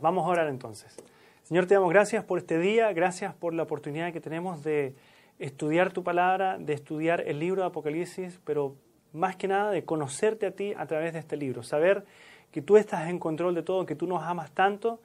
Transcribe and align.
Vamos 0.00 0.26
a 0.26 0.28
orar 0.28 0.48
entonces. 0.48 0.94
Señor, 1.42 1.66
te 1.66 1.74
damos 1.74 1.90
gracias 1.90 2.22
por 2.22 2.38
este 2.38 2.58
día, 2.58 2.92
gracias 2.92 3.34
por 3.34 3.52
la 3.52 3.64
oportunidad 3.64 4.12
que 4.12 4.20
tenemos 4.20 4.62
de 4.62 4.94
estudiar 5.40 5.92
tu 5.92 6.04
palabra, 6.04 6.56
de 6.56 6.72
estudiar 6.72 7.22
el 7.26 7.40
libro 7.40 7.62
de 7.62 7.68
Apocalipsis, 7.68 8.38
pero 8.44 8.76
más 9.12 9.34
que 9.34 9.48
nada 9.48 9.72
de 9.72 9.84
conocerte 9.84 10.46
a 10.46 10.52
ti 10.52 10.72
a 10.76 10.86
través 10.86 11.14
de 11.14 11.18
este 11.18 11.36
libro, 11.36 11.64
saber 11.64 12.04
que 12.52 12.62
tú 12.62 12.76
estás 12.76 13.08
en 13.08 13.18
control 13.18 13.56
de 13.56 13.62
todo, 13.62 13.86
que 13.86 13.96
tú 13.96 14.06
nos 14.06 14.22
amas 14.22 14.52
tanto 14.52 15.00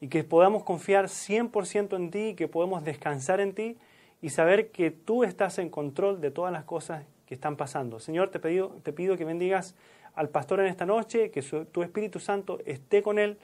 y 0.00 0.08
que 0.08 0.24
podamos 0.24 0.64
confiar 0.64 1.06
100% 1.06 1.96
en 1.96 2.10
ti, 2.10 2.34
que 2.34 2.48
podemos 2.48 2.82
descansar 2.82 3.40
en 3.40 3.54
ti 3.54 3.76
y 4.22 4.30
saber 4.30 4.70
que 4.70 4.90
tú 4.90 5.22
estás 5.22 5.58
en 5.58 5.68
control 5.68 6.22
de 6.22 6.30
todas 6.30 6.52
las 6.52 6.64
cosas 6.64 7.04
que 7.26 7.34
están 7.34 7.56
pasando. 7.56 8.00
Señor, 8.00 8.30
te 8.30 8.38
pido, 8.38 8.68
te 8.82 8.94
pido 8.94 9.18
que 9.18 9.26
bendigas 9.26 9.74
al 10.14 10.30
pastor 10.30 10.60
en 10.60 10.66
esta 10.66 10.86
noche, 10.86 11.30
que 11.30 11.42
tu 11.42 11.82
Espíritu 11.82 12.20
Santo 12.20 12.58
esté 12.64 13.02
con 13.02 13.18
él 13.18 13.36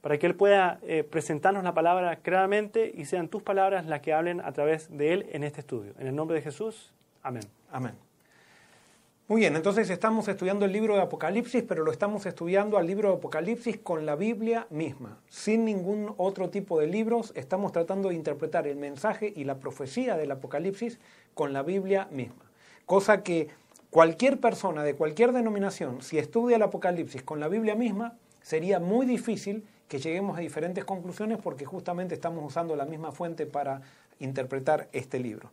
para 0.00 0.18
que 0.18 0.26
Él 0.26 0.34
pueda 0.34 0.78
eh, 0.82 1.04
presentarnos 1.04 1.64
la 1.64 1.74
palabra 1.74 2.16
claramente 2.16 2.92
y 2.94 3.04
sean 3.04 3.28
tus 3.28 3.42
palabras 3.42 3.86
las 3.86 4.00
que 4.00 4.12
hablen 4.12 4.40
a 4.40 4.52
través 4.52 4.96
de 4.96 5.12
Él 5.12 5.26
en 5.32 5.44
este 5.44 5.60
estudio. 5.60 5.94
En 5.98 6.06
el 6.06 6.14
nombre 6.14 6.36
de 6.36 6.42
Jesús, 6.42 6.92
amén. 7.22 7.44
Amén. 7.70 7.94
Muy 9.28 9.42
bien, 9.42 9.56
entonces 9.56 9.90
estamos 9.90 10.26
estudiando 10.26 10.64
el 10.64 10.72
libro 10.72 10.94
de 10.94 11.02
Apocalipsis, 11.02 11.62
pero 11.62 11.84
lo 11.84 11.92
estamos 11.92 12.24
estudiando 12.24 12.78
al 12.78 12.86
libro 12.86 13.10
de 13.10 13.16
Apocalipsis 13.16 13.76
con 13.76 14.06
la 14.06 14.16
Biblia 14.16 14.66
misma, 14.70 15.18
sin 15.28 15.66
ningún 15.66 16.14
otro 16.16 16.48
tipo 16.48 16.80
de 16.80 16.86
libros. 16.86 17.34
Estamos 17.36 17.72
tratando 17.72 18.08
de 18.08 18.14
interpretar 18.14 18.66
el 18.66 18.76
mensaje 18.76 19.30
y 19.36 19.44
la 19.44 19.58
profecía 19.58 20.16
del 20.16 20.30
Apocalipsis 20.30 20.98
con 21.34 21.52
la 21.52 21.62
Biblia 21.62 22.08
misma. 22.10 22.42
Cosa 22.86 23.22
que 23.22 23.48
cualquier 23.90 24.40
persona 24.40 24.82
de 24.82 24.94
cualquier 24.94 25.32
denominación, 25.32 26.00
si 26.00 26.16
estudia 26.16 26.56
el 26.56 26.62
Apocalipsis 26.62 27.22
con 27.22 27.38
la 27.38 27.48
Biblia 27.48 27.74
misma, 27.74 28.16
sería 28.40 28.80
muy 28.80 29.04
difícil 29.04 29.62
que 29.88 29.98
lleguemos 29.98 30.36
a 30.36 30.40
diferentes 30.40 30.84
conclusiones 30.84 31.38
porque 31.42 31.64
justamente 31.64 32.14
estamos 32.14 32.44
usando 32.44 32.76
la 32.76 32.84
misma 32.84 33.10
fuente 33.12 33.46
para 33.46 33.80
interpretar 34.20 34.88
este 34.92 35.18
libro. 35.18 35.50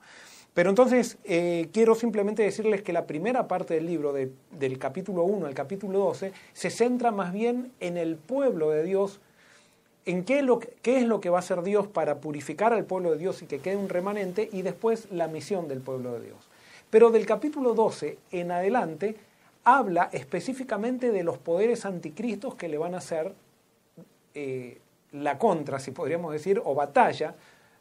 Pero 0.54 0.70
entonces 0.70 1.18
eh, 1.26 1.68
quiero 1.74 1.96
simplemente 1.96 2.44
decirles 2.44 2.82
que 2.82 2.94
la 2.94 3.06
primera 3.06 3.48
parte 3.48 3.74
del 3.74 3.86
libro, 3.86 4.14
del 4.14 4.80
capítulo 4.80 5.24
1 5.24 5.48
al 5.48 5.54
capítulo 5.54 6.00
12, 6.00 6.32
se 6.54 6.70
centra 6.70 7.12
más 7.12 7.34
bien 7.34 7.74
en 7.82 7.98
el 7.98 8.16
pueblo 8.16 8.70
de 8.70 8.84
Dios, 8.84 9.20
en 10.06 10.24
qué, 10.24 10.42
lo, 10.44 10.60
qué 10.60 11.00
es 11.00 11.04
lo 11.04 11.20
que 11.20 11.30
va 11.30 11.40
a 11.40 11.40
hacer 11.40 11.62
Dios 11.62 11.88
para 11.88 12.22
purificar 12.22 12.72
al 12.72 12.86
pueblo 12.86 13.12
de 13.12 13.18
Dios 13.18 13.42
y 13.42 13.48
que 13.48 13.60
quede 13.60 13.76
un 13.76 13.90
remanente, 13.90 14.48
y 14.50 14.62
después 14.62 15.12
la 15.12 15.28
misión 15.28 15.68
del 15.68 15.82
pueblo 15.82 16.14
de 16.14 16.28
Dios. 16.28 16.38
Pero 16.90 17.12
del 17.12 17.26
capítulo 17.26 17.74
12 17.74 18.18
en 18.32 18.52
adelante 18.52 19.18
habla 19.66 20.10
específicamente 20.14 21.12
de 21.12 21.24
los 21.24 21.38
poderes 21.38 21.86
anticristos 21.86 22.56
que 22.56 22.70
le 22.70 22.78
van 22.78 22.94
a 22.94 23.00
hacer 23.00 23.34
eh, 24.36 24.80
la 25.12 25.38
contra, 25.38 25.80
si 25.80 25.92
podríamos 25.92 26.32
decir, 26.34 26.62
o 26.64 26.76
batalla, 26.76 27.36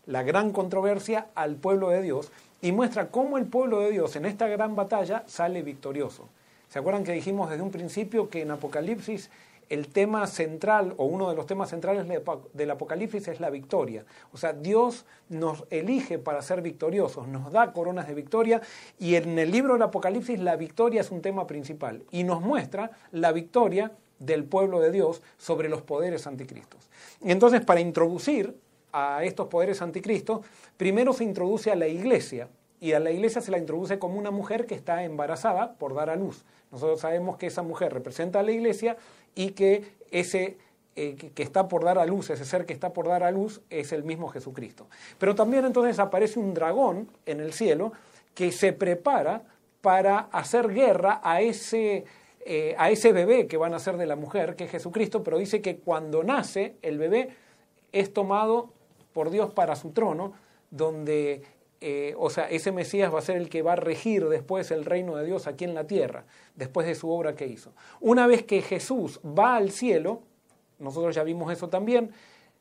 la 0.06 0.22
gran 0.22 0.52
controversia 0.52 1.28
al 1.34 1.56
pueblo 1.56 1.91
de 1.91 2.02
Dios 2.02 2.30
y 2.62 2.72
muestra 2.72 3.08
cómo 3.08 3.38
el 3.38 3.47
pueblo 3.47 3.80
de 3.80 3.91
Dios 3.91 4.16
en 4.16 4.24
esta 4.24 4.47
gran 4.47 4.77
batalla 4.77 5.25
sale 5.27 5.62
victorioso. 5.62 6.28
¿Se 6.69 6.78
acuerdan 6.78 7.05
que 7.05 7.12
dijimos 7.12 7.50
desde 7.50 7.62
un 7.62 7.70
principio 7.70 8.28
que 8.28 8.42
en 8.42 8.50
Apocalipsis 8.50 9.30
el 9.70 9.88
tema 9.88 10.27
central 10.27 10.94
o 10.98 11.06
uno 11.06 11.30
de 11.30 11.36
los 11.36 11.47
temas 11.47 11.70
centrales 11.70 12.06
del 12.52 12.70
Apocalipsis 12.70 13.28
es 13.28 13.41
la 13.41 13.50
victoria? 13.50 14.05
O 14.32 14.36
sea, 14.36 14.52
Dios 14.52 15.05
nos 15.28 15.64
elige 15.70 16.19
para 16.19 16.42
ser 16.42 16.62
victoriosos, 16.62 17.28
nos 17.28 17.52
da 17.52 17.72
coronas 17.72 18.06
de 18.08 18.14
victoria 18.14 18.60
y 18.98 19.14
en 19.14 19.38
el 19.38 19.50
libro 19.50 19.75
del 19.75 19.82
Apocalipsis 19.82 20.38
la 20.41 20.56
victoria 20.56 21.00
es 21.00 21.10
un 21.10 21.22
tema 21.22 21.47
principal 21.47 22.02
y 22.10 22.25
nos 22.25 22.41
muestra 22.41 22.91
la 23.12 23.32
victoria 23.32 23.92
del 24.25 24.44
pueblo 24.44 24.80
de 24.80 24.91
Dios 24.91 25.22
sobre 25.39 25.69
los 25.69 25.83
poderes 25.83 26.27
anticristos. 26.27 26.89
Y 27.22 27.30
entonces, 27.30 27.61
para 27.61 27.80
introducir 27.80 28.56
a 28.92 29.25
estos 29.25 29.48
poderes 29.48 29.83
anticristos, 29.83 30.44
primero 30.77 31.12
se 31.12 31.25
introduce 31.25 31.70
a 31.70 31.77
la 31.77 31.89
iglesia, 31.89 32.48
y 32.81 32.92
a 32.92 33.00
la 33.00 33.11
iglesia 33.11 33.41
se 33.41 33.50
la 33.50 33.58
introduce 33.58 33.98
como 33.98 34.19
una 34.19 34.31
mujer 34.31 34.66
que 34.66 34.75
está 34.75 35.04
embarazada 35.04 35.72
por 35.75 35.94
dar 35.94 36.10
a 36.10 36.16
luz. 36.16 36.44
Nosotros 36.71 37.00
sabemos 37.00 37.38
que 37.38 37.47
esa 37.47 37.62
mujer 37.62 37.94
representa 37.94 38.41
a 38.41 38.43
la 38.43 38.53
iglesia 38.53 38.98
y 39.34 39.53
que 39.53 39.93
ese 40.10 40.59
eh, 40.97 41.16
que 41.16 41.43
está 41.43 41.66
por 41.66 41.82
dar 41.82 41.98
a 41.98 42.06
luz, 42.06 42.31
ese 42.31 42.44
ser 42.44 42.66
que 42.66 42.72
está 42.72 42.93
por 42.93 43.09
dar 43.09 43.25
a 43.25 43.32
luz, 43.32 43.62
es 43.69 43.93
el 43.93 44.04
mismo 44.04 44.28
Jesucristo. 44.28 44.87
Pero 45.19 45.34
también 45.34 45.65
entonces 45.65 45.98
aparece 45.98 46.38
un 46.38 46.54
dragón 46.54 47.09
en 47.27 47.41
el 47.41 47.53
cielo 47.53 47.93
que 48.34 48.53
se 48.53 48.72
prepara 48.72 49.43
para 49.81 50.19
hacer 50.31 50.69
guerra 50.69 51.21
a 51.25 51.41
ese 51.41 52.04
eh, 52.44 52.75
a 52.78 52.91
ese 52.91 53.12
bebé 53.12 53.47
que 53.47 53.56
van 53.56 53.75
a 53.75 53.78
ser 53.78 53.97
de 53.97 54.06
la 54.06 54.16
mujer, 54.16 54.55
que 54.56 54.65
es 54.65 54.71
Jesucristo, 54.71 55.22
pero 55.22 55.38
dice 55.38 55.62
que 55.62 55.78
cuando 55.78 56.22
nace 56.22 56.77
el 56.82 56.99
bebé 56.99 57.31
es 57.93 58.12
tomado 58.12 58.71
por 59.12 59.31
Dios 59.31 59.53
para 59.53 59.77
su 59.77 59.93
trono, 59.93 60.34
donde, 60.71 61.43
eh, 61.81 62.15
o 62.19 62.28
sea, 62.28 62.50
ese 62.50 62.72
Mesías 62.72 63.15
va 63.15 63.21
a 63.21 63.22
ser 63.22 63.37
el 63.37 63.49
que 63.49 63.62
va 63.62 63.72
a 63.72 63.77
regir 63.77 64.28
después 64.28 64.71
el 64.72 64.84
reino 64.84 65.16
de 65.16 65.25
Dios 65.25 65.47
aquí 65.47 65.65
en 65.65 65.75
la 65.75 65.87
tierra, 65.87 66.25
después 66.54 66.87
de 66.87 66.94
su 66.94 67.09
obra 67.10 67.34
que 67.34 67.47
hizo. 67.47 67.72
Una 68.00 68.27
vez 68.27 68.43
que 68.43 68.60
Jesús 68.60 69.21
va 69.25 69.56
al 69.56 69.71
cielo, 69.71 70.22
nosotros 70.78 71.15
ya 71.15 71.22
vimos 71.22 71.53
eso 71.53 71.69
también, 71.69 72.10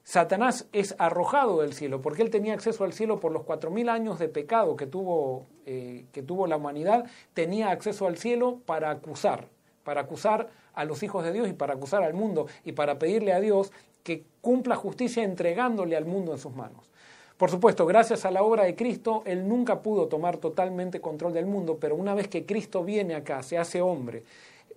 Satanás 0.04 0.68
es 0.74 0.96
arrojado 0.98 1.62
del 1.62 1.74
cielo, 1.74 2.02
porque 2.02 2.22
él 2.22 2.30
tenía 2.30 2.54
acceso 2.54 2.84
al 2.84 2.94
cielo 2.94 3.20
por 3.20 3.32
los 3.32 3.44
cuatro 3.44 3.72
mil 3.72 3.88
años 3.90 4.20
de 4.20 4.28
pecado 4.28 4.76
que 4.76 4.86
tuvo, 4.86 5.46
eh, 5.66 6.06
que 6.12 6.22
tuvo 6.22 6.46
la 6.46 6.58
humanidad, 6.58 7.06
tenía 7.34 7.72
acceso 7.72 8.06
al 8.06 8.18
cielo 8.18 8.60
para 8.66 8.92
acusar, 8.92 9.48
para 9.84 10.02
acusar 10.02 10.50
a 10.74 10.86
los 10.86 11.04
hijos 11.04 11.24
de 11.24 11.32
Dios 11.32 11.48
y 11.48 11.54
para 11.54 11.74
acusar 11.74 12.04
al 12.04 12.14
mundo 12.14 12.48
y 12.64 12.72
para 12.72 13.00
pedirle 13.00 13.34
a 13.34 13.40
Dios 13.40 13.72
que 14.04 14.24
cumpla 14.42 14.76
justicia 14.76 15.24
entregándole 15.24 15.96
al 15.96 16.06
mundo 16.06 16.32
en 16.34 16.38
sus 16.38 16.54
manos. 16.56 16.90
Por 17.38 17.50
supuesto, 17.50 17.86
gracias 17.86 18.26
a 18.26 18.32
la 18.32 18.44
obra 18.44 18.64
de 18.64 18.76
Cristo, 18.76 19.24
Él 19.26 19.48
nunca 19.48 19.82
pudo 19.82 20.08
tomar 20.08 20.38
totalmente 20.38 21.02
control 21.02 21.34
del 21.34 21.46
mundo, 21.46 21.78
pero 21.80 21.96
una 21.96 22.14
vez 22.14 22.28
que 22.28 22.46
Cristo 22.46 22.84
viene 22.84 23.16
acá, 23.16 23.42
se 23.42 23.58
hace 23.58 23.82
hombre, 23.82 24.24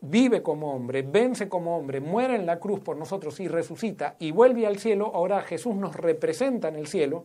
vive 0.01 0.43
como 0.43 0.75
hombre, 0.75 1.03
vence 1.03 1.49
como 1.49 1.77
hombre, 1.77 2.01
muere 2.01 2.35
en 2.35 2.47
la 2.47 2.59
cruz 2.59 2.81
por 2.81 2.97
nosotros 2.97 3.41
y 3.41 3.49
resucita 3.49 4.17
y 4.19 4.31
vuelve 4.31 4.67
al 4.67 4.79
cielo, 4.79 5.13
ahora 5.15 5.43
Jesús 5.43 5.75
nos 5.75 5.97
representa 5.97 6.69
en 6.69 6.77
el 6.77 6.87
cielo, 6.87 7.25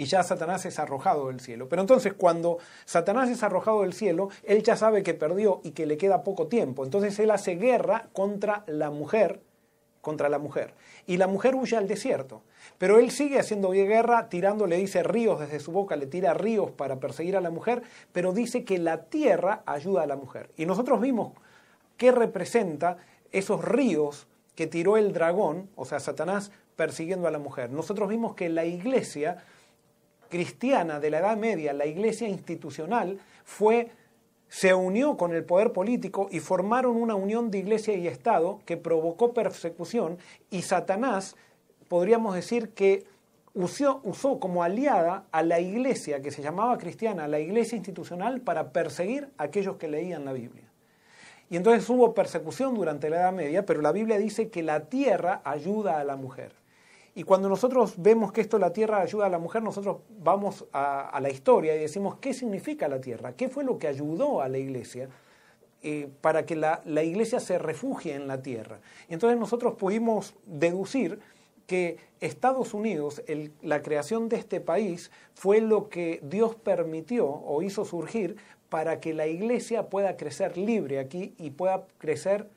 y 0.00 0.06
ya 0.06 0.22
Satanás 0.22 0.64
es 0.64 0.78
arrojado 0.78 1.26
del 1.26 1.40
cielo. 1.40 1.68
Pero 1.68 1.82
entonces 1.82 2.14
cuando 2.14 2.56
Satanás 2.86 3.28
es 3.28 3.42
arrojado 3.42 3.82
del 3.82 3.92
cielo, 3.92 4.30
él 4.44 4.62
ya 4.62 4.74
sabe 4.74 5.02
que 5.02 5.12
perdió 5.12 5.60
y 5.62 5.72
que 5.72 5.84
le 5.84 5.98
queda 5.98 6.24
poco 6.24 6.46
tiempo. 6.46 6.86
Entonces 6.86 7.18
él 7.18 7.30
hace 7.30 7.56
guerra 7.56 8.08
contra 8.14 8.64
la 8.66 8.90
mujer, 8.90 9.42
contra 10.00 10.30
la 10.30 10.38
mujer. 10.38 10.72
Y 11.06 11.18
la 11.18 11.26
mujer 11.26 11.54
huye 11.54 11.76
al 11.76 11.86
desierto. 11.86 12.40
Pero 12.78 12.98
él 12.98 13.10
sigue 13.10 13.38
haciendo 13.38 13.72
guerra, 13.72 14.30
tirando, 14.30 14.66
le 14.66 14.78
dice 14.78 15.02
ríos 15.02 15.38
desde 15.38 15.60
su 15.60 15.70
boca, 15.70 15.96
le 15.96 16.06
tira 16.06 16.32
ríos 16.32 16.70
para 16.70 16.98
perseguir 16.98 17.36
a 17.36 17.42
la 17.42 17.50
mujer, 17.50 17.82
pero 18.10 18.32
dice 18.32 18.64
que 18.64 18.78
la 18.78 19.04
tierra 19.04 19.62
ayuda 19.66 20.04
a 20.04 20.06
la 20.06 20.16
mujer. 20.16 20.48
Y 20.56 20.64
nosotros 20.64 21.02
vimos 21.02 21.34
qué 21.98 22.10
representa 22.10 22.96
esos 23.32 23.62
ríos 23.62 24.28
que 24.54 24.66
tiró 24.66 24.96
el 24.96 25.12
dragón, 25.12 25.68
o 25.76 25.84
sea, 25.84 26.00
Satanás 26.00 26.52
persiguiendo 26.74 27.28
a 27.28 27.30
la 27.30 27.38
mujer. 27.38 27.70
Nosotros 27.70 28.08
vimos 28.08 28.34
que 28.34 28.48
la 28.48 28.64
iglesia 28.64 29.44
cristiana 30.30 31.00
de 31.00 31.10
la 31.10 31.18
Edad 31.18 31.36
Media, 31.36 31.74
la 31.74 31.84
iglesia 31.84 32.28
institucional, 32.28 33.18
fue, 33.44 33.90
se 34.48 34.72
unió 34.72 35.16
con 35.16 35.34
el 35.34 35.44
poder 35.44 35.72
político 35.72 36.28
y 36.30 36.40
formaron 36.40 36.96
una 36.96 37.14
unión 37.14 37.50
de 37.50 37.58
iglesia 37.58 37.94
y 37.94 38.06
Estado 38.06 38.60
que 38.64 38.78
provocó 38.78 39.34
persecución 39.34 40.16
y 40.50 40.62
Satanás, 40.62 41.36
podríamos 41.88 42.34
decir 42.34 42.70
que 42.70 43.04
usó, 43.52 44.00
usó 44.04 44.40
como 44.40 44.62
aliada 44.62 45.26
a 45.32 45.42
la 45.42 45.60
iglesia 45.60 46.22
que 46.22 46.30
se 46.30 46.42
llamaba 46.42 46.78
cristiana, 46.78 47.28
la 47.28 47.40
iglesia 47.40 47.76
institucional, 47.76 48.40
para 48.40 48.72
perseguir 48.72 49.28
a 49.36 49.44
aquellos 49.44 49.76
que 49.76 49.88
leían 49.88 50.24
la 50.24 50.32
Biblia. 50.32 50.64
Y 51.50 51.56
entonces 51.56 51.88
hubo 51.90 52.14
persecución 52.14 52.74
durante 52.76 53.10
la 53.10 53.16
Edad 53.16 53.32
Media, 53.32 53.66
pero 53.66 53.82
la 53.82 53.90
Biblia 53.90 54.18
dice 54.18 54.50
que 54.50 54.62
la 54.62 54.84
tierra 54.84 55.42
ayuda 55.44 55.98
a 55.98 56.04
la 56.04 56.14
mujer. 56.14 56.59
Y 57.14 57.24
cuando 57.24 57.48
nosotros 57.48 57.94
vemos 57.96 58.32
que 58.32 58.40
esto 58.40 58.58
la 58.58 58.72
tierra 58.72 59.00
ayuda 59.00 59.26
a 59.26 59.28
la 59.28 59.38
mujer, 59.38 59.62
nosotros 59.62 59.98
vamos 60.18 60.66
a, 60.72 61.18
la 61.20 61.30
historia 61.30 61.74
y 61.74 61.80
decimos, 61.80 62.16
¿qué 62.20 62.32
significa 62.32 62.86
la 62.88 63.00
tierra? 63.00 63.32
¿Qué 63.32 63.48
fue 63.48 63.64
lo 63.64 63.78
que 63.78 63.88
ayudó 63.88 64.40
a 64.40 64.48
la 64.48 64.58
iglesia 64.58 65.08
eh, 65.82 66.08
para 66.20 66.46
que 66.46 66.54
la, 66.54 66.82
iglesia 67.02 67.40
se 67.40 67.58
refugie 67.58 68.14
en 68.14 68.28
la 68.28 68.42
tierra? 68.42 68.80
Entonces 69.08 69.38
nosotros 69.38 69.74
pudimos 69.74 70.34
deducir 70.46 71.18
que 71.66 71.98
Estados 72.20 72.74
Unidos, 72.74 73.22
la 73.62 73.82
creación 73.82 74.28
de 74.28 74.36
este 74.36 74.60
país, 74.60 75.10
fue 75.34 75.60
lo 75.60 75.88
que 75.88 76.20
Dios 76.22 76.54
permitió 76.54 77.28
o 77.28 77.62
hizo 77.62 77.84
surgir 77.84 78.36
para 78.68 79.00
que 79.00 79.14
la 79.14 79.26
iglesia 79.26 79.88
pueda 79.88 80.16
crecer 80.16 80.56
libre 80.56 81.00
aquí 81.00 81.34
y 81.38 81.50
pueda 81.50 81.86
crecer 81.98 82.48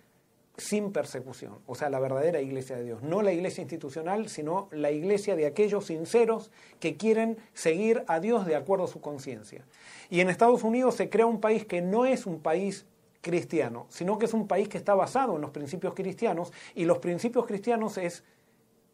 sin 0.58 0.92
persecución, 0.92 1.58
o 1.66 1.74
sea, 1.74 1.90
la 1.90 2.00
verdadera 2.00 2.40
iglesia 2.40 2.76
de 2.76 2.84
Dios, 2.84 3.02
no 3.02 3.24
la 3.24 3.34
iglesia 3.34 3.62
institucional, 3.62 4.30
sino 4.30 4.68
la 4.72 4.92
iglesia 4.92 5.36
de 5.36 5.48
aquellos 5.48 5.88
sinceros 5.88 6.52
que 6.80 6.96
quieren 6.96 7.38
seguir 7.54 8.04
a 8.08 8.20
Dios 8.20 8.46
de 8.46 8.56
acuerdo 8.56 8.86
a 8.86 8.88
su 8.88 9.02
conciencia. 9.02 9.66
Y 10.12 10.20
en 10.20 10.30
Estados 10.30 10.64
Unidos 10.64 10.96
se 10.96 11.10
crea 11.10 11.26
un 11.26 11.42
país 11.42 11.66
que 11.66 11.82
no 11.82 12.06
es 12.06 12.28
un 12.28 12.40
país 12.40 12.86
cristiano, 13.22 13.88
sino 13.90 14.20
que 14.20 14.26
es 14.26 14.34
un 14.34 14.48
país 14.48 14.70
que 14.70 14.78
está 14.78 14.94
basado 14.94 15.36
en 15.36 15.42
los 15.42 15.50
principios 15.50 15.96
cristianos, 15.96 16.54
y 16.76 16.86
los 16.86 17.00
principios 17.00 17.48
cristianos 17.48 17.98
es 17.98 18.24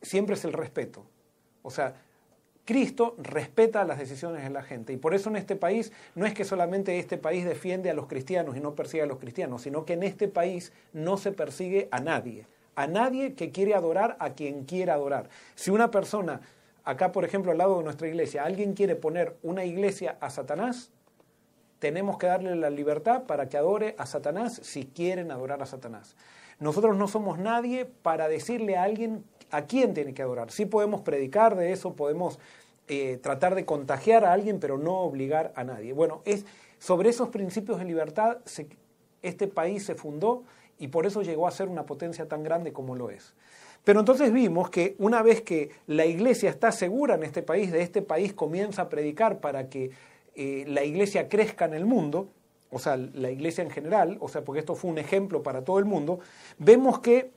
siempre 0.01 0.35
es 0.35 0.45
el 0.45 0.53
respeto. 0.53 1.03
O 1.61 1.71
sea, 1.71 1.95
Cristo 2.69 3.15
respeta 3.17 3.83
las 3.83 3.97
decisiones 3.97 4.43
de 4.43 4.51
la 4.51 4.61
gente. 4.61 4.93
Y 4.93 4.97
por 4.97 5.15
eso 5.15 5.31
en 5.31 5.37
este 5.37 5.55
país 5.55 5.91
no 6.13 6.27
es 6.27 6.35
que 6.35 6.45
solamente 6.45 6.99
este 6.99 7.17
país 7.17 7.43
defiende 7.43 7.89
a 7.89 7.95
los 7.95 8.05
cristianos 8.05 8.55
y 8.55 8.59
no 8.59 8.75
persigue 8.75 9.01
a 9.01 9.07
los 9.07 9.17
cristianos, 9.17 9.63
sino 9.63 9.85
que 9.85 9.93
en 9.93 10.03
este 10.03 10.27
país 10.27 10.71
no 10.93 11.17
se 11.17 11.31
persigue 11.31 11.87
a 11.89 11.99
nadie. 11.99 12.45
A 12.75 12.85
nadie 12.85 13.33
que 13.33 13.49
quiere 13.49 13.73
adorar 13.73 14.17
a 14.19 14.33
quien 14.35 14.65
quiera 14.65 14.93
adorar. 14.93 15.31
Si 15.55 15.71
una 15.71 15.89
persona, 15.89 16.41
acá 16.83 17.11
por 17.11 17.25
ejemplo 17.25 17.51
al 17.51 17.57
lado 17.57 17.79
de 17.79 17.85
nuestra 17.85 18.07
iglesia, 18.07 18.43
alguien 18.43 18.75
quiere 18.75 18.95
poner 18.95 19.35
una 19.41 19.65
iglesia 19.65 20.17
a 20.21 20.29
Satanás, 20.29 20.91
tenemos 21.79 22.19
que 22.19 22.27
darle 22.27 22.55
la 22.55 22.69
libertad 22.69 23.23
para 23.23 23.49
que 23.49 23.57
adore 23.57 23.95
a 23.97 24.05
Satanás 24.05 24.59
si 24.61 24.85
quieren 24.85 25.31
adorar 25.31 25.63
a 25.63 25.65
Satanás. 25.65 26.15
Nosotros 26.59 26.95
no 26.95 27.07
somos 27.07 27.39
nadie 27.39 27.85
para 27.85 28.27
decirle 28.27 28.77
a 28.77 28.83
alguien 28.83 29.23
a 29.51 29.63
quién 29.63 29.93
tiene 29.93 30.13
que 30.13 30.21
adorar. 30.21 30.51
Sí 30.51 30.65
podemos 30.65 31.01
predicar 31.01 31.55
de 31.55 31.71
eso, 31.71 31.93
podemos 31.93 32.39
eh, 32.87 33.19
tratar 33.21 33.55
de 33.55 33.65
contagiar 33.65 34.25
a 34.25 34.33
alguien, 34.33 34.59
pero 34.59 34.77
no 34.77 34.99
obligar 34.99 35.53
a 35.55 35.63
nadie. 35.63 35.93
Bueno, 35.93 36.21
es 36.25 36.45
sobre 36.79 37.09
esos 37.09 37.29
principios 37.29 37.79
de 37.79 37.85
libertad 37.85 38.37
este 39.21 39.47
país 39.47 39.85
se 39.85 39.95
fundó 39.95 40.43
y 40.77 40.87
por 40.87 41.05
eso 41.05 41.21
llegó 41.21 41.47
a 41.47 41.51
ser 41.51 41.67
una 41.67 41.85
potencia 41.85 42.27
tan 42.27 42.41
grande 42.43 42.73
como 42.73 42.95
lo 42.95 43.09
es. 43.09 43.33
Pero 43.83 43.99
entonces 43.99 44.31
vimos 44.31 44.69
que 44.69 44.95
una 44.97 45.21
vez 45.21 45.41
que 45.41 45.71
la 45.87 46.05
iglesia 46.05 46.49
está 46.49 46.71
segura 46.71 47.15
en 47.15 47.23
este 47.23 47.43
país, 47.43 47.71
de 47.71 47.81
este 47.81 48.01
país 48.01 48.33
comienza 48.33 48.83
a 48.83 48.89
predicar 48.89 49.39
para 49.39 49.69
que 49.69 49.91
eh, 50.35 50.65
la 50.67 50.83
iglesia 50.83 51.29
crezca 51.29 51.65
en 51.65 51.73
el 51.73 51.85
mundo, 51.85 52.29
o 52.71 52.79
sea, 52.79 52.97
la 52.97 53.31
iglesia 53.31 53.63
en 53.63 53.71
general, 53.71 54.17
o 54.19 54.29
sea, 54.29 54.43
porque 54.43 54.59
esto 54.59 54.75
fue 54.75 54.91
un 54.91 54.99
ejemplo 54.99 55.43
para 55.43 55.63
todo 55.63 55.79
el 55.79 55.85
mundo, 55.85 56.19
vemos 56.57 56.99
que 56.99 57.31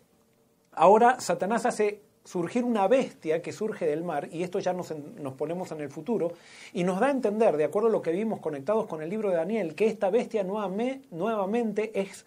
ahora 0.72 1.20
Satanás 1.20 1.66
hace 1.66 2.02
surgir 2.24 2.64
una 2.64 2.86
bestia 2.86 3.42
que 3.42 3.52
surge 3.52 3.86
del 3.86 4.04
mar, 4.04 4.28
y 4.30 4.42
esto 4.42 4.58
ya 4.60 4.72
nos, 4.72 4.92
ponemos 5.36 5.72
en 5.72 5.80
el 5.80 5.90
futuro, 5.90 6.32
y 6.72 6.84
nos 6.84 7.00
da 7.00 7.08
a 7.08 7.10
entender, 7.10 7.56
de 7.56 7.64
acuerdo 7.64 7.88
a 7.88 7.92
lo 7.92 8.02
que 8.02 8.12
vimos 8.12 8.40
conectados 8.40 8.86
con 8.86 9.02
el 9.02 9.10
libro 9.10 9.30
de 9.30 9.36
Daniel, 9.36 9.74
que 9.74 9.86
esta 9.86 10.10
bestia 10.10 10.44
nuevamente 10.44 12.00
es, 12.00 12.24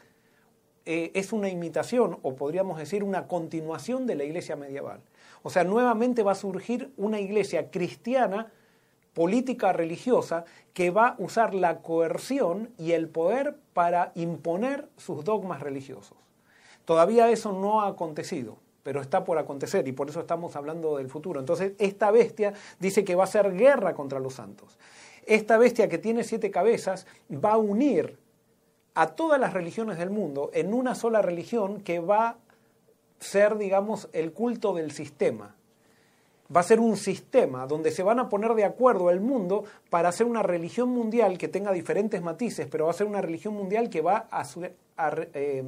eh, 0.85 1.11
es 1.13 1.31
una 1.31 1.49
imitación, 1.49 2.19
o 2.23 2.35
podríamos 2.35 2.77
decir 2.77 3.03
una 3.03 3.27
continuación 3.27 4.05
de 4.05 4.15
la 4.15 4.23
iglesia 4.25 4.55
medieval. 4.55 4.99
O 5.43 5.49
sea, 5.49 5.63
nuevamente 5.63 6.23
va 6.23 6.33
a 6.33 6.35
surgir 6.35 6.91
una 6.97 7.19
iglesia 7.19 7.69
cristiana, 7.71 8.51
política 9.13 9.71
religiosa, 9.71 10.43
que 10.73 10.89
va 10.91 11.09
a 11.09 11.15
usar 11.19 11.53
la 11.55 11.81
coerción 11.81 12.71
y 12.77 12.91
el 12.91 13.07
poder 13.07 13.55
para 13.73 14.11
imponer 14.15 14.89
sus 14.97 15.23
dogmas 15.23 15.61
religiosos. 15.61 16.24
Todavía 16.85 17.29
eso 17.29 17.51
no 17.51 17.81
ha 17.81 17.87
acontecido 17.87 18.57
pero 18.85 19.01
está 19.01 19.23
por 19.23 19.39
acontecer 19.39 19.87
y 19.87 19.93
por 19.93 20.11
eso 20.11 20.19
estamos 20.19 20.55
hablando 20.55 20.97
del 20.97 21.09
futuro. 21.09 21.39
Entonces, 21.39 21.73
esta 21.79 22.11
bestia 22.11 22.53
dice 22.79 23.03
que 23.03 23.15
va 23.15 23.23
a 23.23 23.25
hacer 23.25 23.51
guerra 23.57 23.95
contra 23.95 24.19
los 24.19 24.35
santos. 24.35 24.77
Esta 25.25 25.57
bestia 25.57 25.89
que 25.89 25.97
tiene 25.97 26.23
siete 26.23 26.51
cabezas 26.51 27.07
va 27.31 27.53
a 27.53 27.57
unir 27.57 28.15
a 28.93 29.07
todas 29.07 29.39
las 29.39 29.53
religiones 29.53 29.97
del 29.97 30.11
mundo 30.11 30.51
en 30.53 30.71
una 30.71 30.93
sola 30.93 31.23
religión 31.23 31.81
que 31.81 31.97
va 31.97 32.27
a 32.27 32.37
ser, 33.17 33.57
digamos, 33.57 34.07
el 34.13 34.33
culto 34.33 34.71
del 34.75 34.91
sistema. 34.91 35.55
Va 36.55 36.59
a 36.59 36.63
ser 36.63 36.79
un 36.79 36.95
sistema 36.95 37.65
donde 37.65 37.89
se 37.89 38.03
van 38.03 38.19
a 38.19 38.29
poner 38.29 38.53
de 38.53 38.65
acuerdo 38.65 39.09
el 39.09 39.19
mundo 39.19 39.63
para 39.89 40.09
hacer 40.09 40.27
una 40.27 40.43
religión 40.43 40.89
mundial 40.89 41.39
que 41.39 41.47
tenga 41.47 41.71
diferentes 41.71 42.21
matices, 42.21 42.67
pero 42.69 42.85
va 42.85 42.91
a 42.91 42.93
ser 42.93 43.07
una 43.07 43.21
religión 43.21 43.55
mundial 43.55 43.89
que 43.89 44.01
va 44.01 44.27
a, 44.29 44.45
eh, 45.33 45.63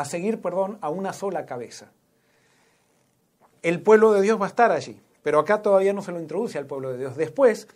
a 0.00 0.04
seguir 0.04 0.40
perdón, 0.40 0.78
a 0.80 0.88
una 0.90 1.12
sola 1.12 1.46
cabeza 1.46 1.92
el 3.62 3.82
pueblo 3.82 4.12
de 4.12 4.22
Dios 4.22 4.40
va 4.40 4.46
a 4.46 4.48
estar 4.48 4.72
allí. 4.72 5.00
Pero 5.22 5.38
acá 5.38 5.62
todavía 5.62 5.92
no 5.92 6.02
se 6.02 6.12
lo 6.12 6.20
introduce 6.20 6.58
al 6.58 6.66
pueblo 6.66 6.92
de 6.92 6.98
Dios. 6.98 7.16
Después, 7.16 7.68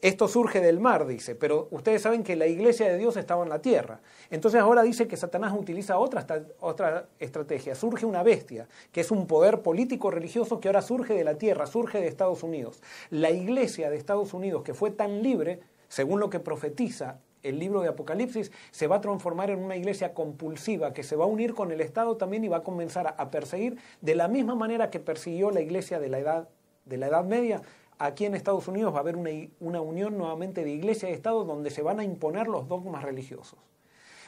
esto 0.00 0.28
surge 0.28 0.60
del 0.60 0.78
mar, 0.78 1.06
dice, 1.06 1.34
pero 1.34 1.66
ustedes 1.70 2.02
saben 2.02 2.22
que 2.22 2.36
la 2.36 2.46
iglesia 2.46 2.88
de 2.88 2.98
Dios 2.98 3.16
estaba 3.16 3.42
en 3.42 3.48
la 3.48 3.60
tierra. 3.60 4.00
Entonces 4.30 4.60
ahora 4.60 4.82
dice 4.82 5.08
que 5.08 5.16
Satanás 5.16 5.52
utiliza 5.56 5.98
otra, 5.98 6.24
otra 6.60 7.08
estrategia. 7.18 7.74
Surge 7.74 8.06
una 8.06 8.22
bestia, 8.22 8.68
que 8.92 9.00
es 9.00 9.10
un 9.10 9.26
poder 9.26 9.62
político 9.62 10.10
religioso 10.10 10.60
que 10.60 10.68
ahora 10.68 10.82
surge 10.82 11.14
de 11.14 11.24
la 11.24 11.34
tierra, 11.36 11.66
surge 11.66 12.00
de 12.00 12.06
Estados 12.06 12.42
Unidos. 12.42 12.82
La 13.10 13.30
iglesia 13.30 13.90
de 13.90 13.96
Estados 13.96 14.34
Unidos, 14.34 14.62
que 14.62 14.74
fue 14.74 14.90
tan 14.90 15.22
libre, 15.22 15.60
según 15.88 16.20
lo 16.20 16.30
que 16.30 16.38
profetiza 16.38 17.18
el 17.44 17.58
libro 17.60 17.80
de 17.80 17.88
Apocalipsis, 17.88 18.50
se 18.72 18.86
va 18.88 18.96
a 18.96 19.00
transformar 19.00 19.50
en 19.50 19.62
una 19.62 19.76
iglesia 19.76 20.14
compulsiva 20.14 20.92
que 20.92 21.04
se 21.04 21.14
va 21.14 21.24
a 21.24 21.28
unir 21.28 21.54
con 21.54 21.70
el 21.70 21.80
Estado 21.80 22.16
también 22.16 22.42
y 22.42 22.48
va 22.48 22.58
a 22.58 22.62
comenzar 22.62 23.14
a 23.16 23.30
perseguir 23.30 23.78
de 24.00 24.14
la 24.16 24.26
misma 24.26 24.56
manera 24.56 24.90
que 24.90 24.98
persiguió 24.98 25.50
la 25.50 25.60
iglesia 25.60 26.00
de 26.00 26.08
la 26.08 26.18
Edad, 26.18 26.48
de 26.84 26.96
la 26.96 27.06
edad 27.06 27.24
Media. 27.24 27.62
Aquí 27.98 28.24
en 28.24 28.34
Estados 28.34 28.66
Unidos 28.66 28.92
va 28.92 28.98
a 28.98 29.00
haber 29.00 29.16
una, 29.16 29.30
una 29.60 29.80
unión 29.80 30.18
nuevamente 30.18 30.64
de 30.64 30.70
iglesia 30.70 31.08
y 31.08 31.12
Estado 31.12 31.44
donde 31.44 31.70
se 31.70 31.82
van 31.82 32.00
a 32.00 32.04
imponer 32.04 32.48
los 32.48 32.66
dogmas 32.66 33.04
religiosos. 33.04 33.58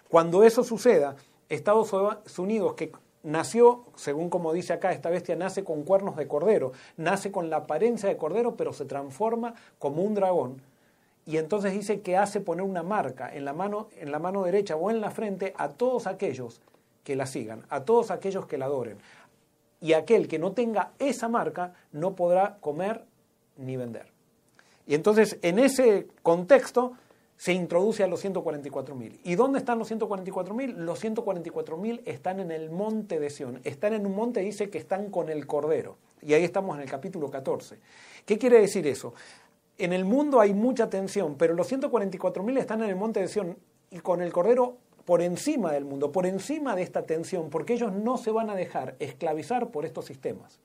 Cuando 0.08 0.44
eso 0.44 0.62
suceda, 0.62 1.16
Estados 1.48 1.92
Unidos, 2.38 2.74
que 2.74 2.92
nació, 3.24 3.84
según 3.96 4.30
como 4.30 4.52
dice 4.52 4.72
acá, 4.72 4.92
esta 4.92 5.10
bestia 5.10 5.34
nace 5.34 5.64
con 5.64 5.82
cuernos 5.82 6.16
de 6.16 6.28
cordero, 6.28 6.72
nace 6.96 7.32
con 7.32 7.50
la 7.50 7.56
apariencia 7.58 8.08
de 8.08 8.16
cordero, 8.16 8.56
pero 8.56 8.72
se 8.72 8.84
transforma 8.84 9.54
como 9.78 10.02
un 10.02 10.14
dragón 10.14 10.62
y 11.26 11.38
entonces 11.38 11.72
dice 11.72 12.00
que 12.00 12.16
hace 12.16 12.40
poner 12.40 12.64
una 12.64 12.84
marca 12.84 13.34
en 13.34 13.44
la 13.44 13.52
mano, 13.52 13.88
en 13.98 14.12
la 14.12 14.20
mano 14.20 14.44
derecha 14.44 14.76
o 14.76 14.90
en 14.90 15.00
la 15.00 15.10
frente 15.10 15.52
a 15.56 15.70
todos 15.70 16.06
aquellos 16.06 16.60
que 17.02 17.16
la 17.16 17.26
sigan, 17.26 17.64
a 17.68 17.84
todos 17.84 18.12
aquellos 18.12 18.46
que 18.46 18.56
la 18.56 18.66
adoren. 18.66 18.98
Y 19.80 19.92
aquel 19.92 20.28
que 20.28 20.38
no 20.38 20.52
tenga 20.52 20.92
esa 21.00 21.28
marca 21.28 21.74
no 21.90 22.14
podrá 22.14 22.58
comer 22.60 23.04
ni 23.56 23.76
vender. 23.76 24.06
Y 24.86 24.94
entonces 24.94 25.38
en 25.42 25.58
ese 25.58 26.06
contexto 26.22 26.92
se 27.36 27.52
introduce 27.52 28.04
a 28.04 28.06
los 28.06 28.24
144.000. 28.24 29.18
¿Y 29.24 29.34
dónde 29.34 29.58
están 29.58 29.78
los 29.78 29.90
144.000? 29.90 30.74
Los 30.74 31.04
144.000 31.04 32.02
están 32.06 32.40
en 32.40 32.50
el 32.52 32.70
monte 32.70 33.18
de 33.18 33.30
Sión. 33.30 33.60
Están 33.64 33.94
en 33.94 34.06
un 34.06 34.14
monte, 34.14 34.40
dice 34.40 34.70
que 34.70 34.78
están 34.78 35.10
con 35.10 35.28
el 35.28 35.46
Cordero. 35.46 35.98
Y 36.22 36.32
ahí 36.32 36.44
estamos 36.44 36.76
en 36.76 36.82
el 36.82 36.90
capítulo 36.90 37.30
14. 37.30 37.78
¿Qué 38.24 38.38
quiere 38.38 38.60
decir 38.60 38.86
eso? 38.86 39.12
En 39.78 39.92
el 39.92 40.04
mundo 40.04 40.40
hay 40.40 40.54
mucha 40.54 40.88
tensión, 40.88 41.36
pero 41.36 41.54
los 41.54 41.70
144.000 41.70 42.58
están 42.58 42.82
en 42.82 42.90
el 42.90 42.96
monte 42.96 43.20
de 43.20 43.28
Sion 43.28 43.56
y 43.90 43.98
con 43.98 44.22
el 44.22 44.32
Cordero 44.32 44.76
por 45.04 45.22
encima 45.22 45.72
del 45.72 45.84
mundo, 45.84 46.10
por 46.12 46.26
encima 46.26 46.74
de 46.74 46.82
esta 46.82 47.02
tensión, 47.02 47.50
porque 47.50 47.74
ellos 47.74 47.92
no 47.92 48.18
se 48.18 48.30
van 48.30 48.50
a 48.50 48.56
dejar 48.56 48.96
esclavizar 48.98 49.68
por 49.70 49.84
estos 49.84 50.04
sistemas. 50.04 50.58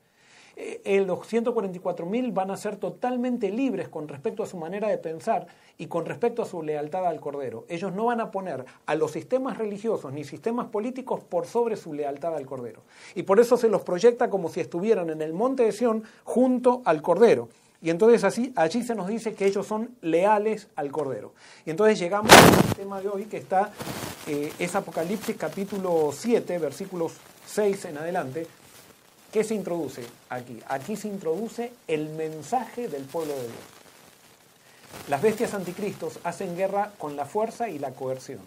Eh, 0.58 0.82
eh, 0.84 1.02
los 1.02 1.20
144.000 1.20 2.34
van 2.34 2.52
a 2.52 2.58
ser 2.58 2.76
totalmente 2.76 3.50
libres 3.50 3.88
con 3.88 4.08
respecto 4.08 4.44
a 4.44 4.46
su 4.46 4.58
manera 4.58 4.90
de 4.90 4.98
pensar 4.98 5.48
y 5.78 5.88
con 5.88 6.06
respecto 6.06 6.42
a 6.42 6.46
su 6.46 6.62
lealtad 6.62 7.06
al 7.06 7.20
Cordero. 7.22 7.66
Ellos 7.70 7.94
no 7.94 8.06
van 8.06 8.20
a 8.20 8.32
poner 8.32 8.66
a 8.86 8.96
los 8.96 9.12
sistemas 9.12 9.58
religiosos 9.58 10.12
ni 10.12 10.24
sistemas 10.24 10.68
políticos 10.68 11.24
por 11.24 11.46
sobre 11.46 11.78
su 11.78 11.94
lealtad 11.94 12.36
al 12.36 12.46
Cordero. 12.46 12.82
Y 13.16 13.24
por 13.24 13.40
eso 13.40 13.58
se 13.58 13.70
los 13.70 13.84
proyecta 13.84 14.30
como 14.30 14.50
si 14.50 14.60
estuvieran 14.60 15.10
en 15.10 15.22
el 15.22 15.34
monte 15.34 15.64
de 15.64 15.72
Sión 15.72 16.04
junto 16.24 16.82
al 16.86 17.02
Cordero. 17.02 17.48
Y 17.82 17.90
entonces 17.90 18.24
así, 18.24 18.54
allí 18.56 18.84
se 18.84 18.94
nos 18.94 19.08
dice 19.08 19.34
que 19.34 19.46
ellos 19.46 19.66
son 19.66 19.96
leales 20.02 20.68
al 20.76 20.92
Cordero. 20.92 21.34
Y 21.66 21.72
entonces 21.72 21.98
llegamos 21.98 22.32
al 22.32 22.76
tema 22.76 23.02
de 23.02 23.10
hoy 23.10 23.26
que 23.26 23.38
está, 23.38 23.72
eh, 24.28 24.54
es 24.60 24.76
Apocalipsis 24.76 25.36
capítulo 25.36 26.12
7, 26.14 26.60
versículos 26.60 27.14
6 27.48 27.86
en 27.86 27.98
adelante. 27.98 28.46
¿Qué 29.32 29.44
se 29.44 29.56
introduce 29.56 30.04
aquí? 30.30 30.60
Aquí 30.68 30.96
se 30.96 31.08
introduce 31.08 31.74
el 31.88 32.10
mensaje 32.10 32.88
del 32.88 33.04
pueblo 33.04 33.34
de 33.34 33.44
Dios. 33.44 33.82
Las 35.10 35.22
bestias 35.22 35.54
anticristos 35.54 36.20
hacen 36.24 36.56
guerra 36.56 36.92
con 37.00 37.16
la 37.16 37.26
fuerza 37.26 37.70
y 37.70 37.80
la 37.80 37.92
coerción. 37.92 38.42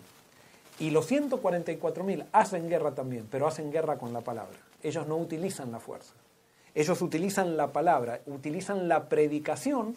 Y 0.78 0.90
los 0.90 1.10
144.000 1.10 2.26
hacen 2.32 2.68
guerra 2.68 2.94
también, 2.94 3.26
pero 3.30 3.48
hacen 3.48 3.72
guerra 3.72 3.96
con 3.96 4.12
la 4.12 4.20
palabra. 4.20 4.58
Ellos 4.82 5.06
no 5.08 5.16
utilizan 5.16 5.72
la 5.72 5.80
fuerza. 5.80 6.12
Ellos 6.74 7.02
utilizan 7.02 7.56
la 7.56 7.72
palabra, 7.72 8.20
utilizan 8.26 8.88
la 8.88 9.08
predicación 9.08 9.94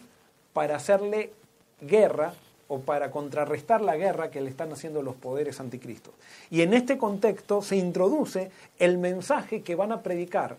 para 0.52 0.76
hacerle 0.76 1.32
guerra 1.80 2.34
o 2.68 2.80
para 2.80 3.10
contrarrestar 3.10 3.80
la 3.80 3.96
guerra 3.96 4.30
que 4.30 4.40
le 4.40 4.50
están 4.50 4.72
haciendo 4.72 5.02
los 5.02 5.16
poderes 5.16 5.58
anticristos. 5.58 6.14
Y 6.50 6.62
en 6.62 6.74
este 6.74 6.98
contexto 6.98 7.62
se 7.62 7.76
introduce 7.76 8.50
el 8.78 8.98
mensaje 8.98 9.62
que 9.62 9.74
van 9.74 9.92
a 9.92 10.02
predicar 10.02 10.56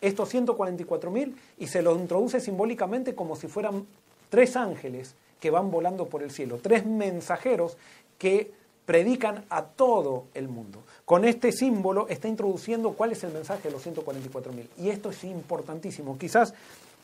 estos 0.00 0.32
144.000 0.32 1.34
y 1.58 1.66
se 1.66 1.82
lo 1.82 1.96
introduce 1.96 2.40
simbólicamente 2.40 3.14
como 3.14 3.34
si 3.34 3.48
fueran 3.48 3.84
tres 4.30 4.56
ángeles 4.56 5.16
que 5.40 5.50
van 5.50 5.70
volando 5.70 6.06
por 6.06 6.22
el 6.22 6.30
cielo, 6.30 6.58
tres 6.62 6.86
mensajeros 6.86 7.76
que 8.18 8.52
predican 8.86 9.44
a 9.50 9.64
todo 9.64 10.24
el 10.34 10.48
mundo. 10.48 10.82
Con 11.08 11.24
este 11.24 11.52
símbolo 11.52 12.06
está 12.08 12.28
introduciendo 12.28 12.92
cuál 12.92 13.12
es 13.12 13.24
el 13.24 13.32
mensaje 13.32 13.68
de 13.68 13.70
los 13.70 13.86
144.000. 13.86 14.66
Y 14.76 14.90
esto 14.90 15.08
es 15.08 15.24
importantísimo. 15.24 16.18
Quizás 16.18 16.52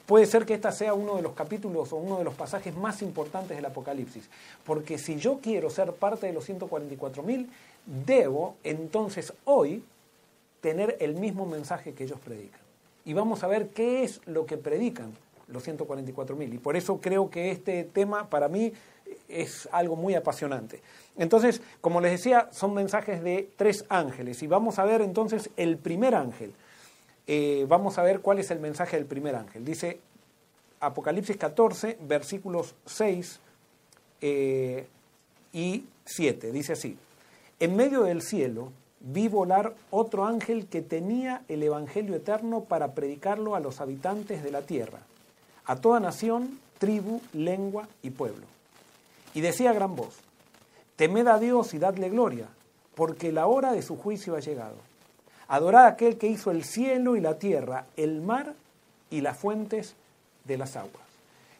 puede 0.05 0.27
ser 0.27 0.45
que 0.45 0.53
este 0.53 0.71
sea 0.73 0.93
uno 0.93 1.17
de 1.17 1.23
los 1.23 1.33
capítulos 1.33 1.91
o 1.91 1.97
uno 1.97 2.19
de 2.19 2.25
los 2.25 2.35
pasajes 2.35 2.77
más 2.77 3.01
importantes 3.01 3.57
del 3.57 3.65
Apocalipsis. 3.65 4.29
Porque 4.67 4.99
si 4.99 5.17
yo 5.17 5.39
quiero 5.43 5.71
ser 5.71 5.95
parte 5.95 6.27
de 6.27 6.35
los 6.35 6.47
144.000, 6.47 7.47
debo 8.05 8.57
entonces 8.63 9.33
hoy 9.47 9.83
tener 10.61 10.99
el 11.01 11.15
mismo 11.15 11.47
mensaje 11.47 11.95
que 11.95 12.05
ellos 12.05 12.21
predican. 12.23 12.61
y 13.07 13.15
vamos 13.15 13.43
a 13.43 13.47
ver 13.47 13.69
qué 13.69 14.05
es 14.05 14.21
lo 14.27 14.45
que 14.45 14.59
predican 14.59 15.15
los 15.49 15.67
144.000. 15.67 16.53
Y 16.53 16.59
por 16.59 16.77
eso 16.77 16.99
creo 17.01 17.31
que 17.31 17.51
este 17.51 17.85
tema 17.85 18.29
para 18.29 18.49
mí 18.49 18.75
es 19.29 19.69
algo 19.73 19.97
muy 19.97 20.15
apasionante. 20.15 20.81
Entonces, 21.17 21.63
como 21.81 22.01
les 22.01 22.13
decía, 22.13 22.49
son 22.53 22.75
mensajes 22.75 23.23
de 23.23 23.49
tres 23.57 23.85
ángeles. 23.89 24.43
Y 24.43 24.47
vamos 24.47 24.79
a 24.79 24.85
ver 24.85 25.01
entonces 25.01 25.51
el 25.57 25.77
primer 25.77 26.15
ángel. 26.15 26.53
Eh, 27.27 27.65
vamos 27.69 27.99
a 27.99 28.03
ver 28.03 28.21
cuál 28.21 28.39
es 28.39 28.51
el 28.51 28.61
mensaje 28.61 28.97
del 28.97 29.07
primer 29.07 29.35
ángel. 29.35 29.65
Dice 29.65 29.99
Apocalipsis 30.81 31.37
14, 31.37 31.99
versículos 32.03 32.75
6 32.87 33.41
eh, 34.21 34.87
y 35.53 35.85
7. 36.05 36.53
Dice 36.53 36.73
así, 36.73 36.99
en 37.61 37.77
medio 37.77 38.03
del 38.03 38.23
cielo 38.23 38.73
vi 39.01 39.29
volar 39.29 39.75
otro 39.91 40.25
ángel 40.25 40.67
que 40.67 40.83
tenía 40.83 41.43
el 41.49 41.63
Evangelio 41.63 42.15
eterno 42.15 42.65
para 42.65 42.95
predicarlo 42.95 43.55
a 43.55 43.61
los 43.61 43.81
habitantes 43.81 44.43
de 44.43 44.51
la 44.51 44.63
tierra, 44.63 45.01
a 45.67 45.77
toda 45.77 46.01
nación, 46.01 46.59
tribu, 46.79 47.21
lengua 47.33 47.87
y 48.03 48.11
pueblo. 48.11 48.54
Y 49.35 49.41
decía 49.41 49.71
a 49.71 49.75
gran 49.75 49.97
voz, 49.97 50.15
temed 50.97 51.27
a 51.27 51.39
Dios 51.39 51.75
y 51.75 51.79
dadle 51.79 52.09
gloria, 52.09 52.47
porque 52.95 53.33
la 53.33 53.47
hora 53.47 53.73
de 53.73 53.83
su 53.83 53.97
juicio 53.97 54.37
ha 54.37 54.41
llegado. 54.41 54.77
Adorad 55.49 55.85
a 55.85 55.89
aquel 55.89 56.17
que 56.17 56.29
hizo 56.29 56.51
el 56.51 56.65
cielo 56.65 57.17
y 57.17 57.21
la 57.21 57.39
tierra, 57.39 57.87
el 57.97 58.21
mar 58.21 58.55
y 59.11 59.21
las 59.21 59.37
fuentes 59.37 59.95
de 60.45 60.57
las 60.57 60.77
aguas. 60.77 61.05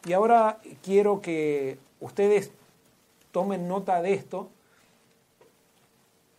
Y 0.05 0.13
ahora 0.13 0.59
quiero 0.83 1.21
que 1.21 1.77
ustedes 1.99 2.51
tomen 3.31 3.67
nota 3.67 4.01
de 4.01 4.13
esto 4.13 4.49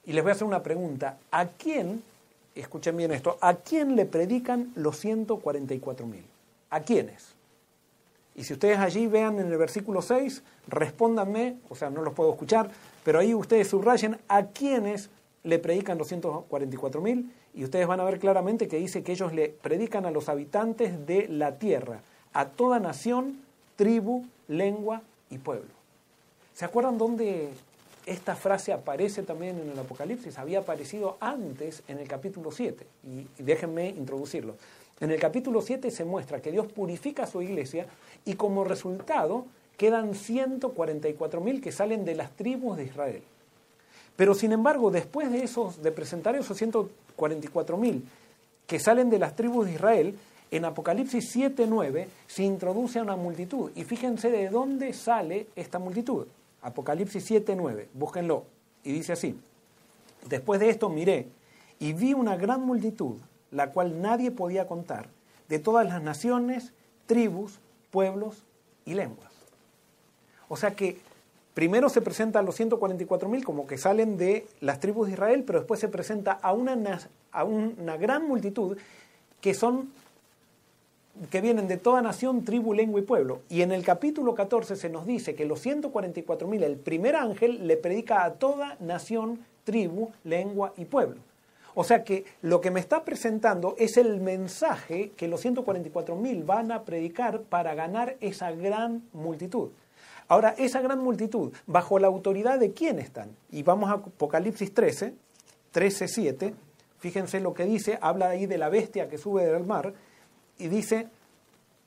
y 0.07 0.13
les 0.13 0.23
voy 0.23 0.31
a 0.31 0.35
hacer 0.35 0.47
una 0.47 0.63
pregunta. 0.63 1.19
¿A 1.31 1.47
quién, 1.47 2.03
escuchen 2.55 2.97
bien 2.97 3.13
esto, 3.13 3.37
a 3.41 3.55
quién 3.57 3.97
le 3.97 4.07
predican 4.07 4.73
los 4.77 4.99
144 4.99 6.07
mil? 6.07 6.25
¿A 6.71 6.81
quiénes? 6.81 7.36
Y 8.37 8.45
si 8.45 8.53
ustedes 8.53 8.79
allí 8.79 9.07
vean 9.07 9.39
en 9.39 9.51
el 9.51 9.57
versículo 9.57 10.03
6, 10.03 10.43
respóndanme, 10.69 11.57
o 11.71 11.75
sea, 11.75 11.89
no 11.89 12.03
los 12.03 12.13
puedo 12.13 12.31
escuchar, 12.31 12.71
pero 13.03 13.19
ahí 13.19 13.35
ustedes 13.35 13.69
subrayen 13.69 14.19
a 14.29 14.47
quiénes 14.47 15.09
le 15.43 15.59
predican 15.59 15.97
los 15.97 16.09
144 16.09 17.01
mil 17.01 17.33
y 17.55 17.65
ustedes 17.65 17.87
van 17.87 18.01
a 18.01 18.05
ver 18.05 18.19
claramente 18.19 18.69
que 18.69 18.77
dice 18.77 19.03
que 19.03 19.13
ellos 19.13 19.33
le 19.33 19.49
predican 19.49 20.05
a 20.05 20.11
los 20.11 20.29
habitantes 20.29 21.07
de 21.07 21.29
la 21.29 21.59
tierra, 21.59 22.01
a 22.35 22.47
toda 22.47 22.79
nación, 22.79 23.41
tribu, 23.77 24.27
lengua 24.49 25.03
y 25.31 25.39
pueblo. 25.39 25.71
¿Se 26.53 26.65
acuerdan 26.65 26.99
dónde 26.99 27.51
esta 28.07 28.37
frase 28.37 28.73
aparece 28.73 29.25
también 29.25 29.59
en 29.59 29.71
el 29.71 29.79
Apocalipsis, 29.79 30.39
había 30.39 30.61
aparecido 30.61 31.17
antes 31.21 31.83
en 31.89 31.99
el 31.99 32.07
capítulo 32.07 32.53
7, 32.53 32.87
y 33.05 33.43
déjenme 33.43 33.89
introducirlo. 33.89 34.55
En 35.01 35.11
el 35.11 35.21
capítulo 35.21 35.61
7 35.61 35.91
se 35.91 36.05
muestra 36.05 36.41
que 36.41 36.51
Dios 36.51 36.67
purifica 36.67 37.25
a 37.25 37.27
su 37.27 37.43
iglesia 37.43 37.87
y 38.25 38.35
como 38.35 38.65
resultado 38.65 39.45
quedan 39.77 40.15
144.000 40.15 41.61
que 41.61 41.73
salen 41.73 42.05
de 42.05 42.15
las 42.15 42.33
tribus 42.33 42.77
de 42.79 42.85
Israel. 42.85 43.23
Pero 44.17 44.35
sin 44.35 44.53
embargo, 44.53 44.91
después 44.91 45.31
de 45.31 45.45
esos, 45.45 45.83
de 45.83 45.93
presentar 45.93 46.35
esos 46.37 46.61
144.000 46.61 48.03
que 48.67 48.79
salen 48.79 49.11
de 49.11 49.19
las 49.19 49.37
tribus 49.37 49.67
de 49.67 49.73
Israel, 49.73 50.19
en 50.51 50.65
Apocalipsis 50.65 51.37
7.9 51.37 52.07
se 52.27 52.43
introduce 52.43 52.99
a 52.99 53.03
una 53.03 53.17
multitud. 53.17 53.71
Y 53.75 53.85
fíjense 53.85 54.31
de 54.31 54.49
dónde 54.49 54.93
sale 54.93 55.49
esta 55.57 55.79
multitud. 55.79 56.27
Apocalipsis 56.63 57.31
7:9, 57.31 57.87
búsquenlo. 57.95 58.45
Y 58.83 58.93
dice 58.93 59.13
así, 59.13 59.39
después 60.29 60.59
de 60.61 60.71
esto 60.71 60.89
miré 60.89 61.29
y 61.79 61.93
vi 61.93 62.13
una 62.15 62.37
gran 62.37 62.63
multitud, 62.63 63.17
la 63.51 63.71
cual 63.73 64.01
nadie 64.01 64.31
podía 64.31 64.67
contar, 64.67 65.09
de 65.49 65.59
todas 65.59 65.87
las 65.87 66.03
naciones, 66.03 66.73
tribus, 67.07 67.59
pueblos 67.91 68.45
y 68.85 68.95
lenguas. 68.95 69.33
O 70.49 70.57
sea 70.57 70.73
que 70.73 70.99
primero 71.55 71.89
se 71.89 72.03
presenta 72.03 72.41
a 72.41 72.43
los 72.43 72.59
144.000 72.59 73.43
como 73.45 73.67
que 73.67 73.79
salen 73.79 74.17
de 74.17 74.47
las 74.61 74.81
tribus 74.81 75.07
de 75.07 75.15
Israel, 75.15 75.45
pero 75.47 75.61
después 75.61 75.81
se 75.81 75.89
presenta 75.89 76.33
a 76.33 76.53
una, 76.53 76.77
a 77.33 77.45
una 77.45 77.97
gran 77.97 78.27
multitud 78.27 78.77
que 79.41 79.55
son 79.55 79.91
que 81.31 81.41
vienen 81.41 81.67
de 81.67 81.79
toda 81.79 82.03
nación, 82.03 82.45
tribu, 82.45 82.75
lengua 82.75 83.01
y 83.01 83.03
pueblo. 83.05 83.41
Y 83.49 83.63
en 83.63 83.73
el 83.73 83.83
capítulo 83.85 84.35
14 84.35 84.77
se 84.77 84.91
nos 84.91 85.07
dice 85.07 85.35
que 85.35 85.47
los 85.47 85.65
144.000, 85.65 86.63
el 86.63 86.77
primer 86.77 87.17
ángel 87.17 87.67
le 87.67 87.77
predica 87.77 88.25
a 88.25 88.35
toda 88.35 88.77
nación, 88.81 89.41
tribu, 89.65 90.11
lengua 90.25 90.75
y 90.77 90.85
pueblo. 90.85 91.17
O 91.79 91.85
sea 91.85 92.05
que 92.05 92.25
lo 92.41 92.63
que 92.63 92.71
me 92.71 92.81
está 92.81 93.05
presentando 93.05 93.75
es 93.79 93.99
el 93.99 94.19
mensaje 94.19 95.11
que 95.11 95.29
los 95.29 95.45
144.000 95.45 96.47
van 96.47 96.73
a 96.73 96.85
predicar 96.85 97.43
para 97.43 97.75
ganar 97.75 98.17
esa 98.23 98.51
gran 98.51 99.03
multitud. 99.13 99.69
Ahora, 100.27 100.55
esa 100.57 100.81
gran 100.81 101.01
multitud, 101.01 101.53
¿bajo 101.67 101.99
la 101.99 102.07
autoridad 102.07 102.59
de 102.59 102.73
quién 102.73 102.99
están? 102.99 103.37
Y 103.51 103.63
vamos 103.63 103.91
a 103.91 103.97
Apocalipsis 103.97 104.73
13, 104.73 105.13
13, 105.71 106.09
7. 106.09 106.55
Fíjense 106.99 107.41
lo 107.41 107.53
que 107.53 107.67
dice, 107.67 107.99
habla 108.01 108.31
ahí 108.31 108.47
de 108.47 108.57
la 108.57 108.71
bestia 108.71 109.11
que 109.11 109.19
sube 109.19 109.45
del 109.45 109.65
mar 109.67 109.93
y 110.57 110.69
dice 110.69 111.09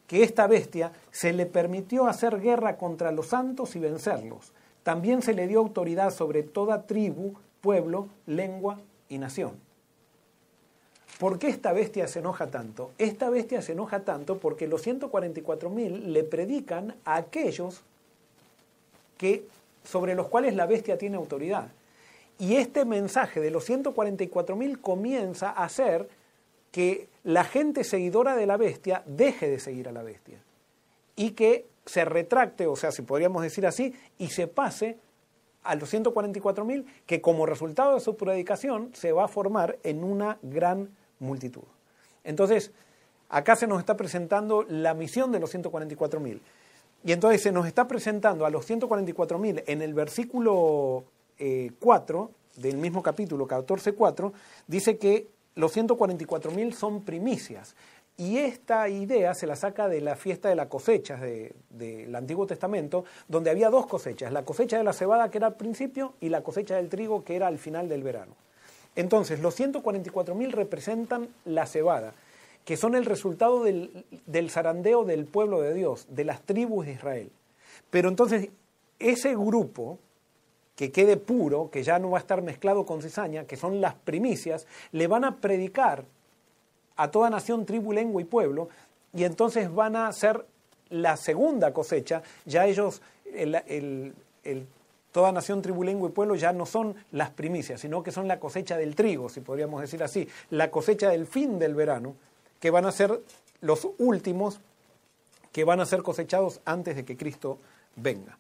que 0.06 0.22
esta 0.22 0.46
bestia 0.46 0.92
se 1.10 1.34
le 1.34 1.48
permitió 1.48 2.06
hacer 2.06 2.40
guerra 2.40 2.78
contra 2.78 3.12
los 3.12 3.30
santos 3.30 3.76
y 3.76 3.80
vencerlos. 3.80 4.54
También 4.84 5.24
se 5.24 5.34
le 5.34 5.48
dio 5.48 5.58
autoridad 5.58 6.12
sobre 6.12 6.44
toda 6.44 6.86
tribu, 6.86 7.34
pueblo, 7.60 8.08
lengua 8.28 8.78
y 9.10 9.18
nación. 9.18 9.69
¿Por 11.20 11.38
qué 11.38 11.50
esta 11.50 11.74
bestia 11.74 12.08
se 12.08 12.20
enoja 12.20 12.48
tanto? 12.48 12.92
Esta 12.98 13.30
bestia 13.30 13.62
se 13.62 13.74
enoja 13.74 14.06
tanto 14.06 14.38
porque 14.38 14.70
los 14.70 14.88
144.000 14.88 16.06
le 16.06 16.24
predican 16.24 16.96
a 17.04 17.18
aquellos 17.18 17.82
que, 19.18 19.46
sobre 19.84 20.16
los 20.16 20.30
cuales 20.30 20.56
la 20.56 20.66
bestia 20.66 20.98
tiene 20.98 21.18
autoridad. 21.18 21.68
Y 22.40 22.56
este 22.56 22.86
mensaje 22.86 23.42
de 23.42 23.52
los 23.52 23.70
144.000 23.70 24.80
comienza 24.80 25.50
a 25.50 25.68
ser 25.68 26.08
que 26.72 27.10
la 27.26 27.44
gente 27.44 27.84
seguidora 27.84 28.38
de 28.38 28.46
la 28.46 28.56
bestia 28.56 29.04
deje 29.06 29.50
de 29.50 29.60
seguir 29.60 29.90
a 29.90 29.92
la 29.92 30.04
bestia 30.04 30.40
y 31.18 31.32
que 31.32 31.66
se 31.86 32.06
retracte, 32.06 32.66
o 32.66 32.78
sea, 32.78 32.94
si 32.94 33.02
podríamos 33.02 33.44
decir 33.44 33.68
así, 33.68 33.94
y 34.18 34.28
se 34.28 34.48
pase 34.48 34.98
a 35.64 35.76
los 35.76 35.94
144.000 35.94 36.86
que 37.06 37.20
como 37.20 37.46
resultado 37.46 37.96
de 37.96 38.00
su 38.00 38.16
predicación 38.16 38.92
se 38.94 39.12
va 39.12 39.26
a 39.26 39.28
formar 39.28 39.80
en 39.84 40.06
una 40.06 40.38
gran 40.42 40.98
multitud. 41.20 41.64
Entonces, 42.24 42.72
acá 43.30 43.56
se 43.56 43.68
nos 43.68 43.80
está 43.80 43.96
presentando 43.96 44.64
la 44.68 44.94
misión 44.94 45.32
de 45.32 45.40
los 45.40 45.54
144.000. 45.54 46.40
Y 47.04 47.12
entonces 47.12 47.42
se 47.42 47.52
nos 47.52 47.66
está 47.66 47.88
presentando 47.88 48.46
a 48.46 48.50
los 48.50 48.70
144.000 48.70 49.64
en 49.68 49.82
el 49.82 49.94
versículo 49.94 51.06
4 51.80 52.32
eh, 52.32 52.60
del 52.62 52.78
mismo 52.78 53.02
capítulo 53.02 53.48
14.4, 53.48 54.34
dice 54.68 54.98
que 54.98 55.30
los 55.56 55.76
144.000 55.76 56.74
son 56.74 57.04
primicias. 57.04 57.76
Y 58.18 58.38
esta 58.38 58.90
idea 58.90 59.34
se 59.34 59.48
la 59.48 59.56
saca 59.56 59.88
de 59.88 60.02
la 60.02 60.18
fiesta 60.18 60.50
de 60.50 60.56
las 60.56 60.68
cosechas 60.68 61.22
del 61.22 62.14
Antiguo 62.14 62.46
Testamento, 62.46 63.06
donde 63.30 63.50
había 63.50 63.70
dos 63.70 63.88
cosechas, 63.88 64.34
la 64.34 64.44
cosecha 64.44 64.78
de 64.78 64.84
la 64.84 64.92
cebada 64.92 65.32
que 65.32 65.38
era 65.38 65.48
al 65.48 65.56
principio 65.56 66.16
y 66.20 66.28
la 66.28 66.44
cosecha 66.44 66.76
del 66.76 66.90
trigo 66.90 67.24
que 67.24 67.38
era 67.38 67.48
al 67.48 67.58
final 67.58 67.88
del 67.88 68.04
verano. 68.04 68.36
Entonces, 68.96 69.40
los 69.40 69.60
144.000 69.60 70.52
representan 70.52 71.30
la 71.46 71.66
cebada, 71.66 72.14
que 72.66 72.78
son 72.78 72.96
el 72.96 73.06
resultado 73.06 73.64
del, 73.64 74.50
zarandeo 74.50 75.06
del 75.06 75.26
pueblo 75.26 75.62
de 75.62 75.74
Dios, 75.74 76.08
de 76.10 76.26
las 76.26 76.42
tribus 76.42 76.86
de 76.86 76.94
Israel. 76.94 77.32
Pero 77.90 78.10
entonces, 78.10 78.50
ese 79.00 79.36
grupo 79.36 80.00
que 80.76 80.92
quede 80.92 81.18
puro, 81.18 81.70
que 81.72 81.84
ya 81.84 82.00
no 82.00 82.12
va 82.12 82.20
a 82.20 82.22
estar 82.22 82.42
mezclado 82.42 82.86
con 82.86 83.02
cizaña, 83.02 83.46
que 83.46 83.58
son 83.58 83.82
las 83.82 83.96
primicias, 83.96 84.66
le 84.92 85.08
van 85.08 85.24
a 85.26 85.38
predicar 85.38 86.06
a 86.96 87.12
toda 87.12 87.30
nación, 87.30 87.66
tribu, 87.66 87.92
lengua 87.92 88.22
y 88.22 88.26
pueblo, 88.26 88.70
y 89.14 89.24
entonces 89.24 89.74
van 89.74 89.96
a 89.96 90.12
ser 90.14 90.46
la 90.90 91.18
segunda 91.18 91.74
cosecha, 91.74 92.22
ya 92.46 92.66
ellos, 92.66 93.02
toda 95.12 95.32
nación, 95.32 95.62
tribu, 95.62 95.84
lengua 95.84 96.10
y 96.10 96.12
pueblo 96.12 96.36
ya 96.36 96.54
no 96.54 96.66
son 96.66 96.96
las 97.12 97.32
primicias, 97.32 97.82
sino 97.82 98.04
que 98.04 98.12
son 98.12 98.28
la 98.28 98.40
cosecha 98.40 98.78
del 98.78 98.96
trigo, 98.96 99.30
si 99.30 99.42
podríamos 99.42 99.82
decir 99.82 100.04
así, 100.04 100.28
la 100.50 100.70
cosecha 100.72 101.10
del 101.10 101.26
fin 101.26 101.60
del 101.60 101.76
verano, 101.76 102.16
que 102.60 102.70
van 102.70 102.86
a 102.86 102.92
ser 102.92 103.22
los 103.62 103.88
últimos 103.98 104.60
que 105.52 105.64
van 105.64 105.80
a 105.80 105.86
ser 105.86 106.04
cosechados 106.04 106.62
antes 106.66 106.96
de 106.96 107.06
que 107.06 107.18
Cristo 107.18 107.58
venga. 107.96 108.38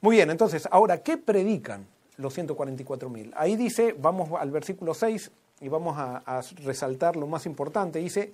Muy 0.00 0.16
bien, 0.16 0.30
entonces, 0.30 0.68
ahora, 0.70 1.02
¿qué 1.02 1.16
predican 1.16 1.86
los 2.16 2.36
144.000? 2.36 3.32
Ahí 3.36 3.56
dice, 3.56 3.94
vamos 3.98 4.30
al 4.38 4.50
versículo 4.50 4.94
6 4.94 5.30
y 5.60 5.68
vamos 5.68 5.96
a, 5.98 6.42
resaltar 6.64 7.16
lo 7.16 7.26
más 7.26 7.46
importante. 7.46 7.98
Dice, 7.98 8.32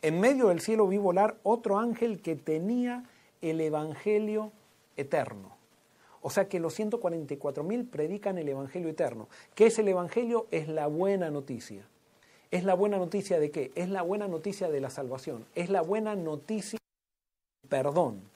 en 0.00 0.20
medio 0.20 0.48
del 0.48 0.60
cielo 0.60 0.86
vi 0.86 0.98
volar 0.98 1.36
otro 1.42 1.78
ángel 1.78 2.20
que 2.20 2.36
tenía 2.36 3.04
el 3.40 3.60
Evangelio 3.60 4.52
eterno. 4.96 5.56
O 6.22 6.30
sea 6.30 6.48
que 6.48 6.60
los 6.60 6.78
144.000 6.78 7.90
predican 7.90 8.38
el 8.38 8.48
Evangelio 8.48 8.88
eterno. 8.88 9.28
¿Qué 9.54 9.66
es 9.66 9.78
el 9.78 9.88
Evangelio? 9.88 10.46
Es 10.50 10.68
la 10.68 10.86
buena 10.86 11.30
noticia. 11.30 11.86
Es 12.50 12.64
la 12.64 12.74
buena 12.74 12.98
noticia 12.98 13.40
de 13.40 13.50
qué? 13.50 13.72
Es 13.74 13.88
la 13.88 14.02
buena 14.02 14.28
noticia 14.28 14.70
de 14.70 14.80
la 14.80 14.90
salvación. 14.90 15.46
Es 15.54 15.68
la 15.68 15.82
buena 15.82 16.14
noticia 16.14 16.78
del 17.62 17.68
perdón. 17.68 18.31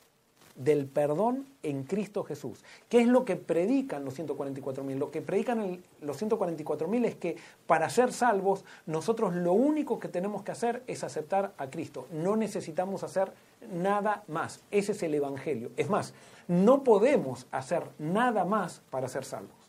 Del 0.56 0.86
perdón 0.86 1.46
en 1.62 1.84
Cristo 1.84 2.24
Jesús. 2.24 2.64
¿Qué 2.88 3.00
es 3.00 3.06
lo 3.06 3.24
que 3.24 3.36
predican 3.36 4.04
los 4.04 4.18
144.000? 4.18 4.96
Lo 4.96 5.10
que 5.10 5.20
predican 5.20 5.82
los 6.00 6.22
144.000 6.22 7.04
es 7.04 7.14
que 7.16 7.36
para 7.66 7.90
ser 7.90 8.12
salvos, 8.12 8.64
nosotros 8.86 9.34
lo 9.34 9.52
único 9.52 10.00
que 10.00 10.08
tenemos 10.08 10.42
que 10.42 10.52
hacer 10.52 10.82
es 10.86 11.04
aceptar 11.04 11.52
a 11.58 11.68
Cristo. 11.68 12.06
No 12.10 12.36
necesitamos 12.36 13.02
hacer 13.02 13.32
nada 13.70 14.24
más. 14.28 14.60
Ese 14.70 14.92
es 14.92 15.02
el 15.02 15.14
Evangelio. 15.14 15.70
Es 15.76 15.90
más, 15.90 16.14
no 16.48 16.84
podemos 16.84 17.46
hacer 17.50 17.82
nada 17.98 18.44
más 18.44 18.80
para 18.90 19.08
ser 19.08 19.24
salvos. 19.24 19.66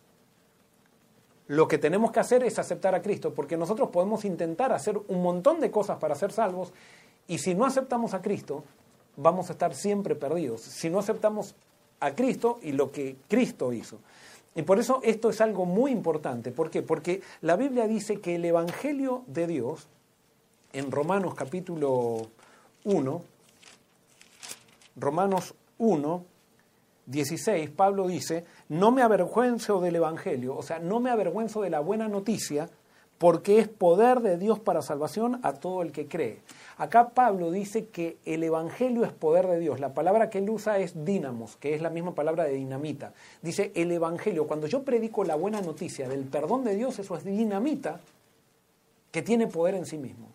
Lo 1.48 1.68
que 1.68 1.78
tenemos 1.78 2.12
que 2.12 2.20
hacer 2.20 2.44
es 2.44 2.60
aceptar 2.60 2.94
a 2.94 3.02
Cristo, 3.02 3.34
porque 3.34 3.56
nosotros 3.56 3.90
podemos 3.90 4.26
intentar 4.26 4.74
hacer 4.74 4.98
un 5.08 5.24
montón 5.24 5.62
de 5.62 5.72
cosas 5.72 5.98
para 5.98 6.16
ser 6.16 6.32
salvos, 6.32 6.74
y 7.26 7.38
si 7.38 7.56
no 7.56 7.66
aceptamos 7.66 8.14
a 8.14 8.22
Cristo, 8.22 8.64
vamos 9.18 9.50
a 9.50 9.54
estar 9.54 9.76
siempre 9.76 10.16
perdidos. 10.16 10.62
Si 10.62 10.90
no 10.90 11.00
aceptamos 11.00 11.56
a 12.00 12.16
Cristo 12.16 12.60
y 12.62 12.72
lo 12.72 12.92
que 12.92 13.18
Cristo 13.28 13.74
hizo. 13.74 13.98
Y 14.56 14.62
por 14.64 14.80
eso 14.80 15.02
esto 15.04 15.30
es 15.30 15.42
algo 15.42 15.66
muy 15.66 15.92
importante. 15.92 16.52
¿Por 16.52 16.70
qué? 16.70 16.82
Porque 16.82 17.22
la 17.42 17.56
Biblia 17.56 17.88
dice 17.88 18.22
que 18.22 18.36
el 18.36 18.46
Evangelio 18.46 19.24
de 19.28 19.46
Dios, 19.48 19.88
en 20.74 20.92
Romanos 20.92 21.36
capítulo 21.36 22.28
1, 22.84 23.22
Romanos 24.96 25.54
1, 25.78 26.26
16, 27.06 27.70
Pablo 27.70 28.08
dice, 28.08 28.46
no 28.70 28.92
me 28.92 29.02
avergüenzo 29.02 29.80
del 29.80 29.98
Evangelio, 29.98 30.58
o 30.58 30.64
sea, 30.64 30.80
no 30.80 31.00
me 31.00 31.10
avergüenzo 31.10 31.62
de 31.62 31.70
la 31.70 31.80
buena 31.80 32.08
noticia, 32.08 32.70
porque 33.18 33.60
es 33.60 33.68
poder 33.68 34.22
de 34.22 34.38
Dios 34.38 34.60
para 34.60 34.82
salvación 34.82 35.40
a 35.44 35.54
todo 35.54 35.82
el 35.82 35.92
que 35.92 36.08
cree. 36.08 36.40
Acá 36.78 37.10
Pablo 37.10 37.52
dice 37.52 37.88
que 37.88 38.18
el 38.26 38.44
Evangelio 38.44 39.04
es 39.04 39.12
poder 39.12 39.48
de 39.48 39.60
Dios. 39.60 39.80
La 39.80 39.94
palabra 39.94 40.30
que 40.30 40.38
él 40.38 40.50
usa 40.50 40.78
es 40.78 41.06
dínamos, 41.06 41.56
que 41.56 41.74
es 41.74 41.82
la 41.82 41.90
misma 41.90 42.14
palabra 42.14 42.44
de 42.44 42.54
dinamita. 42.54 43.14
Dice 43.42 43.72
el 43.76 43.92
Evangelio. 43.92 44.46
Cuando 44.46 44.68
yo 44.68 44.84
predico 44.84 45.24
la 45.24 45.36
buena 45.36 45.62
noticia 45.62 46.08
del 46.08 46.26
perdón 46.26 46.64
de 46.64 46.76
Dios, 46.76 47.00
eso 47.00 47.16
es 47.16 47.24
dinamita 47.24 48.00
que 49.12 49.24
tiene 49.24 49.48
poder 49.48 49.74
en 49.74 49.86
sí 49.86 49.98
mismo. 49.98 50.28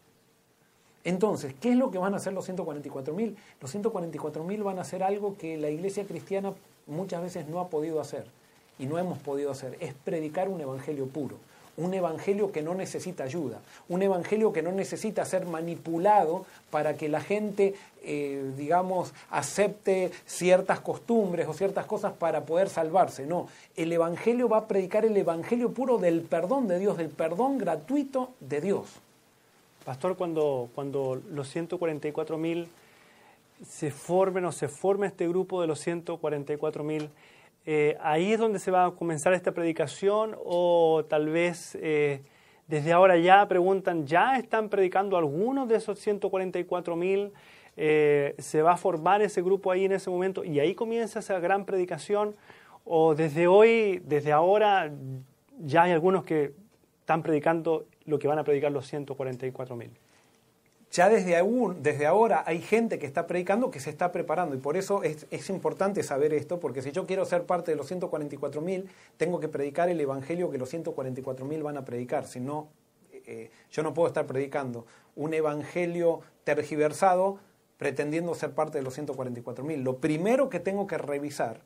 Entonces, 1.05 1.55
¿qué 1.61 1.71
es 1.73 1.77
lo 1.77 1.91
que 1.91 1.99
van 1.99 2.15
a 2.15 2.17
hacer 2.17 2.33
los 2.33 2.49
144.000? 2.49 3.35
Los 3.61 3.75
144.000 3.75 4.63
van 4.63 4.79
a 4.79 4.83
hacer 4.83 5.03
algo 5.03 5.37
que 5.37 5.57
la 5.57 5.71
iglesia 5.71 6.05
cristiana 6.05 6.55
muchas 6.87 7.23
veces 7.23 7.49
no 7.49 7.61
ha 7.61 7.69
podido 7.69 8.01
hacer 8.01 8.27
y 8.79 8.87
no 8.87 8.99
hemos 8.99 9.19
podido 9.19 9.51
hacer, 9.51 9.77
es 9.81 9.95
predicar 9.95 10.49
un 10.49 10.61
evangelio 10.61 11.07
puro, 11.07 11.37
un 11.77 11.95
evangelio 11.95 12.53
que 12.53 12.63
no 12.63 12.75
necesita 12.75 13.25
ayuda, 13.25 13.61
un 13.89 14.03
evangelio 14.03 14.53
que 14.53 14.63
no 14.63 14.73
necesita 14.73 15.25
ser 15.25 15.47
manipulado 15.47 16.45
para 16.71 16.97
que 16.97 17.09
la 17.09 17.21
gente, 17.21 17.75
eh, 18.03 18.53
digamos, 18.57 19.15
acepte 19.31 20.13
ciertas 20.27 20.81
costumbres 20.81 21.49
o 21.49 21.55
ciertas 21.55 21.87
cosas 21.87 22.13
para 22.13 22.45
poder 22.45 22.69
salvarse. 22.69 23.27
No, 23.27 23.49
el 23.77 23.93
evangelio 23.93 24.49
va 24.49 24.59
a 24.59 24.69
predicar 24.69 25.05
el 25.05 25.17
evangelio 25.17 25.73
puro 25.73 25.99
del 25.99 26.21
perdón 26.21 26.69
de 26.69 26.79
Dios, 26.79 26.99
del 26.99 27.09
perdón 27.09 27.59
gratuito 27.59 28.31
de 28.41 28.61
Dios. 28.61 28.89
Pastor, 29.85 30.17
cuando, 30.17 30.69
cuando 30.75 31.21
los 31.31 31.55
144.000 31.55 32.67
se 33.69 33.91
formen 33.91 34.45
o 34.45 34.53
se 34.53 34.69
forme 34.69 35.07
este 35.07 35.27
grupo 35.29 35.61
de 35.61 35.67
los 35.67 35.85
144.000, 35.87 37.09
eh, 37.65 37.97
¿ahí 38.01 38.33
es 38.33 38.39
donde 38.39 38.59
se 38.59 38.71
va 38.71 38.87
a 38.87 38.91
comenzar 38.93 39.33
esta 39.35 39.53
predicación 39.53 40.37
o 40.45 41.05
tal 41.09 41.29
vez 41.29 41.77
eh, 41.81 42.23
desde 42.67 42.93
ahora 42.93 43.17
ya 43.19 43.47
preguntan, 43.49 44.07
¿ya 44.07 44.37
están 44.37 44.69
predicando 44.69 45.17
algunos 45.17 45.69
de 45.69 45.77
esos 45.77 46.05
144.000? 46.05 47.33
Eh, 47.77 48.35
¿Se 48.39 48.63
va 48.63 48.73
a 48.73 48.77
formar 48.77 49.23
ese 49.23 49.43
grupo 49.43 49.71
ahí 49.71 49.85
en 49.85 49.93
ese 49.93 50.11
momento 50.11 50.45
y 50.45 50.61
ahí 50.61 50.75
comienza 50.75 51.21
esa 51.21 51.39
gran 51.41 51.65
predicación? 51.65 52.35
¿O 52.85 53.15
desde 53.15 53.47
hoy, 53.47 54.03
desde 54.05 54.33
ahora, 54.33 54.93
ya 55.59 55.85
hay 55.85 55.93
algunos 55.93 56.25
que 56.25 56.53
están 57.01 57.23
predicando 57.23 57.87
lo 58.07 58.19
que 58.19 58.29
van 58.29 58.39
a 58.39 58.45
predicar 58.45 58.73
los 58.73 58.87
144 58.87 59.77
mil. 59.77 59.91
Ya 60.93 61.09
desde, 61.09 61.39
aún, 61.39 61.83
desde 61.83 62.07
ahora 62.07 62.45
hay 62.47 62.61
gente 62.61 62.99
que 62.99 63.07
está 63.07 63.27
predicando 63.27 63.71
que 63.71 63.81
se 63.81 63.89
está 63.89 64.13
preparando 64.13 64.55
y 64.55 64.59
por 64.59 64.77
eso 64.77 65.03
es, 65.03 65.27
es 65.31 65.49
importante 65.49 66.03
saber 66.03 66.35
esto, 66.35 66.61
porque 66.61 66.83
si 66.83 66.93
yo 66.93 67.07
quiero 67.07 67.25
ser 67.25 67.45
parte 67.45 67.71
de 67.71 67.77
los 67.77 67.87
144 67.87 68.61
mil, 68.61 68.91
tengo 69.17 69.41
que 69.41 69.49
predicar 69.49 69.89
el 69.89 69.99
evangelio 69.99 70.51
que 70.51 70.59
los 70.59 70.69
144 70.69 71.47
mil 71.47 71.63
van 71.63 71.79
a 71.79 71.85
predicar, 71.85 72.27
si 72.27 72.41
no, 72.41 72.69
eh, 73.11 73.51
yo 73.71 73.83
no 73.83 73.95
puedo 73.95 74.09
estar 74.09 74.27
predicando 74.27 74.87
un 75.17 75.33
evangelio 75.33 76.21
tergiversado 76.45 77.39
pretendiendo 77.83 78.33
ser 78.37 78.53
parte 78.53 78.79
de 78.79 78.85
los 78.85 78.95
144 78.95 79.65
mil. 79.65 79.83
Lo 79.83 79.97
primero 79.97 80.49
que 80.49 80.61
tengo 80.61 80.87
que 80.87 80.99
revisar 80.99 81.63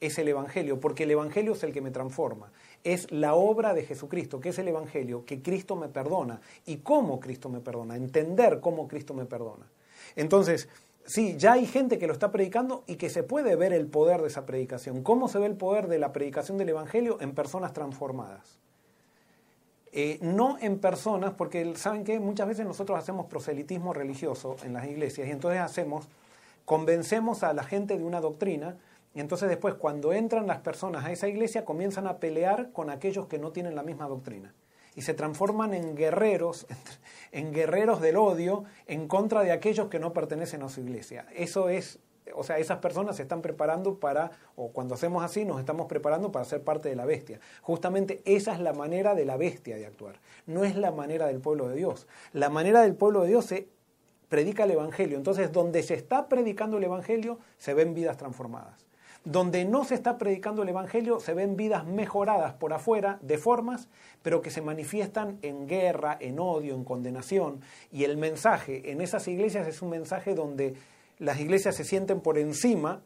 es 0.00 0.18
el 0.18 0.28
Evangelio, 0.28 0.80
porque 0.80 1.02
el 1.02 1.10
Evangelio 1.10 1.52
es 1.52 1.62
el 1.62 1.72
que 1.72 1.82
me 1.82 1.90
transforma. 1.90 2.50
Es 2.84 3.10
la 3.10 3.34
obra 3.34 3.74
de 3.74 3.84
Jesucristo, 3.84 4.40
que 4.40 4.50
es 4.50 4.58
el 4.58 4.68
Evangelio, 4.68 5.24
que 5.24 5.42
Cristo 5.42 5.76
me 5.76 5.88
perdona. 5.88 6.40
¿Y 6.66 6.78
cómo 6.78 7.20
Cristo 7.20 7.48
me 7.48 7.60
perdona? 7.60 7.96
Entender 7.96 8.60
cómo 8.60 8.88
Cristo 8.88 9.14
me 9.14 9.26
perdona. 9.26 9.66
Entonces, 10.16 10.68
sí, 11.04 11.36
ya 11.36 11.54
hay 11.54 11.66
gente 11.66 11.98
que 11.98 12.06
lo 12.06 12.12
está 12.12 12.30
predicando 12.30 12.84
y 12.86 12.96
que 12.96 13.10
se 13.10 13.22
puede 13.22 13.56
ver 13.56 13.72
el 13.72 13.86
poder 13.86 14.20
de 14.22 14.28
esa 14.28 14.46
predicación. 14.46 15.02
¿Cómo 15.02 15.28
se 15.28 15.38
ve 15.38 15.46
el 15.46 15.56
poder 15.56 15.88
de 15.88 15.98
la 15.98 16.12
predicación 16.12 16.58
del 16.58 16.70
Evangelio? 16.70 17.18
En 17.20 17.34
personas 17.34 17.72
transformadas. 17.72 18.58
Eh, 19.92 20.18
no 20.20 20.58
en 20.60 20.78
personas, 20.78 21.32
porque 21.32 21.74
saben 21.76 22.04
que 22.04 22.20
muchas 22.20 22.46
veces 22.46 22.66
nosotros 22.66 22.98
hacemos 22.98 23.26
proselitismo 23.26 23.94
religioso 23.94 24.56
en 24.62 24.74
las 24.74 24.86
iglesias 24.86 25.26
y 25.26 25.30
entonces 25.30 25.60
hacemos, 25.60 26.08
convencemos 26.66 27.42
a 27.42 27.54
la 27.54 27.64
gente 27.64 27.96
de 27.96 28.04
una 28.04 28.20
doctrina, 28.20 28.76
y 29.18 29.20
entonces 29.20 29.48
después, 29.48 29.74
cuando 29.74 30.12
entran 30.12 30.46
las 30.46 30.58
personas 30.58 31.04
a 31.04 31.10
esa 31.10 31.26
iglesia, 31.26 31.64
comienzan 31.64 32.06
a 32.06 32.18
pelear 32.18 32.70
con 32.70 32.88
aquellos 32.88 33.26
que 33.26 33.40
no 33.40 33.50
tienen 33.50 33.74
la 33.74 33.82
misma 33.82 34.06
doctrina. 34.06 34.54
Y 34.94 35.02
se 35.02 35.12
transforman 35.12 35.74
en 35.74 35.96
guerreros, 35.96 36.68
en 37.32 37.52
guerreros 37.52 38.00
del 38.00 38.16
odio 38.16 38.62
en 38.86 39.08
contra 39.08 39.42
de 39.42 39.50
aquellos 39.50 39.88
que 39.88 39.98
no 39.98 40.12
pertenecen 40.12 40.62
a 40.62 40.68
su 40.68 40.82
iglesia. 40.82 41.26
Eso 41.34 41.68
es, 41.68 41.98
o 42.32 42.44
sea, 42.44 42.58
esas 42.58 42.78
personas 42.78 43.16
se 43.16 43.22
están 43.22 43.42
preparando 43.42 43.98
para, 43.98 44.30
o 44.54 44.70
cuando 44.70 44.94
hacemos 44.94 45.24
así, 45.24 45.44
nos 45.44 45.58
estamos 45.58 45.88
preparando 45.88 46.30
para 46.30 46.44
ser 46.44 46.62
parte 46.62 46.88
de 46.88 46.94
la 46.94 47.04
bestia. 47.04 47.40
Justamente 47.62 48.22
esa 48.24 48.54
es 48.54 48.60
la 48.60 48.72
manera 48.72 49.16
de 49.16 49.24
la 49.24 49.36
bestia 49.36 49.74
de 49.74 49.86
actuar. 49.86 50.20
No 50.46 50.62
es 50.62 50.76
la 50.76 50.92
manera 50.92 51.26
del 51.26 51.40
pueblo 51.40 51.68
de 51.68 51.74
Dios. 51.74 52.06
La 52.32 52.50
manera 52.50 52.82
del 52.82 52.94
pueblo 52.94 53.22
de 53.22 53.30
Dios 53.30 53.46
se 53.46 53.66
predica 54.28 54.62
el 54.62 54.70
Evangelio. 54.70 55.16
Entonces, 55.16 55.50
donde 55.50 55.82
se 55.82 55.94
está 55.94 56.28
predicando 56.28 56.76
el 56.76 56.84
Evangelio, 56.84 57.40
se 57.56 57.74
ven 57.74 57.94
vidas 57.94 58.16
transformadas. 58.16 58.86
Donde 59.24 59.64
no 59.64 59.84
se 59.84 59.94
está 59.94 60.16
predicando 60.16 60.62
el 60.62 60.68
Evangelio 60.68 61.20
se 61.20 61.34
ven 61.34 61.56
vidas 61.56 61.84
mejoradas 61.84 62.54
por 62.54 62.72
afuera, 62.72 63.18
de 63.20 63.36
formas, 63.36 63.88
pero 64.22 64.40
que 64.40 64.50
se 64.50 64.62
manifiestan 64.62 65.38
en 65.42 65.66
guerra, 65.66 66.16
en 66.20 66.38
odio, 66.38 66.74
en 66.74 66.84
condenación. 66.84 67.60
Y 67.92 68.04
el 68.04 68.16
mensaje 68.16 68.90
en 68.90 69.00
esas 69.00 69.28
iglesias 69.28 69.66
es 69.66 69.82
un 69.82 69.90
mensaje 69.90 70.34
donde 70.34 70.74
las 71.18 71.40
iglesias 71.40 71.76
se 71.76 71.84
sienten 71.84 72.20
por 72.20 72.38
encima 72.38 73.02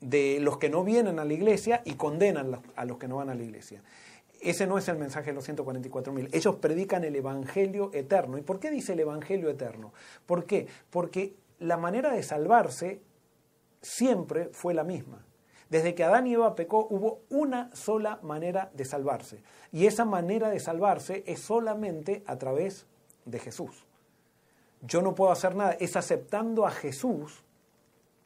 de 0.00 0.38
los 0.40 0.58
que 0.58 0.70
no 0.70 0.82
vienen 0.82 1.18
a 1.18 1.24
la 1.24 1.34
iglesia 1.34 1.82
y 1.84 1.94
condenan 1.94 2.60
a 2.74 2.84
los 2.84 2.98
que 2.98 3.08
no 3.08 3.16
van 3.16 3.28
a 3.28 3.34
la 3.34 3.42
iglesia. 3.42 3.82
Ese 4.40 4.66
no 4.66 4.78
es 4.78 4.88
el 4.88 4.96
mensaje 4.96 5.30
de 5.30 5.34
los 5.34 5.46
144.000. 5.46 6.30
Ellos 6.32 6.56
predican 6.56 7.04
el 7.04 7.14
Evangelio 7.14 7.90
eterno. 7.92 8.38
¿Y 8.38 8.42
por 8.42 8.58
qué 8.58 8.70
dice 8.70 8.94
el 8.94 9.00
Evangelio 9.00 9.50
eterno? 9.50 9.92
¿Por 10.24 10.46
qué? 10.46 10.66
Porque 10.88 11.34
la 11.58 11.76
manera 11.76 12.10
de 12.12 12.22
salvarse 12.22 13.02
siempre 13.82 14.48
fue 14.52 14.72
la 14.72 14.82
misma. 14.84 15.26
Desde 15.70 15.94
que 15.94 16.04
Adán 16.04 16.26
y 16.26 16.34
Eva 16.34 16.54
pecó 16.54 16.86
hubo 16.90 17.22
una 17.30 17.74
sola 17.74 18.18
manera 18.22 18.70
de 18.74 18.84
salvarse. 18.84 19.42
Y 19.72 19.86
esa 19.86 20.04
manera 20.04 20.50
de 20.50 20.60
salvarse 20.60 21.24
es 21.26 21.40
solamente 21.40 22.22
a 22.26 22.36
través 22.36 22.86
de 23.24 23.38
Jesús. 23.38 23.86
Yo 24.82 25.00
no 25.00 25.14
puedo 25.14 25.30
hacer 25.30 25.54
nada, 25.54 25.72
es 25.72 25.96
aceptando 25.96 26.66
a 26.66 26.70
Jesús 26.70 27.44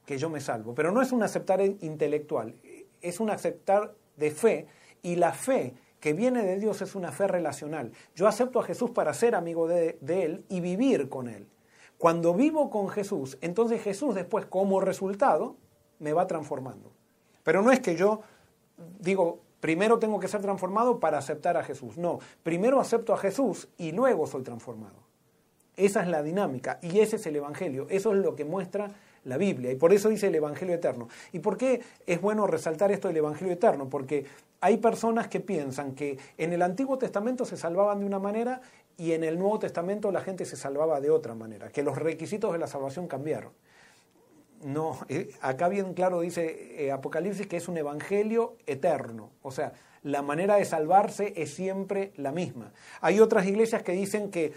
que 0.07 0.18
yo 0.18 0.30
me 0.30 0.40
salvo. 0.40 0.74
Pero 0.74 0.90
no 0.90 1.02
es 1.02 1.12
un 1.12 1.22
aceptar 1.22 1.61
intelectual, 1.61 2.57
es 3.00 3.20
un 3.20 3.30
aceptar 3.30 3.94
de 4.16 4.30
fe 4.30 4.66
y 5.02 5.16
la 5.16 5.33
fe 5.33 5.74
que 6.00 6.12
viene 6.12 6.42
de 6.42 6.59
Dios 6.59 6.83
es 6.83 6.94
una 6.94 7.12
fe 7.12 7.26
relacional. 7.28 7.92
Yo 8.14 8.26
acepto 8.26 8.61
a 8.61 8.64
Jesús 8.64 8.90
para 8.90 9.14
ser 9.14 9.35
amigo 9.35 9.66
de, 9.66 9.98
Él 10.07 10.44
y 10.48 10.61
vivir 10.61 11.09
con 11.09 11.28
Él. 11.28 11.46
Cuando 11.98 12.35
vivo 12.35 12.70
con 12.70 12.88
Jesús, 12.88 13.38
entonces 13.40 13.83
Jesús 13.83 14.14
después 14.14 14.46
como 14.46 14.80
resultado 14.80 15.57
me 15.98 16.12
va 16.12 16.26
transformando. 16.26 16.93
Pero 17.44 17.62
no 17.62 17.70
es 17.70 17.78
que 17.78 17.94
yo 17.94 18.22
digo, 18.98 19.38
primero 19.61 19.98
tengo 19.98 20.18
que 20.18 20.28
ser 20.28 20.42
transformado 20.42 20.98
para 20.98 21.18
aceptar 21.18 21.57
a 21.57 21.62
Jesús. 21.62 21.96
No, 21.96 22.18
primero 22.42 22.80
acepto 22.80 23.14
a 23.14 23.18
Jesús 23.18 23.68
y 23.78 23.92
luego 23.92 24.26
soy 24.26 24.42
transformado. 24.42 25.04
Esa 25.76 26.02
es 26.02 26.09
la 26.09 26.22
dinámica 26.22 26.78
y 26.83 27.00
ese 27.00 27.16
es 27.16 27.26
el 27.26 27.37
Evangelio. 27.37 27.87
Eso 27.90 28.12
es 28.12 28.18
lo 28.18 28.35
que 28.35 28.44
muestra 28.44 28.90
la 29.24 29.37
Biblia 29.37 29.72
y 29.72 29.76
por 29.76 29.92
eso 29.92 30.09
dice 30.09 30.28
el 30.28 30.35
Evangelio 30.35 30.74
eterno. 30.74 31.09
¿Y 31.33 31.38
por 31.38 31.57
qué 31.57 31.80
es 32.07 32.20
bueno 32.20 32.46
resaltar 32.46 32.92
esto 32.92 33.09
del 33.09 33.16
Evangelio 33.18 33.52
eterno? 33.52 33.88
Porque 33.88 34.24
hay 34.61 34.76
personas 34.76 35.28
que 35.28 35.40
piensan 35.40 35.94
que 35.94 36.18
en 36.38 36.52
el 36.52 36.62
Antiguo 36.62 36.98
Testamento 36.98 37.44
se 37.44 37.57
salvaban 37.57 38.00
de 38.00 38.07
una 38.07 38.18
manera 38.18 38.61
y 38.96 39.12
en 39.12 39.24
el 39.24 39.38
Nuevo 39.38 39.59
Testamento 39.59 40.12
la 40.12 40.20
gente 40.20 40.44
se 40.44 40.57
salvaba 40.57 41.00
de 41.00 41.11
otra 41.11 41.35
manera, 41.35 41.70
que 41.70 41.83
los 41.83 41.98
requisitos 41.98 42.52
de 42.52 42.59
la 42.59 42.66
salvación 42.66 43.09
cambiaron. 43.09 43.52
No, 44.64 44.98
eh, 45.11 45.31
acá 45.42 45.68
bien 45.68 45.92
claro 45.92 46.22
dice 46.22 46.87
eh, 46.87 46.90
Apocalipsis 46.90 47.46
que 47.46 47.59
es 47.59 47.68
un 47.68 47.77
evangelio 47.77 48.57
eterno, 48.66 49.31
o 49.42 49.50
sea, 49.50 49.74
la 50.03 50.22
manera 50.22 50.57
de 50.57 50.64
salvarse 50.64 51.35
es 51.37 51.53
siempre 51.53 52.14
la 52.16 52.33
misma. 52.33 52.72
Hay 53.03 53.20
otras 53.20 53.46
iglesias 53.46 53.83
que 53.83 53.92
dicen 53.92 54.31
que 54.31 54.55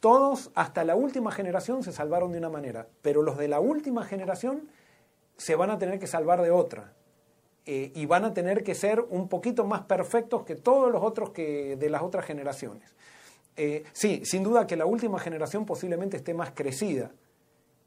todos 0.00 0.50
hasta 0.54 0.84
la 0.84 0.96
última 0.96 1.32
generación 1.32 1.82
se 1.82 1.92
salvaron 1.92 2.32
de 2.32 2.38
una 2.38 2.48
manera, 2.48 2.88
pero 3.02 3.20
los 3.20 3.36
de 3.36 3.48
la 3.48 3.60
última 3.60 4.06
generación 4.06 4.70
se 5.36 5.54
van 5.54 5.68
a 5.68 5.76
tener 5.76 5.98
que 5.98 6.06
salvar 6.06 6.40
de 6.40 6.50
otra. 6.50 6.94
Eh, 7.66 7.92
y 7.94 8.06
van 8.06 8.24
a 8.24 8.32
tener 8.32 8.64
que 8.64 8.74
ser 8.74 9.00
un 9.00 9.28
poquito 9.28 9.66
más 9.66 9.82
perfectos 9.82 10.44
que 10.44 10.56
todos 10.56 10.90
los 10.90 11.02
otros 11.02 11.30
que 11.30 11.76
de 11.76 11.90
las 11.90 12.02
otras 12.02 12.24
generaciones. 12.24 12.94
Sí, 13.92 14.22
sin 14.24 14.42
duda 14.42 14.66
que 14.66 14.76
la 14.76 14.86
última 14.86 15.20
generación 15.20 15.66
posiblemente 15.66 16.16
esté 16.16 16.32
más 16.32 16.52
crecida 16.52 17.10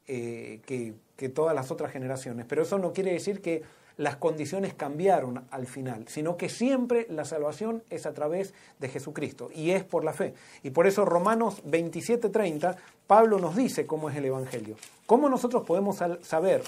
eh, 0.08 0.60
que, 0.66 0.94
todas 1.30 1.54
las 1.54 1.70
otras 1.70 1.90
generaciones, 1.90 2.46
pero 2.46 2.62
eso 2.62 2.78
no 2.78 2.92
quiere 2.92 3.12
decir 3.12 3.40
que 3.40 3.62
las 3.96 4.16
condiciones 4.16 4.74
cambiaron 4.74 5.44
al 5.50 5.66
final, 5.66 6.06
sino 6.08 6.36
que 6.36 6.48
siempre 6.50 7.06
la 7.08 7.24
salvación 7.24 7.82
es 7.88 8.04
a 8.04 8.12
través 8.12 8.52
de 8.78 8.88
Jesucristo 8.88 9.50
y 9.54 9.70
es 9.70 9.82
por 9.82 10.04
la 10.04 10.12
fe. 10.12 10.34
Y 10.62 10.70
por 10.70 10.86
eso 10.86 11.06
Romanos 11.06 11.62
27:30, 11.64 12.76
Pablo 13.06 13.38
nos 13.38 13.56
dice 13.56 13.86
cómo 13.86 14.10
es 14.10 14.16
el 14.16 14.26
Evangelio. 14.26 14.76
¿Cómo 15.06 15.28
nosotros 15.30 15.64
podemos 15.64 15.96
saber 16.22 16.62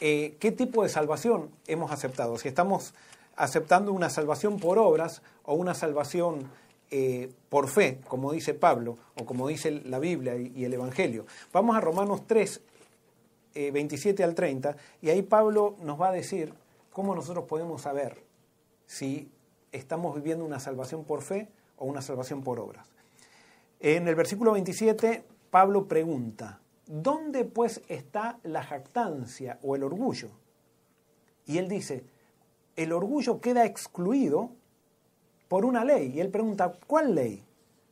eh, 0.00 0.34
qué 0.40 0.50
tipo 0.50 0.82
de 0.82 0.88
salvación 0.88 1.50
hemos 1.68 1.92
aceptado? 1.92 2.36
Si 2.38 2.48
estamos 2.48 2.94
aceptando 3.36 3.92
una 3.92 4.10
salvación 4.10 4.58
por 4.58 4.78
obras 4.78 5.22
o 5.44 5.54
una 5.54 5.74
salvación 5.74 6.50
eh, 6.90 7.30
por 7.48 7.68
fe, 7.68 8.00
como 8.08 8.32
dice 8.32 8.54
Pablo, 8.54 8.96
o 9.20 9.26
como 9.26 9.48
dice 9.48 9.70
la 9.70 9.98
Biblia 9.98 10.36
y, 10.36 10.64
el 10.64 10.72
Evangelio. 10.72 11.26
Vamos 11.52 11.76
a 11.76 11.80
Romanos 11.80 12.26
3, 12.26 12.60
27 13.54 14.22
eh, 14.22 14.24
al 14.24 14.34
30, 14.34 14.76
y 15.02 15.10
ahí 15.10 15.22
Pablo 15.22 15.76
nos 15.82 16.00
va 16.00 16.08
a 16.08 16.12
decir 16.12 16.54
cómo 16.92 17.14
nosotros 17.14 17.44
podemos 17.44 17.82
saber 17.82 18.22
si 18.86 19.30
estamos 19.72 20.14
viviendo 20.14 20.44
una 20.44 20.60
salvación 20.60 21.04
por 21.04 21.22
fe 21.22 21.48
o 21.76 21.84
una 21.84 22.00
salvación 22.00 22.42
por 22.42 22.58
obras. 22.58 22.86
En 23.80 24.08
el 24.08 24.14
versículo 24.14 24.52
27, 24.52 25.24
Pablo 25.50 25.86
pregunta, 25.86 26.60
¿dónde 26.86 27.44
pues 27.44 27.82
está 27.88 28.38
la 28.42 28.62
jactancia 28.62 29.58
o 29.62 29.76
el 29.76 29.84
orgullo? 29.84 30.30
Y 31.46 31.58
él 31.58 31.68
dice, 31.68 32.04
el 32.76 32.92
orgullo 32.92 33.40
queda 33.40 33.64
excluido 33.66 34.50
por 35.48 35.64
una 35.64 35.84
ley. 35.84 36.12
Y 36.14 36.20
él 36.20 36.30
pregunta, 36.30 36.78
¿cuál 36.86 37.14
ley? 37.14 37.44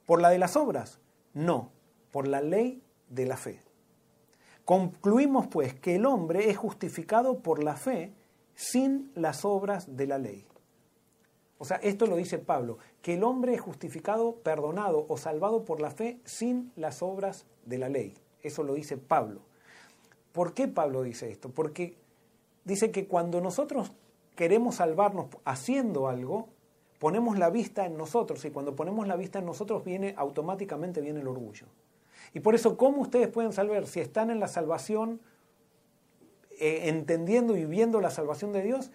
¿Por 0.05 0.21
la 0.21 0.31
de 0.31 0.39
las 0.39 0.57
obras? 0.57 1.01
No, 1.35 1.71
por 2.13 2.29
la 2.29 2.41
ley 2.41 2.83
de 3.09 3.27
la 3.27 3.37
fe. 3.37 3.61
Concluimos 4.65 5.47
pues 5.47 5.75
que 5.75 5.97
el 5.97 6.07
hombre 6.07 6.51
es 6.51 6.57
justificado 6.57 7.39
por 7.39 7.63
la 7.63 7.77
fe 7.77 8.13
sin 8.55 9.11
las 9.15 9.45
obras 9.45 9.97
de 9.97 10.07
la 10.07 10.19
ley. 10.19 10.47
O 11.59 11.65
sea, 11.65 11.79
esto 11.79 12.07
lo 12.07 12.17
dice 12.17 12.39
Pablo, 12.39 12.79
que 13.01 13.15
el 13.15 13.25
hombre 13.25 13.55
es 13.55 13.61
justificado, 13.61 14.37
perdonado 14.37 15.07
o 15.09 15.17
salvado 15.17 15.65
por 15.65 15.81
la 15.81 15.91
fe 15.91 16.21
sin 16.25 16.73
las 16.77 17.03
obras 17.03 17.47
de 17.65 17.79
la 17.79 17.89
ley. 17.89 18.15
Eso 18.43 18.63
lo 18.63 18.75
dice 18.75 18.99
Pablo. 18.99 19.41
¿Por 20.33 20.53
qué 20.53 20.69
Pablo 20.69 21.03
dice 21.03 21.31
esto? 21.31 21.51
Porque 21.51 21.97
dice 22.65 22.91
que 22.91 23.07
cuando 23.07 23.41
nosotros 23.41 23.93
queremos 24.35 24.77
salvarnos 24.77 25.29
haciendo 25.45 26.09
algo, 26.09 26.49
ponemos 27.07 27.39
la 27.39 27.51
vista 27.51 27.87
en 27.87 27.97
nosotros 27.97 28.45
y 28.47 28.51
cuando 28.51 28.75
ponemos 28.75 29.07
la 29.07 29.15
vista 29.15 29.39
en 29.39 29.47
nosotros 29.47 29.85
viene 29.85 30.13
automáticamente 30.17 31.01
viene 31.01 31.21
el 31.21 31.29
orgullo. 31.29 31.67
Y 32.35 32.41
por 32.41 32.57
eso, 32.57 32.77
¿cómo 32.77 33.01
ustedes 33.03 33.29
pueden 33.29 33.53
saber 33.53 33.87
si 33.87 34.01
están 34.01 34.29
en 34.29 34.41
la 34.41 34.49
salvación, 34.49 35.21
eh, 36.59 36.89
entendiendo 36.89 37.57
y 37.57 37.61
viviendo 37.61 38.01
la 38.01 38.11
salvación 38.11 38.53
de 38.53 38.63
Dios? 38.63 38.91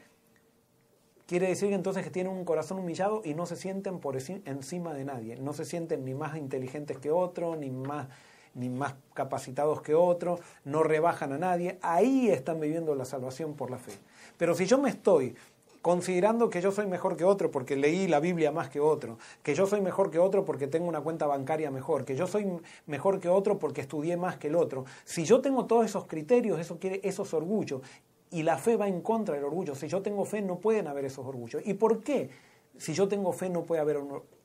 Quiere 1.26 1.48
decir 1.48 1.72
entonces 1.72 2.04
que 2.04 2.10
tienen 2.10 2.34
un 2.34 2.44
corazón 2.44 2.80
humillado 2.80 3.22
y 3.24 3.34
no 3.34 3.46
se 3.46 3.56
sienten 3.56 4.00
por 4.00 4.18
encima 4.18 4.94
de 4.94 5.06
nadie, 5.06 5.38
no 5.38 5.54
se 5.54 5.64
sienten 5.64 6.04
ni 6.04 6.14
más 6.14 6.36
inteligentes 6.36 6.98
que 6.98 7.12
otro, 7.12 7.56
ni 7.56 7.72
más, 7.72 8.10
ni 8.56 8.68
más 8.68 8.96
capacitados 9.14 9.82
que 9.82 9.96
otro, 9.96 10.38
no 10.66 10.84
rebajan 10.84 11.32
a 11.32 11.38
nadie, 11.38 11.80
ahí 11.82 12.28
están 12.28 12.60
viviendo 12.60 12.94
la 12.94 13.06
salvación 13.06 13.54
por 13.54 13.72
la 13.72 13.78
fe. 13.78 13.94
Pero 14.38 14.54
si 14.54 14.66
yo 14.66 14.78
me 14.78 14.90
estoy 14.90 15.34
considerando 15.82 16.50
que 16.50 16.62
yo 16.62 16.72
soy 16.72 16.88
mejor 16.88 17.18
que 17.18 17.24
otro 17.24 17.50
porque 17.52 17.76
leí 17.76 18.08
la 18.08 18.20
Biblia 18.20 18.52
más 18.52 18.70
que 18.70 18.80
otro, 18.80 19.18
que 19.44 19.56
yo 19.56 19.66
soy 19.66 19.82
mejor 19.82 20.12
que 20.12 20.20
otro 20.20 20.46
porque 20.46 20.68
tengo 20.68 20.88
una 20.88 21.02
cuenta 21.02 21.26
bancaria 21.26 21.72
mejor, 21.72 22.06
que 22.06 22.16
yo 22.16 22.28
soy 22.28 22.48
mejor 22.86 23.20
que 23.20 23.30
otro 23.30 23.58
porque 23.58 23.82
estudié 23.82 24.18
más 24.18 24.38
que 24.38 24.48
el 24.48 24.56
otro. 24.56 24.86
Si 25.06 25.24
yo 25.26 25.42
tengo 25.42 25.66
todos 25.66 25.86
esos 25.86 26.06
criterios, 26.06 26.60
eso 26.60 26.78
quiere 26.78 27.02
esos 27.04 27.34
orgullos 27.34 27.82
y 28.30 28.44
la 28.44 28.58
fe 28.58 28.78
va 28.78 28.88
en 28.88 29.02
contra 29.02 29.36
del 29.36 29.44
orgullo. 29.44 29.76
Si 29.76 29.88
yo 29.88 30.02
tengo 30.02 30.24
fe 30.26 30.42
no 30.42 30.60
pueden 30.60 30.88
haber 30.88 31.06
esos 31.06 31.26
orgullos. 31.26 31.62
¿Y 31.66 31.74
por 31.74 32.04
qué? 32.04 32.30
Si 32.78 32.94
yo 32.94 33.08
tengo 33.08 33.34
fe 33.34 33.50
no 33.50 33.64
puede 33.64 33.82
haber 33.82 34.00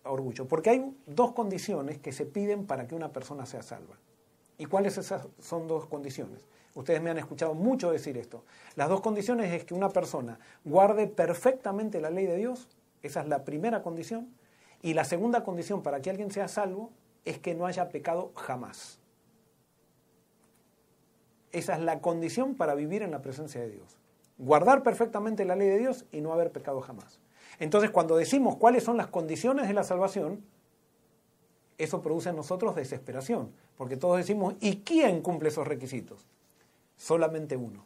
orgullo. 0.04 0.46
Porque 0.48 0.70
hay 0.70 0.96
dos 1.06 1.32
condiciones 1.32 1.98
que 1.98 2.12
se 2.12 2.26
piden 2.26 2.66
para 2.66 2.86
que 2.88 2.94
una 2.94 3.12
persona 3.12 3.46
sea 3.46 3.62
salva. 3.62 3.96
¿Y 4.58 4.66
cuáles 4.66 4.98
esas 4.98 5.28
son 5.38 5.68
dos 5.68 5.86
condiciones? 5.86 6.40
Ustedes 6.76 7.00
me 7.00 7.08
han 7.08 7.16
escuchado 7.16 7.54
mucho 7.54 7.90
decir 7.90 8.18
esto. 8.18 8.44
Las 8.74 8.90
dos 8.90 9.00
condiciones 9.00 9.50
es 9.50 9.64
que 9.64 9.72
una 9.72 9.88
persona 9.88 10.38
guarde 10.62 11.06
perfectamente 11.06 12.02
la 12.02 12.10
ley 12.10 12.26
de 12.26 12.36
Dios, 12.36 12.68
esa 13.02 13.22
es 13.22 13.28
la 13.28 13.44
primera 13.44 13.82
condición, 13.82 14.28
y 14.82 14.92
la 14.92 15.04
segunda 15.04 15.42
condición 15.42 15.82
para 15.82 16.02
que 16.02 16.10
alguien 16.10 16.30
sea 16.30 16.48
salvo 16.48 16.90
es 17.24 17.38
que 17.38 17.54
no 17.54 17.64
haya 17.64 17.88
pecado 17.88 18.30
jamás. 18.36 19.00
Esa 21.50 21.76
es 21.76 21.80
la 21.80 22.02
condición 22.02 22.54
para 22.54 22.74
vivir 22.74 23.02
en 23.02 23.10
la 23.10 23.22
presencia 23.22 23.62
de 23.62 23.70
Dios. 23.70 23.96
Guardar 24.36 24.82
perfectamente 24.82 25.46
la 25.46 25.56
ley 25.56 25.68
de 25.68 25.78
Dios 25.78 26.04
y 26.12 26.20
no 26.20 26.34
haber 26.34 26.52
pecado 26.52 26.82
jamás. 26.82 27.20
Entonces, 27.58 27.90
cuando 27.90 28.18
decimos 28.18 28.56
cuáles 28.56 28.84
son 28.84 28.98
las 28.98 29.06
condiciones 29.06 29.66
de 29.66 29.72
la 29.72 29.82
salvación, 29.82 30.44
eso 31.78 32.02
produce 32.02 32.28
en 32.28 32.36
nosotros 32.36 32.76
desesperación, 32.76 33.50
porque 33.78 33.96
todos 33.96 34.18
decimos, 34.18 34.56
¿y 34.60 34.82
quién 34.82 35.22
cumple 35.22 35.48
esos 35.48 35.66
requisitos? 35.66 36.26
Solamente 36.96 37.56
uno. 37.56 37.84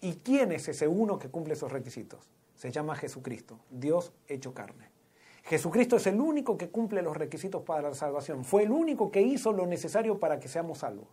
¿Y 0.00 0.14
quién 0.16 0.52
es 0.52 0.68
ese 0.68 0.88
uno 0.88 1.18
que 1.18 1.28
cumple 1.28 1.54
esos 1.54 1.72
requisitos? 1.72 2.28
Se 2.54 2.70
llama 2.70 2.94
Jesucristo, 2.94 3.58
Dios 3.70 4.12
hecho 4.28 4.54
carne. 4.54 4.90
Jesucristo 5.44 5.96
es 5.96 6.06
el 6.06 6.20
único 6.20 6.56
que 6.56 6.70
cumple 6.70 7.02
los 7.02 7.16
requisitos 7.16 7.62
para 7.62 7.88
la 7.88 7.94
salvación. 7.94 8.44
Fue 8.44 8.62
el 8.62 8.70
único 8.70 9.10
que 9.10 9.22
hizo 9.22 9.52
lo 9.52 9.66
necesario 9.66 10.18
para 10.18 10.38
que 10.38 10.48
seamos 10.48 10.78
salvos. 10.78 11.08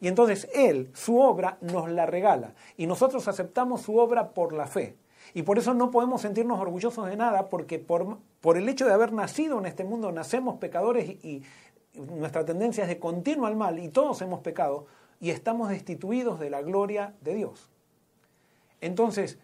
Y 0.00 0.08
entonces 0.08 0.48
Él, 0.54 0.90
su 0.94 1.18
obra, 1.18 1.58
nos 1.60 1.90
la 1.90 2.06
regala. 2.06 2.54
Y 2.76 2.86
nosotros 2.86 3.28
aceptamos 3.28 3.82
su 3.82 3.96
obra 3.98 4.30
por 4.30 4.52
la 4.52 4.66
fe. 4.66 4.96
Y 5.34 5.42
por 5.42 5.58
eso 5.58 5.74
no 5.74 5.90
podemos 5.90 6.22
sentirnos 6.22 6.60
orgullosos 6.60 7.06
de 7.06 7.16
nada, 7.16 7.48
porque 7.48 7.78
por, 7.78 8.18
por 8.40 8.56
el 8.56 8.68
hecho 8.68 8.86
de 8.86 8.92
haber 8.92 9.12
nacido 9.12 9.58
en 9.58 9.66
este 9.66 9.84
mundo, 9.84 10.12
nacemos 10.12 10.56
pecadores 10.58 11.08
y, 11.08 11.42
y 11.92 12.00
nuestra 12.00 12.44
tendencia 12.44 12.84
es 12.84 12.88
de 12.88 12.98
continuo 12.98 13.46
al 13.46 13.56
mal, 13.56 13.78
y 13.78 13.88
todos 13.88 14.20
hemos 14.22 14.40
pecado, 14.40 14.86
y 15.20 15.30
estamos 15.30 15.68
destituidos 15.68 16.38
de 16.38 16.50
la 16.50 16.62
gloria 16.62 17.14
de 17.20 17.34
Dios. 17.34 17.70
Entonces, 18.80 19.38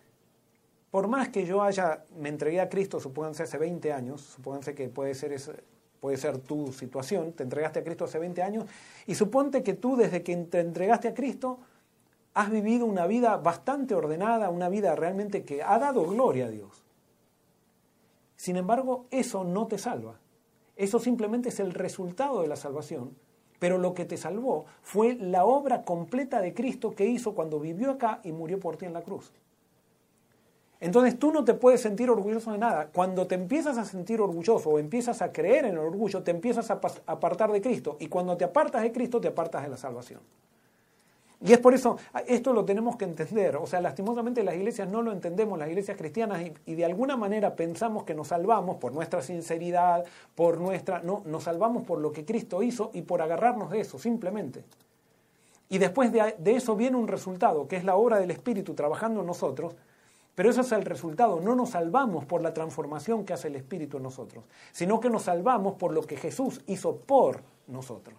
por 0.91 1.09
más 1.09 1.31
que 1.31 1.47
yo 1.47 1.63
haya, 1.63 2.05
me 2.19 2.29
entregué 2.29 2.61
a 2.61 2.69
Cristo, 2.69 3.01
supónganse 3.01 3.45
hace 3.45 3.59
20 3.59 3.93
años, 3.93 4.21
supónganse 4.21 4.75
que 4.75 4.89
puede 4.89 5.15
ser, 5.15 5.65
puede 6.01 6.17
ser 6.19 6.39
tu 6.39 6.73
situación, 6.73 7.33
te 7.33 7.45
entregaste 7.45 7.79
a 7.79 7.85
Cristo 7.85 8.05
hace 8.05 8.19
20 8.19 8.43
años, 8.43 8.67
y 9.07 9.15
suponte 9.15 9.63
que 9.63 9.75
tú 9.75 9.97
desde 9.97 10.23
que 10.23 10.37
te 10.37 10.61
entregaste 10.61 11.09
a 11.09 11.15
Cristo 11.15 11.61
has 12.35 12.51
vivido 12.51 12.87
una 12.87 13.07
vida 13.07 13.37
bastante 13.37 13.95
ordenada, 13.95 14.51
una 14.51 14.69
vida 14.69 14.95
realmente 14.95 15.45
que 15.45 15.63
ha 15.63 15.79
dado 15.79 16.05
gloria 16.05 16.47
a 16.47 16.51
Dios. 16.51 16.85
Sin 18.37 18.57
embargo, 18.57 19.07
eso 19.11 19.45
no 19.45 19.67
te 19.69 19.79
salva. 19.79 20.19
Eso 20.77 20.99
simplemente 20.99 21.51
es 21.51 21.61
el 21.61 21.73
resultado 21.73 22.43
de 22.43 22.49
la 22.49 22.57
salvación 22.57 23.17
pero 23.63 23.79
lo 23.79 23.95
que 23.95 24.05
te 24.05 24.17
salvó 24.17 24.65
fue 24.83 25.15
la 25.15 25.45
obra 25.45 25.85
completa 25.85 26.41
de 26.41 26.53
Cristo 26.53 26.97
que 26.97 27.07
hizo 27.07 27.33
cuando 27.33 27.61
vivió 27.61 27.93
acá 27.93 28.19
y 28.25 28.33
murió 28.33 28.59
por 28.59 28.77
ti 28.77 28.87
en 28.87 28.93
la 28.93 29.03
cruz. 29.03 29.31
Entonces 30.81 31.17
tú 31.17 31.31
no 31.31 31.45
te 31.45 31.55
puedes 31.55 31.81
sentir 31.81 32.11
orgulloso 32.11 32.51
de 32.51 32.59
nada. 32.59 32.89
Cuando 32.93 33.29
te 33.29 33.37
empiezas 33.37 33.79
a 33.79 33.85
sentir 33.85 34.21
orgulloso 34.21 34.69
o 34.69 34.81
empiezas 34.81 35.23
a 35.23 35.31
creer 35.33 35.67
en 35.67 35.75
el 35.75 35.79
orgullo, 35.79 36.25
te 36.25 36.33
empiezas 36.33 36.73
a 36.73 36.81
apartar 37.07 37.53
de 37.53 37.61
Cristo. 37.61 37.99
Y 38.01 38.09
cuando 38.09 38.37
te 38.37 38.45
apartas 38.45 38.83
de 38.83 38.91
Cristo, 38.91 39.21
te 39.21 39.29
apartas 39.29 39.63
de 39.63 39.69
la 39.69 39.77
salvación. 39.77 40.23
Y 41.45 41.53
es 41.53 41.59
por 41.59 41.75
eso, 41.75 41.97
esto 42.27 42.53
lo 42.53 42.65
tenemos 42.65 42.97
que 42.97 43.05
entender. 43.05 43.57
O 43.57 43.67
sea, 43.67 43.81
lastimosamente 43.81 44.45
las 44.45 44.55
iglesias 44.55 44.89
no 44.89 45.03
lo 45.03 45.11
entendemos, 45.11 45.59
las 45.59 45.69
iglesias 45.69 45.97
cristianas, 45.97 46.41
y, 46.67 46.75
de 46.75 46.85
alguna 46.85 47.17
manera 47.17 47.57
pensamos 47.57 48.05
que 48.05 48.15
nos 48.15 48.29
salvamos 48.29 48.77
por 48.77 48.93
nuestra 48.93 49.23
sinceridad, 49.23 50.05
por 50.37 50.61
nuestra... 50.61 51.01
No, 51.03 51.23
nos 51.27 51.45
salvamos 51.45 51.83
por 51.83 51.99
lo 51.99 52.13
que 52.13 52.25
Cristo 52.25 52.63
hizo 52.63 52.91
y 52.95 53.03
por 53.03 53.23
agarrarnos 53.23 53.71
de 53.71 53.81
eso, 53.81 53.99
simplemente. 53.99 54.65
Y 55.69 55.79
después 55.79 56.13
de, 56.13 56.37
de 56.39 56.55
eso 56.55 56.77
viene 56.77 56.97
un 56.97 57.09
resultado, 57.09 57.67
que 57.67 57.77
es 57.77 57.85
la 57.85 57.97
obra 57.97 58.21
del 58.21 58.31
Espíritu 58.31 58.75
trabajando 58.75 59.21
en 59.21 59.27
nosotros, 59.27 59.75
Pero 60.35 60.49
eso 60.49 60.63
es 60.63 60.73
el 60.73 60.85
resultado. 60.85 61.41
No 61.41 61.55
nos 61.55 61.71
salvamos 61.71 62.25
por 62.25 62.41
la 62.41 62.55
transformación 62.55 63.25
que 63.25 63.35
hace 63.35 63.49
el 63.49 63.57
Espíritu 63.57 63.99
en 63.99 64.05
nosotros, 64.05 64.45
sino 64.73 64.99
que 64.99 65.11
nos 65.11 65.25
salvamos 65.25 65.75
por 65.75 65.93
lo 65.93 66.03
que 66.03 66.17
Jesús 66.17 66.63
hizo 66.67 66.97
por 66.97 67.43
nosotros. 67.67 68.17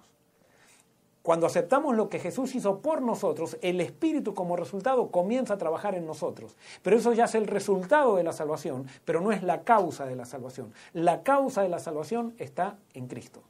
Cuando 1.24 1.48
aceptamos 1.48 1.96
lo 1.96 2.10
que 2.10 2.20
Jesús 2.20 2.54
hizo 2.54 2.80
por 2.80 3.02
nosotros, 3.02 3.58
el 3.62 3.80
Espíritu 3.80 4.34
como 4.34 4.58
resultado 4.58 5.10
comienza 5.10 5.54
a 5.54 5.58
trabajar 5.58 5.96
en 5.96 6.06
nosotros. 6.06 6.58
Pero 6.82 6.98
eso 6.98 7.14
ya 7.14 7.26
es 7.26 7.36
el 7.36 7.48
resultado 7.48 8.18
de 8.18 8.24
la 8.24 8.34
salvación, 8.34 8.88
pero 9.06 9.22
no 9.22 9.32
es 9.32 9.42
la 9.42 9.62
causa 9.62 10.06
de 10.06 10.18
la 10.18 10.26
salvación. 10.26 10.74
La 10.92 11.24
causa 11.24 11.64
de 11.64 11.70
la 11.70 11.80
salvación 11.80 12.34
está 12.40 12.76
en 12.94 13.08
Cristo. 13.08 13.42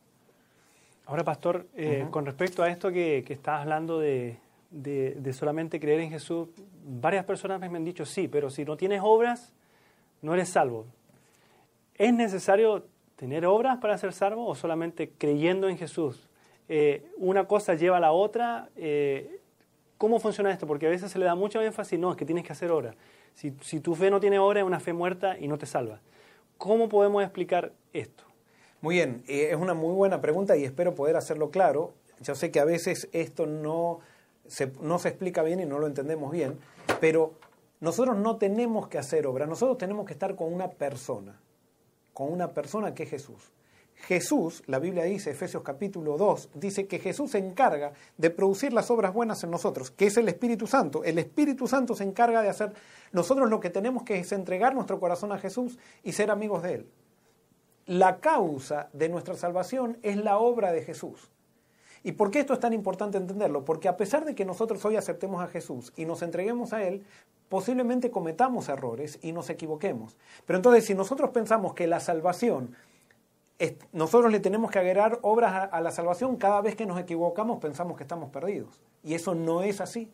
Ahora, 1.08 1.24
pastor, 1.24 1.66
eh, 1.76 2.06
con 2.12 2.28
respecto 2.28 2.62
a 2.62 2.70
esto 2.70 2.92
que, 2.92 3.24
que 3.26 3.34
estás 3.34 3.62
hablando 3.62 4.00
de, 4.00 4.38
de, 4.70 5.34
solamente 5.34 5.80
creer 5.80 6.02
en 6.02 6.12
Jesús, 6.12 6.50
varias 6.86 7.26
personas 7.26 7.60
me 7.60 7.78
han 7.78 7.84
dicho, 7.84 8.06
sí, 8.06 8.28
pero 8.28 8.52
si 8.52 8.66
no 8.66 8.78
tienes 8.78 9.02
obras, 9.04 9.52
no 10.22 10.36
eres 10.36 10.50
salvo. 10.50 10.86
¿Es 11.96 12.14
necesario 12.14 12.86
tener 13.16 13.48
obras 13.48 13.80
para 13.80 13.98
ser 13.98 14.14
salvo 14.14 14.46
o 14.46 14.54
solamente 14.54 15.12
creyendo 15.18 15.70
en 15.70 15.78
Jesús 15.80 16.30
eh, 16.70 17.06
una 17.18 17.46
cosa 17.48 17.76
lleva 17.76 17.98
a 17.98 18.00
la 18.00 18.12
otra. 18.12 18.70
Eh, 18.76 19.40
¿Cómo 19.98 20.20
funciona 20.20 20.52
esto? 20.52 20.68
Porque 20.68 20.88
a 20.88 20.90
veces 20.90 21.12
se 21.12 21.20
le 21.20 21.26
da 21.26 21.36
mucho 21.36 21.62
énfasis, 21.62 22.00
no, 22.00 22.12
es 22.12 22.18
que 22.18 22.26
tienes 22.26 22.46
que 22.46 22.54
hacer 22.54 22.72
obra. 22.72 22.96
Si, 23.36 23.80
tu 23.80 23.96
fe 23.96 24.12
no 24.12 24.20
tiene 24.20 24.38
obra, 24.38 24.60
es 24.60 24.66
una 24.66 24.80
fe 24.80 24.94
muerta 24.94 25.38
y 25.40 25.48
no 25.48 25.58
te 25.58 25.66
salva. 25.66 26.00
¿Cómo 26.58 26.88
podemos 26.88 27.24
explicar 27.24 27.72
esto? 27.94 28.24
Muy 28.82 28.96
bien, 28.96 29.24
eh, 29.28 29.50
es 29.52 29.56
una 29.56 29.74
muy 29.74 29.94
buena 29.94 30.22
pregunta 30.22 30.56
y 30.56 30.66
espero 30.66 30.94
poder 30.94 31.16
hacerlo 31.16 31.50
claro. 31.50 31.94
Yo 32.22 32.36
sé 32.36 32.52
que 32.52 32.60
a 32.60 32.66
veces 32.66 33.10
esto 33.12 33.48
no 33.48 34.02
se, 34.48 34.72
no 34.82 35.00
se 35.00 35.10
explica 35.10 35.42
bien 35.42 35.60
y 35.60 35.66
no 35.66 35.80
lo 35.80 35.88
entendemos 35.88 36.32
bien, 36.32 36.60
pero 37.00 37.34
nosotros 37.80 38.18
no 38.18 38.38
tenemos 38.38 38.88
que 38.88 38.98
hacer 38.98 39.26
obra, 39.26 39.46
nosotros 39.46 39.78
tenemos 39.78 40.06
que 40.06 40.14
estar 40.14 40.36
con 40.36 40.54
una 40.54 40.70
persona, 40.70 41.40
con 42.14 42.32
una 42.32 42.54
persona 42.54 42.94
que 42.94 43.04
es 43.04 43.10
Jesús. 43.10 43.52
Jesús, 43.96 44.64
la 44.68 44.80
Biblia 44.80 45.04
dice, 45.04 45.32
Efesios 45.32 45.64
capítulo 45.64 46.18
2, 46.18 46.50
dice 46.56 46.88
que 46.88 47.00
Jesús 47.00 47.32
se 47.32 47.38
encarga 47.38 47.94
de 48.18 48.30
producir 48.30 48.74
las 48.74 48.92
obras 48.92 49.14
buenas 49.14 49.44
en 49.44 49.52
nosotros, 49.52 49.92
que 49.92 50.08
es 50.08 50.18
el 50.18 50.28
Espíritu 50.28 50.68
Santo. 50.68 51.04
El 51.04 51.18
Espíritu 51.20 51.68
Santo 51.68 51.96
se 51.96 52.04
encarga 52.04 52.42
de 52.42 52.50
hacer, 52.50 52.74
nosotros 53.12 53.50
lo 53.50 53.60
que 53.60 53.70
tenemos 53.70 54.04
que 54.04 54.20
es 54.20 54.32
entregar 54.32 54.76
nuestro 54.76 55.00
corazón 55.00 55.32
a 55.32 55.38
Jesús 55.38 55.78
y 56.04 56.12
ser 56.12 56.32
amigos 56.32 56.64
de 56.64 56.74
Él. 56.74 56.90
La 57.86 58.20
causa 58.20 58.90
de 58.94 59.10
nuestra 59.10 59.36
salvación 59.36 59.98
es 60.04 60.18
la 60.18 60.38
obra 60.38 60.72
de 60.72 60.84
Jesús. 60.84 61.30
¿Y 62.04 62.14
por 62.14 62.32
qué 62.32 62.42
esto 62.42 62.54
es 62.54 62.60
tan 62.60 62.74
importante 62.74 63.18
entenderlo? 63.18 63.64
Porque 63.64 63.88
a 63.88 63.96
pesar 63.96 64.26
de 64.26 64.36
que 64.36 64.44
nosotros 64.44 64.84
hoy 64.84 64.98
aceptemos 64.98 65.42
a 65.42 65.48
Jesús 65.48 65.94
y 65.96 66.06
nos 66.06 66.22
entreguemos 66.22 66.74
a 66.74 66.84
Él, 66.84 67.06
posiblemente 67.48 68.12
cometamos 68.12 68.68
errores 68.68 69.20
y 69.22 69.32
nos 69.32 69.50
equivoquemos. 69.50 70.18
Pero 70.46 70.58
entonces, 70.58 70.86
si 70.86 70.96
nosotros 70.96 71.30
pensamos 71.30 71.74
que 71.74 71.88
la 71.88 72.02
salvación 72.02 72.76
nosotros 73.92 74.32
le 74.32 74.40
tenemos 74.40 74.72
que 74.72 74.80
agregar 74.80 75.20
obras 75.22 75.70
a, 75.72 75.82
la 75.82 75.92
salvación. 75.92 76.38
Cada 76.38 76.62
vez 76.62 76.76
que 76.76 76.86
nos 76.86 77.00
equivocamos 77.00 77.60
pensamos 77.60 77.98
que 77.98 78.04
estamos 78.04 78.30
perdidos. 78.30 78.82
Y 79.04 79.14
eso 79.14 79.36
no 79.36 79.62
es 79.62 79.82
así. 79.82 80.12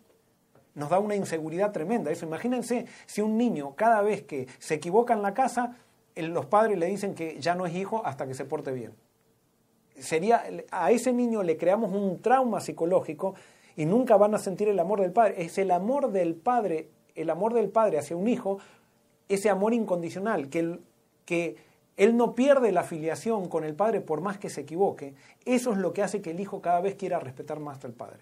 Nos 0.76 0.90
da 0.90 1.00
una 1.00 1.16
inseguridad 1.16 1.72
tremenda. 1.72 2.12
Eso, 2.12 2.26
imagínense 2.26 2.86
si 3.06 3.22
un 3.22 3.38
niño 3.38 3.76
cada 3.76 4.02
vez 4.02 4.24
que 4.24 4.48
se 4.60 4.76
equivoca 4.76 5.14
en 5.14 5.22
la 5.22 5.34
casa, 5.34 5.78
los 6.16 6.46
padres 6.46 6.78
le 6.78 6.88
dicen 6.88 7.16
que 7.16 7.40
ya 7.40 7.56
no 7.56 7.66
es 7.66 7.76
hijo 7.76 8.06
hasta 8.06 8.28
que 8.28 8.34
se 8.34 8.46
porte 8.46 8.72
bien. 8.72 8.94
Sería, 9.98 10.44
a 10.72 10.92
ese 10.92 11.12
niño 11.12 11.44
le 11.44 11.58
creamos 11.58 11.92
un 11.92 12.22
trauma 12.22 12.62
psicológico 12.62 13.36
y 13.76 13.86
nunca 13.86 14.16
van 14.18 14.36
a 14.36 14.38
sentir 14.38 14.70
el 14.70 14.80
amor 14.80 15.02
del 15.02 15.12
padre. 15.12 15.42
Es 15.42 15.58
el 15.58 15.72
amor 15.72 16.12
del 16.12 16.36
padre, 16.36 16.90
el 17.16 17.30
amor 17.30 17.54
del 17.54 17.70
padre 17.70 17.98
hacia 17.98 18.16
un 18.16 18.28
hijo, 18.28 18.60
ese 19.28 19.50
amor 19.50 19.74
incondicional 19.74 20.50
que, 20.50 20.80
que 21.26 21.69
él 22.00 22.16
no 22.16 22.34
pierde 22.34 22.72
la 22.72 22.80
afiliación 22.80 23.50
con 23.50 23.66
el 23.66 23.76
padre 23.76 24.00
por 24.00 24.22
más 24.22 24.38
que 24.38 24.50
se 24.50 24.62
equivoque. 24.62 25.16
Eso 25.44 25.74
es 25.74 25.78
lo 25.78 25.92
que 25.92 26.02
hace 26.02 26.22
que 26.22 26.32
el 26.32 26.40
hijo 26.40 26.62
cada 26.62 26.80
vez 26.80 26.96
quiera 26.96 27.20
respetar 27.20 27.60
más 27.60 27.84
al 27.84 27.92
padre. 27.92 28.22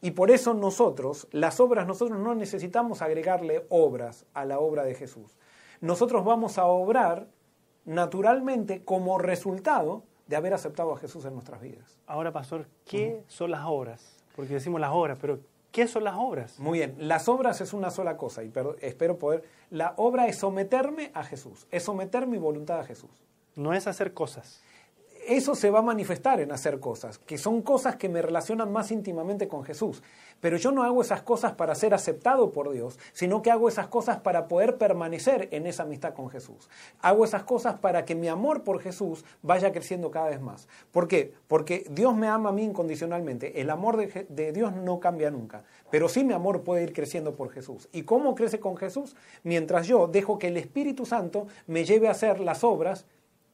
Y 0.00 0.12
por 0.12 0.30
eso 0.30 0.54
nosotros, 0.54 1.28
las 1.30 1.60
obras, 1.60 1.86
nosotros 1.86 2.18
no 2.18 2.34
necesitamos 2.34 3.02
agregarle 3.02 3.66
obras 3.68 4.24
a 4.32 4.46
la 4.46 4.58
obra 4.58 4.84
de 4.84 4.94
Jesús. 4.94 5.36
Nosotros 5.82 6.24
vamos 6.24 6.56
a 6.56 6.64
obrar 6.64 7.28
naturalmente 7.84 8.82
como 8.82 9.18
resultado 9.18 10.04
de 10.26 10.36
haber 10.36 10.54
aceptado 10.54 10.94
a 10.94 10.96
Jesús 10.96 11.26
en 11.26 11.34
nuestras 11.34 11.60
vidas. 11.60 11.98
Ahora, 12.06 12.32
pastor, 12.32 12.68
¿qué 12.86 13.22
son 13.26 13.50
las 13.50 13.66
obras? 13.66 14.16
Porque 14.34 14.54
decimos 14.54 14.80
las 14.80 14.92
obras, 14.94 15.18
pero 15.20 15.40
¿Qué 15.72 15.86
son 15.86 16.04
las 16.04 16.14
obras? 16.16 16.58
Muy 16.58 16.78
bien, 16.78 16.96
las 16.98 17.28
obras 17.28 17.60
es 17.60 17.72
una 17.72 17.90
sola 17.90 18.16
cosa 18.16 18.42
y 18.42 18.52
espero 18.80 19.18
poder... 19.18 19.44
La 19.70 19.94
obra 19.96 20.26
es 20.26 20.38
someterme 20.38 21.10
a 21.14 21.24
Jesús, 21.24 21.66
es 21.70 21.82
someter 21.82 22.26
mi 22.26 22.38
voluntad 22.38 22.80
a 22.80 22.84
Jesús. 22.84 23.10
No 23.54 23.74
es 23.74 23.86
hacer 23.86 24.14
cosas 24.14 24.62
eso 25.28 25.54
se 25.54 25.70
va 25.70 25.80
a 25.80 25.82
manifestar 25.82 26.40
en 26.40 26.52
hacer 26.52 26.80
cosas, 26.80 27.18
que 27.18 27.36
son 27.36 27.60
cosas 27.62 27.96
que 27.96 28.08
me 28.08 28.22
relacionan 28.22 28.72
más 28.72 28.90
íntimamente 28.90 29.46
con 29.46 29.62
Jesús. 29.62 30.02
Pero 30.40 30.56
yo 30.56 30.72
no 30.72 30.84
hago 30.84 31.02
esas 31.02 31.22
cosas 31.22 31.52
para 31.52 31.74
ser 31.74 31.92
aceptado 31.92 32.50
por 32.50 32.70
Dios, 32.70 32.98
sino 33.12 33.42
que 33.42 33.50
hago 33.50 33.68
esas 33.68 33.88
cosas 33.88 34.18
para 34.18 34.48
poder 34.48 34.78
permanecer 34.78 35.48
en 35.50 35.66
esa 35.66 35.82
amistad 35.82 36.14
con 36.14 36.30
Jesús. 36.30 36.70
Hago 37.00 37.24
esas 37.24 37.42
cosas 37.42 37.78
para 37.78 38.04
que 38.04 38.14
mi 38.14 38.28
amor 38.28 38.62
por 38.62 38.80
Jesús 38.80 39.24
vaya 39.42 39.72
creciendo 39.72 40.10
cada 40.10 40.30
vez 40.30 40.40
más. 40.40 40.68
¿Por 40.92 41.08
qué? 41.08 41.34
Porque 41.46 41.84
Dios 41.90 42.16
me 42.16 42.28
ama 42.28 42.48
a 42.48 42.52
mí 42.52 42.64
incondicionalmente. 42.64 43.60
El 43.60 43.70
amor 43.70 43.96
de, 43.96 44.52
Dios 44.52 44.72
no 44.72 45.00
cambia 45.00 45.30
nunca. 45.30 45.64
Pero 45.90 46.08
sí 46.08 46.24
mi 46.24 46.32
amor 46.32 46.62
puede 46.62 46.84
ir 46.84 46.92
creciendo 46.92 47.34
por 47.34 47.50
Jesús. 47.50 47.88
¿Y 47.92 48.02
cómo 48.02 48.34
crece 48.34 48.60
con 48.60 48.76
Jesús? 48.76 49.16
Mientras 49.42 49.86
yo 49.86 50.06
dejo 50.06 50.38
que 50.38 50.48
el 50.48 50.56
Espíritu 50.56 51.04
Santo 51.04 51.48
me 51.66 51.84
lleve 51.84 52.08
a 52.08 52.12
hacer 52.12 52.40
las 52.40 52.64
obras 52.64 53.04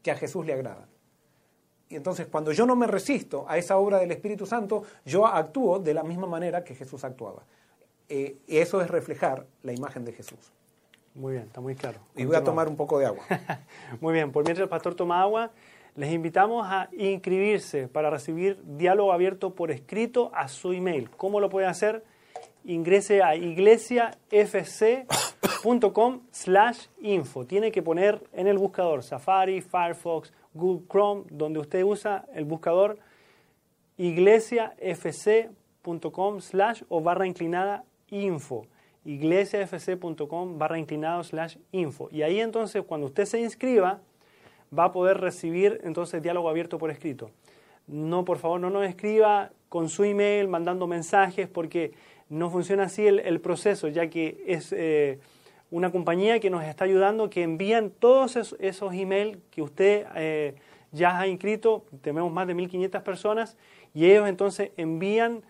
que 0.02 0.10
a 0.10 0.16
Jesús 0.16 0.46
le 0.46 0.52
agradan. 0.52 0.93
Y 1.88 1.96
entonces 1.96 2.26
cuando 2.26 2.52
yo 2.52 2.66
no 2.66 2.76
me 2.76 2.86
resisto 2.86 3.44
a 3.48 3.58
esa 3.58 3.76
obra 3.76 3.98
del 3.98 4.10
Espíritu 4.10 4.46
Santo, 4.46 4.82
yo 5.04 5.26
actúo 5.26 5.78
de 5.78 5.94
la 5.94 6.02
misma 6.02 6.26
manera 6.26 6.64
que 6.64 6.74
Jesús 6.74 7.04
actuaba. 7.04 7.42
Eh, 8.08 8.36
eso 8.48 8.80
es 8.80 8.90
reflejar 8.90 9.46
la 9.62 9.72
imagen 9.72 10.04
de 10.04 10.12
Jesús. 10.12 10.38
Muy 11.14 11.34
bien, 11.34 11.44
está 11.44 11.60
muy 11.60 11.76
claro. 11.76 12.00
Y 12.16 12.24
voy 12.24 12.36
a 12.36 12.42
tomar 12.42 12.68
un 12.68 12.76
poco 12.76 12.98
de 12.98 13.06
agua. 13.06 13.22
muy 14.00 14.12
bien, 14.12 14.32
por 14.32 14.44
mientras 14.44 14.64
el 14.64 14.68
pastor 14.68 14.94
toma 14.94 15.22
agua, 15.22 15.52
les 15.96 16.12
invitamos 16.12 16.66
a 16.68 16.88
inscribirse 16.92 17.86
para 17.86 18.10
recibir 18.10 18.60
diálogo 18.64 19.12
abierto 19.12 19.54
por 19.54 19.70
escrito 19.70 20.32
a 20.34 20.48
su 20.48 20.72
email. 20.72 21.08
¿Cómo 21.10 21.38
lo 21.38 21.48
puede 21.48 21.68
hacer? 21.68 22.02
Ingrese 22.64 23.22
a 23.22 23.36
iglesiafc.com 23.36 26.20
slash 26.32 26.86
info. 27.00 27.46
Tiene 27.46 27.70
que 27.70 27.82
poner 27.82 28.20
en 28.32 28.48
el 28.48 28.58
buscador 28.58 29.04
Safari, 29.04 29.60
Firefox, 29.60 30.32
Google 30.54 30.86
Chrome, 30.88 31.24
donde 31.30 31.60
usted 31.60 31.82
usa 31.82 32.24
el 32.32 32.44
buscador 32.44 32.98
iglesiafc.com 33.98 36.40
slash 36.40 36.82
o 36.88 37.00
barra 37.00 37.26
inclinada 37.26 37.84
info. 38.10 38.66
iglesiafc.com 39.04 40.58
barra 40.58 40.78
inclinado 40.78 41.22
slash 41.22 41.56
info. 41.72 42.08
Y 42.10 42.22
ahí 42.22 42.40
entonces 42.40 42.82
cuando 42.86 43.06
usted 43.06 43.26
se 43.26 43.40
inscriba 43.40 44.00
va 44.76 44.84
a 44.84 44.92
poder 44.92 45.20
recibir 45.20 45.80
entonces 45.84 46.22
diálogo 46.22 46.48
abierto 46.48 46.78
por 46.78 46.90
escrito. 46.90 47.30
No, 47.86 48.24
por 48.24 48.38
favor, 48.38 48.60
no 48.60 48.70
nos 48.70 48.86
escriba 48.86 49.50
con 49.68 49.88
su 49.88 50.04
email 50.04 50.48
mandando 50.48 50.86
mensajes 50.86 51.48
porque 51.48 51.92
no 52.28 52.48
funciona 52.48 52.84
así 52.84 53.06
el, 53.06 53.40
proceso, 53.40 53.88
ya 53.88 54.08
que 54.08 54.42
es... 54.46 54.72
Eh, 54.72 55.18
una 55.74 55.90
compañía 55.90 56.38
que 56.38 56.50
nos 56.50 56.62
está 56.62 56.84
ayudando, 56.84 57.28
que 57.28 57.42
envían 57.42 57.90
todos 57.90 58.36
esos, 58.60 58.94
emails 58.94 59.38
que 59.50 59.60
usted 59.60 60.06
eh, 60.14 60.54
ya 60.92 61.18
ha 61.18 61.26
inscrito, 61.26 61.84
tenemos 62.00 62.32
más 62.32 62.46
de 62.46 62.54
1.500 62.54 63.02
personas, 63.02 63.56
y 63.92 64.04
ellos 64.04 64.28
entonces 64.28 64.70
envían 64.76 65.42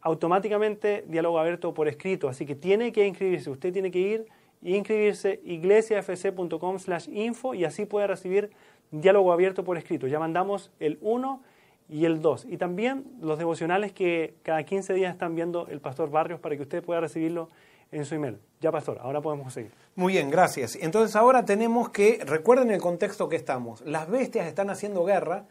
automáticamente 0.00 1.04
diálogo 1.06 1.38
abierto 1.38 1.72
por 1.72 1.86
escrito. 1.86 2.28
Así 2.28 2.46
que 2.46 2.56
tiene 2.56 2.90
que 2.90 3.06
inscribirse, 3.06 3.48
usted 3.48 3.72
tiene 3.72 3.92
que 3.92 4.00
ir 4.00 4.26
e 4.64 4.76
inscribirse 4.76 5.40
iglesiafc.com 5.44 6.78
slash 6.80 7.08
info 7.12 7.54
y 7.54 7.64
así 7.64 7.86
puede 7.86 8.08
recibir 8.08 8.50
diálogo 8.90 9.32
abierto 9.32 9.62
por 9.62 9.78
escrito. 9.78 10.08
Ya 10.08 10.18
mandamos 10.18 10.72
el 10.80 10.98
1 11.00 11.40
y 11.88 12.06
el 12.06 12.20
2. 12.20 12.46
Y 12.50 12.56
también 12.56 13.04
los 13.20 13.38
devocionales 13.38 13.92
que 13.92 14.34
cada 14.42 14.64
15 14.64 14.94
días 14.94 15.12
están 15.12 15.36
viendo 15.36 15.68
el 15.68 15.80
pastor 15.80 16.10
Barrios 16.10 16.40
para 16.40 16.56
que 16.56 16.62
usted 16.62 16.82
pueda 16.82 17.00
recibirlo 17.00 17.50
en 17.94 18.04
su 18.04 18.14
email. 18.14 18.38
Ya, 18.60 18.72
pastor, 18.72 18.98
ahora 19.00 19.20
podemos 19.20 19.52
seguir. 19.52 19.72
Muy 19.94 20.14
bien, 20.14 20.30
gracias. 20.30 20.76
Entonces 20.76 21.16
ahora 21.16 21.44
tenemos 21.44 21.90
que, 21.90 22.20
recuerden 22.24 22.70
el 22.70 22.80
contexto 22.80 23.28
que 23.28 23.36
estamos, 23.36 23.80
las 23.82 24.08
bestias 24.08 24.46
están 24.46 24.70
haciendo 24.70 25.04
guerra 25.04 25.46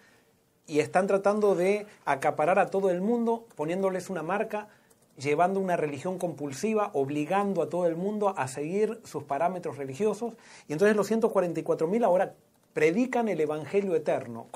y 0.68 0.80
están 0.80 1.08
tratando 1.08 1.56
de 1.56 1.86
acaparar 2.06 2.60
a 2.60 2.68
todo 2.68 2.90
el 2.90 3.02
mundo, 3.02 3.48
poniéndoles 3.56 4.10
una 4.10 4.24
marca, 4.24 4.68
llevando 5.18 5.60
una 5.60 5.78
religión 5.78 6.18
compulsiva, 6.18 6.90
obligando 6.94 7.62
a 7.62 7.70
todo 7.70 7.86
el 7.86 7.96
mundo 7.96 8.34
a 8.38 8.48
seguir 8.48 9.00
sus 9.04 9.24
parámetros 9.24 9.78
religiosos. 9.78 10.34
Y 10.68 10.74
entonces 10.74 10.96
los 10.96 11.10
144.000 11.12 12.04
ahora 12.04 12.36
predican 12.74 13.28
el 13.28 13.40
Evangelio 13.40 13.96
eterno, 13.96 14.48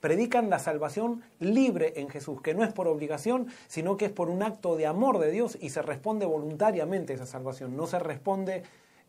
predican 0.00 0.48
la 0.48 0.58
salvación 0.58 1.22
libre 1.40 1.94
en 1.96 2.08
Jesús, 2.08 2.40
que 2.40 2.54
no 2.54 2.64
es 2.64 2.72
por 2.72 2.88
obligación, 2.88 3.48
sino 3.66 3.96
que 3.96 4.06
es 4.06 4.12
por 4.12 4.30
un 4.30 4.42
acto 4.42 4.76
de 4.76 4.86
amor 4.86 5.18
de 5.18 5.30
Dios 5.30 5.58
y 5.60 5.70
se 5.70 5.82
responde 5.82 6.26
voluntariamente 6.26 7.12
esa 7.12 7.26
salvación, 7.26 7.76
no 7.76 7.86
se 7.86 7.98
responde 7.98 8.62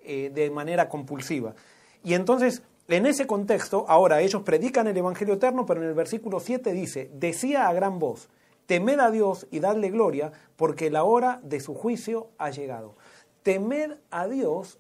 eh, 0.04 0.32
de 0.34 0.50
manera 0.50 0.90
compulsiva. 0.90 1.54
Y 2.04 2.16
entonces, 2.16 2.64
en 2.88 3.06
ese 3.06 3.28
contexto, 3.28 3.86
ahora 3.88 4.22
ellos 4.22 4.42
predican 4.44 4.88
el 4.88 4.98
Evangelio 4.98 5.36
eterno, 5.36 5.66
pero 5.66 5.82
en 5.82 5.88
el 5.88 5.94
versículo 5.94 6.40
7 6.40 6.74
dice, 6.74 7.10
decía 7.14 7.68
a 7.68 7.74
gran 7.74 8.00
voz, 8.00 8.30
temed 8.66 9.00
a 9.00 9.12
Dios 9.12 9.48
y 9.52 9.60
dadle 9.60 9.90
gloria, 9.90 10.32
porque 10.56 10.90
la 10.90 11.04
hora 11.04 11.40
de 11.44 11.60
su 11.60 11.76
juicio 11.76 12.30
ha 12.38 12.50
llegado. 12.50 12.96
Temed 13.44 13.98
a 14.10 14.28
Dios 14.28 14.80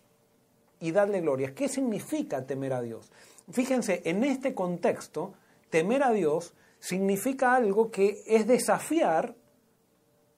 y 0.79 0.91
darle 0.91 1.21
gloria. 1.21 1.53
¿Qué 1.53 1.67
significa 1.67 2.45
temer 2.45 2.73
a 2.73 2.81
Dios? 2.81 3.11
Fíjense, 3.51 4.01
en 4.05 4.23
este 4.23 4.53
contexto, 4.53 5.33
temer 5.69 6.03
a 6.03 6.11
Dios 6.11 6.53
significa 6.79 7.55
algo 7.55 7.91
que 7.91 8.23
es 8.27 8.47
desafiar 8.47 9.35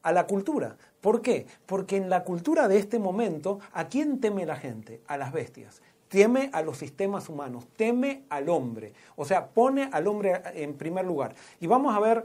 a 0.04 0.12
la 0.12 0.28
cultura. 0.28 0.78
¿Por 1.02 1.22
qué? 1.22 1.48
Porque 1.66 1.98
en 1.98 2.10
la 2.10 2.24
cultura 2.24 2.68
de 2.68 2.78
este 2.78 3.00
momento, 3.00 3.60
¿a 3.74 3.88
quién 3.88 4.20
teme 4.20 4.46
la 4.46 4.56
gente? 4.56 5.02
A 5.08 5.18
las 5.18 5.32
bestias. 5.32 5.82
Teme 6.08 6.50
a 6.54 6.62
los 6.62 6.78
sistemas 6.78 7.30
humanos, 7.30 7.68
teme 7.76 8.24
al 8.30 8.50
hombre. 8.50 8.94
O 9.16 9.26
sea, 9.26 9.48
pone 9.48 9.90
al 9.92 10.08
hombre 10.08 10.42
en 10.56 10.74
primer 10.74 11.06
lugar. 11.06 11.36
Y 11.60 11.68
vamos 11.68 11.96
a 11.96 12.00
ver 12.00 12.24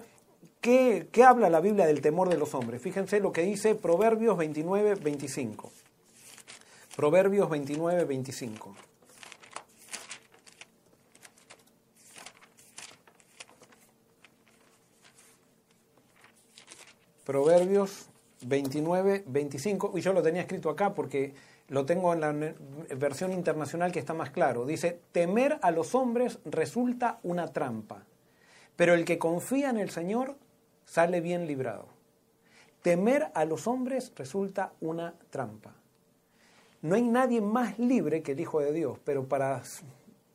qué, 0.61 1.09
qué 1.13 1.23
habla 1.23 1.51
la 1.51 1.61
Biblia 1.61 1.87
del 1.87 2.01
temor 2.01 2.29
de 2.29 2.39
los 2.39 2.55
hombres. 2.55 2.81
Fíjense 2.81 3.21
lo 3.21 3.33
que 3.33 3.43
dice 3.43 3.75
Proverbios 3.75 4.39
29, 4.39 4.95
25. 4.97 5.71
Proverbios 6.97 7.51
29, 7.51 8.05
25. 8.05 8.75
Proverbios 17.25 18.09
29, 18.47 19.25
25, 19.27 19.93
y 19.97 20.01
yo 20.01 20.13
lo 20.13 20.23
tenía 20.23 20.43
escrito 20.43 20.69
acá 20.69 20.95
porque 20.95 21.35
lo 21.69 21.87
tengo 21.87 22.13
en 22.13 22.21
la 22.21 22.55
versión 22.97 23.33
internacional 23.33 23.93
que 23.93 23.99
está 23.99 24.13
más 24.13 24.31
claro. 24.31 24.67
Dice, 24.67 25.01
temer 25.13 25.59
a 25.63 25.71
los 25.71 25.95
hombres 25.95 26.39
resulta 26.45 27.21
una 27.23 27.53
trampa, 27.53 28.05
pero 28.77 28.95
el 28.95 29.05
que 29.05 29.19
confía 29.19 29.71
en 29.71 29.79
el 29.79 29.91
Señor 29.91 30.37
sale 30.85 31.21
bien 31.21 31.47
librado. 31.47 31.87
Temer 32.83 33.31
a 33.33 33.47
los 33.47 33.67
hombres 33.67 34.13
resulta 34.15 34.73
una 34.83 35.15
trampa. 35.31 35.75
No 36.83 36.97
hay 36.97 37.03
nadie 37.03 37.41
más 37.41 37.79
libre 37.79 38.23
que 38.23 38.33
el 38.33 38.41
Hijo 38.41 38.61
de 38.61 38.73
Dios, 38.73 38.99
pero 39.05 39.25
para, 39.25 39.63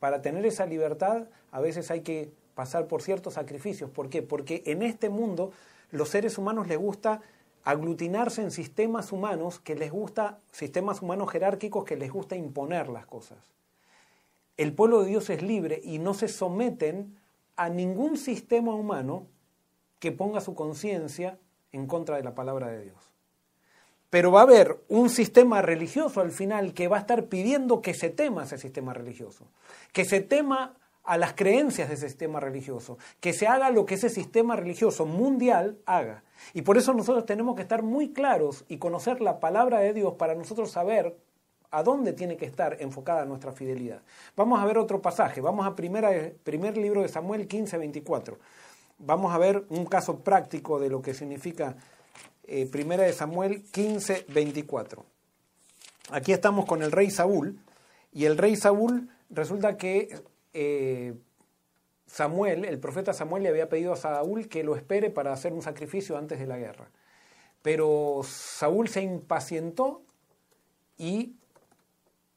para 0.00 0.20
tener 0.20 0.44
esa 0.44 0.66
libertad 0.66 1.28
a 1.52 1.60
veces 1.60 1.92
hay 1.92 2.00
que 2.00 2.32
pasar 2.56 2.88
por 2.88 3.02
ciertos 3.02 3.34
sacrificios. 3.34 3.88
¿Por 3.88 4.10
qué? 4.10 4.22
Porque 4.22 4.64
en 4.66 4.82
este 4.82 5.10
mundo 5.10 5.52
los 5.90 6.08
seres 6.08 6.38
humanos 6.38 6.68
les 6.68 6.78
gusta 6.78 7.20
aglutinarse 7.64 8.42
en 8.42 8.50
sistemas 8.50 9.12
humanos 9.12 9.60
que 9.60 9.74
les 9.74 9.90
gusta, 9.90 10.38
sistemas 10.50 11.02
humanos 11.02 11.30
jerárquicos 11.30 11.84
que 11.84 11.96
les 11.96 12.10
gusta 12.10 12.36
imponer 12.36 12.88
las 12.88 13.06
cosas. 13.06 13.38
El 14.56 14.74
pueblo 14.74 15.02
de 15.02 15.08
Dios 15.08 15.30
es 15.30 15.42
libre 15.42 15.80
y 15.82 15.98
no 15.98 16.14
se 16.14 16.28
someten 16.28 17.16
a 17.56 17.68
ningún 17.68 18.16
sistema 18.16 18.74
humano 18.74 19.26
que 19.98 20.12
ponga 20.12 20.40
su 20.40 20.54
conciencia 20.54 21.38
en 21.72 21.86
contra 21.86 22.16
de 22.16 22.24
la 22.24 22.34
palabra 22.34 22.68
de 22.68 22.82
Dios. 22.82 23.10
Pero 24.08 24.32
va 24.32 24.40
a 24.40 24.44
haber 24.44 24.80
un 24.88 25.08
sistema 25.08 25.62
religioso 25.62 26.20
al 26.20 26.32
final 26.32 26.74
que 26.74 26.88
va 26.88 26.96
a 26.96 27.00
estar 27.00 27.26
pidiendo 27.26 27.80
que 27.80 27.94
se 27.94 28.10
tema 28.10 28.42
ese 28.42 28.58
sistema 28.58 28.92
religioso, 28.92 29.46
que 29.92 30.04
se 30.04 30.20
tema 30.20 30.74
a 31.04 31.16
las 31.16 31.34
creencias 31.34 31.88
de 31.88 31.94
ese 31.94 32.08
sistema 32.08 32.40
religioso, 32.40 32.98
que 33.20 33.32
se 33.32 33.46
haga 33.46 33.70
lo 33.70 33.86
que 33.86 33.94
ese 33.94 34.10
sistema 34.10 34.56
religioso 34.56 35.06
mundial 35.06 35.78
haga. 35.86 36.22
Y 36.54 36.62
por 36.62 36.78
eso 36.78 36.92
nosotros 36.94 37.26
tenemos 37.26 37.56
que 37.56 37.62
estar 37.62 37.82
muy 37.82 38.12
claros 38.12 38.64
y 38.68 38.78
conocer 38.78 39.20
la 39.20 39.40
palabra 39.40 39.80
de 39.80 39.92
Dios 39.92 40.14
para 40.14 40.34
nosotros 40.34 40.70
saber 40.70 41.16
a 41.70 41.82
dónde 41.82 42.12
tiene 42.12 42.36
que 42.36 42.46
estar 42.46 42.76
enfocada 42.80 43.24
nuestra 43.24 43.52
fidelidad. 43.52 44.02
Vamos 44.36 44.60
a 44.60 44.64
ver 44.64 44.78
otro 44.78 45.00
pasaje, 45.00 45.40
vamos 45.40 45.66
a 45.66 45.74
primer 45.76 46.76
libro 46.76 47.02
de 47.02 47.08
Samuel 47.08 47.46
15, 47.46 47.78
24. 47.78 48.38
Vamos 48.98 49.32
a 49.32 49.38
ver 49.38 49.64
un 49.70 49.86
caso 49.86 50.18
práctico 50.20 50.78
de 50.78 50.90
lo 50.90 51.00
que 51.00 51.14
significa 51.14 51.76
eh, 52.44 52.66
primera 52.66 53.04
de 53.04 53.12
Samuel 53.12 53.62
15, 53.70 54.26
24. 54.28 55.04
Aquí 56.10 56.32
estamos 56.32 56.66
con 56.66 56.82
el 56.82 56.90
rey 56.90 57.10
Saúl, 57.10 57.58
y 58.12 58.24
el 58.24 58.36
rey 58.36 58.56
Saúl 58.56 59.08
resulta 59.30 59.76
que 59.76 60.20
eh, 60.52 61.14
Samuel, 62.06 62.64
el 62.64 62.78
profeta 62.78 63.12
Samuel 63.12 63.44
le 63.44 63.48
había 63.50 63.68
pedido 63.68 63.92
a 63.92 63.96
Saúl 63.96 64.48
que 64.48 64.64
lo 64.64 64.74
espere 64.74 65.10
para 65.10 65.32
hacer 65.32 65.52
un 65.52 65.62
sacrificio 65.62 66.16
antes 66.16 66.38
de 66.38 66.46
la 66.46 66.58
guerra. 66.58 66.90
Pero 67.62 68.22
Saúl 68.24 68.88
se 68.88 69.02
impacientó 69.02 70.02
y 70.98 71.34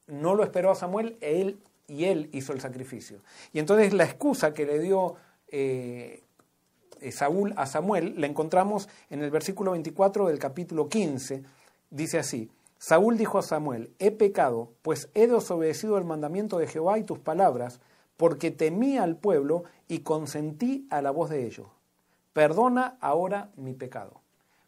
no 0.07 0.35
lo 0.35 0.43
esperó 0.43 0.71
a 0.71 0.75
Samuel, 0.75 1.17
él, 1.21 1.59
y 1.87 2.05
él 2.05 2.29
hizo 2.33 2.53
el 2.53 2.61
sacrificio. 2.61 3.21
Y 3.51 3.59
entonces 3.59 3.93
la 3.93 4.03
excusa 4.03 4.53
que 4.53 4.65
le 4.65 4.79
dio 4.79 5.15
eh, 5.47 6.23
eh, 6.99 7.11
Saúl 7.11 7.53
a 7.57 7.65
Samuel, 7.65 8.15
la 8.17 8.27
encontramos 8.27 8.89
en 9.09 9.23
el 9.23 9.31
versículo 9.31 9.71
24 9.71 10.27
del 10.27 10.39
capítulo 10.39 10.87
15. 10.87 11.43
Dice 11.89 12.19
así, 12.19 12.49
Saúl 12.77 13.17
dijo 13.17 13.39
a 13.39 13.43
Samuel, 13.43 13.91
he 13.99 14.11
pecado, 14.11 14.71
pues 14.81 15.09
he 15.13 15.27
desobedecido 15.27 15.97
el 15.97 16.03
mandamiento 16.03 16.57
de 16.57 16.67
Jehová 16.67 16.97
y 16.99 17.03
tus 17.03 17.19
palabras, 17.19 17.79
porque 18.17 18.51
temí 18.51 18.97
al 18.97 19.17
pueblo 19.17 19.63
y 19.87 19.99
consentí 19.99 20.87
a 20.89 21.01
la 21.01 21.11
voz 21.11 21.29
de 21.29 21.45
ellos. 21.45 21.67
Perdona 22.33 22.97
ahora 22.99 23.51
mi 23.55 23.73
pecado. 23.73 24.21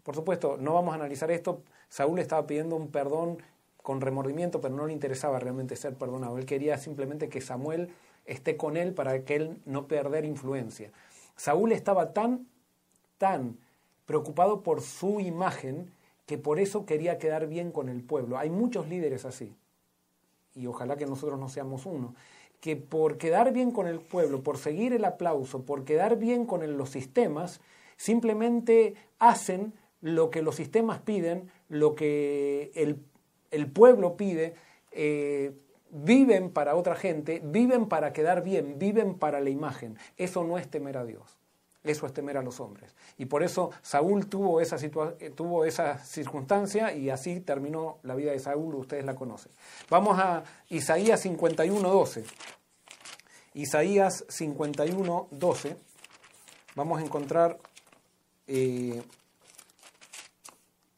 Por 0.03 0.15
supuesto, 0.15 0.57
no 0.57 0.73
vamos 0.73 0.93
a 0.93 0.95
analizar 0.95 1.31
esto. 1.31 1.63
Saúl 1.89 2.19
estaba 2.19 2.45
pidiendo 2.45 2.75
un 2.75 2.89
perdón 2.89 3.39
con 3.81 4.01
remordimiento, 4.01 4.61
pero 4.61 4.75
no 4.75 4.85
le 4.85 4.93
interesaba 4.93 5.39
realmente 5.39 5.75
ser 5.75 5.95
perdonado. 5.95 6.37
Él 6.37 6.45
quería 6.45 6.77
simplemente 6.77 7.29
que 7.29 7.41
Samuel 7.41 7.89
esté 8.25 8.57
con 8.57 8.77
él 8.77 8.93
para 8.93 9.23
que 9.23 9.35
él 9.35 9.57
no 9.65 9.87
perder 9.87 10.25
influencia. 10.25 10.91
Saúl 11.35 11.71
estaba 11.71 12.13
tan, 12.13 12.47
tan 13.17 13.57
preocupado 14.05 14.63
por 14.63 14.81
su 14.81 15.19
imagen 15.19 15.91
que 16.25 16.37
por 16.37 16.59
eso 16.59 16.85
quería 16.85 17.19
quedar 17.19 17.47
bien 17.47 17.71
con 17.71 17.89
el 17.89 18.03
pueblo. 18.03 18.37
Hay 18.37 18.49
muchos 18.49 18.87
líderes 18.87 19.25
así, 19.25 19.55
y 20.55 20.67
ojalá 20.67 20.95
que 20.95 21.05
nosotros 21.05 21.39
no 21.39 21.49
seamos 21.49 21.85
uno, 21.85 22.15
que 22.65 22.75
por 22.75 23.19
quedar 23.19 23.53
bien 23.53 23.69
con 23.69 23.85
el 23.85 23.99
pueblo, 23.99 24.41
por 24.41 24.57
seguir 24.57 24.91
el 24.91 25.05
aplauso, 25.05 25.61
por 25.61 25.85
quedar 25.85 26.17
bien 26.17 26.47
con 26.47 26.77
los 26.77 26.89
sistemas, 26.89 27.61
simplemente 27.95 28.95
hacen 29.19 29.73
lo 30.01 30.31
que 30.31 30.41
los 30.41 30.55
sistemas 30.55 30.99
piden, 30.99 31.51
lo 31.69 31.93
que 31.93 32.71
el, 32.73 33.67
pueblo 33.67 34.17
pide, 34.17 34.55
eh, 34.91 35.51
viven 35.91 36.49
para 36.49 36.75
otra 36.75 36.95
gente, 36.95 37.39
viven 37.45 37.87
para 37.87 38.13
quedar 38.13 38.41
bien, 38.41 38.79
viven 38.79 39.13
para 39.13 39.41
la 39.41 39.51
imagen. 39.51 39.99
Eso 40.17 40.43
no 40.43 40.57
es 40.57 40.67
temer 40.67 40.97
a 40.97 41.05
Dios, 41.05 41.37
eso 41.83 42.07
es 42.07 42.13
temer 42.13 42.35
a 42.35 42.41
los 42.41 42.59
hombres. 42.59 42.95
Y 43.19 43.25
por 43.25 43.43
eso 43.43 43.69
Saúl 43.83 44.25
tuvo 44.25 44.59
esa, 44.59 44.77
eh, 45.19 45.29
tuvo 45.29 45.65
esa 45.65 45.99
circunstancia 45.99 46.95
y 46.95 47.11
así 47.11 47.41
terminó 47.41 47.99
la 48.01 48.15
vida 48.15 48.31
de 48.31 48.39
Saúl, 48.39 48.73
ustedes 48.73 49.05
la 49.05 49.13
conocen. 49.13 49.51
Vamos 49.87 50.17
a 50.17 50.43
Isaías 50.69 51.19
51, 51.21 51.87
12. 51.87 52.23
Isaías 53.55 54.25
51, 54.27 55.29
12. 55.31 55.77
Vamos 56.75 56.99
a 56.99 57.05
encontrar 57.05 57.57
eh, 58.47 59.01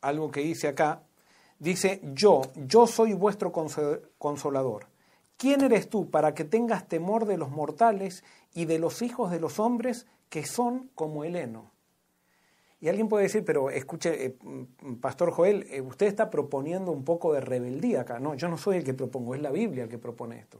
algo 0.01 0.31
que 0.31 0.41
dice 0.41 0.67
acá. 0.67 1.03
Dice, 1.59 2.01
yo, 2.13 2.41
yo 2.55 2.87
soy 2.87 3.13
vuestro 3.13 3.51
consolador. 3.51 4.87
¿Quién 5.37 5.61
eres 5.61 5.87
tú 5.87 6.09
para 6.09 6.33
que 6.33 6.45
tengas 6.45 6.87
temor 6.87 7.25
de 7.25 7.37
los 7.37 7.51
mortales 7.51 8.23
y 8.55 8.65
de 8.65 8.79
los 8.79 9.03
hijos 9.03 9.29
de 9.29 9.39
los 9.39 9.59
hombres 9.59 10.07
que 10.29 10.43
son 10.43 10.89
como 10.95 11.23
el 11.23 11.35
heno? 11.35 11.71
Y 12.81 12.89
alguien 12.89 13.07
puede 13.07 13.25
decir, 13.25 13.45
pero 13.45 13.69
escuche, 13.69 14.25
eh, 14.25 14.37
Pastor 14.99 15.31
Joel, 15.31 15.67
eh, 15.69 15.81
usted 15.81 16.07
está 16.07 16.31
proponiendo 16.31 16.91
un 16.91 17.03
poco 17.03 17.33
de 17.33 17.41
rebeldía 17.41 18.01
acá. 18.01 18.19
No, 18.19 18.33
yo 18.33 18.47
no 18.47 18.57
soy 18.57 18.77
el 18.77 18.83
que 18.83 18.95
propongo, 18.95 19.35
es 19.35 19.41
la 19.41 19.51
Biblia 19.51 19.83
el 19.83 19.89
que 19.89 19.99
propone 19.99 20.39
esto. 20.39 20.59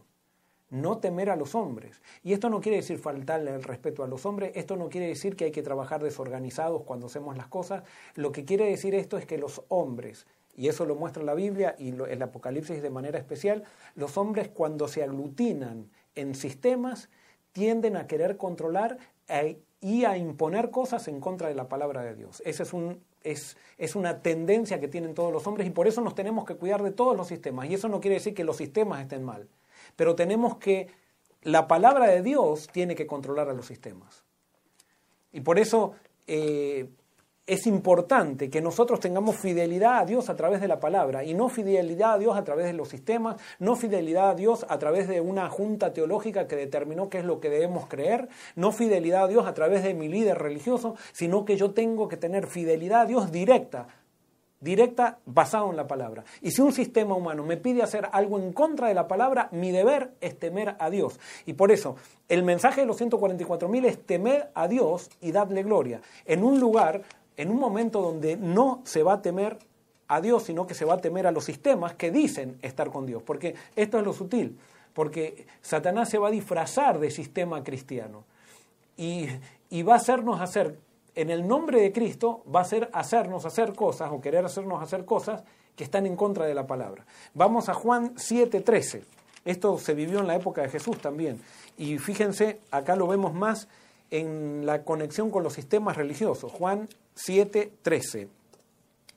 No 0.70 0.98
temer 0.98 1.30
a 1.30 1.36
los 1.36 1.56
hombres. 1.56 2.02
Y 2.24 2.34
esto 2.34 2.50
no 2.50 2.60
quiere 2.60 2.78
decir 2.78 3.00
faltarle 3.00 3.54
el 3.54 3.64
respeto 3.64 4.04
a 4.04 4.08
los 4.08 4.26
hombres, 4.26 4.52
esto 4.56 4.76
no 4.76 4.90
quiere 4.90 5.08
decir 5.08 5.36
que 5.36 5.46
hay 5.46 5.52
que 5.52 5.64
trabajar 5.64 6.04
desorganizados 6.04 6.84
cuando 6.84 7.08
hacemos 7.08 7.38
las 7.38 7.48
cosas. 7.48 7.84
Lo 8.16 8.32
que 8.32 8.46
quiere 8.46 8.66
decir 8.66 8.96
esto 8.96 9.18
es 9.18 9.26
que 9.26 9.38
los 9.38 9.62
hombres 9.70 10.26
y 10.58 10.68
eso 10.68 10.86
lo 10.86 10.96
muestra 10.96 11.24
la 11.24 11.36
Biblia 11.36 11.76
y 11.78 11.90
el 11.90 12.22
Apocalipsis 12.22 12.82
de 12.82 12.90
manera 12.90 13.20
especial, 13.20 13.64
los 13.96 14.18
hombres 14.18 14.50
cuando 14.50 14.88
se 14.88 15.04
aglutinan 15.04 15.90
en 16.16 16.34
sistemas 16.34 17.10
tienden 17.52 17.96
a 17.96 18.08
querer 18.08 18.38
controlar 18.38 18.98
e, 19.28 19.60
y 19.80 20.06
a 20.06 20.18
imponer 20.18 20.72
cosas 20.72 21.08
en 21.08 21.22
contra 21.22 21.48
de 21.48 21.56
la 21.56 21.70
palabra 21.70 22.02
de 22.02 22.16
Dios. 22.16 22.42
Esa 22.44 22.64
es, 22.64 22.74
un, 22.74 23.00
es, 23.24 23.56
es 23.78 23.96
una 23.96 24.24
tendencia 24.24 24.80
que 24.80 24.88
tienen 24.88 25.14
todos 25.14 25.32
los 25.32 25.46
hombres 25.46 25.68
y 25.68 25.70
por 25.70 25.88
eso 25.88 26.02
nos 26.02 26.16
tenemos 26.16 26.44
que 26.44 26.56
cuidar 26.56 26.82
de 26.82 26.92
todos 26.92 27.16
los 27.16 27.28
sistemas. 27.28 27.70
Y 27.70 27.76
eso 27.76 27.88
no 27.88 28.02
quiere 28.02 28.16
decir 28.16 28.34
que 28.34 28.44
los 28.44 28.58
sistemas 28.58 29.02
estén 29.02 29.24
mal, 29.24 29.48
pero 29.98 30.16
tenemos 30.16 30.56
que, 30.56 30.88
la 31.42 31.68
palabra 31.68 32.08
de 32.08 32.22
Dios 32.22 32.70
tiene 32.72 32.96
que 32.96 33.06
controlar 33.06 33.50
a 33.50 33.54
los 33.54 33.66
sistemas. 33.66 34.24
Y 35.34 35.42
por 35.42 35.60
eso... 35.60 35.96
Eh, 36.26 36.88
es 37.48 37.66
importante 37.66 38.50
que 38.50 38.62
nosotros 38.62 39.00
tengamos 39.00 39.38
fidelidad 39.38 40.00
a 40.00 40.06
Dios 40.06 40.30
a 40.30 40.36
través 40.36 40.60
de 40.60 40.68
la 40.68 40.82
palabra 40.82 41.24
y 41.24 41.34
no 41.34 41.48
fidelidad 41.48 42.16
a 42.16 42.18
Dios 42.18 42.36
a 42.36 42.44
través 42.44 42.66
de 42.66 42.74
los 42.74 42.90
sistemas, 42.90 43.38
no 43.58 43.78
fidelidad 43.78 44.32
a 44.32 44.36
Dios 44.36 44.66
a 44.68 44.78
través 44.78 45.08
de 45.08 45.22
una 45.22 45.50
junta 45.50 45.94
teológica 45.94 46.46
que 46.46 46.58
determinó 46.58 47.10
qué 47.10 47.20
es 47.20 47.26
lo 47.26 47.40
que 47.40 47.50
debemos 47.50 47.88
creer, 47.88 48.28
no 48.58 48.74
fidelidad 48.74 49.24
a 49.24 49.28
Dios 49.30 49.48
a 49.48 49.54
través 49.54 49.82
de 49.82 49.94
mi 49.94 50.10
líder 50.10 50.38
religioso, 50.38 50.98
sino 51.14 51.46
que 51.46 51.56
yo 51.56 51.72
tengo 51.72 52.10
que 52.10 52.18
tener 52.18 52.48
fidelidad 52.48 53.02
a 53.02 53.06
Dios 53.06 53.32
directa, 53.32 53.88
directa 54.60 55.20
basado 55.26 55.70
en 55.70 55.78
la 55.78 55.88
palabra. 55.88 56.24
Y 56.42 56.52
si 56.52 56.62
un 56.62 56.74
sistema 56.74 57.16
humano 57.16 57.44
me 57.44 57.58
pide 57.58 57.84
hacer 57.84 58.10
algo 58.12 58.40
en 58.40 58.54
contra 58.54 58.88
de 58.88 58.94
la 58.94 59.08
palabra, 59.08 59.50
mi 59.52 59.72
deber 59.72 60.12
es 60.22 60.38
temer 60.40 60.76
a 60.80 60.90
Dios. 60.90 61.20
Y 61.46 61.54
por 61.54 61.72
eso, 61.72 61.96
el 62.28 62.44
mensaje 62.44 62.82
de 62.82 62.88
los 62.88 63.00
144.000 63.00 63.86
es 63.86 64.06
temer 64.06 64.50
a 64.54 64.68
Dios 64.68 65.10
y 65.22 65.32
darle 65.32 65.64
gloria. 65.64 66.02
En 66.26 66.44
un 66.44 66.60
lugar 66.60 67.04
en 67.38 67.52
un 67.52 67.60
momento 67.60 68.02
donde 68.02 68.36
no 68.36 68.82
se 68.84 69.04
va 69.04 69.14
a 69.14 69.22
temer 69.22 69.60
a 70.08 70.22
Dios, 70.22 70.44
sino 70.44 70.66
que 70.66 70.74
se 70.74 70.86
va 70.86 70.96
a 70.96 71.02
temer 71.02 71.28
a 71.28 71.32
los 71.32 71.46
sistemas 71.46 71.94
que 71.94 72.12
dicen 72.12 72.58
estar 72.62 72.90
con 72.90 73.06
Dios. 73.06 73.22
Porque 73.24 73.56
esto 73.76 74.00
es 74.00 74.06
lo 74.06 74.14
sutil, 74.14 74.58
porque 74.94 75.46
Satanás 75.62 76.10
se 76.10 76.18
va 76.18 76.30
a 76.30 76.32
disfrazar 76.32 77.00
de 77.00 77.12
sistema 77.12 77.64
cristiano 77.64 78.24
y, 78.98 79.28
va 79.84 79.94
a 79.94 79.98
hacernos 79.98 80.42
hacer, 80.42 80.80
en 81.18 81.32
el 81.32 81.48
nombre 81.48 81.82
de 81.82 81.92
Cristo, 81.92 82.44
va 82.54 82.62
a 82.62 82.64
ser 82.64 82.92
hacernos 82.94 83.44
hacer 83.44 83.74
cosas 83.74 84.12
o 84.12 84.22
querer 84.22 84.46
hacernos 84.46 84.84
hacer 84.84 85.04
cosas 85.04 85.44
que 85.76 85.84
están 85.84 86.06
en 86.06 86.16
contra 86.16 86.46
de 86.46 86.54
la 86.54 86.68
palabra. 86.68 87.08
Vamos 87.34 87.70
a 87.70 87.74
Juan 87.74 88.14
7:13. 88.16 89.02
Esto 89.44 89.80
se 89.80 89.96
vivió 89.96 90.20
en 90.20 90.28
la 90.28 90.36
época 90.36 90.62
de 90.62 90.70
Jesús 90.70 91.00
también. 91.00 91.42
Y 91.76 91.98
fíjense, 91.98 92.60
acá 92.70 92.96
lo 92.96 93.08
vemos 93.08 93.34
más 93.34 93.68
en 94.12 94.68
la 94.68 94.84
conexión 94.84 95.32
con 95.32 95.42
los 95.42 95.54
sistemas 95.54 95.98
religiosos. 95.98 96.52
Juan 96.52 96.88
7.13. 97.16 98.28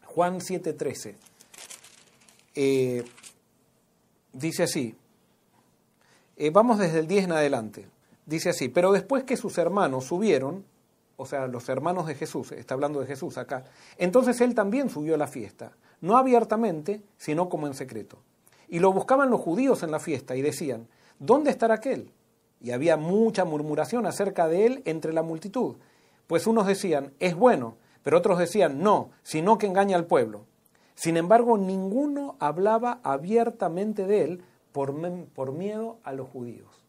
Juan 0.06 0.40
7.13. 0.40 1.16
Eh, 2.54 3.04
dice 4.32 4.62
así. 4.62 4.94
Eh, 6.38 6.48
vamos 6.48 6.78
desde 6.78 7.00
el 7.00 7.06
10 7.06 7.24
en 7.24 7.32
adelante. 7.32 7.86
Dice 8.24 8.50
así, 8.50 8.68
pero 8.70 8.90
después 8.92 9.24
que 9.24 9.36
sus 9.36 9.58
hermanos 9.58 10.06
subieron, 10.06 10.64
o 11.20 11.26
sea, 11.26 11.46
los 11.46 11.68
hermanos 11.68 12.06
de 12.06 12.14
Jesús, 12.14 12.50
está 12.52 12.72
hablando 12.72 12.98
de 12.98 13.06
Jesús 13.06 13.36
acá, 13.36 13.64
entonces 13.98 14.40
él 14.40 14.54
también 14.54 14.88
subió 14.88 15.16
a 15.16 15.18
la 15.18 15.26
fiesta, 15.26 15.72
no 16.00 16.16
abiertamente, 16.16 17.02
sino 17.18 17.50
como 17.50 17.66
en 17.66 17.74
secreto. 17.74 18.16
Y 18.68 18.78
lo 18.78 18.90
buscaban 18.90 19.28
los 19.28 19.42
judíos 19.42 19.82
en 19.82 19.90
la 19.90 20.00
fiesta 20.00 20.34
y 20.34 20.40
decían, 20.40 20.88
¿dónde 21.18 21.50
estará 21.50 21.74
aquel? 21.74 22.10
Y 22.58 22.70
había 22.70 22.96
mucha 22.96 23.44
murmuración 23.44 24.06
acerca 24.06 24.48
de 24.48 24.64
él 24.64 24.82
entre 24.86 25.12
la 25.12 25.22
multitud, 25.22 25.76
pues 26.26 26.46
unos 26.46 26.66
decían, 26.66 27.12
es 27.20 27.34
bueno, 27.34 27.76
pero 28.02 28.16
otros 28.16 28.38
decían, 28.38 28.82
no, 28.82 29.10
sino 29.22 29.58
que 29.58 29.66
engaña 29.66 29.98
al 29.98 30.06
pueblo. 30.06 30.46
Sin 30.94 31.18
embargo, 31.18 31.58
ninguno 31.58 32.36
hablaba 32.40 32.98
abiertamente 33.02 34.06
de 34.06 34.24
él 34.24 34.42
por, 34.72 34.94
por 35.34 35.52
miedo 35.52 35.98
a 36.02 36.14
los 36.14 36.30
judíos. 36.30 36.82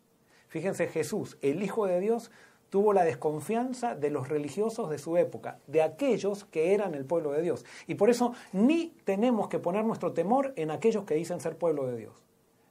Fíjense, 0.48 0.88
Jesús, 0.88 1.38
el 1.42 1.64
Hijo 1.64 1.86
de 1.86 2.00
Dios, 2.00 2.32
tuvo 2.72 2.94
la 2.94 3.04
desconfianza 3.04 3.94
de 3.96 4.10
los 4.10 4.30
religiosos 4.30 4.90
de 4.90 4.98
su 4.98 5.18
época, 5.18 5.60
de 5.68 5.84
aquellos 5.84 6.46
que 6.46 6.74
eran 6.74 6.96
el 6.96 7.06
pueblo 7.06 7.32
de 7.32 7.42
Dios. 7.44 7.66
Y 7.86 7.96
por 7.96 8.10
eso 8.10 8.34
ni 8.54 8.96
tenemos 9.04 9.50
que 9.50 9.60
poner 9.60 9.86
nuestro 9.86 10.14
temor 10.14 10.54
en 10.56 10.72
aquellos 10.72 11.04
que 11.04 11.14
dicen 11.14 11.42
ser 11.42 11.58
pueblo 11.58 11.86
de 11.86 11.98
Dios. 11.98 12.14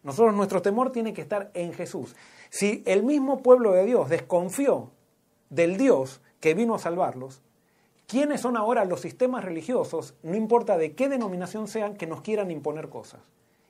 Nosotros 0.03 0.34
nuestro 0.34 0.62
temor 0.62 0.90
tiene 0.90 1.12
que 1.12 1.20
estar 1.20 1.51
en 1.53 1.74
Jesús. 1.74 2.16
Si 2.48 2.82
el 2.86 3.03
mismo 3.03 3.42
pueblo 3.42 3.72
de 3.72 3.84
Dios 3.84 4.09
desconfió 4.09 4.90
del 5.51 5.76
Dios 5.76 6.22
que 6.40 6.55
vino 6.55 6.74
a 6.74 6.78
salvarlos, 6.78 7.42
¿Quiénes 8.11 8.40
son 8.40 8.57
ahora 8.57 8.84
los 8.86 9.03
sistemas 9.03 9.44
religiosos, 9.44 10.16
no 10.24 10.34
importa 10.34 10.76
de 10.76 10.96
qué 10.96 11.09
denominación 11.09 11.68
sean, 11.68 11.94
que 11.94 12.09
nos 12.09 12.22
quieran 12.22 12.51
imponer 12.51 12.88
cosas 12.88 13.20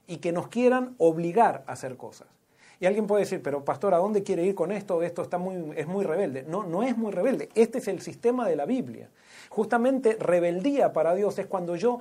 y 0.07 0.17
que 0.17 0.33
nos 0.33 0.49
quieran 0.49 0.95
obligar 0.97 1.63
a 1.67 1.73
hacer 1.73 1.99
cosas? 1.99 2.40
Y 2.81 2.87
alguien 2.87 3.07
puede 3.07 3.25
decir, 3.25 3.43
pero 3.43 3.63
pastor, 3.63 3.93
¿a 3.93 3.99
dónde 3.99 4.23
quiere 4.23 4.43
ir 4.43 4.55
con 4.55 4.73
esto? 4.73 5.03
Esto 5.03 5.21
está 5.21 5.37
muy, 5.37 5.75
es 5.77 5.87
muy 5.87 6.03
rebelde. 6.03 6.45
No, 6.45 6.65
no 6.65 6.83
es 6.83 6.97
muy 6.97 7.13
rebelde. 7.13 7.51
Este 7.55 7.77
es 7.79 7.89
el 7.89 8.01
sistema 8.01 8.49
de 8.49 8.57
la 8.57 8.65
Biblia. 8.65 9.11
Justamente 9.51 10.17
rebeldía 10.19 10.95
para 10.95 11.15
Dios 11.15 11.39
es 11.39 11.47
cuando 11.47 11.77
yo 11.77 11.99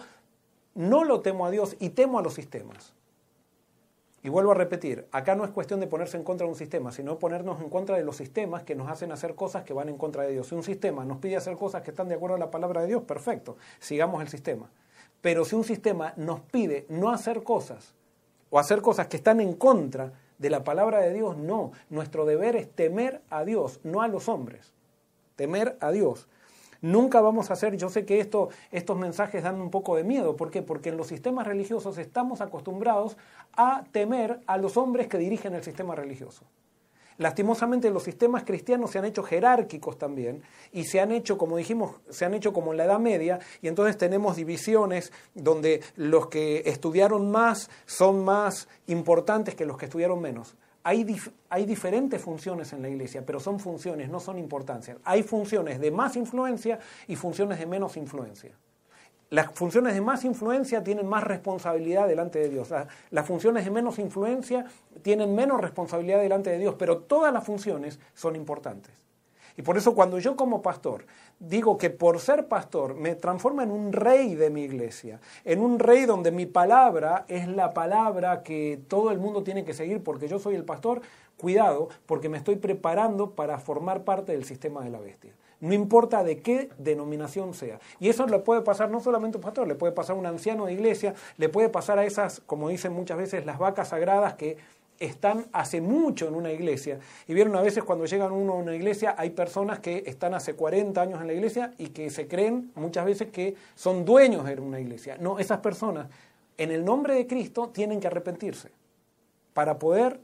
no 0.75 1.03
lo 1.03 1.19
temo 1.19 1.45
a 1.45 1.51
Dios 1.51 1.75
y 1.79 1.89
temo 1.89 2.17
a 2.17 2.21
los 2.21 2.33
sistemas. 2.33 2.93
Y 4.23 4.29
vuelvo 4.29 4.51
a 4.51 4.55
repetir, 4.55 5.05
acá 5.11 5.35
no 5.35 5.43
es 5.43 5.51
cuestión 5.51 5.81
de 5.81 5.87
ponerse 5.87 6.15
en 6.15 6.23
contra 6.23 6.45
de 6.45 6.51
un 6.51 6.57
sistema, 6.57 6.93
sino 6.93 7.19
ponernos 7.19 7.61
en 7.61 7.69
contra 7.69 7.97
de 7.97 8.03
los 8.03 8.15
sistemas 8.15 8.63
que 8.63 8.75
nos 8.75 8.89
hacen 8.89 9.11
hacer 9.11 9.35
cosas 9.35 9.63
que 9.63 9.73
van 9.73 9.89
en 9.89 9.97
contra 9.97 10.23
de 10.23 10.31
Dios. 10.31 10.47
Si 10.47 10.55
un 10.55 10.63
sistema 10.63 11.03
nos 11.03 11.17
pide 11.17 11.35
hacer 11.35 11.57
cosas 11.57 11.81
que 11.83 11.91
están 11.91 12.07
de 12.07 12.15
acuerdo 12.15 12.37
a 12.37 12.39
la 12.39 12.51
palabra 12.51 12.81
de 12.81 12.87
Dios, 12.87 13.03
perfecto, 13.03 13.57
sigamos 13.79 14.21
el 14.21 14.29
sistema. 14.29 14.69
Pero 15.19 15.43
si 15.43 15.55
un 15.55 15.65
sistema 15.65 16.13
nos 16.15 16.39
pide 16.39 16.85
no 16.87 17.11
hacer 17.11 17.43
cosas 17.43 17.93
o 18.49 18.59
hacer 18.59 18.81
cosas 18.81 19.07
que 19.07 19.17
están 19.17 19.41
en 19.41 19.53
contra 19.53 20.13
de 20.39 20.49
la 20.49 20.63
palabra 20.63 20.99
de 20.99 21.13
Dios, 21.13 21.37
no. 21.37 21.71
Nuestro 21.89 22.25
deber 22.25 22.55
es 22.55 22.71
temer 22.71 23.21
a 23.29 23.45
Dios, 23.45 23.79
no 23.83 24.01
a 24.01 24.07
los 24.07 24.27
hombres. 24.27 24.73
Temer 25.35 25.77
a 25.79 25.91
Dios. 25.91 26.27
Nunca 26.81 27.19
vamos 27.19 27.49
a 27.49 27.53
hacer, 27.53 27.75
yo 27.75 27.89
sé 27.89 28.05
que 28.05 28.21
esto, 28.21 28.49
estos 28.71 28.97
mensajes 28.97 29.43
dan 29.43 29.59
un 29.59 29.69
poco 29.69 29.97
de 29.97 30.05
miedo, 30.05 30.37
¿por 30.37 30.49
qué? 30.49 30.61
Porque 30.61 30.89
en 30.89 30.97
los 30.97 31.07
sistemas 31.07 31.45
religiosos 31.45 31.97
estamos 31.97 32.39
acostumbrados 32.39 33.17
a 33.53 33.83
temer 33.91 34.39
a 34.47 34.57
los 34.57 34.77
hombres 34.77 35.07
que 35.07 35.17
dirigen 35.17 35.53
el 35.53 35.63
sistema 35.63 35.93
religioso. 35.93 36.45
Lastimosamente 37.19 37.89
los 37.89 38.03
sistemas 38.03 38.43
cristianos 38.43 38.91
se 38.91 38.97
han 38.97 39.03
hecho 39.03 39.23
jerárquicos 39.23 39.97
también 39.97 40.41
y 40.71 40.85
se 40.85 41.01
han 41.01 41.11
hecho, 41.11 41.37
como 41.37 41.57
dijimos, 41.57 41.97
se 42.09 42.23
han 42.23 42.33
hecho 42.33 42.53
como 42.53 42.71
en 42.71 42.77
la 42.77 42.85
Edad 42.85 42.99
Media 42.99 43.39
y 43.61 43.67
entonces 43.67 43.97
tenemos 43.97 44.37
divisiones 44.37 45.11
donde 45.35 45.81
los 45.97 46.27
que 46.27 46.63
estudiaron 46.65 47.29
más 47.29 47.69
son 47.85 48.23
más 48.23 48.69
importantes 48.87 49.53
que 49.55 49.65
los 49.65 49.77
que 49.77 49.85
estudiaron 49.85 50.21
menos. 50.21 50.55
Hay, 50.81 51.03
diferentes 51.65 52.21
funciones 52.21 52.71
en 52.71 52.81
la 52.81 52.87
iglesia, 52.87 53.25
pero 53.25 53.41
son 53.41 53.59
funciones, 53.59 54.09
no 54.09 54.21
son 54.21 54.39
importancias. 54.39 54.97
Hay 55.03 55.23
funciones 55.23 55.81
de 55.81 55.91
más 55.91 56.15
influencia 56.15 56.79
y 57.05 57.17
funciones 57.17 57.59
de 57.59 57.65
menos 57.65 57.97
influencia. 57.97 58.51
Las 59.31 59.51
funciones 59.51 59.93
de 59.93 60.01
más 60.01 60.25
influencia 60.25 60.83
tienen 60.83 61.05
más 61.05 61.23
responsabilidad 61.23 62.07
delante 62.07 62.39
de 62.39 62.49
Dios. 62.49 62.73
Las 63.11 63.27
funciones 63.27 63.63
de 63.63 63.69
menos 63.69 63.99
influencia 63.99 64.65
tienen 65.03 65.35
menos 65.35 65.61
responsabilidad 65.61 66.19
delante 66.19 66.49
de 66.49 66.57
Dios, 66.57 66.75
pero 66.79 66.97
todas 66.97 67.31
las 67.31 67.43
funciones 67.43 67.99
son 68.15 68.35
importantes. 68.35 68.91
Y 69.55 69.61
por 69.61 69.77
eso 69.77 69.93
cuando 69.93 70.17
yo 70.17 70.35
como 70.35 70.63
pastor 70.63 71.05
digo 71.37 71.77
que 71.77 71.91
por 71.91 72.19
ser 72.19 72.47
pastor 72.47 72.95
me 72.95 73.13
transforma 73.15 73.61
en 73.61 73.71
un 73.71 73.93
rey 73.93 74.33
de 74.33 74.49
mi 74.49 74.63
iglesia, 74.63 75.19
en 75.43 75.61
un 75.61 75.77
rey 75.77 76.05
donde 76.05 76.31
mi 76.31 76.47
palabra 76.47 77.25
es 77.27 77.47
la 77.47 77.73
palabra 77.73 78.41
que 78.41 78.81
todo 78.87 79.11
el 79.11 79.19
mundo 79.19 79.43
tiene 79.43 79.63
que 79.63 79.73
seguir 79.73 80.01
porque 80.01 80.27
yo 80.27 80.39
soy 80.39 80.55
el 80.55 80.63
pastor, 80.63 81.01
cuidado, 81.37 81.89
porque 82.07 82.29
me 82.29 82.37
estoy 82.37 82.55
preparando 82.55 83.31
para 83.31 83.59
formar 83.59 84.05
parte 84.05 84.31
del 84.31 84.45
sistema 84.45 84.81
de 84.81 84.89
la 84.89 84.99
bestia 84.99 85.33
no 85.61 85.73
importa 85.73 86.23
de 86.23 86.39
qué 86.39 86.69
denominación 86.77 87.53
sea. 87.53 87.79
Y 87.99 88.09
eso 88.09 88.25
le 88.27 88.39
puede 88.39 88.61
pasar 88.61 88.89
no 88.89 88.99
solamente 88.99 89.37
a 89.37 89.39
un 89.39 89.43
pastor, 89.43 89.67
le 89.67 89.75
puede 89.75 89.93
pasar 89.93 90.15
a 90.15 90.19
un 90.19 90.25
anciano 90.25 90.65
de 90.65 90.73
iglesia, 90.73 91.13
le 91.37 91.49
puede 91.49 91.69
pasar 91.69 91.99
a 91.99 92.05
esas, 92.05 92.41
como 92.45 92.69
dicen 92.69 92.93
muchas 92.93 93.17
veces, 93.17 93.45
las 93.45 93.59
vacas 93.59 93.89
sagradas 93.89 94.35
que 94.35 94.57
están 94.99 95.45
hace 95.53 95.81
mucho 95.81 96.27
en 96.27 96.35
una 96.35 96.51
iglesia. 96.51 96.99
Y 97.27 97.33
vieron 97.33 97.55
a 97.55 97.61
veces 97.61 97.83
cuando 97.83 98.05
llegan 98.05 98.31
uno 98.31 98.53
a 98.53 98.55
una 98.57 98.75
iglesia, 98.75 99.15
hay 99.17 99.31
personas 99.31 99.79
que 99.79 100.03
están 100.05 100.33
hace 100.33 100.53
40 100.53 101.01
años 101.01 101.21
en 101.21 101.27
la 101.27 101.33
iglesia 101.33 101.73
y 101.77 101.87
que 101.87 102.09
se 102.09 102.27
creen 102.27 102.71
muchas 102.75 103.05
veces 103.05 103.29
que 103.31 103.55
son 103.75 104.05
dueños 104.05 104.45
de 104.45 104.59
una 104.59 104.79
iglesia. 104.79 105.17
No, 105.19 105.39
esas 105.39 105.59
personas, 105.59 106.07
en 106.57 106.71
el 106.71 106.83
nombre 106.83 107.15
de 107.15 107.27
Cristo, 107.27 107.69
tienen 107.69 107.99
que 107.99 108.07
arrepentirse 108.07 108.71
para 109.53 109.79
poder 109.79 110.19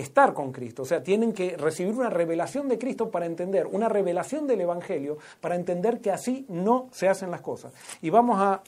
estar 0.00 0.34
con 0.34 0.52
Cristo. 0.52 0.82
O 0.82 0.84
sea, 0.84 1.02
tienen 1.02 1.32
que 1.32 1.56
recibir 1.56 1.94
una 1.94 2.10
revelación 2.10 2.68
de 2.68 2.78
Cristo 2.78 3.10
para 3.10 3.26
entender, 3.26 3.66
una 3.66 3.88
revelación 3.88 4.46
del 4.46 4.62
Evangelio 4.62 5.18
para 5.40 5.54
entender 5.54 6.00
que 6.00 6.10
así 6.10 6.46
no 6.48 6.88
se 6.92 7.08
hacen 7.08 7.30
las 7.30 7.40
cosas. 7.40 7.72
Y 8.02 8.10
vamos 8.10 8.38
a, 8.40 8.62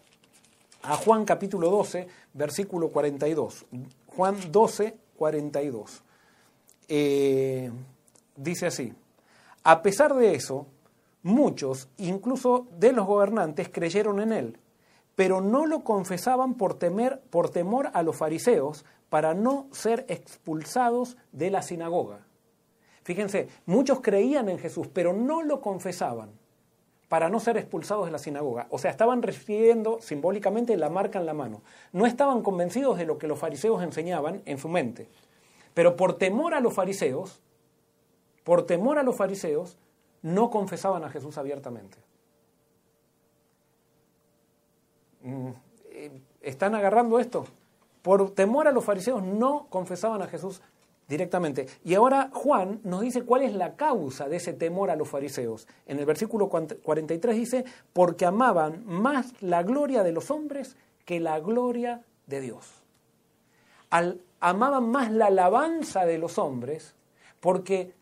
a 0.82 0.96
Juan 0.96 1.24
capítulo 1.24 1.70
12, 1.70 2.06
versículo 2.34 2.88
42. 2.88 3.66
Juan 4.16 4.36
12, 4.50 4.96
42. 5.16 6.02
Eh, 6.88 7.70
dice 8.36 8.66
así, 8.66 8.92
a 9.64 9.82
pesar 9.82 10.14
de 10.14 10.34
eso, 10.34 10.66
muchos, 11.22 11.88
incluso 11.98 12.66
de 12.78 12.92
los 12.92 13.06
gobernantes, 13.06 13.68
creyeron 13.68 14.20
en 14.20 14.32
él, 14.32 14.58
pero 15.14 15.40
no 15.40 15.66
lo 15.66 15.84
confesaban 15.84 16.54
por, 16.54 16.74
temer, 16.74 17.20
por 17.30 17.50
temor 17.50 17.90
a 17.94 18.02
los 18.02 18.16
fariseos, 18.16 18.84
para 19.08 19.34
no 19.34 19.66
ser 19.72 20.06
expulsados 20.08 21.16
de 21.32 21.50
la 21.50 21.62
sinagoga. 21.62 22.20
Fíjense, 23.02 23.48
muchos 23.66 24.00
creían 24.00 24.48
en 24.48 24.58
Jesús, 24.58 24.88
pero 24.88 25.12
no 25.12 25.42
lo 25.42 25.60
confesaban 25.60 26.30
para 27.08 27.28
no 27.28 27.40
ser 27.40 27.58
expulsados 27.58 28.06
de 28.06 28.10
la 28.10 28.18
sinagoga. 28.18 28.68
O 28.70 28.78
sea, 28.78 28.90
estaban 28.90 29.20
recibiendo 29.20 30.00
simbólicamente 30.00 30.74
la 30.78 30.88
marca 30.88 31.18
en 31.18 31.26
la 31.26 31.34
mano. 31.34 31.60
No 31.92 32.06
estaban 32.06 32.42
convencidos 32.42 32.96
de 32.96 33.04
lo 33.04 33.18
que 33.18 33.26
los 33.26 33.38
fariseos 33.38 33.82
enseñaban 33.82 34.40
en 34.46 34.56
su 34.56 34.70
mente. 34.70 35.08
Pero 35.74 35.94
por 35.94 36.16
temor 36.16 36.54
a 36.54 36.60
los 36.60 36.72
fariseos, 36.72 37.42
por 38.44 38.64
temor 38.64 38.98
a 38.98 39.02
los 39.02 39.14
fariseos, 39.14 39.76
no 40.22 40.48
confesaban 40.48 41.04
a 41.04 41.10
Jesús 41.10 41.36
abiertamente. 41.36 41.98
¿Están 46.40 46.74
agarrando 46.74 47.18
esto? 47.18 47.44
Por 48.02 48.30
temor 48.30 48.66
a 48.66 48.72
los 48.72 48.84
fariseos 48.84 49.22
no 49.22 49.66
confesaban 49.68 50.22
a 50.22 50.26
Jesús 50.26 50.60
directamente. 51.08 51.66
Y 51.84 51.94
ahora 51.94 52.30
Juan 52.32 52.80
nos 52.84 53.02
dice 53.02 53.22
cuál 53.22 53.42
es 53.42 53.54
la 53.54 53.76
causa 53.76 54.28
de 54.28 54.36
ese 54.36 54.52
temor 54.54 54.90
a 54.90 54.96
los 54.96 55.08
fariseos. 55.08 55.68
En 55.86 55.98
el 55.98 56.06
versículo 56.06 56.48
43 56.48 57.36
dice, 57.36 57.64
porque 57.92 58.26
amaban 58.26 58.84
más 58.86 59.34
la 59.42 59.62
gloria 59.62 60.02
de 60.02 60.12
los 60.12 60.30
hombres 60.30 60.76
que 61.04 61.20
la 61.20 61.38
gloria 61.40 62.02
de 62.26 62.40
Dios. 62.40 62.82
Amaban 64.40 64.90
más 64.90 65.12
la 65.12 65.26
alabanza 65.26 66.06
de 66.06 66.18
los 66.18 66.38
hombres 66.38 66.94
porque 67.40 67.92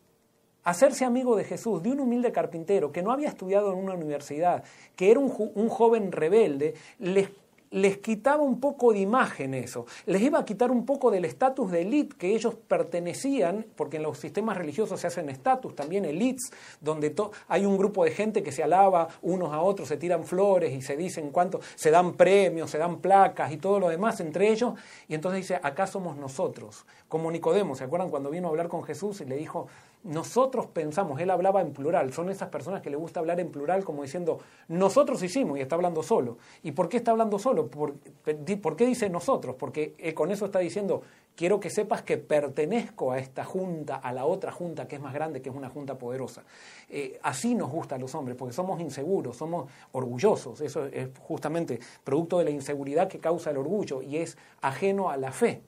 hacerse 0.63 1.05
amigo 1.05 1.35
de 1.35 1.43
Jesús, 1.43 1.81
de 1.81 1.91
un 1.91 1.99
humilde 1.99 2.31
carpintero 2.31 2.91
que 2.91 3.01
no 3.01 3.11
había 3.11 3.29
estudiado 3.29 3.71
en 3.71 3.79
una 3.79 3.93
universidad, 3.93 4.63
que 4.95 5.11
era 5.11 5.19
un, 5.19 5.33
un 5.55 5.69
joven 5.69 6.11
rebelde, 6.11 6.75
les 6.99 7.29
les 7.71 7.99
quitaba 7.99 8.43
un 8.43 8.59
poco 8.59 8.91
de 8.91 8.99
imagen 8.99 9.53
eso, 9.53 9.85
les 10.05 10.21
iba 10.21 10.37
a 10.37 10.45
quitar 10.45 10.71
un 10.71 10.85
poco 10.85 11.09
del 11.09 11.23
estatus 11.23 11.71
de 11.71 11.81
élite 11.81 12.17
que 12.17 12.35
ellos 12.35 12.55
pertenecían, 12.55 13.65
porque 13.75 13.97
en 13.97 14.03
los 14.03 14.19
sistemas 14.19 14.57
religiosos 14.57 14.99
se 14.99 15.07
hacen 15.07 15.29
estatus, 15.29 15.73
también 15.73 16.03
elites, 16.03 16.51
donde 16.81 17.15
hay 17.47 17.65
un 17.65 17.77
grupo 17.77 18.03
de 18.03 18.11
gente 18.11 18.43
que 18.43 18.51
se 18.51 18.61
alaba 18.61 19.07
unos 19.21 19.53
a 19.53 19.61
otros, 19.61 19.87
se 19.87 19.95
tiran 19.95 20.25
flores 20.25 20.73
y 20.73 20.81
se 20.81 20.97
dicen 20.97 21.31
cuánto, 21.31 21.61
se 21.75 21.91
dan 21.91 22.13
premios, 22.13 22.69
se 22.69 22.77
dan 22.77 22.99
placas 22.99 23.51
y 23.53 23.57
todo 23.57 23.79
lo 23.79 23.87
demás 23.87 24.19
entre 24.19 24.49
ellos, 24.49 24.73
y 25.07 25.15
entonces 25.15 25.41
dice, 25.41 25.59
acá 25.63 25.87
somos 25.87 26.17
nosotros, 26.17 26.85
como 27.11 27.29
Nicodemo, 27.29 27.75
¿se 27.75 27.83
acuerdan 27.83 28.09
cuando 28.09 28.29
vino 28.29 28.47
a 28.47 28.51
hablar 28.51 28.69
con 28.69 28.83
Jesús 28.83 29.19
y 29.19 29.25
le 29.25 29.35
dijo, 29.35 29.67
nosotros 30.05 30.67
pensamos, 30.67 31.19
él 31.19 31.29
hablaba 31.29 31.59
en 31.59 31.73
plural, 31.73 32.13
son 32.13 32.29
esas 32.29 32.47
personas 32.47 32.81
que 32.81 32.89
le 32.89 32.95
gusta 32.95 33.19
hablar 33.19 33.41
en 33.41 33.51
plural 33.51 33.83
como 33.83 34.03
diciendo, 34.03 34.39
nosotros 34.69 35.21
hicimos 35.21 35.57
y 35.57 35.61
está 35.61 35.75
hablando 35.75 36.03
solo. 36.03 36.37
¿Y 36.63 36.71
por 36.71 36.87
qué 36.87 36.95
está 36.95 37.11
hablando 37.11 37.37
solo? 37.37 37.67
¿Por, 37.67 37.95
qué 38.23 38.85
dice 38.85 39.09
nosotros? 39.09 39.57
Porque 39.59 39.93
eh, 39.97 40.13
con 40.13 40.31
eso 40.31 40.45
está 40.45 40.59
diciendo, 40.59 41.01
quiero 41.35 41.59
que 41.59 41.69
sepas 41.69 42.01
que 42.01 42.17
pertenezco 42.17 43.11
a 43.11 43.19
esta 43.19 43.43
junta, 43.43 43.97
a 43.97 44.13
la 44.13 44.23
otra 44.23 44.53
junta 44.53 44.87
que 44.87 44.95
es 44.95 45.01
más 45.01 45.13
grande, 45.13 45.41
que 45.41 45.49
es 45.49 45.55
una 45.55 45.67
junta 45.67 45.97
poderosa. 45.97 46.43
Eh, 46.89 47.19
así 47.23 47.55
nos 47.55 47.69
gusta 47.69 47.95
a 47.95 47.97
los 47.97 48.15
hombres, 48.15 48.37
porque 48.37 48.53
somos 48.53 48.79
inseguros, 48.79 49.35
somos 49.35 49.69
orgullosos. 49.91 50.61
Eso 50.61 50.85
es 50.85 51.09
justamente 51.19 51.77
producto 52.05 52.37
de 52.37 52.45
la 52.45 52.51
inseguridad 52.51 53.09
que 53.09 53.19
causa 53.19 53.49
el 53.51 53.57
orgullo 53.57 54.01
y 54.01 54.15
es 54.15 54.37
ajeno 54.61 55.09
a 55.09 55.17
la 55.17 55.33
fe. 55.33 55.61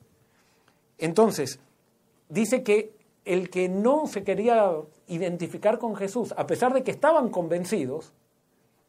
Entonces, 1.04 1.60
dice 2.30 2.64
que 2.64 2.94
el 3.26 3.50
que 3.50 3.68
no 3.68 4.08
se 4.08 4.24
quería 4.24 4.72
identificar 5.08 5.78
con 5.78 5.98
Jesús, 5.98 6.34
a 6.38 6.48
pesar 6.48 6.74
de 6.74 6.84
que 6.84 6.92
estaban 6.92 7.28
convencidos, 7.28 8.14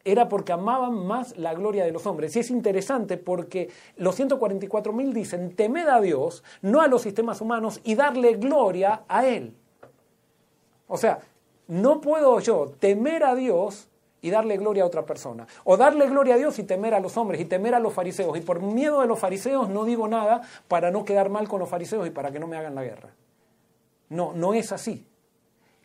era 0.05 0.29
porque 0.29 0.53
amaban 0.53 1.05
más 1.05 1.37
la 1.37 1.53
gloria 1.53 1.83
de 1.83 1.91
los 1.91 2.05
hombres. 2.05 2.33
Y 2.37 2.39
es 2.39 2.51
interesante 2.51 3.17
porque 3.17 3.69
los 3.97 4.17
144.000 4.17 5.11
dicen, 5.11 5.55
temed 5.57 5.89
a 5.89 5.99
Dios, 5.99 6.41
no 6.61 6.79
a 6.79 6.87
los 6.87 7.01
sistemas 7.01 7.41
humanos, 7.41 7.81
y 7.83 7.95
darle 7.95 8.35
gloria 8.35 9.03
a 9.09 9.25
Él. 9.27 9.53
O 10.87 10.95
sea, 10.95 11.19
no 11.67 11.99
puedo 11.99 12.39
yo 12.39 12.71
temer 12.79 13.25
a 13.25 13.35
Dios 13.35 13.89
y 14.25 14.31
darle 14.31 14.57
gloria 14.57 14.81
a 14.81 14.87
otra 14.87 15.05
persona. 15.05 15.45
O 15.65 15.77
darle 15.77 16.07
gloria 16.09 16.33
a 16.33 16.37
Dios 16.37 16.57
y 16.57 16.63
temer 16.63 16.95
a 16.95 16.99
los 16.99 17.15
hombres 17.15 17.39
y 17.39 17.45
temer 17.45 17.75
a 17.75 17.79
los 17.79 17.93
fariseos. 17.93 18.35
Y 18.35 18.41
por 18.41 18.59
miedo 18.59 19.01
de 19.01 19.05
los 19.05 19.19
fariseos 19.19 19.69
no 19.69 19.85
digo 19.85 20.07
nada 20.07 20.41
para 20.67 20.89
no 20.89 21.05
quedar 21.05 21.29
mal 21.29 21.47
con 21.47 21.59
los 21.59 21.69
fariseos 21.69 22.07
y 22.07 22.09
para 22.09 22.31
que 22.31 22.39
no 22.39 22.47
me 22.47 22.57
hagan 22.57 22.73
la 22.73 22.83
guerra. 22.83 23.09
No, 24.09 24.33
no 24.33 24.55
es 24.55 24.71
así. 24.71 25.05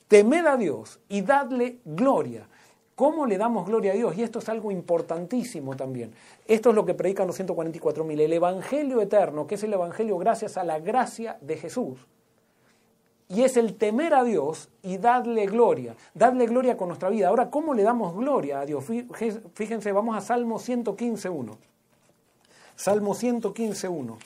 Temed 0.08 0.46
a 0.46 0.56
Dios 0.56 1.00
y 1.10 1.20
dadle 1.20 1.80
gloria. 1.84 2.48
¿Cómo 2.94 3.26
le 3.26 3.36
damos 3.36 3.66
gloria 3.66 3.92
a 3.92 3.94
Dios? 3.94 4.16
Y 4.16 4.22
esto 4.22 4.38
es 4.38 4.48
algo 4.48 4.70
importantísimo 4.70 5.76
también. 5.76 6.14
Esto 6.46 6.70
es 6.70 6.74
lo 6.74 6.86
que 6.86 6.94
predican 6.94 7.26
los 7.26 7.38
144.000. 7.38 8.20
El 8.20 8.32
Evangelio 8.32 9.02
eterno, 9.02 9.46
que 9.46 9.56
es 9.56 9.62
el 9.64 9.74
Evangelio 9.74 10.16
gracias 10.16 10.56
a 10.56 10.64
la 10.64 10.78
gracia 10.78 11.36
de 11.42 11.58
Jesús. 11.58 11.98
Y 13.30 13.44
es 13.44 13.56
el 13.56 13.76
temer 13.76 14.12
a 14.12 14.24
Dios 14.24 14.68
y 14.82 14.98
darle 14.98 15.46
gloria. 15.46 15.96
Darle 16.12 16.46
gloria 16.46 16.76
con 16.76 16.88
nuestra 16.88 17.08
vida. 17.08 17.28
Ahora, 17.28 17.48
¿cómo 17.48 17.74
le 17.74 17.84
damos 17.84 18.14
gloria 18.14 18.60
a 18.60 18.66
Dios? 18.66 18.84
Fíjense, 19.54 19.92
vamos 19.92 20.16
a 20.16 20.20
Salmo 20.20 20.58
115.1. 20.58 21.56
Salmo 22.74 23.14
115.1. 23.14 24.18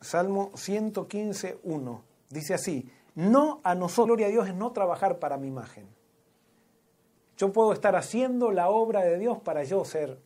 Salmo 0.00 0.50
115, 0.54 1.60
1. 1.62 2.02
Dice 2.30 2.54
así, 2.54 2.90
no 3.14 3.60
a 3.62 3.74
nosotros, 3.74 4.06
gloria 4.06 4.26
a 4.26 4.30
Dios, 4.30 4.48
es 4.48 4.54
no 4.54 4.72
trabajar 4.72 5.18
para 5.18 5.36
mi 5.36 5.48
imagen. 5.48 5.86
Yo 7.36 7.52
puedo 7.52 7.72
estar 7.72 7.94
haciendo 7.96 8.50
la 8.50 8.70
obra 8.70 9.02
de 9.02 9.18
Dios 9.18 9.38
para 9.38 9.62
yo 9.64 9.84
ser, 9.84 10.18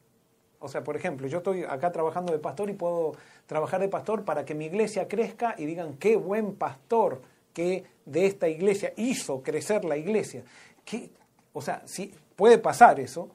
o 0.61 0.68
sea, 0.68 0.84
por 0.84 0.94
ejemplo, 0.94 1.26
yo 1.26 1.38
estoy 1.38 1.64
acá 1.64 1.90
trabajando 1.90 2.32
de 2.32 2.38
pastor 2.38 2.68
y 2.68 2.74
puedo 2.74 3.12
trabajar 3.46 3.80
de 3.80 3.88
pastor 3.88 4.24
para 4.24 4.44
que 4.44 4.54
mi 4.54 4.66
iglesia 4.66 5.08
crezca 5.08 5.54
y 5.56 5.64
digan, 5.64 5.94
qué 5.94 6.16
buen 6.16 6.54
pastor 6.54 7.22
que 7.54 7.84
de 8.04 8.26
esta 8.26 8.46
iglesia 8.48 8.92
hizo 8.96 9.42
crecer 9.42 9.84
la 9.84 9.96
iglesia. 9.96 10.44
O 11.54 11.62
sea, 11.62 11.82
si 11.86 12.14
puede 12.36 12.58
pasar 12.58 13.00
eso, 13.00 13.30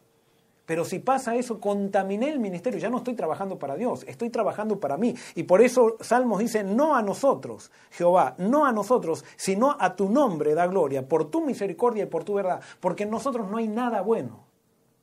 pero 0.68 0.86
si 0.86 1.00
pasa 1.00 1.36
eso, 1.36 1.60
contaminé 1.60 2.30
el 2.30 2.40
ministerio, 2.40 2.80
ya 2.80 2.90
no 2.90 2.98
estoy 2.98 3.16
trabajando 3.16 3.58
para 3.58 3.76
Dios, 3.76 4.04
estoy 4.08 4.30
trabajando 4.30 4.80
para 4.80 4.98
mí. 4.98 5.16
Y 5.34 5.44
por 5.44 5.62
eso 5.62 5.98
Salmos 6.02 6.40
dice, 6.40 6.64
no 6.64 6.96
a 6.96 7.02
nosotros, 7.02 7.72
Jehová, 7.92 8.36
no 8.38 8.66
a 8.66 8.72
nosotros, 8.72 9.26
sino 9.36 9.76
a 9.80 9.96
tu 9.96 10.10
nombre 10.10 10.54
da 10.54 10.68
gloria, 10.68 11.08
por 11.08 11.30
tu 11.30 11.42
misericordia 11.44 12.04
y 12.04 12.08
por 12.08 12.24
tu 12.24 12.36
verdad, 12.36 12.62
porque 12.80 13.04
en 13.04 13.12
nosotros 13.12 13.50
no 13.50 13.58
hay 13.58 13.68
nada 13.68 14.02
bueno. 14.02 14.46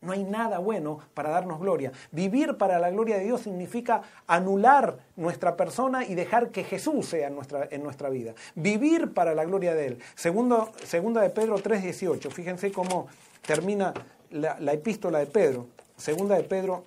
No 0.03 0.13
hay 0.13 0.25
nada 0.25 0.59
bueno 0.59 0.99
para 1.15 1.31
darnos 1.31 1.61
gloria. 1.61 1.93
Vivir 2.11 2.59
para 2.59 2.79
la 2.79 2.91
gloria 2.91 3.17
de 3.17 3.25
Dios 3.25 3.43
significa 3.43 4.03
anular 4.27 4.99
nuestra 5.17 5.57
persona 5.57 6.05
y 6.05 6.15
dejar 6.15 6.51
que 6.51 6.65
Jesús 6.65 7.07
sea 7.07 7.29
en 7.29 7.37
nuestra, 7.37 7.69
en 7.71 7.83
nuestra 7.83 8.11
vida. 8.11 8.35
Vivir 8.55 9.15
para 9.15 9.35
la 9.35 9.45
gloria 9.45 9.75
de 9.75 9.87
Él. 9.87 9.99
Segundo, 10.15 10.73
segunda 10.85 11.23
de 11.23 11.31
Pedro 11.31 11.57
3.18. 11.57 12.31
Fíjense 12.31 12.73
cómo 12.73 13.07
termina 13.47 13.95
la, 14.33 14.73
epístola 14.73 15.19
de 15.19 15.27
Pedro, 15.27 15.67
segunda 15.97 16.37
de 16.37 16.45
Pedro 16.45 16.85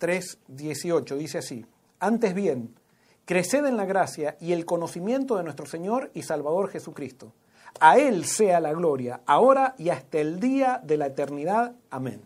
3.18, 0.00 1.16
dice 1.16 1.38
así, 1.38 1.64
antes 2.00 2.34
bien, 2.34 2.74
creced 3.24 3.64
en 3.64 3.76
la 3.76 3.84
gracia 3.84 4.36
y 4.40 4.52
el 4.52 4.66
conocimiento 4.66 5.36
de 5.36 5.44
nuestro 5.44 5.66
Señor 5.66 6.10
y 6.14 6.22
Salvador 6.22 6.68
Jesucristo. 6.68 7.32
A 7.80 7.98
Él 7.98 8.24
sea 8.24 8.60
la 8.60 8.72
gloria, 8.72 9.20
ahora 9.26 9.74
y 9.78 9.90
hasta 9.90 10.18
el 10.18 10.40
día 10.40 10.80
de 10.82 10.96
la 10.96 11.06
eternidad. 11.06 11.72
Amén. 11.90 12.22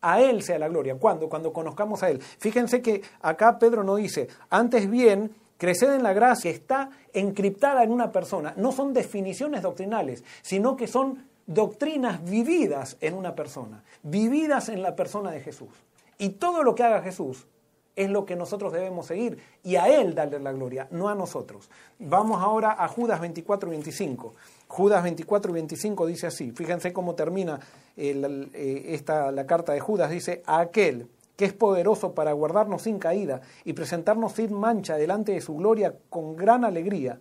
A 0.00 0.20
Él 0.20 0.42
sea 0.42 0.58
la 0.58 0.68
gloria. 0.68 0.96
¿Cuándo? 0.96 1.28
Cuando 1.28 1.52
conozcamos 1.52 2.02
a 2.02 2.10
Él. 2.10 2.20
Fíjense 2.20 2.82
que 2.82 3.02
acá 3.20 3.58
Pedro 3.58 3.84
no 3.84 3.96
dice, 3.96 4.28
antes 4.50 4.90
bien, 4.90 5.34
creced 5.58 5.92
en 5.94 6.02
la 6.02 6.12
gracia, 6.12 6.50
está 6.50 6.90
encriptada 7.12 7.84
en 7.84 7.92
una 7.92 8.10
persona. 8.10 8.52
No 8.56 8.72
son 8.72 8.92
definiciones 8.92 9.62
doctrinales, 9.62 10.24
sino 10.42 10.76
que 10.76 10.88
son 10.88 11.28
doctrinas 11.46 12.24
vividas 12.24 12.96
en 13.00 13.14
una 13.14 13.34
persona, 13.34 13.84
vividas 14.02 14.68
en 14.68 14.82
la 14.82 14.96
persona 14.96 15.30
de 15.30 15.40
Jesús. 15.40 15.70
Y 16.18 16.30
todo 16.30 16.62
lo 16.62 16.74
que 16.74 16.82
haga 16.82 17.02
Jesús 17.02 17.46
es 17.94 18.10
lo 18.10 18.24
que 18.24 18.36
nosotros 18.36 18.72
debemos 18.72 19.06
seguir 19.06 19.38
y 19.62 19.76
a 19.76 19.88
Él 19.88 20.14
darle 20.14 20.40
la 20.40 20.52
gloria, 20.52 20.88
no 20.90 21.08
a 21.08 21.14
nosotros. 21.14 21.68
Vamos 21.98 22.42
ahora 22.42 22.76
a 22.78 22.88
Judas 22.88 23.20
24 23.20 23.68
y 23.68 23.72
25. 23.72 24.34
Judas 24.68 25.02
24 25.02 25.50
y 25.50 25.54
25 25.54 26.06
dice 26.06 26.26
así, 26.26 26.52
fíjense 26.52 26.92
cómo 26.92 27.14
termina 27.14 27.60
eh, 27.96 28.84
esta, 28.88 29.30
la 29.30 29.46
carta 29.46 29.72
de 29.72 29.80
Judas, 29.80 30.10
dice, 30.10 30.42
a 30.46 30.60
aquel 30.60 31.08
que 31.36 31.44
es 31.44 31.52
poderoso 31.52 32.14
para 32.14 32.32
guardarnos 32.32 32.82
sin 32.82 32.98
caída 32.98 33.40
y 33.64 33.72
presentarnos 33.72 34.32
sin 34.32 34.54
mancha 34.54 34.96
delante 34.96 35.32
de 35.32 35.40
su 35.40 35.56
gloria 35.56 35.94
con 36.08 36.36
gran 36.36 36.64
alegría, 36.64 37.20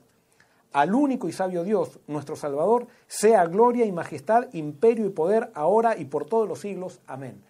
al 0.73 0.93
único 0.93 1.27
y 1.27 1.33
sabio 1.33 1.63
Dios, 1.63 1.99
nuestro 2.07 2.35
Salvador, 2.35 2.87
sea 3.07 3.45
gloria 3.45 3.85
y 3.85 3.91
majestad, 3.91 4.47
imperio 4.53 5.05
y 5.05 5.09
poder, 5.09 5.51
ahora 5.53 5.97
y 5.97 6.05
por 6.05 6.25
todos 6.25 6.47
los 6.47 6.59
siglos. 6.59 7.01
Amén. 7.07 7.41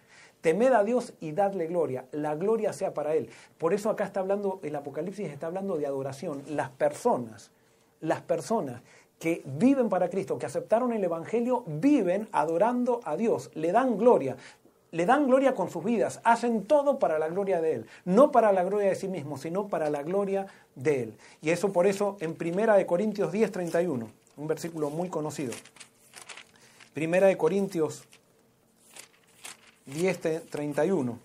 Temed 0.42 0.72
a 0.72 0.84
Dios 0.84 1.14
y 1.20 1.32
dadle 1.32 1.66
gloria. 1.68 2.04
La 2.12 2.34
gloria 2.34 2.74
sea 2.74 2.92
para 2.92 3.14
Él. 3.14 3.30
Por 3.56 3.72
eso 3.72 3.88
acá 3.88 4.04
está 4.04 4.20
hablando, 4.20 4.60
el 4.62 4.76
Apocalipsis 4.76 5.30
está 5.30 5.46
hablando 5.46 5.78
de 5.78 5.86
adoración. 5.86 6.42
Las 6.48 6.68
personas, 6.68 7.50
las 8.00 8.20
personas 8.20 8.82
que 9.18 9.42
viven 9.46 9.88
para 9.88 10.10
Cristo, 10.10 10.38
que 10.38 10.46
aceptaron 10.46 10.92
el 10.92 11.02
Evangelio, 11.02 11.64
viven 11.66 12.28
adorando 12.32 13.00
a 13.04 13.16
Dios, 13.16 13.50
le 13.54 13.72
dan 13.72 13.96
gloria 13.96 14.36
le 14.92 15.06
dan 15.06 15.26
gloria 15.26 15.54
con 15.54 15.70
sus 15.70 15.82
vidas, 15.82 16.20
hacen 16.22 16.64
todo 16.64 16.98
para 16.98 17.18
la 17.18 17.28
gloria 17.28 17.60
de 17.60 17.72
Él, 17.72 17.86
no 18.04 18.30
para 18.30 18.52
la 18.52 18.62
gloria 18.62 18.90
de 18.90 18.94
sí 18.94 19.08
mismos, 19.08 19.40
sino 19.40 19.66
para 19.66 19.88
la 19.88 20.02
gloria 20.02 20.46
de 20.74 21.02
Él. 21.04 21.14
Y 21.40 21.48
eso 21.48 21.72
por 21.72 21.86
eso 21.86 22.18
en 22.20 22.34
Primera 22.34 22.76
de 22.76 22.86
Corintios 22.86 23.32
10, 23.32 23.50
31, 23.50 24.10
un 24.36 24.46
versículo 24.46 24.90
muy 24.90 25.08
conocido. 25.08 25.54
Primera 26.92 27.26
de 27.26 27.38
Corintios 27.38 28.04
10, 29.86 30.48
31. 30.50 31.18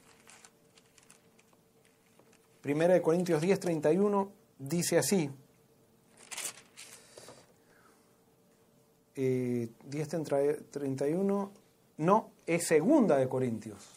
Primera 2.62 2.94
de 2.94 3.02
Corintios 3.02 3.42
10, 3.42 3.60
31 3.60 4.32
dice 4.60 4.98
así. 4.98 5.30
eh, 9.18 9.68
10.31, 9.90 11.50
no, 11.98 12.30
es 12.46 12.68
segunda 12.68 13.18
de 13.18 13.28
Corintios. 13.28 13.90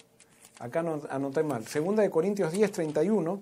Acá 0.58 0.82
no, 0.82 1.02
anoté 1.10 1.42
mal. 1.42 1.66
Segunda 1.66 2.02
de 2.02 2.10
Corintios 2.10 2.52
10.31 2.52 3.40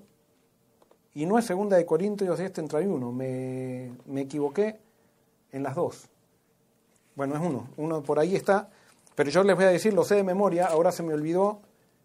y 1.14 1.26
no 1.26 1.38
es 1.38 1.46
segunda 1.46 1.76
de 1.76 1.86
Corintios 1.86 2.38
10.31. 2.38 3.12
Me, 3.12 3.92
me 4.06 4.22
equivoqué 4.22 4.76
en 5.52 5.62
las 5.62 5.76
dos. 5.76 6.08
Bueno, 7.14 7.36
es 7.36 7.40
uno. 7.40 7.68
Uno 7.76 8.02
por 8.02 8.18
ahí 8.18 8.34
está. 8.36 8.70
Pero 9.18 9.30
yo 9.30 9.42
les 9.42 9.56
voy 9.56 9.64
a 9.64 9.70
decir, 9.70 9.92
lo 9.92 10.04
sé 10.04 10.14
de 10.14 10.22
memoria, 10.22 10.66
ahora 10.66 10.92
se 10.92 11.02
me 11.02 11.12
olvidó. 11.12 11.60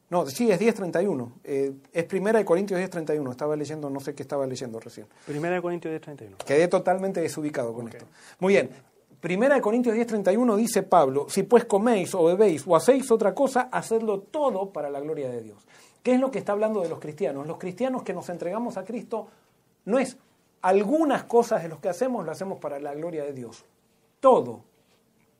No, 0.09 0.25
sí, 0.25 0.49
es 0.49 0.59
10.31. 0.59 1.31
Eh, 1.43 1.71
es 1.91 2.05
primera 2.05 2.39
de 2.39 2.43
Corintios 2.43 2.79
10.31. 2.79 3.29
Estaba 3.29 3.55
leyendo, 3.55 3.87
no 3.87 3.99
sé 3.99 4.15
qué 4.15 4.23
estaba 4.23 4.47
leyendo 4.47 4.79
recién. 4.79 5.05
Primera 5.23 5.53
de 5.53 5.61
Corintios 5.61 5.93
10.31. 5.93 6.37
Quedé 6.37 6.67
totalmente 6.67 7.21
desubicado 7.21 7.71
con 7.71 7.87
esto. 7.87 8.07
Muy 8.39 8.53
bien. 8.53 8.71
Primera 9.19 9.53
de 9.53 9.61
Corintios 9.61 9.95
10:31 9.95 10.55
dice 10.55 10.81
Pablo, 10.81 11.27
si 11.29 11.43
pues 11.43 11.65
coméis 11.65 12.15
o 12.15 12.25
bebéis 12.25 12.63
o 12.67 12.75
hacéis 12.75 13.09
otra 13.11 13.33
cosa, 13.35 13.69
hacedlo 13.71 14.19
todo 14.19 14.73
para 14.73 14.89
la 14.89 14.99
gloria 14.99 15.29
de 15.29 15.41
Dios. 15.41 15.65
¿Qué 16.01 16.15
es 16.15 16.19
lo 16.19 16.31
que 16.31 16.39
está 16.39 16.53
hablando 16.53 16.81
de 16.81 16.89
los 16.89 16.99
cristianos? 16.99 17.45
Los 17.45 17.57
cristianos 17.57 18.01
que 18.01 18.13
nos 18.13 18.27
entregamos 18.27 18.75
a 18.75 18.83
Cristo 18.83 19.27
no 19.85 19.99
es 19.99 20.17
algunas 20.63 21.25
cosas 21.25 21.61
de 21.61 21.69
los 21.69 21.79
que 21.79 21.89
hacemos, 21.89 22.25
lo 22.25 22.31
hacemos 22.31 22.59
para 22.59 22.79
la 22.79 22.95
gloria 22.95 23.23
de 23.23 23.33
Dios. 23.33 23.63
Todo, 24.19 24.61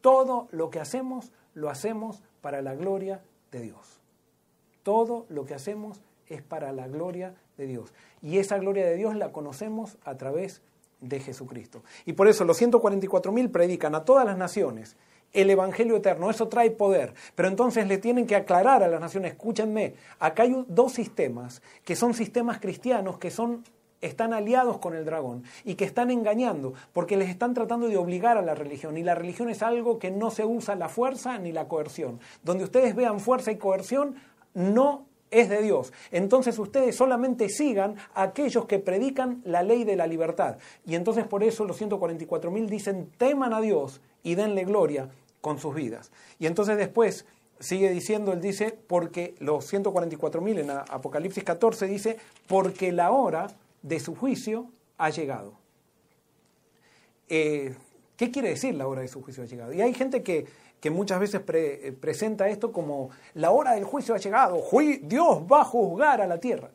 todo 0.01 0.47
lo 0.51 0.69
que 0.69 0.79
hacemos, 0.79 1.31
lo 1.53 1.69
hacemos 1.69 2.23
para 2.41 2.61
la 2.61 2.75
gloria 2.75 3.21
de 3.51 3.61
Dios. 3.61 4.01
Todo 4.83 5.25
lo 5.29 5.45
que 5.45 5.53
hacemos 5.53 6.01
es 6.27 6.41
para 6.41 6.71
la 6.71 6.87
gloria 6.87 7.35
de 7.57 7.67
Dios. 7.67 7.93
Y 8.21 8.37
esa 8.37 8.57
gloria 8.57 8.85
de 8.85 8.95
Dios 8.95 9.15
la 9.15 9.31
conocemos 9.31 9.97
a 10.03 10.17
través 10.17 10.61
de 10.99 11.19
Jesucristo. 11.19 11.83
Y 12.05 12.13
por 12.13 12.27
eso 12.27 12.45
los 12.45 12.61
144.000 12.61 13.51
predican 13.51 13.95
a 13.95 14.05
todas 14.05 14.25
las 14.25 14.37
naciones 14.37 14.95
el 15.33 15.49
Evangelio 15.49 15.97
eterno, 15.97 16.29
eso 16.29 16.47
trae 16.47 16.71
poder. 16.71 17.13
Pero 17.35 17.49
entonces 17.49 17.87
le 17.87 17.97
tienen 17.97 18.27
que 18.27 18.35
aclarar 18.35 18.83
a 18.83 18.87
las 18.87 19.01
naciones, 19.01 19.31
escúchenme, 19.31 19.95
acá 20.19 20.43
hay 20.43 20.63
dos 20.67 20.93
sistemas, 20.93 21.61
que 21.83 21.95
son 21.95 22.13
sistemas 22.13 22.59
cristianos, 22.59 23.17
que 23.17 23.31
son 23.31 23.63
están 24.03 24.33
aliados 24.33 24.77
con 24.77 24.95
el 24.95 25.05
dragón 25.05 25.43
y 25.63 25.75
que 25.75 25.85
están 25.85 26.11
engañando 26.11 26.73
porque 26.91 27.17
les 27.17 27.29
están 27.29 27.53
tratando 27.53 27.87
de 27.87 27.97
obligar 27.97 28.37
a 28.37 28.41
la 28.41 28.53
religión 28.53 28.97
y 28.97 29.03
la 29.03 29.15
religión 29.15 29.49
es 29.49 29.63
algo 29.63 29.97
que 29.97 30.11
no 30.11 30.29
se 30.29 30.45
usa 30.45 30.75
la 30.75 30.89
fuerza 30.89 31.37
ni 31.39 31.51
la 31.51 31.67
coerción. 31.67 32.19
Donde 32.43 32.65
ustedes 32.65 32.95
vean 32.95 33.19
fuerza 33.19 33.51
y 33.51 33.57
coerción, 33.57 34.15
no 34.53 35.05
es 35.31 35.49
de 35.49 35.61
Dios. 35.61 35.93
Entonces 36.11 36.59
ustedes 36.59 36.95
solamente 36.95 37.49
sigan 37.49 37.95
a 38.13 38.23
aquellos 38.23 38.65
que 38.65 38.79
predican 38.79 39.41
la 39.45 39.63
ley 39.63 39.83
de 39.83 39.95
la 39.95 40.05
libertad. 40.05 40.57
Y 40.85 40.95
entonces 40.95 41.25
por 41.25 41.43
eso 41.43 41.65
los 41.65 41.81
144.000 41.81 42.67
dicen, 42.67 43.09
teman 43.17 43.53
a 43.53 43.61
Dios 43.61 44.01
y 44.21 44.35
denle 44.35 44.65
gloria 44.65 45.09
con 45.41 45.59
sus 45.59 45.73
vidas. 45.73 46.11
Y 46.39 46.45
entonces 46.45 46.77
después 46.77 47.25
sigue 47.59 47.89
diciendo, 47.89 48.33
él 48.33 48.41
dice, 48.41 48.77
porque 48.87 49.35
los 49.39 49.71
144.000 49.71 50.59
en 50.59 50.69
Apocalipsis 50.69 51.43
14 51.43 51.87
dice, 51.87 52.17
porque 52.47 52.91
la 52.91 53.11
hora 53.11 53.47
de 53.83 53.99
su 53.99 54.15
juicio 54.15 54.71
ha 54.97 55.11
llegado. 55.11 55.59
Eh, 57.29 57.75
¿Qué 58.17 58.31
quiere 58.31 58.49
decir 58.49 58.73
la 58.73 58.87
hora 58.87 59.01
de 59.01 59.07
su 59.07 59.21
juicio 59.21 59.43
ha 59.43 59.45
llegado? 59.45 59.73
Y 59.73 59.81
hay 59.81 59.93
gente 59.93 60.23
que 60.23 60.47
que 60.83 60.89
muchas 60.89 61.17
veces 61.17 61.41
eh, 61.53 61.95
presenta 61.97 62.49
esto 62.49 62.73
como 62.73 63.09
la 63.35 63.51
hora 63.51 63.71
del 63.71 63.85
juicio 63.85 64.13
ha 64.13 64.17
llegado, 64.17 64.61
Dios 65.03 65.43
va 65.49 65.61
a 65.61 65.63
juzgar 65.63 66.19
a 66.19 66.27
la 66.27 66.41
tierra, 66.41 66.71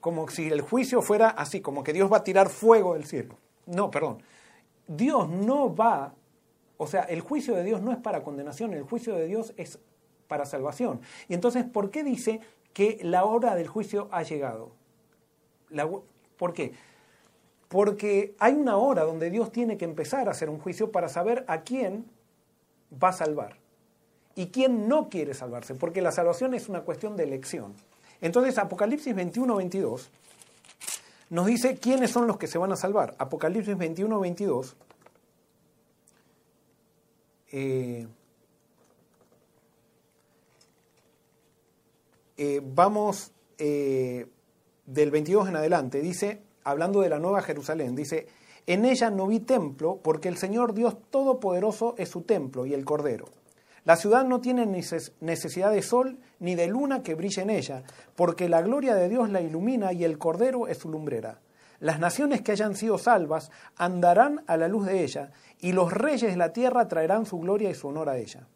como 0.00 0.28
si 0.28 0.48
el 0.50 0.60
juicio 0.60 1.00
fuera 1.00 1.30
así, 1.30 1.62
como 1.62 1.82
que 1.82 1.94
Dios 1.94 2.12
va 2.12 2.18
a 2.18 2.24
tirar 2.24 2.50
fuego 2.50 2.92
del 2.92 3.06
cielo. 3.06 3.38
No, 3.64 3.90
perdón, 3.90 4.22
Dios 4.86 5.30
no 5.30 5.74
va, 5.74 6.12
o 6.76 6.86
sea, 6.86 7.04
el 7.04 7.22
juicio 7.22 7.54
de 7.54 7.64
Dios 7.64 7.80
no 7.80 7.90
es 7.90 7.96
para 7.96 8.22
condenación, 8.22 8.74
el 8.74 8.82
juicio 8.82 9.14
de 9.14 9.24
Dios 9.24 9.54
es 9.56 9.78
para 10.26 10.44
salvación. 10.44 11.00
Y 11.26 11.32
entonces, 11.32 11.64
¿por 11.64 11.90
qué 11.90 12.04
dice 12.04 12.40
que 12.74 12.98
la 13.00 13.24
hora 13.24 13.54
del 13.54 13.66
juicio 13.66 14.08
ha 14.10 14.24
llegado? 14.24 14.72
¿Por 16.38 16.54
qué? 16.54 16.72
Porque 17.68 18.34
hay 18.38 18.54
una 18.54 18.78
hora 18.78 19.02
donde 19.02 19.30
Dios 19.30 19.52
tiene 19.52 19.76
que 19.76 19.84
empezar 19.84 20.28
a 20.28 20.30
hacer 20.30 20.48
un 20.48 20.58
juicio 20.58 20.90
para 20.90 21.08
saber 21.08 21.44
a 21.48 21.60
quién 21.60 22.06
va 22.90 23.10
a 23.10 23.12
salvar 23.12 23.56
y 24.34 24.46
quién 24.46 24.88
no 24.88 25.10
quiere 25.10 25.34
salvarse, 25.34 25.74
porque 25.74 26.00
la 26.00 26.12
salvación 26.12 26.54
es 26.54 26.68
una 26.68 26.82
cuestión 26.82 27.16
de 27.16 27.24
elección. 27.24 27.74
Entonces, 28.20 28.56
Apocalipsis 28.56 29.14
21, 29.14 29.56
22 29.56 30.10
nos 31.30 31.46
dice 31.46 31.76
quiénes 31.76 32.10
son 32.10 32.26
los 32.26 32.38
que 32.38 32.46
se 32.46 32.56
van 32.56 32.72
a 32.72 32.76
salvar. 32.76 33.14
Apocalipsis 33.18 33.76
21, 33.76 34.18
22. 34.20 34.76
Eh, 37.50 38.06
eh, 42.36 42.60
vamos 42.64 43.32
eh, 43.58 44.26
del 44.88 45.10
22 45.10 45.50
en 45.50 45.56
adelante, 45.56 46.00
dice, 46.00 46.40
hablando 46.64 47.02
de 47.02 47.10
la 47.10 47.18
nueva 47.18 47.42
Jerusalén, 47.42 47.94
dice, 47.94 48.26
en 48.66 48.86
ella 48.86 49.10
no 49.10 49.26
vi 49.26 49.40
templo, 49.40 50.00
porque 50.02 50.28
el 50.28 50.38
Señor 50.38 50.72
Dios 50.72 50.96
Todopoderoso 51.10 51.94
es 51.98 52.08
su 52.08 52.22
templo 52.22 52.64
y 52.64 52.72
el 52.72 52.86
Cordero. 52.86 53.26
La 53.84 53.96
ciudad 53.96 54.24
no 54.24 54.40
tiene 54.40 54.66
necesidad 54.66 55.70
de 55.70 55.82
sol 55.82 56.18
ni 56.40 56.54
de 56.54 56.68
luna 56.68 57.02
que 57.02 57.14
brille 57.14 57.42
en 57.42 57.50
ella, 57.50 57.82
porque 58.16 58.48
la 58.48 58.62
gloria 58.62 58.94
de 58.94 59.10
Dios 59.10 59.28
la 59.28 59.42
ilumina 59.42 59.92
y 59.92 60.04
el 60.04 60.16
Cordero 60.16 60.68
es 60.68 60.78
su 60.78 60.88
lumbrera. 60.88 61.40
Las 61.80 62.00
naciones 62.00 62.40
que 62.40 62.52
hayan 62.52 62.74
sido 62.74 62.96
salvas 62.96 63.50
andarán 63.76 64.42
a 64.46 64.56
la 64.56 64.68
luz 64.68 64.86
de 64.86 65.04
ella, 65.04 65.32
y 65.60 65.72
los 65.72 65.92
reyes 65.92 66.30
de 66.30 66.36
la 66.36 66.54
tierra 66.54 66.88
traerán 66.88 67.26
su 67.26 67.38
gloria 67.38 67.68
y 67.68 67.74
su 67.74 67.88
honor 67.88 68.08
a 68.08 68.16
ella. 68.16 68.48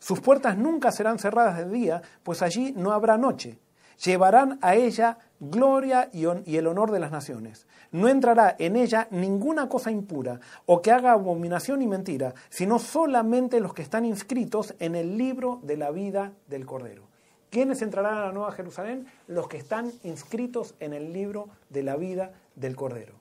Sus 0.00 0.20
puertas 0.20 0.58
nunca 0.58 0.92
serán 0.92 1.18
cerradas 1.18 1.56
de 1.56 1.68
día, 1.68 2.02
pues 2.22 2.42
allí 2.42 2.74
no 2.76 2.92
habrá 2.92 3.16
noche. 3.16 3.58
Llevarán 4.04 4.58
a 4.62 4.76
ella 4.76 5.18
gloria 5.40 6.08
y, 6.12 6.24
el 6.56 6.66
honor 6.66 6.90
de 6.90 7.00
las 7.00 7.10
naciones. 7.10 7.66
No 7.90 8.08
entrará 8.08 8.54
en 8.58 8.76
ella 8.76 9.08
ninguna 9.10 9.68
cosa 9.68 9.90
impura 9.90 10.40
o 10.66 10.82
que 10.82 10.92
haga 10.92 11.12
abominación 11.12 11.82
y 11.82 11.86
mentira, 11.86 12.34
sino 12.48 12.78
solamente 12.78 13.60
los 13.60 13.74
que 13.74 13.82
están 13.82 14.04
inscritos 14.04 14.74
en 14.78 14.94
el 14.94 15.16
libro 15.16 15.60
de 15.62 15.76
la 15.76 15.90
vida 15.90 16.32
del 16.48 16.66
Cordero. 16.66 17.08
¿Quiénes 17.50 17.80
entrarán 17.80 18.18
a 18.18 18.26
la 18.26 18.32
Nueva 18.32 18.52
Jerusalén? 18.52 19.06
Los 19.26 19.48
que 19.48 19.56
están 19.56 19.90
inscritos 20.04 20.74
en 20.80 20.92
el 20.92 21.12
libro 21.12 21.48
de 21.70 21.82
la 21.82 21.96
vida 21.96 22.32
del 22.56 22.76
Cordero. 22.76 23.14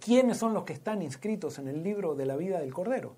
¿Quiénes 0.00 0.38
son 0.38 0.54
los 0.54 0.64
que 0.64 0.72
están 0.72 1.02
inscritos 1.02 1.58
en 1.58 1.68
el 1.68 1.82
libro 1.82 2.14
de 2.14 2.24
la 2.24 2.36
vida 2.36 2.60
del 2.60 2.72
Cordero? 2.72 3.16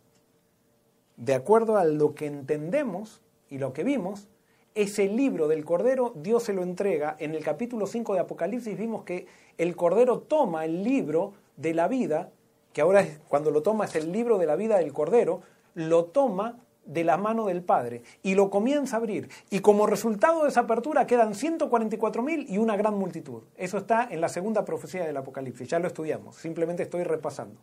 De 1.17 1.35
acuerdo 1.35 1.79
a 1.79 1.85
lo 1.85 2.15
que 2.15 2.27
entendemos 2.27 3.23
y 3.49 3.59
lo 3.59 3.73
que 3.73 3.85
vimos, 3.85 4.29
ese 4.77 5.09
libro 5.09 5.49
del 5.49 5.65
Cordero 5.65 6.13
Dios 6.15 6.45
se 6.45 6.53
lo 6.53 6.63
entrega. 6.63 7.17
En 7.19 7.35
el 7.35 7.43
capítulo 7.43 7.87
5 7.87 8.13
de 8.13 8.21
Apocalipsis 8.21 8.79
vimos 8.79 9.05
que 9.05 9.27
el 9.57 9.75
Cordero 9.75 10.21
toma 10.21 10.67
el 10.67 10.85
libro 10.85 11.33
de 11.57 11.73
la 11.73 11.89
vida, 11.89 12.31
que 12.75 12.83
ahora 12.83 13.05
cuando 13.27 13.51
lo 13.51 13.63
toma 13.63 13.87
es 13.87 13.97
el 13.97 14.13
libro 14.13 14.37
de 14.37 14.45
la 14.45 14.55
vida 14.55 14.77
del 14.77 14.93
Cordero, 14.93 15.41
lo 15.75 16.05
toma 16.05 16.59
de 16.85 17.05
la 17.05 17.17
mano 17.17 17.47
del 17.47 17.63
Padre 17.63 18.03
y 18.23 18.35
lo 18.35 18.51
comienza 18.51 18.97
a 18.97 18.99
abrir. 18.99 19.31
Y 19.49 19.61
como 19.61 19.87
resultado 19.87 20.43
de 20.43 20.51
esa 20.51 20.61
apertura 20.61 21.07
quedan 21.07 21.33
144.000 21.33 22.45
y 22.47 22.59
una 22.59 22.77
gran 22.77 22.99
multitud. 22.99 23.45
Eso 23.57 23.79
está 23.79 24.07
en 24.11 24.21
la 24.21 24.29
segunda 24.29 24.67
profecía 24.67 25.07
del 25.07 25.17
Apocalipsis, 25.17 25.69
ya 25.69 25.79
lo 25.79 25.89
estudiamos, 25.89 26.37
simplemente 26.37 26.83
estoy 26.83 27.03
repasando. 27.03 27.59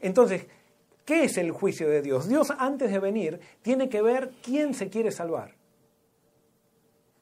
Entonces, 0.00 0.46
¿qué 1.04 1.24
es 1.24 1.36
el 1.36 1.50
juicio 1.50 1.86
de 1.86 2.00
Dios? 2.00 2.30
Dios 2.30 2.50
antes 2.58 2.90
de 2.90 2.98
venir 2.98 3.40
tiene 3.60 3.90
que 3.90 4.00
ver 4.00 4.32
quién 4.42 4.72
se 4.72 4.88
quiere 4.88 5.12
salvar 5.12 5.54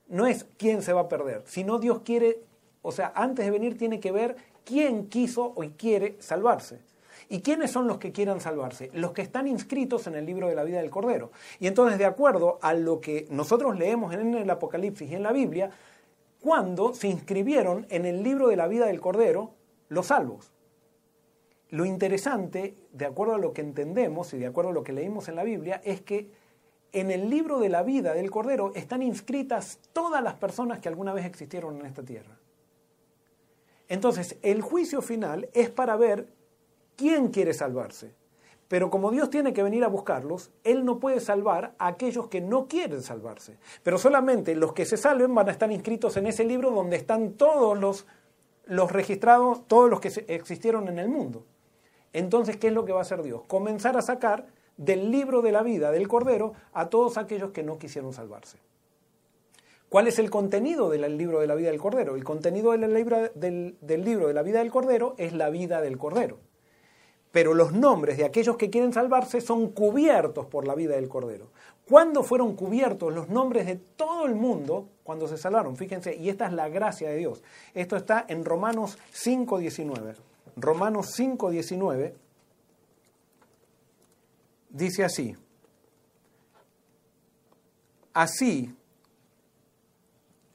no 0.09 0.27
es 0.27 0.47
quién 0.59 0.83
se 0.83 0.93
va 0.93 1.03
a 1.03 1.09
perder, 1.09 1.43
sino 1.47 1.79
Dios 1.79 2.01
quiere, 2.05 2.41
o 2.83 2.93
sea, 2.93 3.13
antes 3.15 3.45
de 3.45 3.51
venir 3.51 3.79
tiene 3.79 4.01
que 4.01 4.13
ver 4.13 4.37
quién 4.65 5.09
quiso 5.09 5.45
o 5.45 5.65
quiere 5.77 6.17
salvarse. 6.21 6.81
¿Y 7.29 7.41
quiénes 7.41 7.71
son 7.71 7.87
los 7.87 7.99
que 7.99 8.13
quieran 8.13 8.41
salvarse? 8.41 8.91
Los 8.93 9.13
que 9.13 9.23
están 9.23 9.47
inscritos 9.49 10.07
en 10.07 10.15
el 10.15 10.27
libro 10.27 10.49
de 10.49 10.55
la 10.55 10.65
vida 10.65 10.79
del 10.79 10.91
Cordero. 10.91 11.31
Y 11.59 11.67
entonces, 11.67 11.99
de 11.99 12.05
acuerdo 12.05 12.59
a 12.61 12.75
lo 12.75 13.01
que 13.01 13.27
nosotros 13.31 13.79
leemos 13.79 14.13
en 14.15 14.35
el 14.35 14.51
Apocalipsis 14.51 15.11
y 15.11 15.15
en 15.15 15.23
la 15.23 15.33
Biblia, 15.33 15.71
cuando 16.41 16.93
se 16.93 17.09
inscribieron 17.09 17.87
en 17.89 18.05
el 18.05 18.23
libro 18.23 18.49
de 18.49 18.57
la 18.57 18.69
vida 18.69 18.87
del 18.87 19.01
Cordero 19.01 19.53
los 19.89 20.09
salvos. 20.09 20.53
Lo 21.71 21.87
interesante, 21.87 22.77
de 22.93 23.07
acuerdo 23.07 23.35
a 23.35 23.39
lo 23.39 23.53
que 23.53 23.63
entendemos 23.63 24.35
y 24.35 24.39
de 24.39 24.47
acuerdo 24.47 24.71
a 24.71 24.75
lo 24.75 24.85
que 24.85 24.93
leímos 24.93 25.29
en 25.29 25.37
la 25.37 25.45
Biblia, 25.45 25.81
es 25.85 26.03
que 26.03 26.31
en 26.95 27.11
el 27.11 27.29
libro 27.29 27.59
de 27.59 27.69
la 27.69 27.83
vida 27.83 28.15
del 28.15 28.31
Cordero 28.31 28.73
están 28.75 29.03
inscritas 29.03 29.81
todas 29.93 30.23
las 30.23 30.35
personas 30.35 30.79
que 30.79 30.89
alguna 30.89 31.13
vez 31.13 31.27
existieron 31.27 31.79
en 31.81 31.87
esta 31.87 32.05
tierra. 32.05 32.39
Entonces, 33.89 34.39
el 34.43 34.63
juicio 34.63 35.03
final 35.03 35.49
es 35.53 35.69
para 35.69 35.97
ver 35.97 36.29
quién 36.97 37.29
quiere 37.29 37.53
salvarse. 37.53 38.15
Pero 38.69 38.91
como 38.91 39.11
Dios 39.11 39.29
tiene 39.29 39.53
que 39.53 39.63
venir 39.63 39.85
a 39.85 39.89
buscarlos, 39.89 40.51
Él 40.63 40.85
no 40.85 40.99
puede 41.01 41.21
salvar 41.21 41.75
a 41.79 41.89
aquellos 41.89 42.29
que 42.29 42.41
no 42.41 42.67
quieren 42.67 43.03
salvarse. 43.03 43.59
Pero 43.83 43.99
solamente 43.99 44.55
los 44.55 44.73
que 44.73 44.87
se 44.87 44.97
salven 44.97 45.35
van 45.35 45.49
a 45.49 45.53
estar 45.53 45.71
inscritos 45.71 46.17
en 46.17 46.29
ese 46.29 46.45
libro 46.45 46.71
donde 46.71 46.97
están 46.97 47.33
todos 47.33 47.79
los, 47.79 48.07
los 48.67 48.91
registrados, 48.91 49.67
todos 49.67 49.91
los 49.91 50.01
que 50.01 50.09
existieron 50.29 50.89
en 50.89 50.99
el 50.99 51.09
mundo. 51.09 51.45
Entonces, 52.13 52.57
¿qué 52.57 52.69
es 52.69 52.73
lo 52.73 52.85
que 52.85 52.93
va 52.93 53.01
a 53.01 53.03
hacer 53.03 53.23
Dios? 53.23 53.43
Comenzar 53.49 53.97
a 53.97 54.03
sacar 54.03 54.47
del 54.77 55.11
libro 55.11 55.43
de 55.43 55.53
la 55.53 55.63
vida 55.63 55.91
del 55.91 56.09
Cordero 56.09 56.53
a 56.73 56.89
todos 56.89 57.17
aquellos 57.19 57.51
que 57.53 57.63
no 57.63 57.79
quisieron 57.79 58.13
salvarse. 58.13 58.59
¿Cuál 59.89 60.09
es 60.09 60.19
el 60.19 60.29
contenido 60.29 60.91
del 60.91 61.17
libro 61.17 61.41
de 61.41 61.47
la 61.47 61.55
vida 61.55 61.71
del 61.71 61.81
Cordero? 61.81 62.17
El 62.17 62.25
contenido 62.25 62.73
del 62.73 62.93
libro, 62.93 64.27
de 64.27 64.35
la 64.35 64.43
vida 64.43 64.59
del 64.59 64.71
Cordero 64.73 65.15
es 65.19 65.33
la 65.33 65.51
vida 65.51 65.81
del 65.81 65.99
Cordero. 65.99 66.39
Pero 67.31 67.55
los 67.55 67.73
nombres 67.73 68.17
de 68.17 68.25
aquellos 68.25 68.57
que 68.57 68.71
quieren 68.71 68.93
salvarse 68.93 69.41
son 69.41 69.69
cubiertos 69.71 70.47
por 70.47 70.67
la 70.67 70.75
vida 70.75 70.97
del 70.97 71.09
Cordero. 71.09 71.47
¿Cuándo 71.89 72.23
fueron 72.23 72.57
cubiertos 72.57 73.15
los 73.15 73.29
nombres 73.29 73.67
de 73.67 73.77
todo 73.77 74.27
el 74.27 74.35
mundo? 74.35 74.89
Cuando 75.05 75.29
se 75.29 75.37
salvaron, 75.37 75.77
fíjense, 75.77 76.17
y 76.17 76.29
esta 76.29 76.47
es 76.47 76.53
la 76.55 76.69
gracia 76.69 77.11
de 77.11 77.17
Dios. 77.17 77.43
Esto 77.75 77.97
está 77.97 78.25
en 78.27 78.45
Romanos 78.45 78.99
5.19. 79.13 80.15
Romanos 80.57 81.19
5.19 81.19 82.15
dice 84.75 85.05
así. 85.05 85.37
Así, 88.13 88.75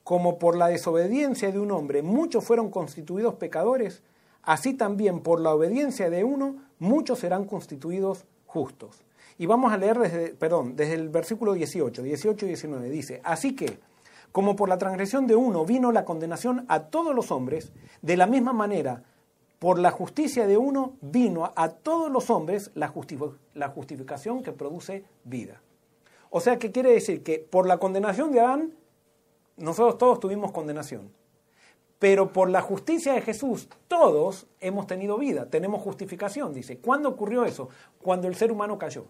como 0.04 0.38
por 0.38 0.56
la 0.56 0.68
desobediencia 0.68 1.52
de 1.52 1.60
un 1.60 1.72
hombre 1.72 2.02
muchos 2.02 2.44
fueron 2.44 2.70
constituidos 2.70 3.36
pecadores, 3.36 4.04
así 4.44 4.74
también 4.74 5.22
por 5.22 5.40
la 5.40 5.54
obediencia 5.54 6.10
de 6.10 6.24
uno 6.24 6.58
muchos 6.80 7.20
serán 7.20 7.46
constituidos 7.46 8.26
justos. 8.46 9.04
Y 9.38 9.46
vamos 9.46 9.72
a 9.72 9.78
leer 9.78 9.98
desde, 10.00 10.30
perdón, 10.34 10.76
desde 10.76 10.96
el 10.96 11.10
versículo 11.10 11.54
18, 11.54 12.04
18 12.04 12.46
y 12.46 12.48
19. 12.50 12.90
Dice, 12.90 13.22
así 13.24 13.56
que, 13.56 13.80
como 14.34 14.56
por 14.56 14.68
la 14.68 14.78
transgresión 14.78 15.28
de 15.28 15.36
uno 15.36 15.66
vino 15.66 15.92
la 15.92 16.04
condenación 16.06 16.66
a 16.68 16.88
todos 16.88 17.16
los 17.16 17.32
hombres, 17.32 17.72
de 18.02 18.18
la 18.18 18.28
misma 18.28 18.52
manera, 18.52 19.04
por 19.60 19.78
la 19.78 19.92
justicia 19.92 20.48
de 20.48 20.58
uno 20.58 20.98
vino 21.02 21.52
a 21.56 21.70
todos 21.70 22.10
los 22.10 22.30
hombres 22.30 22.72
la, 22.76 22.88
justificación 22.88 24.42
que 24.42 24.54
produce 24.54 25.04
vida. 25.26 25.62
O 26.30 26.40
sea 26.40 26.58
que 26.58 26.72
quiere 26.72 26.92
decir 26.92 27.24
que 27.24 27.40
por 27.40 27.68
la 27.68 27.78
condenación 27.78 28.32
de 28.32 28.40
Adán 28.40 28.74
nosotros 29.58 29.98
todos 29.98 30.20
tuvimos 30.22 30.54
condenación. 30.54 31.12
Pero 32.00 32.32
por 32.32 32.50
la 32.50 32.62
justicia 32.62 33.14
de 33.14 33.22
Jesús, 33.22 33.68
todos 33.90 34.48
hemos 34.62 34.88
tenido 34.88 35.18
vida, 35.18 35.50
tenemos 35.50 35.82
justificación, 35.82 36.54
dice. 36.54 36.78
¿Cuándo 36.78 37.10
ocurrió 37.10 37.44
eso? 37.44 37.68
Cuando 38.02 38.30
el 38.30 38.36
ser 38.36 38.54
humano 38.54 38.78
cayó. 38.78 39.06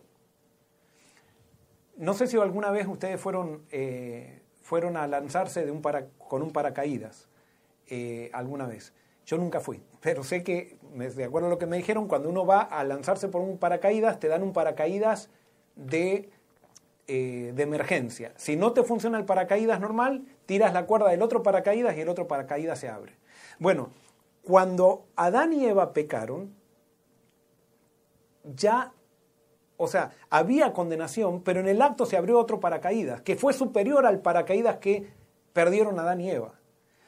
No 1.95 2.16
sé 2.16 2.26
si 2.26 2.38
alguna 2.38 2.72
vez 2.72 2.88
ustedes 2.88 3.22
fueron, 3.22 3.62
eh, 3.70 4.41
fueron 4.62 4.97
a 4.97 5.06
lanzarse 5.06 5.72
con 6.18 6.41
un 6.41 6.52
paracaídas, 6.52 7.30
eh, 7.88 8.32
alguna 8.34 8.66
vez. 8.66 8.91
Yo 9.26 9.38
nunca 9.38 9.60
fui, 9.60 9.84
pero 10.02 10.24
sé 10.24 10.43
que, 10.43 10.78
de 10.93 11.24
acuerdo 11.24 11.47
a 11.47 11.50
lo 11.52 11.58
que 11.58 11.66
me 11.66 11.78
dijeron, 11.78 12.08
cuando 12.08 12.30
uno 12.30 12.45
va 12.45 12.62
a 12.62 12.84
lanzarse 12.84 13.28
por 13.28 13.41
un 13.41 13.58
paracaídas, 13.58 14.20
te 14.20 14.28
dan 14.28 14.43
un 14.43 14.54
paracaídas 14.54 15.30
de 15.76 16.30
eh, 17.12 17.54
de 17.56 17.64
emergencia. 17.64 18.34
Si 18.36 18.56
no 18.56 18.72
te 18.72 18.84
funciona 18.84 19.18
el 19.18 19.26
paracaídas 19.26 19.80
normal, 19.80 20.28
tiras 20.45 20.74
la 20.74 20.86
cuerda 20.86 21.10
del 21.10 21.24
otro 21.24 21.41
paracaídas 21.41 21.97
y 21.97 22.02
el 22.02 22.08
otro 22.08 22.28
paracaídas 22.28 22.78
se 22.78 22.88
abre. 22.88 23.18
Bueno, 23.58 23.89
cuando 24.43 25.08
Adán 25.16 25.52
y 25.52 25.66
Eva 25.66 25.91
pecaron, 25.91 26.54
ya, 28.43 28.93
o 29.78 29.88
sea, 29.88 30.12
había 30.30 30.72
condenación, 30.72 31.41
pero 31.41 31.62
en 31.62 31.68
el 31.68 31.82
acto 31.82 32.06
se 32.06 32.16
abrió 32.16 32.38
otro 32.38 32.60
paracaídas, 32.60 33.24
que 33.24 33.36
fue 33.36 33.54
superior 33.54 34.06
al 34.06 34.20
paracaídas 34.20 34.78
que 34.78 35.12
perdieron 35.52 35.97
Adán 35.97 36.22
y 36.22 36.30
Eva. 36.30 36.60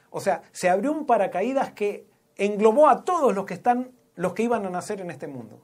O 0.09 0.19
sea, 0.19 0.41
se 0.51 0.67
abrió 0.67 0.91
un 0.93 1.05
paracaídas 1.05 1.73
que 1.73 2.07
englobó 2.37 2.89
a 2.89 3.03
todos 3.03 3.33
los 3.33 3.45
que 3.45 3.53
están, 3.53 3.91
los 4.15 4.33
que 4.33 4.43
iban 4.43 4.65
a 4.65 4.69
nacer 4.69 5.01
en 5.01 5.11
este 5.11 5.27
mundo. 5.27 5.59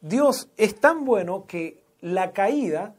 Dios 0.00 0.50
es 0.56 0.78
tan 0.80 1.04
bueno 1.04 1.46
que 1.46 1.82
la 2.00 2.32
caída 2.32 2.94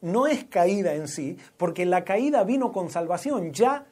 no 0.00 0.26
es 0.26 0.44
caída 0.44 0.94
en 0.94 1.08
sí, 1.08 1.38
porque 1.56 1.86
la 1.86 2.04
caída 2.04 2.42
vino 2.44 2.72
con 2.72 2.90
salvación, 2.90 3.52
ya 3.52 3.86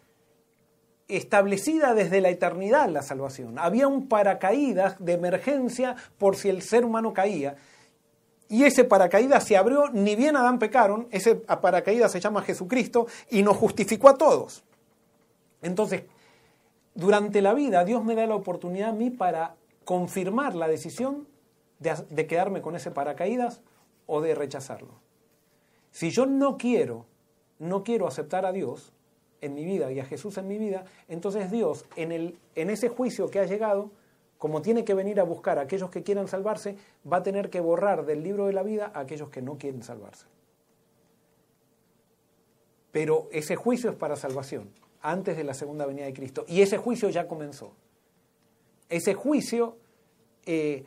establecida 1.09 1.95
desde 1.95 2.21
la 2.21 2.31
eternidad 2.31 2.89
la 2.89 3.03
salvación. 3.03 3.59
Había 3.59 3.89
un 3.89 4.09
paracaídas 4.09 4.97
de 4.99 5.13
emergencia 5.13 5.97
por 6.19 6.37
si 6.37 6.49
el 6.49 6.63
ser 6.63 6.85
humano 6.85 7.13
caía. 7.13 7.57
Y 8.49 8.65
ese 8.65 8.85
paracaídas 8.85 9.45
se 9.45 9.57
abrió, 9.57 9.91
ni 9.91 10.17
bien 10.17 10.37
Adán 10.37 10.59
pecaron, 10.59 11.07
ese 11.11 11.37
paracaídas 11.37 12.11
se 12.11 12.21
llama 12.21 12.43
Jesucristo 12.43 13.07
y 13.31 13.43
nos 13.43 13.57
justificó 13.57 14.09
a 14.09 14.17
todos. 14.17 14.65
Entonces, 15.63 16.03
durante 16.95 17.43
la 17.43 17.55
vida 17.55 17.85
Dios 17.85 18.05
me 18.05 18.15
da 18.15 18.27
la 18.27 18.35
oportunidad 18.35 18.91
a 18.91 18.93
mí 18.93 19.11
para 19.11 19.57
confirmar 19.85 20.55
la 20.55 20.69
decisión 20.69 21.27
de, 21.79 22.27
quedarme 22.27 22.61
con 22.61 22.77
ese 22.77 22.91
paracaídas 22.91 23.63
o 24.07 24.21
de 24.21 24.35
rechazarlo. 24.35 25.01
Si 25.91 26.11
yo 26.11 26.27
no 26.27 26.57
quiero, 26.59 27.07
no 27.59 27.83
quiero 27.83 28.07
aceptar 28.07 28.45
a 28.45 28.53
Dios 28.53 28.93
en 29.41 29.55
mi 29.55 29.65
vida 29.65 29.91
y 29.91 29.99
a 29.99 30.05
Jesús 30.05 30.37
en 30.39 30.47
mi 30.47 30.59
vida, 30.59 30.85
entonces 31.09 31.51
Dios 31.51 31.87
en 31.97 32.39
ese 32.55 32.89
juicio 32.89 33.31
que 33.31 33.41
ha 33.41 33.47
llegado, 33.47 33.91
como 34.39 34.63
tiene 34.63 34.85
que 34.85 34.95
venir 34.95 35.21
a 35.21 35.25
buscar 35.25 35.59
a 35.59 35.63
aquellos 35.63 35.91
que 35.91 36.03
quieran 36.03 36.29
salvarse, 36.29 36.77
va 37.11 37.19
a 37.19 37.23
tener 37.23 37.51
que 37.51 37.61
borrar 37.61 38.05
del 38.05 38.23
libro 38.23 38.47
de 38.47 38.53
la 38.53 38.63
vida 38.63 38.91
a 38.95 39.01
aquellos 39.01 39.31
que 39.31 39.43
no 39.43 39.59
quieren 39.59 39.83
salvarse. 39.83 40.27
Pero 42.93 43.29
ese 43.33 43.57
juicio 43.57 43.91
es 43.91 43.97
para 43.97 44.17
salvación, 44.17 44.71
antes 45.03 45.37
de 45.37 45.45
la 45.45 45.55
segunda 45.55 45.87
venida 45.87 46.07
de 46.07 46.13
Cristo. 46.13 46.45
Y 46.49 46.63
ese 46.63 46.77
juicio 46.77 47.09
ya 47.09 47.27
comenzó. 47.27 47.73
Ese 48.89 49.15
juicio 49.15 49.77
eh, 50.47 50.85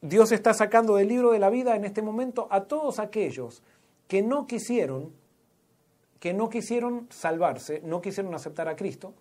Dios 0.00 0.32
está 0.32 0.52
sacando 0.52 0.96
del 0.96 1.08
libro 1.08 1.30
de 1.30 1.38
la 1.38 1.48
vida 1.48 1.76
en 1.76 1.84
este 1.84 2.02
momento 2.02 2.48
a 2.50 2.64
todos 2.64 2.98
aquellos 2.98 3.62
que 4.08 4.20
no 4.20 4.46
quisieron, 4.46 5.12
que 6.18 6.34
no 6.34 6.48
quisieron 6.48 7.06
salvarse, 7.10 7.80
no 7.84 8.02
quisieron 8.02 8.34
aceptar 8.34 8.68
a 8.68 8.76
Cristo. 8.76 9.14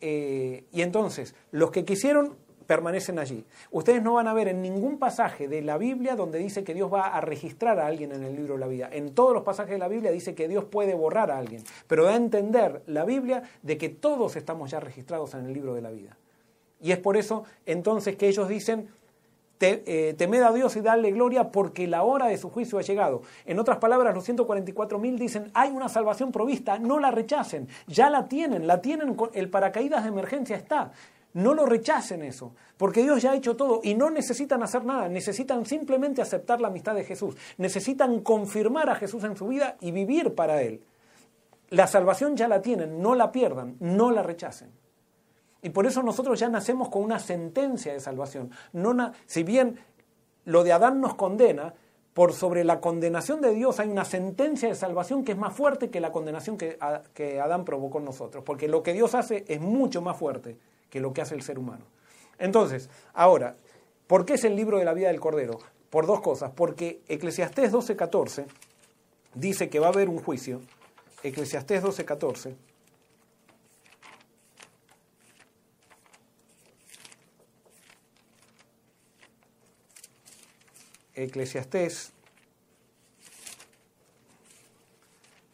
Eh, 0.00 0.64
y 0.72 0.82
entonces, 0.82 1.34
los 1.52 1.70
que 1.70 1.84
quisieron 1.84 2.36
permanecen 2.66 3.18
allí. 3.18 3.44
Ustedes 3.70 4.02
no 4.02 4.14
van 4.14 4.28
a 4.28 4.34
ver 4.34 4.48
en 4.48 4.62
ningún 4.62 4.98
pasaje 4.98 5.48
de 5.48 5.62
la 5.62 5.78
Biblia 5.78 6.16
donde 6.16 6.38
dice 6.38 6.64
que 6.64 6.74
Dios 6.74 6.92
va 6.92 7.08
a 7.08 7.20
registrar 7.20 7.78
a 7.78 7.86
alguien 7.86 8.12
en 8.12 8.22
el 8.24 8.36
libro 8.36 8.54
de 8.54 8.60
la 8.60 8.66
vida. 8.66 8.88
En 8.92 9.14
todos 9.14 9.32
los 9.32 9.42
pasajes 9.42 9.72
de 9.72 9.78
la 9.78 9.88
Biblia 9.88 10.10
dice 10.10 10.34
que 10.34 10.48
Dios 10.48 10.64
puede 10.64 10.94
borrar 10.94 11.30
a 11.30 11.38
alguien, 11.38 11.62
pero 11.86 12.04
da 12.04 12.12
a 12.12 12.16
entender 12.16 12.82
la 12.86 13.04
Biblia 13.04 13.42
de 13.62 13.78
que 13.78 13.88
todos 13.88 14.36
estamos 14.36 14.70
ya 14.70 14.80
registrados 14.80 15.34
en 15.34 15.46
el 15.46 15.52
libro 15.52 15.74
de 15.74 15.82
la 15.82 15.90
vida. 15.90 16.16
Y 16.80 16.92
es 16.92 16.98
por 16.98 17.16
eso 17.16 17.44
entonces 17.64 18.16
que 18.16 18.28
ellos 18.28 18.48
dicen, 18.48 18.88
te, 19.58 19.82
eh, 19.86 20.14
temed 20.14 20.42
a 20.42 20.52
Dios 20.52 20.76
y 20.76 20.80
darle 20.80 21.10
gloria 21.12 21.50
porque 21.50 21.86
la 21.86 22.02
hora 22.02 22.26
de 22.26 22.36
su 22.36 22.50
juicio 22.50 22.78
ha 22.78 22.82
llegado. 22.82 23.22
En 23.46 23.58
otras 23.58 23.78
palabras, 23.78 24.14
los 24.14 24.28
144.000 24.28 25.18
dicen, 25.18 25.50
hay 25.54 25.70
una 25.70 25.88
salvación 25.88 26.32
provista, 26.32 26.78
no 26.78 26.98
la 26.98 27.10
rechacen, 27.10 27.68
ya 27.86 28.10
la 28.10 28.28
tienen, 28.28 28.66
la 28.66 28.82
tienen, 28.82 29.16
el 29.32 29.48
paracaídas 29.48 30.02
de 30.02 30.10
emergencia 30.10 30.56
está. 30.56 30.92
No 31.36 31.52
lo 31.52 31.66
rechacen 31.66 32.22
eso, 32.22 32.54
porque 32.78 33.02
Dios 33.02 33.20
ya 33.20 33.32
ha 33.32 33.36
hecho 33.36 33.56
todo 33.56 33.80
y 33.82 33.94
no 33.94 34.08
necesitan 34.08 34.62
hacer 34.62 34.86
nada, 34.86 35.06
necesitan 35.06 35.66
simplemente 35.66 36.22
aceptar 36.22 36.62
la 36.62 36.68
amistad 36.68 36.94
de 36.94 37.04
Jesús, 37.04 37.36
necesitan 37.58 38.20
confirmar 38.20 38.88
a 38.88 38.94
Jesús 38.94 39.22
en 39.22 39.36
su 39.36 39.48
vida 39.48 39.76
y 39.82 39.90
vivir 39.90 40.34
para 40.34 40.62
Él. 40.62 40.82
La 41.68 41.88
salvación 41.88 42.38
ya 42.38 42.48
la 42.48 42.62
tienen, 42.62 43.02
no 43.02 43.14
la 43.14 43.32
pierdan, 43.32 43.76
no 43.80 44.10
la 44.10 44.22
rechacen. 44.22 44.70
Y 45.60 45.68
por 45.68 45.84
eso 45.84 46.02
nosotros 46.02 46.40
ya 46.40 46.48
nacemos 46.48 46.88
con 46.88 47.02
una 47.02 47.18
sentencia 47.18 47.92
de 47.92 48.00
salvación. 48.00 48.50
No 48.72 49.12
si 49.26 49.42
bien 49.42 49.78
lo 50.46 50.64
de 50.64 50.72
Adán 50.72 51.02
nos 51.02 51.16
condena, 51.16 51.74
por 52.14 52.32
sobre 52.32 52.64
la 52.64 52.80
condenación 52.80 53.42
de 53.42 53.52
Dios 53.52 53.78
hay 53.78 53.90
una 53.90 54.06
sentencia 54.06 54.70
de 54.70 54.74
salvación 54.74 55.22
que 55.22 55.32
es 55.32 55.38
más 55.38 55.52
fuerte 55.52 55.90
que 55.90 56.00
la 56.00 56.12
condenación 56.12 56.56
que, 56.56 56.78
que 57.12 57.42
Adán 57.42 57.66
provocó 57.66 57.98
en 57.98 58.06
nosotros. 58.06 58.42
Porque 58.42 58.68
lo 58.68 58.82
que 58.82 58.94
Dios 58.94 59.14
hace 59.14 59.44
es 59.48 59.60
mucho 59.60 60.00
más 60.00 60.16
fuerte 60.16 60.56
que 60.96 61.00
lo 61.02 61.12
que 61.12 61.20
hace 61.20 61.34
el 61.34 61.42
ser 61.42 61.58
humano. 61.58 61.84
Entonces, 62.38 62.88
ahora, 63.12 63.54
¿por 64.06 64.24
qué 64.24 64.32
es 64.32 64.44
el 64.44 64.56
libro 64.56 64.78
de 64.78 64.86
la 64.86 64.94
vida 64.94 65.08
del 65.08 65.20
Cordero? 65.20 65.58
Por 65.90 66.06
dos 66.06 66.22
cosas. 66.22 66.52
Porque 66.56 67.02
Eclesiastés 67.06 67.70
12.14 67.70 68.46
dice 69.34 69.68
que 69.68 69.78
va 69.78 69.88
a 69.88 69.90
haber 69.90 70.08
un 70.08 70.18
juicio. 70.18 70.62
Eclesiastés 71.22 71.84
12.14 71.84 72.54
Eclesiastés 81.14 82.14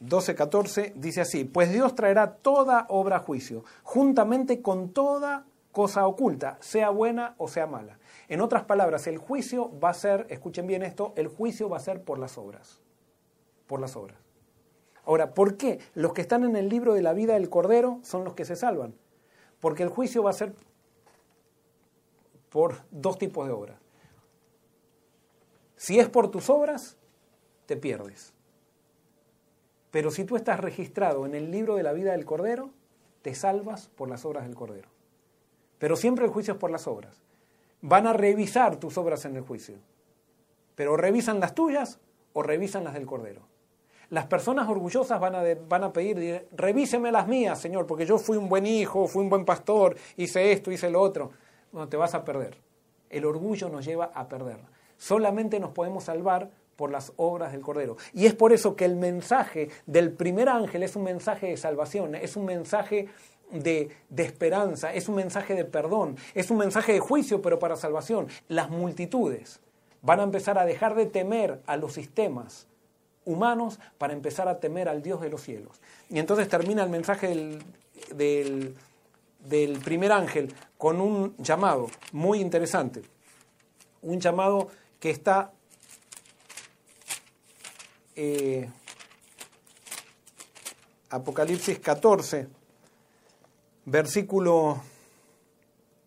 12:14 0.03 0.95
dice 0.97 1.21
así, 1.21 1.45
pues 1.45 1.73
Dios 1.73 1.95
traerá 1.95 2.35
toda 2.35 2.87
obra 2.89 3.17
a 3.17 3.21
juicio, 3.21 3.65
juntamente 3.83 4.61
con 4.61 4.91
toda 4.93 5.47
cosa 5.71 6.07
oculta, 6.07 6.59
sea 6.61 6.91
buena 6.91 7.35
o 7.39 7.49
sea 7.49 7.67
mala. 7.67 7.99
En 8.29 8.41
otras 8.41 8.65
palabras, 8.65 9.07
el 9.07 9.19
juicio 9.19 9.71
va 9.79 9.91
a 9.91 9.95
ser, 9.95 10.27
escuchen 10.29 10.67
bien 10.67 10.83
esto, 10.83 11.13
el 11.17 11.29
juicio 11.29 11.69
va 11.69 11.79
a 11.79 11.81
ser 11.81 12.03
por 12.03 12.19
las 12.19 12.37
obras, 12.37 12.81
por 13.67 13.81
las 13.81 13.97
obras. 13.97 14.19
Ahora, 15.05 15.35
¿por 15.35 15.57
qué 15.57 15.81
los 15.95 16.13
que 16.13 16.21
están 16.21 16.45
en 16.45 16.57
el 16.57 16.69
libro 16.69 16.95
de 16.95 17.03
la 17.03 17.13
vida 17.13 17.35
del 17.35 17.51
Cordero 17.51 17.99
son 18.03 18.25
los 18.25 18.35
que 18.35 18.45
se 18.45 18.57
salvan? 18.57 18.95
Porque 19.61 19.83
el 19.83 19.89
juicio 19.89 20.23
va 20.23 20.31
a 20.31 20.35
ser 20.35 20.55
por 22.51 22.83
dos 22.91 23.19
tipos 23.19 23.47
de 23.47 23.53
obras 23.53 23.79
Si 25.77 25.99
es 25.99 26.09
por 26.09 26.31
tus 26.31 26.51
obras, 26.51 26.97
te 27.67 27.77
pierdes. 27.77 28.32
Pero 29.93 30.11
si 30.11 30.25
tú 30.25 30.37
estás 30.37 30.59
registrado 30.59 31.27
en 31.27 31.35
el 31.35 31.51
libro 31.53 31.77
de 31.77 31.83
la 31.83 31.93
vida 31.93 32.13
del 32.13 32.25
Cordero, 32.25 32.71
te 33.21 33.35
salvas 33.35 33.89
por 33.95 34.09
las 34.09 34.25
obras 34.25 34.45
del 34.45 34.57
Cordero. 34.57 34.89
Pero 35.79 35.97
siempre 35.97 36.25
el 36.25 36.31
juicio 36.31 36.55
es 36.55 36.59
por 36.59 36.71
las 36.71 36.87
obras. 36.89 37.23
Van 37.83 38.07
a 38.07 38.15
revisar 38.15 38.77
tus 38.77 38.97
obras 38.97 39.27
en 39.27 39.37
el 39.37 39.43
juicio. 39.43 39.77
Pero 40.75 40.97
revisan 40.97 41.41
las 41.41 41.55
tuyas 41.55 42.01
o 42.33 42.43
revisan 42.43 42.85
las 42.85 42.95
del 42.95 43.05
Cordero. 43.05 43.43
Las 44.09 44.27
personas 44.27 44.67
orgullosas 44.67 45.21
van 45.21 45.35
a, 45.35 45.43
van 45.69 45.85
a 45.85 45.93
pedir, 45.93 46.49
revíseme 46.53 47.13
las 47.13 47.29
mías, 47.29 47.61
Señor, 47.61 47.87
porque 47.87 48.07
yo 48.07 48.17
fui 48.17 48.39
un 48.39 48.49
buen 48.49 48.65
hijo, 48.65 49.07
fui 49.07 49.23
un 49.23 49.29
buen 49.29 49.45
pastor, 49.45 49.97
hice 50.17 50.53
esto, 50.53 50.73
hice 50.73 50.89
lo 50.89 51.03
otro. 51.03 51.33
No, 51.71 51.87
te 51.89 51.99
vas 51.99 52.15
a 52.15 52.25
perder. 52.25 52.57
El 53.11 53.27
orgullo 53.27 53.69
nos 53.69 53.85
lleva 53.85 54.11
a 54.15 54.27
perder. 54.27 54.59
Solamente 54.97 55.61
nos 55.61 55.73
podemos 55.73 56.05
salvar 56.05 56.51
por 56.77 56.91
las 56.91 57.13
obras 57.17 57.53
del 57.53 57.61
Cordero. 57.61 57.97
Y 58.13 58.27
es 58.27 58.35
por 58.35 58.53
eso 58.53 58.77
que 58.77 58.85
el 58.85 58.97
mensaje 58.97 59.69
del 59.87 60.13
primer 60.13 60.49
ángel 60.49 60.83
es 60.83 60.97
un 60.97 61.05
mensaje 61.05 61.49
de 61.49 61.57
salvación, 61.57 62.15
es 62.15 62.37
un 62.37 62.45
mensaje 62.45 63.09
de, 63.53 63.91
esperanza, 64.17 64.93
es 64.93 65.09
un 65.09 65.17
mensaje 65.17 65.55
de 65.55 65.65
perdón, 65.65 66.17
es 66.35 66.51
un 66.51 66.59
mensaje 66.59 66.93
de 66.93 67.01
juicio, 67.01 67.43
pero 67.43 67.59
para 67.59 67.77
salvación. 67.77 68.29
Las 68.49 68.71
multitudes 68.71 69.61
van 70.01 70.21
a 70.21 70.23
empezar 70.25 70.59
a 70.59 70.65
dejar 70.65 70.95
de 70.95 71.07
temer 71.07 71.61
a 71.67 71.77
los 71.77 71.93
sistemas 71.93 72.67
humanos 73.25 73.79
para 73.99 74.15
empezar 74.15 74.49
a 74.49 74.59
temer 74.59 74.89
al 74.89 75.03
Dios 75.03 75.21
de 75.21 75.31
los 75.31 75.43
cielos. 75.43 75.81
Y 76.09 76.19
entonces 76.19 76.49
termina 76.49 76.83
el 76.83 76.91
mensaje 76.91 77.29
del, 78.15 78.75
del 79.39 79.79
primer 79.79 80.13
ángel 80.13 80.53
con 80.79 81.01
un 81.01 81.37
llamado 81.37 81.87
muy 82.11 82.41
interesante, 82.41 83.03
un 84.01 84.19
llamado 84.19 84.69
que 84.99 85.11
está 85.11 85.53
eh, 88.17 88.69
Apocalipsis 91.11 91.79
14, 91.79 92.49
versículo 93.85 94.81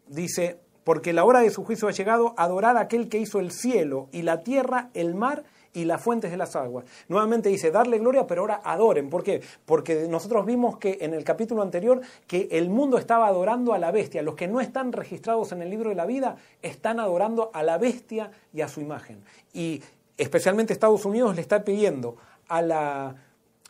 dice, 0.07 0.59
porque 0.83 1.13
la 1.13 1.25
hora 1.25 1.41
de 1.41 1.51
su 1.51 1.63
juicio 1.63 1.87
ha 1.87 1.91
llegado, 1.91 2.33
adorad 2.37 2.77
a 2.77 2.81
aquel 2.81 3.09
que 3.09 3.17
hizo 3.17 3.39
el 3.39 3.51
cielo 3.51 4.07
y 4.11 4.21
la 4.21 4.41
tierra, 4.41 4.89
el 4.93 5.15
mar 5.15 5.43
y 5.73 5.85
las 5.85 6.01
fuentes 6.01 6.31
de 6.31 6.37
las 6.37 6.55
aguas. 6.55 6.85
Nuevamente 7.09 7.49
dice, 7.49 7.69
darle 7.69 7.99
gloria, 7.99 8.25
pero 8.25 8.41
ahora 8.41 8.61
adoren. 8.63 9.09
¿Por 9.09 9.23
qué? 9.23 9.41
Porque 9.65 10.07
nosotros 10.07 10.45
vimos 10.45 10.77
que 10.77 10.99
en 11.01 11.13
el 11.13 11.23
capítulo 11.23 11.61
anterior 11.61 12.01
que 12.27 12.47
el 12.51 12.69
mundo 12.69 12.97
estaba 12.97 13.27
adorando 13.27 13.73
a 13.73 13.77
la 13.77 13.91
bestia. 13.91 14.21
Los 14.21 14.35
que 14.35 14.47
no 14.47 14.61
están 14.61 14.93
registrados 14.93 15.51
en 15.51 15.61
el 15.61 15.69
libro 15.69 15.89
de 15.89 15.95
la 15.95 16.05
vida 16.05 16.37
están 16.61 16.99
adorando 16.99 17.51
a 17.53 17.61
la 17.61 17.77
bestia 17.77 18.31
y 18.53 18.61
a 18.61 18.69
su 18.69 18.79
imagen. 18.79 19.21
Y 19.53 19.83
especialmente 20.17 20.73
Estados 20.73 21.05
Unidos 21.05 21.35
le 21.35 21.41
está 21.41 21.63
pidiendo 21.63 22.17
a 22.47 22.61
la, 22.61 23.15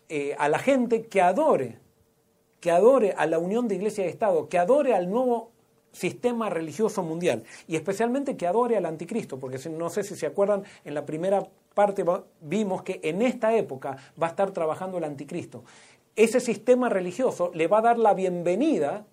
eh, 0.09 0.35
a 0.37 0.49
la 0.49 0.59
gente 0.59 1.07
que 1.07 1.21
adore, 1.21 1.79
que 2.59 2.71
adore 2.71 3.13
a 3.17 3.25
la 3.25 3.39
unión 3.39 3.67
de 3.67 3.75
iglesia 3.75 4.05
y 4.05 4.09
Estado, 4.09 4.49
que 4.49 4.57
adore 4.57 4.93
al 4.93 5.09
nuevo 5.09 5.51
sistema 5.91 6.49
religioso 6.49 7.03
mundial 7.03 7.43
y 7.67 7.75
especialmente 7.75 8.35
que 8.35 8.47
adore 8.47 8.75
al 8.75 8.85
anticristo, 8.85 9.39
porque 9.39 9.57
no 9.69 9.89
sé 9.89 10.03
si 10.03 10.15
se 10.15 10.25
acuerdan, 10.25 10.63
en 10.83 10.93
la 10.93 11.05
primera 11.05 11.47
parte 11.73 12.03
vimos 12.41 12.83
que 12.83 12.99
en 13.03 13.21
esta 13.21 13.55
época 13.55 13.97
va 14.21 14.27
a 14.27 14.29
estar 14.31 14.51
trabajando 14.51 14.97
el 14.97 15.05
anticristo. 15.05 15.63
Ese 16.15 16.39
sistema 16.39 16.89
religioso 16.89 17.51
le 17.53 17.67
va 17.67 17.79
a 17.79 17.81
dar 17.81 17.97
la 17.97 18.13
bienvenida 18.13 19.05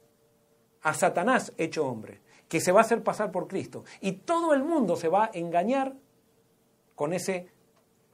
a 0.83 0.95
Satanás 0.95 1.53
hecho 1.57 1.87
hombre, 1.87 2.21
que 2.49 2.61
se 2.61 2.73
va 2.73 2.81
a 2.81 2.85
hacer 2.85 3.03
pasar 3.03 3.33
por 3.33 3.49
Cristo. 3.49 3.85
Y 4.01 4.13
todo 4.13 4.53
el 4.53 4.63
mundo 4.63 4.97
se 4.97 5.09
va 5.09 5.25
a 5.25 5.31
engañar 5.33 5.95
con 7.03 7.13
ese 7.13 7.49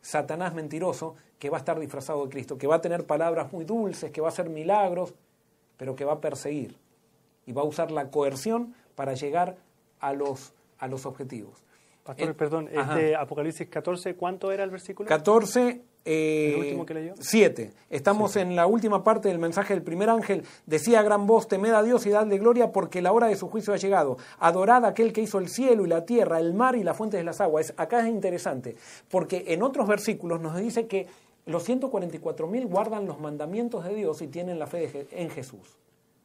Satanás 0.00 0.54
mentiroso 0.54 1.14
que 1.38 1.50
va 1.50 1.58
a 1.58 1.60
estar 1.60 1.78
disfrazado 1.78 2.24
de 2.24 2.30
Cristo, 2.30 2.56
que 2.56 2.66
va 2.66 2.76
a 2.76 2.80
tener 2.80 3.04
palabras 3.04 3.52
muy 3.52 3.66
dulces, 3.66 4.10
que 4.10 4.22
va 4.22 4.28
a 4.28 4.30
hacer 4.30 4.48
milagros, 4.48 5.12
pero 5.76 5.94
que 5.94 6.06
va 6.06 6.14
a 6.14 6.20
perseguir 6.22 6.74
y 7.44 7.52
va 7.52 7.60
a 7.60 7.64
usar 7.66 7.90
la 7.90 8.10
coerción 8.10 8.74
para 8.94 9.12
llegar 9.12 9.58
a 10.00 10.14
los, 10.14 10.54
a 10.78 10.88
los 10.88 11.04
objetivos. 11.04 11.62
Pastor, 12.02 12.34
perdón, 12.34 12.70
de 12.94 13.14
Apocalipsis 13.14 13.68
14, 13.68 14.14
¿cuánto 14.14 14.52
era 14.52 14.64
el 14.64 14.70
versículo? 14.70 15.06
14, 15.06 15.82
eh, 16.04 16.52
¿El 16.54 16.60
último 16.60 16.86
que 16.86 16.94
leyó? 16.94 17.14
7. 17.18 17.72
Estamos 17.90 18.36
en 18.36 18.56
la 18.56 18.66
última 18.66 19.04
parte 19.04 19.28
del 19.28 19.38
mensaje 19.38 19.74
del 19.74 19.82
primer 19.82 20.08
ángel. 20.08 20.44
Decía 20.66 21.00
a 21.00 21.02
gran 21.02 21.26
voz, 21.26 21.48
temed 21.48 21.72
a 21.72 21.82
Dios 21.82 22.06
y 22.06 22.10
dadle 22.10 22.38
gloria 22.38 22.72
porque 22.72 23.02
la 23.02 23.12
hora 23.12 23.26
de 23.26 23.36
su 23.36 23.48
juicio 23.48 23.74
ha 23.74 23.76
llegado. 23.76 24.16
Adorad 24.38 24.84
a 24.84 24.88
aquel 24.88 25.12
que 25.12 25.20
hizo 25.20 25.38
el 25.38 25.48
cielo 25.48 25.84
y 25.84 25.88
la 25.88 26.06
tierra, 26.06 26.38
el 26.38 26.54
mar 26.54 26.76
y 26.76 26.84
las 26.84 26.96
fuentes 26.96 27.18
de 27.18 27.24
las 27.24 27.40
aguas. 27.40 27.74
acá 27.76 28.00
es 28.00 28.08
interesante, 28.08 28.76
porque 29.10 29.44
en 29.48 29.62
otros 29.62 29.86
versículos 29.86 30.40
nos 30.40 30.56
dice 30.56 30.86
que 30.86 31.06
los 31.46 31.68
144.000 31.68 32.68
guardan 32.68 33.06
los 33.06 33.20
mandamientos 33.20 33.84
de 33.84 33.94
Dios 33.94 34.22
y 34.22 34.28
tienen 34.28 34.58
la 34.58 34.66
fe 34.66 35.06
en 35.10 35.30
Jesús 35.30 35.78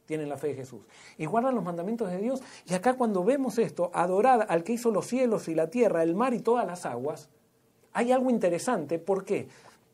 tienen 0.05 0.27
la 0.27 0.37
fe 0.37 0.47
de 0.47 0.55
Jesús. 0.55 0.81
Y 1.17 1.25
guardan 1.25 1.55
los 1.55 1.63
mandamientos 1.63 2.11
de 2.11 2.17
Dios. 2.17 2.41
Y 2.65 2.73
acá 2.73 2.95
cuando 2.95 3.23
vemos 3.23 3.57
esto, 3.57 3.89
adorar 3.93 4.45
al 4.49 4.63
que 4.65 4.73
hizo 4.73 4.91
los 4.91 5.07
cielos 5.07 5.47
y 5.47 5.55
la 5.55 5.69
tierra, 5.69 6.03
el 6.03 6.13
mar 6.13 6.33
y 6.33 6.39
todas 6.39 6.67
las 6.67 6.85
aguas, 6.85 7.29
hay 7.93 8.11
algo 8.11 8.29
interesante. 8.29 8.99
¿Por 8.99 9.23
qué? 9.23 9.47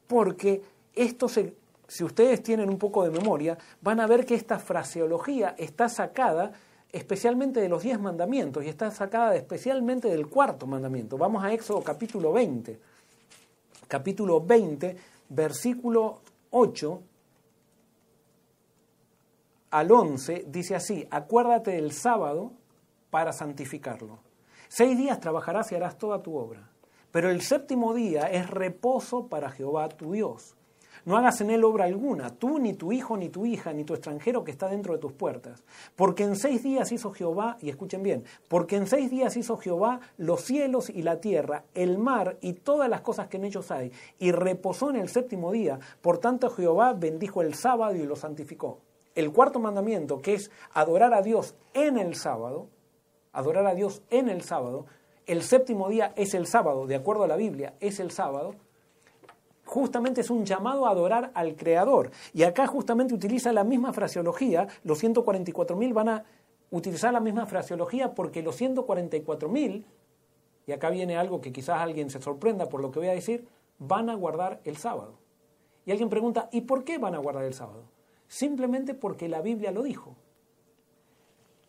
Porque 0.07 0.61
esto 0.93 1.27
se, 1.29 1.53
si 1.87 2.03
ustedes 2.03 2.41
tienen 2.41 2.69
un 2.69 2.77
poco 2.77 3.03
de 3.03 3.11
memoria, 3.11 3.57
van 3.81 3.99
a 3.99 4.07
ver 4.07 4.25
que 4.25 4.35
esta 4.35 4.59
fraseología 4.59 5.55
está 5.57 5.89
sacada 5.89 6.51
especialmente 6.91 7.61
de 7.61 7.69
los 7.69 7.83
diez 7.83 7.99
mandamientos 7.99 8.63
y 8.63 8.69
está 8.69 8.89
sacada 8.91 9.35
especialmente 9.35 10.07
del 10.07 10.27
cuarto 10.27 10.65
mandamiento. 10.65 11.17
Vamos 11.17 11.43
a 11.43 11.53
Éxodo 11.53 11.83
capítulo 11.83 12.33
20. 12.33 12.79
Capítulo 13.87 14.41
20, 14.41 14.95
versículo 15.29 16.21
8 16.51 17.01
al 19.71 19.91
11 19.91 20.45
dice 20.47 20.75
así, 20.75 21.07
acuérdate 21.11 21.71
del 21.71 21.91
sábado 21.91 22.51
para 23.09 23.33
santificarlo. 23.33 24.19
Seis 24.67 24.97
días 24.97 25.19
trabajarás 25.19 25.71
y 25.71 25.75
harás 25.75 25.97
toda 25.97 26.21
tu 26.21 26.35
obra, 26.35 26.69
pero 27.11 27.29
el 27.29 27.41
séptimo 27.41 27.93
día 27.93 28.23
es 28.31 28.49
reposo 28.49 29.27
para 29.27 29.51
Jehová 29.51 29.89
tu 29.89 30.11
Dios. 30.11 30.55
No 31.05 31.15
hagas 31.15 31.39
en 31.41 31.49
él 31.49 31.63
obra 31.63 31.85
alguna, 31.85 32.29
tú, 32.35 32.59
ni 32.59 32.73
tu 32.73 32.91
hijo, 32.91 33.15
ni 33.15 33.29
tu 33.29 33.45
hija, 33.45 33.71
ni 33.71 33.85
tu 33.85 33.93
extranjero 33.93 34.43
que 34.43 34.51
está 34.51 34.67
dentro 34.67 34.93
de 34.93 34.99
tus 34.99 35.13
puertas. 35.13 35.63
Porque 35.95 36.23
en 36.23 36.35
seis 36.35 36.61
días 36.61 36.91
hizo 36.91 37.11
Jehová, 37.11 37.57
y 37.61 37.69
escuchen 37.69 38.03
bien, 38.03 38.25
porque 38.47 38.75
en 38.75 38.85
seis 38.85 39.09
días 39.09 39.37
hizo 39.37 39.57
Jehová 39.57 40.01
los 40.17 40.41
cielos 40.41 40.89
y 40.89 41.01
la 41.01 41.21
tierra, 41.21 41.63
el 41.73 41.97
mar 41.97 42.37
y 42.41 42.53
todas 42.53 42.89
las 42.89 43.01
cosas 43.01 43.27
que 43.27 43.37
en 43.37 43.45
ellos 43.45 43.71
hay, 43.71 43.91
y 44.19 44.31
reposó 44.31 44.89
en 44.89 44.97
el 44.97 45.07
séptimo 45.07 45.51
día. 45.51 45.79
Por 46.01 46.17
tanto 46.17 46.49
Jehová 46.49 46.93
bendijo 46.93 47.41
el 47.41 47.53
sábado 47.53 47.95
y 47.95 48.03
lo 48.03 48.15
santificó 48.17 48.81
el 49.19 49.31
cuarto 49.31 49.59
mandamiento, 49.59 50.21
que 50.21 50.33
es 50.33 50.51
adorar 50.73 51.13
a 51.13 51.21
Dios 51.21 51.55
en 51.73 51.97
el 51.97 52.15
sábado, 52.15 52.67
adorar 53.33 53.67
a 53.67 53.75
Dios 53.75 54.01
en 54.09 54.29
el 54.29 54.41
sábado, 54.41 54.85
el 55.31 55.43
séptimo 55.43 55.89
día 55.89 56.13
es 56.15 56.33
el 56.33 56.47
sábado, 56.47 56.87
de 56.87 56.95
acuerdo 56.95 57.23
a 57.23 57.27
la 57.27 57.35
Biblia, 57.35 57.73
es 57.79 57.99
el 57.99 58.11
sábado, 58.11 58.55
justamente 59.65 60.21
es 60.21 60.29
un 60.29 60.45
llamado 60.45 60.85
a 60.85 60.91
adorar 60.91 61.31
al 61.33 61.55
Creador. 61.55 62.11
Y 62.33 62.43
acá 62.43 62.67
justamente 62.67 63.13
utiliza 63.13 63.53
la 63.53 63.63
misma 63.63 63.93
fraseología, 63.93 64.67
los 64.83 65.03
144.000 65.03 65.93
van 65.93 66.09
a 66.09 66.23
utilizar 66.71 67.13
la 67.13 67.19
misma 67.19 67.45
fraseología 67.45 68.13
porque 68.13 68.41
los 68.41 68.59
144.000, 68.59 69.85
y 70.67 70.71
acá 70.71 70.89
viene 70.89 71.17
algo 71.17 71.41
que 71.41 71.51
quizás 71.51 71.79
alguien 71.79 72.09
se 72.09 72.21
sorprenda 72.21 72.69
por 72.69 72.81
lo 72.81 72.91
que 72.91 72.99
voy 72.99 73.09
a 73.09 73.13
decir, 73.13 73.47
van 73.77 74.09
a 74.09 74.15
guardar 74.15 74.61
el 74.65 74.77
sábado. 74.77 75.13
Y 75.85 75.91
alguien 75.91 76.09
pregunta, 76.09 76.49
¿y 76.51 76.61
por 76.61 76.83
qué 76.83 76.97
van 76.97 77.15
a 77.15 77.19
guardar 77.19 77.45
el 77.45 77.53
sábado? 77.53 77.85
simplemente 78.29 78.93
porque 78.93 79.27
la 79.27 79.41
Biblia 79.41 79.71
lo 79.71 79.83
dijo. 79.83 80.15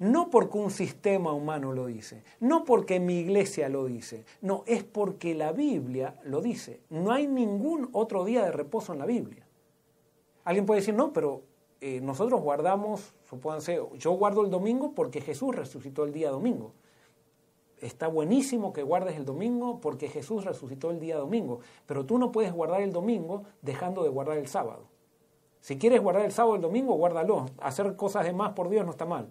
No 0.00 0.30
porque 0.30 0.56
un 0.56 0.70
sistema 0.70 1.30
humano 1.34 1.72
lo 1.74 1.84
dice, 1.84 2.24
no 2.40 2.64
porque 2.64 2.98
mi 2.98 3.18
iglesia 3.18 3.68
lo 3.68 3.84
dice, 3.84 4.24
no, 4.40 4.64
es 4.66 4.82
porque 4.82 5.34
la 5.34 5.52
Biblia 5.52 6.18
lo 6.24 6.40
dice. 6.40 6.80
No 6.88 7.12
hay 7.12 7.26
ningún 7.26 7.90
otro 7.92 8.24
día 8.24 8.42
de 8.42 8.50
reposo 8.50 8.94
en 8.94 8.98
la 8.98 9.04
Biblia. 9.04 9.46
Alguien 10.44 10.64
puede 10.64 10.80
decir, 10.80 10.94
no, 10.94 11.12
pero 11.12 11.42
eh, 11.82 12.00
nosotros 12.00 12.40
guardamos, 12.40 13.14
supónganse, 13.28 13.78
yo 13.98 14.12
guardo 14.12 14.42
el 14.42 14.50
domingo 14.50 14.94
porque 14.94 15.20
Jesús 15.20 15.54
resucitó 15.54 16.04
el 16.04 16.14
día 16.14 16.30
domingo. 16.30 16.72
Está 17.78 18.08
buenísimo 18.08 18.72
que 18.72 18.82
guardes 18.82 19.16
el 19.16 19.26
domingo 19.26 19.80
porque 19.82 20.08
Jesús 20.08 20.46
resucitó 20.46 20.90
el 20.90 20.98
día 20.98 21.18
domingo, 21.18 21.60
pero 21.84 22.06
tú 22.06 22.16
no 22.16 22.32
puedes 22.32 22.54
guardar 22.54 22.80
el 22.80 22.94
domingo 22.94 23.44
dejando 23.60 24.02
de 24.02 24.08
guardar 24.08 24.38
el 24.38 24.46
sábado. 24.46 24.84
Si 25.60 25.76
quieres 25.78 26.00
guardar 26.00 26.24
el 26.24 26.32
sábado 26.32 26.56
el 26.56 26.62
domingo, 26.62 26.94
guárdalo. 26.94 27.44
Hacer 27.58 27.96
cosas 27.96 28.24
de 28.24 28.32
más 28.32 28.52
por 28.52 28.70
Dios 28.70 28.86
no 28.86 28.92
está 28.92 29.04
mal. 29.04 29.30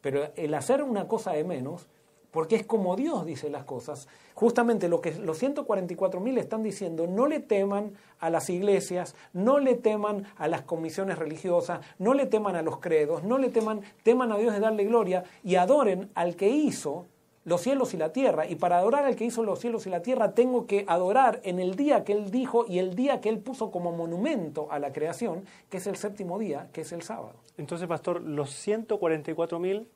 Pero 0.00 0.30
el 0.36 0.54
hacer 0.54 0.82
una 0.82 1.08
cosa 1.08 1.32
de 1.32 1.44
menos, 1.44 1.86
porque 2.30 2.56
es 2.56 2.66
como 2.66 2.96
Dios 2.96 3.24
dice 3.24 3.48
las 3.48 3.64
cosas, 3.64 4.08
justamente 4.34 4.88
lo 4.88 5.00
que 5.00 5.12
los 5.14 5.42
144.000 5.42 6.38
están 6.38 6.62
diciendo, 6.62 7.06
no 7.06 7.26
le 7.26 7.40
teman 7.40 7.92
a 8.18 8.28
las 8.28 8.50
iglesias, 8.50 9.14
no 9.32 9.58
le 9.58 9.74
teman 9.74 10.26
a 10.36 10.46
las 10.46 10.62
comisiones 10.62 11.18
religiosas, 11.18 11.80
no 11.98 12.12
le 12.12 12.26
teman 12.26 12.54
a 12.54 12.62
los 12.62 12.78
credos, 12.78 13.24
no 13.24 13.38
le 13.38 13.48
teman, 13.48 13.80
teman 14.02 14.32
a 14.32 14.36
Dios 14.36 14.52
de 14.52 14.60
darle 14.60 14.84
gloria 14.84 15.24
y 15.42 15.54
adoren 15.54 16.10
al 16.14 16.36
que 16.36 16.50
hizo 16.50 17.06
los 17.46 17.62
cielos 17.62 17.94
y 17.94 17.96
la 17.96 18.12
tierra. 18.12 18.46
Y 18.46 18.56
para 18.56 18.78
adorar 18.78 19.06
al 19.06 19.16
que 19.16 19.24
hizo 19.24 19.42
los 19.42 19.60
cielos 19.60 19.86
y 19.86 19.90
la 19.90 20.02
tierra, 20.02 20.34
tengo 20.34 20.66
que 20.66 20.84
adorar 20.88 21.40
en 21.44 21.58
el 21.58 21.76
día 21.76 22.04
que 22.04 22.12
Él 22.12 22.30
dijo 22.30 22.66
y 22.68 22.80
el 22.80 22.94
día 22.94 23.20
que 23.20 23.30
Él 23.30 23.38
puso 23.38 23.70
como 23.70 23.92
monumento 23.92 24.70
a 24.70 24.78
la 24.78 24.92
creación, 24.92 25.44
que 25.70 25.78
es 25.78 25.86
el 25.86 25.96
séptimo 25.96 26.38
día, 26.38 26.68
que 26.72 26.82
es 26.82 26.92
el 26.92 27.02
sábado. 27.02 27.45
Entonces, 27.58 27.88
pastor, 27.88 28.22
los 28.22 28.50
144 28.50 29.58
mil, 29.58 29.88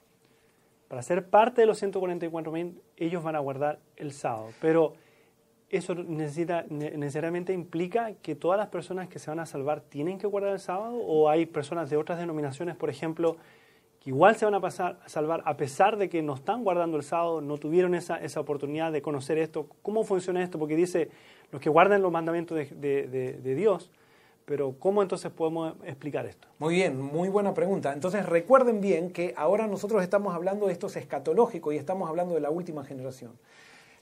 para 0.89 1.03
ser 1.03 1.29
parte 1.29 1.61
de 1.61 1.67
los 1.67 1.79
144 1.79 2.53
mil, 2.53 2.81
ellos 2.97 3.23
van 3.23 3.37
a 3.37 3.39
guardar 3.39 3.79
el 3.97 4.13
sábado. 4.13 4.49
Pero 4.61 4.95
eso 5.69 5.95
necesita, 5.95 6.65
necesariamente 6.69 7.53
implica 7.53 8.15
que 8.23 8.35
todas 8.35 8.59
las 8.59 8.69
personas 8.69 9.09
que 9.09 9.21
se 9.21 9.31
van 9.31 9.39
a 9.39 9.47
salvar 9.47 9.83
tienen 9.83 10.19
que 10.19 10.27
guardar 10.27 10.53
el 10.53 10.61
sábado 10.61 10.97
o 10.97 11.29
hay 11.29 11.47
personas 11.47 11.91
de 11.91 11.97
otras 11.97 12.19
denominaciones, 12.19 12.77
por 12.77 12.91
ejemplo, 12.91 13.37
que 14.01 14.11
igual 14.11 14.35
se 14.35 14.47
van 14.47 14.55
a 14.55 14.61
pasar 14.61 14.99
a 15.05 15.09
salvar 15.09 15.43
a 15.45 15.57
pesar 15.57 15.97
de 15.97 16.09
que 16.09 16.23
no 16.23 16.35
están 16.35 16.65
guardando 16.65 16.97
el 16.97 17.05
sábado, 17.05 17.41
no 17.41 17.59
tuvieron 17.59 17.95
esa, 17.95 18.17
esa 18.17 18.41
oportunidad 18.41 18.91
de 18.91 19.03
conocer 19.03 19.39
esto. 19.39 19.69
¿Cómo 19.83 20.03
funciona 20.05 20.43
esto? 20.43 20.59
Porque 20.59 20.75
dice 20.75 21.11
los 21.53 21.61
que 21.61 21.71
guardan 21.71 22.03
los 22.03 22.11
mandamientos 22.11 22.57
de, 22.57 23.07
de, 23.43 23.55
Dios, 23.55 23.91
pero 24.51 24.75
¿cómo 24.81 25.01
entonces 25.01 25.31
podemos 25.31 25.77
explicar 25.85 26.27
esto? 26.27 26.49
Muy 26.59 26.75
bien, 26.75 27.01
muy 27.01 27.29
buena 27.29 27.55
pregunta. 27.55 27.93
Entonces 27.93 28.27
recuerden 28.27 28.81
bien 28.81 29.13
que 29.13 29.33
ahora 29.37 29.69
nosotros 29.69 30.03
estamos 30.03 30.35
hablando 30.35 30.67
de 30.67 30.73
esto 30.73 30.89
es 30.89 30.97
escatológico 30.97 31.71
y 31.71 31.77
estamos 31.77 32.09
hablando 32.09 32.35
de 32.35 32.41
la 32.41 32.51
última 32.51 32.85
generación. 32.85 33.31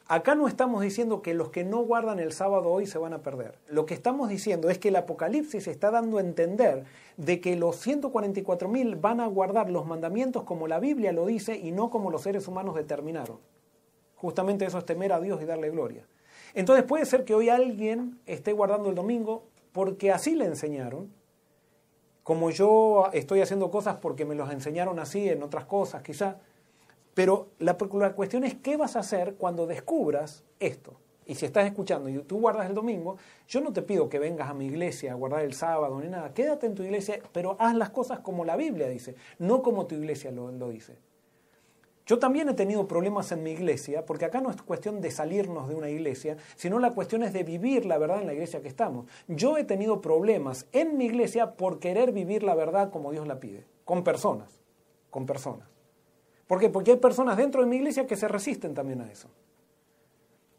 Acá 0.07 0.35
no 0.35 0.49
estamos 0.49 0.81
diciendo 0.81 1.21
que 1.21 1.35
los 1.35 1.51
que 1.51 1.65
no 1.65 1.81
guardan 1.81 2.19
el 2.19 2.33
sábado 2.33 2.71
hoy 2.71 2.87
se 2.87 2.97
van 2.97 3.13
a 3.13 3.19
perder. 3.19 3.59
Lo 3.69 3.85
que 3.85 3.93
estamos 3.93 4.31
diciendo 4.31 4.71
es 4.71 4.79
que 4.79 4.89
el 4.89 4.97
Apocalipsis 4.97 5.69
está 5.69 5.91
dando 5.91 6.17
a 6.17 6.23
entender 6.23 6.85
de 7.19 7.43
que 7.43 7.55
los 7.55 7.87
144.000 7.87 8.99
van 9.03 9.21
a 9.21 9.27
guardar 9.27 9.69
los 9.69 9.85
mandamientos 9.85 10.45
como 10.45 10.67
la 10.67 10.81
Biblia 10.81 11.13
lo 11.13 11.27
dice 11.27 11.59
y 11.59 11.73
no 11.73 11.91
como 11.91 12.11
los 12.11 12.23
seres 12.23 12.49
humanos 12.49 12.75
determinaron. 12.75 13.37
Justamente 14.17 14.65
eso 14.65 14.79
es 14.79 14.87
temer 14.87 15.13
a 15.13 15.21
Dios 15.21 15.43
y 15.43 15.45
darle 15.45 15.69
gloria. 15.69 16.07
Entonces 16.55 16.87
puede 16.87 17.05
ser 17.05 17.27
que 17.27 17.35
hoy 17.35 17.51
alguien 17.51 18.19
esté 18.25 18.55
guardando 18.55 18.89
el 18.89 18.95
domingo 18.95 19.45
porque 19.79 20.11
así 20.11 20.35
le 20.35 20.45
enseñaron, 20.45 21.09
como 22.25 22.51
yo 22.51 23.11
estoy 23.13 23.43
haciendo 23.43 23.71
cosas 23.71 23.99
porque 24.03 24.25
me 24.25 24.35
los 24.35 24.51
enseñaron 24.51 24.99
así 24.99 25.29
en 25.29 25.41
otras 25.41 25.67
cosas 25.67 26.03
quizá, 26.03 26.39
pero 27.15 27.51
la, 27.61 27.77
cuestión 27.77 28.43
es 28.43 28.57
qué 28.57 28.77
vas 28.77 28.97
a 28.97 28.99
hacer 28.99 29.37
cuando 29.37 29.69
descubras 29.69 30.43
esto. 30.59 30.95
Y 31.27 31.37
si 31.37 31.47
estás 31.47 31.65
escuchando 31.65 32.09
y 32.09 32.19
tú 32.25 32.41
guardas 32.41 32.67
el 32.67 32.75
domingo, 32.75 33.19
yo 33.47 33.61
no 33.61 33.73
te 33.73 33.83
pido 33.83 34.09
que 34.09 34.19
vengas 34.19 34.51
a 34.51 34.53
mi 34.53 34.67
iglesia 34.67 35.13
a 35.13 35.15
guardar 35.15 35.45
el 35.45 35.55
sábado 35.55 36.01
ni 36.01 36.09
nada. 36.09 36.35
Quédate 36.35 36.67
en 36.67 36.75
tu 36.75 36.83
iglesia, 36.83 37.21
pero 37.31 37.55
haz 37.61 37.77
las 37.77 37.91
cosas 37.91 38.19
como 38.19 38.45
la 38.45 38.57
Biblia 38.57 38.89
dice, 38.89 39.15
no 39.39 39.63
como 39.63 39.87
tu 39.87 39.95
iglesia 39.95 40.33
lo, 40.33 40.51
lo 40.51 40.71
dice. 40.71 40.97
Yo 42.09 42.19
también 42.19 42.49
he 42.49 42.55
tenido 42.55 42.89
problemas 42.89 43.31
en 43.33 43.43
mi 43.43 43.51
iglesia, 43.51 44.07
porque 44.07 44.25
acá 44.25 44.41
no 44.41 44.51
es 44.51 44.63
cuestión 44.63 45.03
de 45.03 45.11
salirnos 45.11 45.69
de 45.69 45.75
una 45.75 45.91
iglesia, 45.91 46.39
sino 46.57 46.79
la 46.79 46.93
cuestión 46.93 47.23
es 47.23 47.35
de 47.35 47.43
vivir 47.43 47.85
la 47.85 47.99
verdad 47.99 48.23
en 48.23 48.27
la 48.27 48.33
iglesia 48.33 48.63
que 48.63 48.69
estamos. 48.69 49.05
Yo 49.29 49.59
he 49.59 49.65
tenido 49.65 50.01
problemas 50.01 50.67
en 50.73 50.97
mi 50.97 51.05
iglesia 51.05 51.53
por 51.53 51.81
querer 51.81 52.13
vivir 52.13 52.45
la 52.45 52.55
verdad 52.55 52.91
como 52.91 53.13
Dios 53.13 53.29
la 53.29 53.41
pide, 53.41 53.67
con 53.85 54.05
personas, 54.05 54.49
con 55.11 55.27
personas. 55.27 55.69
¿Por 56.47 56.59
qué? 56.59 56.71
Porque 56.71 56.93
hay 56.93 56.97
personas 56.97 57.37
dentro 57.37 57.61
de 57.61 57.67
mi 57.67 57.77
iglesia 57.77 58.07
que 58.07 58.17
se 58.17 58.27
resisten 58.27 58.73
también 58.73 59.03
a 59.03 59.13
eso. 59.13 59.29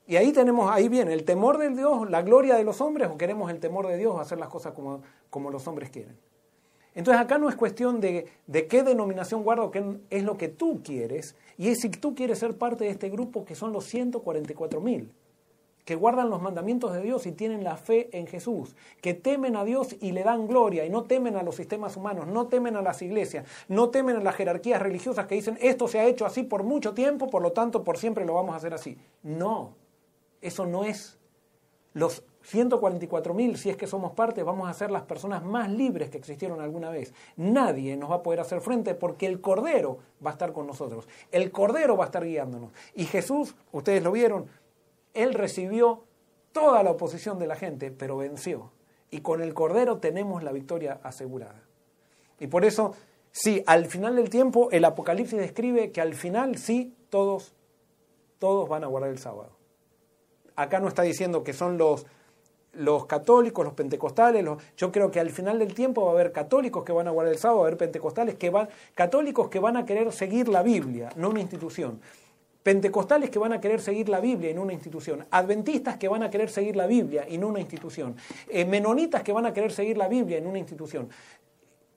Y 0.06 0.18
ahí 0.18 0.32
tenemos, 0.32 0.70
ahí 0.72 0.88
viene 0.88 1.14
el 1.14 1.24
temor 1.24 1.58
de 1.58 1.70
Dios, 1.70 2.08
la 2.12 2.22
gloria 2.22 2.58
de 2.58 2.64
los 2.64 2.80
hombres, 2.80 3.10
o 3.10 3.18
queremos 3.18 3.50
el 3.50 3.60
temor 3.60 3.88
de 3.88 3.97
Dios, 3.97 4.20
hacer 4.20 4.38
las 4.38 4.50
cosas 4.50 4.74
como, 4.74 5.02
como 5.32 5.50
los 5.50 5.68
hombres 5.68 5.89
quieren. 5.89 6.16
Entonces 6.96 7.22
acá 7.22 7.38
no 7.38 7.50
es 7.50 7.56
cuestión 7.56 8.02
de, 8.02 8.28
qué 8.70 8.84
denominación 8.84 9.44
guardo, 9.44 9.72
qué 9.72 9.84
es 10.10 10.24
lo 10.24 10.38
que 10.38 10.48
tú 10.48 10.82
quieres, 10.84 11.36
y 11.58 11.70
es 11.70 11.80
si 11.80 11.90
tú 11.90 12.16
quieres 12.16 12.40
ser 12.40 12.58
parte 12.58 12.86
de 12.86 12.90
este 12.90 13.10
grupo 13.10 13.46
que 13.46 13.56
son 13.56 13.72
los 13.72 13.86
144 13.86 14.82
mil 14.82 15.12
que 15.90 15.96
guardan 15.96 16.30
los 16.30 16.40
mandamientos 16.40 16.94
de 16.94 17.02
Dios 17.02 17.26
y 17.26 17.32
tienen 17.32 17.64
la 17.64 17.76
fe 17.76 18.16
en 18.16 18.28
Jesús, 18.28 18.76
que 19.02 19.16
temen 19.16 19.56
a 19.56 19.64
Dios 19.64 19.96
y 20.00 20.12
le 20.12 20.24
dan 20.24 20.46
gloria 20.46 20.86
y 20.86 20.90
no 20.92 21.06
temen 21.06 21.36
a 21.36 21.42
los 21.42 21.56
sistemas 21.56 21.98
humanos, 21.98 22.28
no 22.28 22.46
temen 22.46 22.76
a 22.76 22.84
las 22.84 23.02
iglesias, 23.02 23.48
no 23.68 23.90
temen 23.90 24.18
a 24.18 24.20
las 24.20 24.36
jerarquías 24.36 24.80
religiosas 24.80 25.26
que 25.26 25.34
dicen 25.34 25.58
esto 25.60 25.88
se 25.88 25.98
ha 25.98 26.06
hecho 26.06 26.28
así 26.28 26.44
por 26.44 26.62
mucho 26.62 26.94
tiempo, 26.94 27.28
por 27.28 27.42
lo 27.42 27.54
tanto 27.54 27.84
por 27.84 27.98
siempre 27.98 28.24
lo 28.24 28.36
vamos 28.36 28.54
a 28.54 28.58
hacer 28.58 28.72
así. 28.72 29.00
No, 29.24 29.74
eso 30.42 30.68
no 30.68 30.84
es. 30.84 31.18
Los 31.94 32.22
144 32.42 33.34
mil, 33.34 33.58
si 33.58 33.70
es 33.70 33.78
que 33.78 33.86
somos 33.86 34.14
parte, 34.14 34.44
vamos 34.44 34.70
a 34.70 34.74
ser 34.74 34.92
las 34.92 35.04
personas 35.04 35.44
más 35.44 35.70
libres 35.70 36.10
que 36.10 36.18
existieron 36.18 36.62
alguna 36.62 36.90
vez. 36.90 37.14
Nadie 37.36 37.98
nos 37.98 38.12
va 38.12 38.16
a 38.16 38.24
poder 38.24 38.40
hacer 38.40 38.62
frente 38.62 38.96
porque 38.96 39.28
el 39.28 39.42
Cordero 39.42 40.00
va 40.26 40.32
a 40.32 40.34
estar 40.34 40.54
con 40.54 40.66
nosotros. 40.66 41.08
El 41.32 41.52
Cordero 41.52 41.98
va 41.98 42.06
a 42.06 42.08
estar 42.08 42.26
guiándonos. 42.26 42.72
Y 42.96 43.06
Jesús, 43.06 43.56
ustedes 43.72 44.04
lo 44.04 44.12
vieron, 44.12 44.48
él 45.14 45.34
recibió 45.34 46.04
toda 46.52 46.82
la 46.84 46.92
oposición 46.92 47.40
de 47.40 47.48
la 47.48 47.56
gente, 47.56 47.92
pero 47.92 48.18
venció. 48.18 48.72
Y 49.12 49.22
con 49.22 49.42
el 49.42 49.54
Cordero 49.54 49.98
tenemos 49.98 50.44
la 50.44 50.52
victoria 50.52 51.00
asegurada. 51.04 51.64
Y 52.40 52.48
por 52.48 52.64
eso, 52.64 52.94
sí, 53.32 53.64
al 53.66 53.86
final 53.86 54.16
del 54.16 54.30
tiempo, 54.30 54.70
el 54.72 54.86
Apocalipsis 54.86 55.38
describe 55.38 55.92
que 55.92 56.02
al 56.02 56.14
final 56.14 56.58
sí, 56.58 56.96
todos, 57.10 57.54
todos 58.38 58.70
van 58.70 58.84
a 58.84 58.88
guardar 58.88 59.12
el 59.12 59.20
sábado. 59.20 59.52
Acá 60.56 60.80
no 60.80 60.88
está 60.88 61.04
diciendo 61.04 61.44
que 61.44 61.54
son 61.54 61.78
los, 61.78 62.06
los 62.74 63.05
católicos, 63.05 63.65
los 63.65 63.74
pentecostales, 63.74 64.45
yo 64.78 64.91
creo 64.91 65.11
que 65.11 65.20
al 65.20 65.32
final 65.32 65.59
del 65.59 65.74
tiempo 65.74 66.03
va 66.03 66.11
a 66.11 66.13
haber 66.13 66.32
católicos 66.32 66.84
que 66.84 66.91
van 66.91 67.07
a 67.07 67.11
guardar 67.11 67.34
el 67.34 67.39
sábado, 67.39 67.59
va 67.59 67.65
a 67.65 67.67
haber 67.67 67.78
pentecostales 67.78 68.36
que 68.36 68.49
van, 68.49 68.70
católicos 68.95 69.49
que 69.49 69.59
van 69.59 69.78
a 69.78 69.86
querer 69.86 70.11
seguir 70.11 70.47
la 70.47 70.63
Biblia, 70.63 71.09
no 71.15 71.30
una 71.30 71.41
institución 71.41 71.99
pentecostales 72.63 73.30
que 73.30 73.39
van 73.39 73.53
a 73.53 73.61
querer 73.61 73.82
seguir 73.82 74.09
la 74.09 74.20
Biblia 74.20 74.49
en 74.49 74.59
una 74.59 74.74
institución, 74.74 75.26
adventistas 75.32 75.97
que 75.97 76.07
van 76.07 76.24
a 76.24 76.30
querer 76.30 76.49
seguir 76.49 76.76
la 76.76 76.88
Biblia 76.88 77.26
en 77.28 77.43
una 77.43 77.59
institución, 77.59 78.15
eh, 78.49 78.65
menonitas 78.65 79.24
que 79.24 79.32
van 79.32 79.45
a 79.45 79.53
querer 79.53 79.72
seguir 79.72 79.97
la 79.97 80.07
Biblia 80.07 80.38
en 80.38 80.45
una 80.45 80.59
institución. 80.59 81.09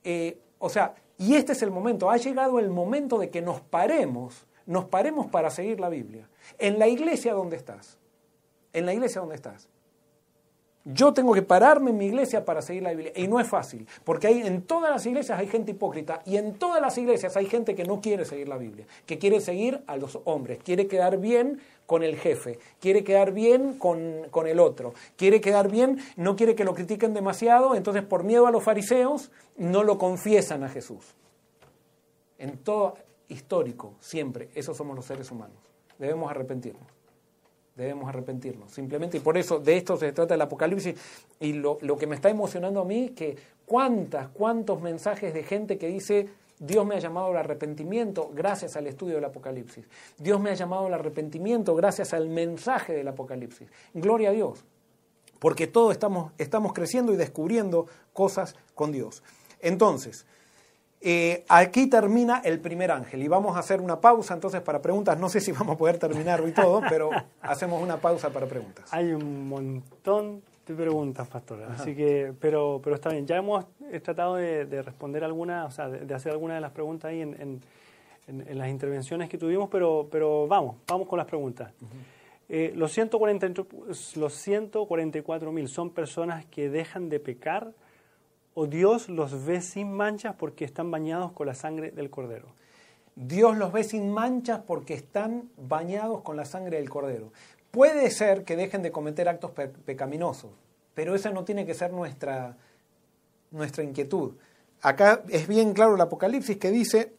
Eh, 0.05 0.39
o 0.59 0.69
sea, 0.69 0.95
y 1.19 1.35
este 1.35 1.53
es 1.53 1.63
el 1.63 1.71
momento, 1.71 2.11
ha 2.11 2.17
llegado 2.17 2.59
el 2.59 2.71
momento 2.71 3.19
de 3.19 3.31
que 3.31 3.43
nos 3.43 3.61
paremos, 3.61 4.47
nos 4.67 4.85
paremos 4.87 5.27
para 5.27 5.51
seguir 5.51 5.81
la 5.81 5.89
Biblia. 5.89 6.29
En 6.59 6.79
la 6.79 6.89
iglesia 6.89 7.35
donde 7.35 7.57
estás, 7.57 7.99
en 8.73 8.87
la 8.87 8.95
iglesia 8.95 9.21
donde 9.21 9.35
estás. 9.35 9.69
Yo 10.85 11.13
tengo 11.13 11.33
que 11.33 11.43
pararme 11.43 11.91
en 11.91 11.99
mi 11.99 12.07
iglesia 12.07 12.45
para 12.45 12.61
seguir 12.61 12.83
la 12.83 12.91
Biblia. 12.91 13.13
Y 13.15 13.29
no 13.29 13.39
es 13.39 13.47
fácil, 13.47 13.87
porque 14.03 14.27
hay, 14.27 14.41
en 14.41 14.63
todas 14.63 14.91
las 14.91 15.07
iglesias 15.07 15.39
hay 15.39 15.47
gente 15.47 15.71
hipócrita 15.71 16.23
y 16.27 16.37
en 16.37 16.55
todas 16.55 16.83
las 16.83 16.99
iglesias 16.99 17.37
hay 17.37 17.47
gente 17.47 17.77
que 17.77 17.85
no 17.85 18.01
quiere 18.01 18.25
seguir 18.25 18.49
la 18.49 18.57
Biblia, 18.57 18.87
que 19.07 19.19
quiere 19.19 19.41
seguir 19.41 19.83
a 19.87 19.97
los 19.97 20.19
hombres, 20.25 20.59
quiere 20.65 20.89
quedar 20.89 21.19
bien 21.19 21.61
con 21.87 22.03
el 22.03 22.17
jefe, 22.17 22.59
quiere 22.81 23.05
quedar 23.05 23.33
bien 23.33 23.79
con, 23.79 24.27
con 24.31 24.49
el 24.49 24.59
otro, 24.59 24.93
quiere 25.17 25.41
quedar 25.41 25.71
bien, 25.71 25.99
no 26.17 26.35
quiere 26.35 26.57
que 26.57 26.65
lo 26.65 26.75
critiquen 26.75 27.15
demasiado, 27.15 27.77
entonces 27.77 28.03
por 28.03 28.25
miedo 28.25 28.49
a 28.49 28.51
los 28.51 28.65
fariseos 28.65 29.31
no 29.57 29.85
lo 29.85 29.99
confiesan 29.99 30.65
a 30.65 30.69
Jesús. 30.69 31.15
En 32.39 32.59
todo 32.59 32.97
histórico, 33.29 33.95
siempre, 34.01 34.49
esos 34.57 34.77
somos 34.77 34.97
los 34.97 35.05
seres 35.05 35.31
humanos. 35.31 35.59
Debemos 35.97 36.29
arrepentirnos 36.29 36.92
debemos 37.75 38.09
arrepentirnos. 38.09 38.73
Simplemente, 38.73 39.17
y 39.17 39.21
por 39.21 39.39
eso 39.39 39.59
de 39.59 39.77
esto 39.77 39.97
se 39.97 40.13
trata 40.13 40.35
el 40.35 40.41
Apocalipsis. 40.41 40.95
Y 41.41 41.55
lo, 41.55 41.79
que 41.99 42.07
me 42.07 42.15
está 42.15 42.31
emocionando 42.31 42.81
a 42.81 42.85
mí, 42.85 43.11
que 43.11 43.37
cuántas, 43.67 44.29
cuántos 44.29 44.81
mensajes 44.81 45.35
de 45.35 45.43
gente 45.43 45.79
que 45.79 45.89
dice, 45.89 46.29
Dios 46.59 46.87
me 46.87 46.97
ha 46.97 46.99
llamado 46.99 47.29
al 47.29 47.37
arrepentimiento 47.37 48.31
gracias 48.35 48.77
al 48.77 48.87
estudio 48.87 49.17
del 49.17 49.25
Apocalipsis. 49.25 49.85
Dios 50.19 50.41
me 50.41 50.51
ha 50.51 50.55
llamado 50.55 50.87
al 50.87 50.95
arrepentimiento 50.95 51.75
gracias 51.75 52.13
al 52.13 52.29
mensaje 52.29 52.93
del 52.93 53.09
Apocalipsis. 53.09 53.69
Gloria 53.95 54.31
a 54.31 54.33
Dios. 54.33 54.65
Porque 55.39 55.67
todos 55.67 55.93
estamos, 55.93 56.33
estamos 56.39 56.73
creciendo 56.73 57.13
y 57.13 57.17
descubriendo 57.17 57.87
cosas 58.13 58.55
con 58.77 58.93
Dios. 58.93 59.25
Entonces, 59.61 60.25
eh, 61.03 61.45
aquí 61.49 61.89
termina 61.89 62.41
el 62.45 62.61
primer 62.61 62.91
ángel 62.91 63.23
y 63.23 63.29
vamos 63.29 63.57
a 63.57 63.61
hacer 63.61 63.81
una 63.81 64.01
pausa 64.01 64.35
entonces 64.35 64.61
para 64.61 64.81
preguntas. 64.81 65.19
No 65.19 65.29
sé 65.29 65.41
si 65.41 65.53
vamos 65.53 65.75
a 65.75 65.79
poder 65.79 65.99
terminar 65.99 66.41
hoy 66.41 66.53
todo, 66.53 66.81
pero 66.89 67.11
hacemos 67.41 67.83
una 67.83 67.97
pausa 67.97 68.31
para 68.31 68.47
preguntas. 68.47 68.93
Hay 68.93 69.13
un 69.13 69.49
montón 69.49 70.43
de 70.67 70.75
preguntas, 70.75 71.27
pastor. 71.29 71.63
Así 71.71 71.95
que, 71.95 72.33
pero, 72.41 72.81
pero 72.83 72.97
está 72.97 73.11
bien. 73.11 73.27
Ya 73.27 73.37
hemos 73.37 73.65
tratado 74.03 74.37
de, 74.37 74.83
responder 74.83 75.25
algunas, 75.25 75.69
o 75.69 75.71
sea, 75.71 75.89
de, 75.89 76.15
hacer 76.15 76.33
algunas 76.33 76.57
de 76.57 76.61
las 76.61 76.73
preguntas 76.73 77.11
ahí 77.11 77.21
en, 77.21 77.61
en, 78.29 78.59
las 78.59 78.69
intervenciones 78.69 79.29
que 79.29 79.37
tuvimos, 79.37 79.69
pero, 79.69 80.09
pero 80.11 80.47
vamos, 80.47 80.77
vamos 80.87 81.09
con 81.09 81.19
las 81.19 81.27
preguntas. 81.27 81.73
Eh, 82.49 82.73
los, 82.77 82.93
140, 82.93 83.65
los 84.17 84.35
144 84.35 85.53
mil 85.53 85.69
son 85.69 85.91
personas 85.91 86.45
que 86.47 86.69
dejan 86.69 87.09
de 87.09 87.19
pecar 87.19 87.73
o 88.55 88.67
Dios 88.67 89.09
los 89.09 89.45
ve 89.45 89.61
sin 89.61 89.93
manchas 89.93 90.35
porque 90.37 90.65
están 90.65 90.91
bañados 90.91 91.33
con 91.33 91.47
la 91.47 91.55
sangre 91.55 91.91
del 91.91 92.11
cordero? 92.11 92.49
Dios 93.15 93.57
los 93.57 93.73
ve 93.73 93.85
sin 93.85 94.11
manchas 94.11 94.61
porque 94.67 94.95
están 94.95 95.51
bañados 95.57 96.23
con 96.23 96.37
la 96.37 96.45
sangre 96.45 96.79
del 96.79 96.89
cordero. 96.89 97.33
Puede 97.71 98.11
ser 98.11 98.45
que 98.45 98.57
dejen 98.57 98.83
de 98.83 98.93
cometer 98.93 99.29
actos 99.29 99.51
pecaminosos, 99.51 100.51
pero 100.95 101.15
esa 101.15 101.31
no 101.31 101.45
tiene 101.45 101.67
que 101.67 101.75
ser 101.75 101.93
nuestra, 101.93 102.57
nuestra 103.51 103.85
inquietud. 103.85 104.33
Acá 104.81 105.23
es 105.29 105.47
bien 105.47 105.73
claro 105.73 105.95
el 105.95 106.01
Apocalipsis 106.01 106.57
que 106.57 106.71
dice 106.71 107.15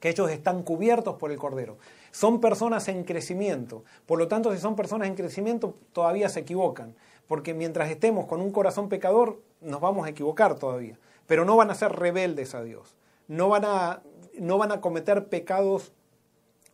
que 0.00 0.08
ellos 0.08 0.30
están 0.30 0.62
cubiertos 0.62 1.16
por 1.16 1.30
el 1.30 1.38
cordero. 1.38 1.78
Son 2.10 2.40
personas 2.40 2.88
en 2.88 3.04
crecimiento. 3.04 3.84
Por 4.06 4.18
lo 4.18 4.26
tanto, 4.26 4.52
si 4.52 4.58
son 4.58 4.74
personas 4.74 5.06
en 5.08 5.14
crecimiento, 5.14 5.76
todavía 5.92 6.28
se 6.28 6.40
equivocan. 6.40 6.96
Porque 7.28 7.54
mientras 7.54 7.90
estemos 7.90 8.26
con 8.26 8.40
un 8.40 8.50
corazón 8.50 8.88
pecador, 8.88 9.40
nos 9.60 9.80
vamos 9.80 10.06
a 10.06 10.10
equivocar 10.10 10.58
todavía. 10.58 10.98
Pero 11.26 11.44
no 11.44 11.56
van 11.56 11.70
a 11.70 11.74
ser 11.74 11.92
rebeldes 11.92 12.54
a 12.54 12.62
Dios. 12.62 12.96
No 13.28 13.48
van 13.48 13.64
a, 13.64 14.02
no 14.38 14.58
van 14.58 14.72
a 14.72 14.80
cometer 14.80 15.26
pecados 15.28 15.92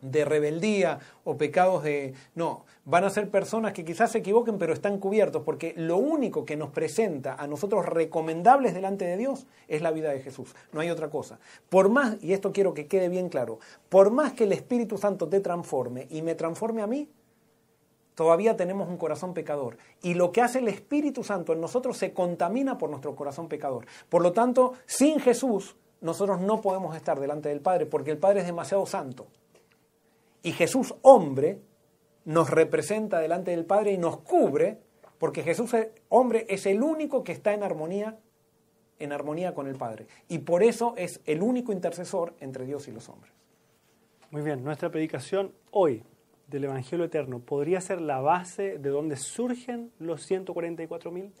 de 0.01 0.25
rebeldía 0.25 0.99
o 1.23 1.37
pecados 1.37 1.83
de... 1.83 2.13
No, 2.35 2.65
van 2.85 3.03
a 3.03 3.09
ser 3.09 3.29
personas 3.29 3.73
que 3.73 3.83
quizás 3.83 4.11
se 4.11 4.19
equivoquen 4.19 4.57
pero 4.57 4.73
están 4.73 4.99
cubiertos 4.99 5.43
porque 5.43 5.73
lo 5.75 5.97
único 5.97 6.45
que 6.45 6.55
nos 6.55 6.69
presenta 6.69 7.33
a 7.33 7.47
nosotros 7.47 7.85
recomendables 7.85 8.73
delante 8.73 9.05
de 9.05 9.17
Dios 9.17 9.47
es 9.67 9.81
la 9.81 9.91
vida 9.91 10.11
de 10.11 10.21
Jesús, 10.21 10.55
no 10.71 10.81
hay 10.81 10.89
otra 10.89 11.09
cosa. 11.09 11.39
Por 11.69 11.89
más, 11.89 12.21
y 12.21 12.33
esto 12.33 12.51
quiero 12.51 12.73
que 12.73 12.87
quede 12.87 13.09
bien 13.09 13.29
claro, 13.29 13.59
por 13.89 14.11
más 14.11 14.33
que 14.33 14.43
el 14.43 14.51
Espíritu 14.51 14.97
Santo 14.97 15.27
te 15.27 15.39
transforme 15.39 16.07
y 16.09 16.21
me 16.21 16.35
transforme 16.35 16.81
a 16.81 16.87
mí, 16.87 17.09
todavía 18.17 18.57
tenemos 18.57 18.89
un 18.89 18.97
corazón 18.97 19.35
pecador. 19.35 19.77
Y 20.01 20.15
lo 20.15 20.31
que 20.31 20.41
hace 20.41 20.57
el 20.57 20.67
Espíritu 20.67 21.23
Santo 21.23 21.53
en 21.53 21.61
nosotros 21.61 21.97
se 21.97 22.13
contamina 22.13 22.75
por 22.79 22.89
nuestro 22.89 23.15
corazón 23.15 23.47
pecador. 23.47 23.85
Por 24.09 24.23
lo 24.23 24.33
tanto, 24.33 24.73
sin 24.87 25.19
Jesús, 25.19 25.75
nosotros 26.01 26.41
no 26.41 26.59
podemos 26.59 26.95
estar 26.95 27.19
delante 27.19 27.49
del 27.49 27.61
Padre 27.61 27.85
porque 27.85 28.09
el 28.09 28.17
Padre 28.17 28.39
es 28.39 28.47
demasiado 28.47 28.87
santo. 28.87 29.27
Y 30.41 30.51
Jesús, 30.51 30.95
hombre, 31.03 31.61
nos 32.25 32.49
representa 32.49 33.19
delante 33.19 33.51
del 33.51 33.65
Padre 33.65 33.91
y 33.91 33.99
nos 33.99 34.17
cubre, 34.17 34.79
porque 35.19 35.43
Jesús, 35.43 35.69
hombre, 36.09 36.47
es 36.49 36.65
el 36.65 36.81
único 36.81 37.23
que 37.23 37.33
está 37.33 37.53
en 37.53 37.61
armonía, 37.61 38.17
en 38.97 39.11
armonía 39.11 39.53
con 39.53 39.67
el 39.67 39.75
Padre. 39.75 40.07
Y 40.27 40.39
por 40.39 40.63
eso 40.63 40.95
es 40.97 41.21
el 41.25 41.43
único 41.43 41.71
intercesor 41.71 42.33
entre 42.39 42.65
Dios 42.65 42.87
y 42.87 42.91
los 42.91 43.09
hombres. 43.09 43.31
Muy 44.31 44.41
bien, 44.41 44.63
nuestra 44.63 44.89
predicación 44.89 45.51
hoy 45.69 46.03
del 46.47 46.65
Evangelio 46.65 47.05
Eterno 47.05 47.39
podría 47.39 47.81
ser 47.81 48.01
la 48.01 48.21
base 48.21 48.77
de 48.77 48.89
donde 48.89 49.17
surgen 49.17 49.91
los 49.99 50.29
144.000? 50.29 51.31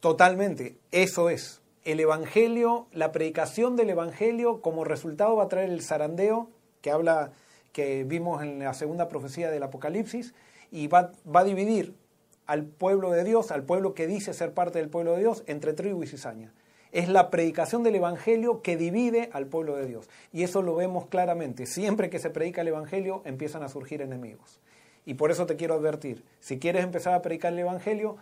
Totalmente, 0.00 0.76
eso 0.92 1.30
es. 1.30 1.60
El 1.84 2.00
Evangelio, 2.00 2.86
la 2.92 3.12
predicación 3.12 3.76
del 3.76 3.90
Evangelio 3.90 4.60
como 4.60 4.84
resultado 4.84 5.36
va 5.36 5.44
a 5.44 5.48
traer 5.48 5.70
el 5.70 5.82
zarandeo 5.82 6.50
que 6.80 6.90
habla 6.90 7.32
que 7.72 8.04
vimos 8.04 8.42
en 8.42 8.60
la 8.60 8.74
segunda 8.74 9.08
profecía 9.08 9.50
del 9.50 9.62
Apocalipsis, 9.62 10.34
y 10.70 10.88
va, 10.88 11.12
va, 11.32 11.40
a 11.40 11.44
dividir 11.44 11.94
al 12.46 12.64
pueblo 12.64 13.10
de 13.10 13.22
Dios, 13.22 13.50
al 13.50 13.64
pueblo 13.64 13.94
que 13.94 14.06
dice 14.06 14.32
ser 14.32 14.54
parte 14.54 14.78
del 14.78 14.88
pueblo 14.88 15.12
de 15.12 15.18
Dios, 15.18 15.44
entre 15.46 15.74
tribu 15.74 16.02
y 16.02 16.06
cizaña. 16.06 16.52
Es 16.96 17.10
la 17.10 17.28
predicación 17.28 17.82
del 17.82 17.96
Evangelio 17.96 18.62
que 18.62 18.78
divide 18.78 19.28
al 19.34 19.46
pueblo 19.46 19.76
de 19.76 19.84
Dios. 19.84 20.08
Y 20.32 20.44
eso 20.44 20.62
lo 20.62 20.74
vemos 20.74 21.04
claramente. 21.04 21.66
Siempre 21.66 22.08
que 22.08 22.18
se 22.18 22.30
predica 22.30 22.62
el 22.62 22.68
Evangelio 22.68 23.20
empiezan 23.26 23.62
a 23.62 23.68
surgir 23.68 24.00
enemigos. 24.00 24.60
Y 25.04 25.12
por 25.12 25.30
eso 25.30 25.44
te 25.44 25.56
quiero 25.56 25.74
advertir, 25.74 26.24
si 26.40 26.58
quieres 26.58 26.82
empezar 26.84 27.12
a 27.12 27.20
predicar 27.20 27.52
el 27.52 27.58
Evangelio, 27.58 28.16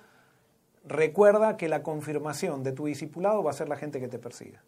recuerda 0.85 1.57
que 1.57 1.69
la 1.69 1.85
confirmación 1.85 2.65
de 2.65 2.73
tu 2.73 2.87
discipulado 2.87 3.45
va 3.45 3.53
a 3.53 3.55
ser 3.55 3.69
la 3.69 3.77
gente 3.77 4.01
que 4.01 4.09
te 4.09 4.19
persiga. 4.19 4.61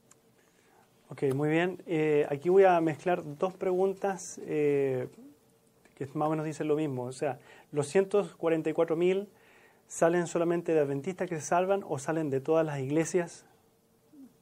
Ok, 1.08 1.24
muy 1.34 1.48
bien. 1.48 1.82
Eh, 1.88 2.28
aquí 2.30 2.48
voy 2.48 2.62
a 2.62 2.80
mezclar 2.80 3.24
dos 3.24 3.54
preguntas 3.54 4.40
eh, 4.46 5.08
que 5.96 6.06
más 6.14 6.28
o 6.28 6.30
menos 6.30 6.46
dicen 6.46 6.68
lo 6.68 6.76
mismo. 6.76 7.06
O 7.06 7.12
sea, 7.12 7.40
¿los 7.72 7.92
144.000 7.92 9.26
salen 9.88 10.28
solamente 10.28 10.74
de 10.74 10.78
adventistas 10.78 11.28
que 11.28 11.34
se 11.34 11.42
salvan 11.42 11.84
o 11.88 11.98
salen 11.98 12.30
de 12.30 12.38
todas 12.40 12.64
las 12.64 12.78
iglesias? 12.78 13.46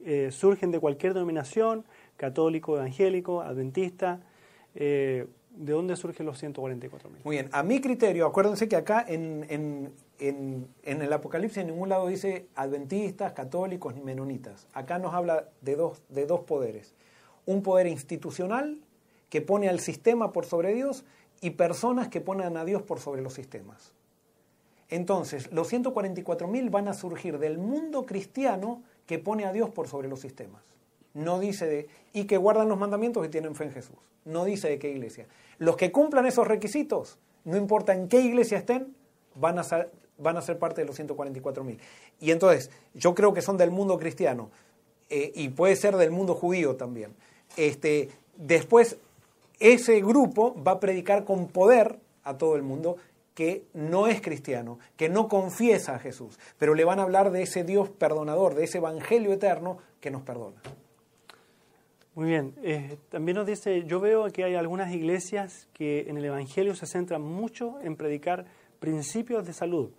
Eh, 0.05 0.31
¿Surgen 0.31 0.71
de 0.71 0.79
cualquier 0.79 1.15
denominación, 1.15 1.85
católico, 2.17 2.77
evangélico, 2.77 3.41
adventista? 3.41 4.21
¿De 5.57 5.73
dónde 5.73 5.95
surgen 5.95 6.27
los 6.27 6.43
144.000? 6.43 7.23
Muy 7.23 7.37
bien, 7.37 7.49
a 7.53 7.63
mi 7.63 7.81
criterio, 7.81 8.27
acuérdense 8.27 8.69
que 8.69 8.75
acá 8.75 9.05
en, 9.07 9.93
el 10.19 11.13
Apocalipsis 11.13 11.59
en 11.59 11.69
ningún 11.69 11.89
lado 11.89 12.09
dice 12.09 12.49
adventistas, 12.57 13.35
católicos 13.35 13.95
ni 13.95 14.01
menonitas. 14.01 14.67
Acá 14.73 14.99
nos 14.99 15.15
habla 15.15 15.49
de 15.61 15.77
dos, 15.77 16.03
de 16.09 16.27
dos 16.27 16.41
poderes. 16.41 16.93
Un 17.47 17.63
poder 17.63 17.87
institucional 17.87 18.81
que 19.29 19.43
pone 19.43 19.69
al 19.69 19.79
sistema 19.79 20.33
por 20.33 20.45
sobre 20.45 20.75
Dios 20.75 21.05
y 21.41 21.51
personas 21.51 22.09
que 22.09 22.21
ponen 22.21 22.57
a 22.57 22.65
Dios 22.65 22.83
por 22.83 22.99
sobre 22.99 23.23
los 23.23 23.35
sistemas. 23.35 23.93
Entonces, 24.89 25.53
los 25.53 25.73
144.000 25.73 26.71
van 26.71 26.89
a 26.89 26.95
surgir 26.95 27.39
del 27.39 27.59
mundo 27.59 28.07
cristiano 28.07 28.83
que 29.07 29.19
pone 29.19 29.45
a 29.45 29.53
Dios 29.53 29.71
por 29.71 29.89
sobre 29.89 30.09
los 30.09 30.21
sistemas. 30.21 30.63
No 31.13 31.39
dice 31.39 31.67
de, 31.67 31.89
y 32.13 32.25
que 32.25 32.37
guardan 32.37 32.69
los 32.69 32.79
mandamientos 32.79 33.25
y 33.25 33.29
tienen 33.29 33.55
fe 33.55 33.65
en 33.65 33.73
Jesús. 33.73 33.97
No 34.25 34.45
dice 34.45 34.69
de 34.69 34.79
qué 34.79 34.91
iglesia. 34.91 35.27
Los 35.59 35.77
que 35.77 35.93
cumplan 35.93 36.27
esos 36.27 36.47
requisitos, 36.47 37.19
no 37.45 37.57
importa 37.57 37.95
en 37.95 38.09
qué 38.09 38.21
iglesia 38.21 38.59
estén, 38.59 38.95
van 39.37 39.59
a, 39.59 39.65
van 40.19 40.37
a 40.37 40.43
ser 40.43 40.59
parte 40.59 40.81
de 40.81 40.87
los 40.87 40.99
144.000. 40.99 41.79
Y 42.21 42.31
entonces, 42.31 42.71
yo 42.95 43.15
creo 43.15 43.33
que 43.33 43.43
son 43.43 43.57
del 43.57 43.71
mundo 43.71 43.99
cristiano 43.99 44.51
eh, 45.11 45.33
y 45.35 45.51
puede 45.51 45.77
ser 45.77 45.97
del 45.97 46.11
mundo 46.11 46.35
judío 46.35 46.77
también. 46.77 47.15
Este, 47.57 48.09
después, 48.37 48.97
ese 49.61 50.01
grupo 50.01 50.61
va 50.63 50.73
a 50.73 50.81
predicar 50.81 51.25
con 51.25 51.49
poder 51.49 51.99
a 52.25 52.37
todo 52.39 52.57
el 52.57 52.63
mundo 52.63 52.97
que 53.35 53.67
no 53.75 54.07
es 54.07 54.21
cristiano, 54.21 54.79
que 54.97 55.09
no 55.09 55.29
confiesa 55.29 55.97
a 55.97 55.99
Jesús, 55.99 56.39
pero 56.59 56.75
le 56.75 56.85
van 56.85 57.01
a 57.01 57.03
hablar 57.03 57.31
de 57.31 57.43
ese 57.43 57.65
Dios 57.65 57.91
perdonador, 57.91 58.55
de 58.55 58.65
ese 58.65 58.79
Evangelio 58.79 59.33
eterno 59.33 59.79
que 60.01 60.11
nos 60.11 60.23
perdona. 60.23 60.61
Muy 62.15 62.29
bien, 62.29 62.55
eh, 62.63 62.97
también 63.09 63.37
nos 63.37 63.47
dice, 63.47 63.85
yo 63.85 63.99
veo 63.99 64.31
que 64.31 64.45
hay 64.45 64.55
algunas 64.55 64.93
iglesias 64.93 65.67
que 65.73 66.09
en 66.09 66.17
el 66.17 66.25
Evangelio 66.27 66.77
se 66.77 66.87
centran 66.87 67.23
mucho 67.23 67.81
en 67.83 67.97
predicar 67.97 68.47
principios 68.79 69.45
de 69.47 69.53
salud, 69.53 69.91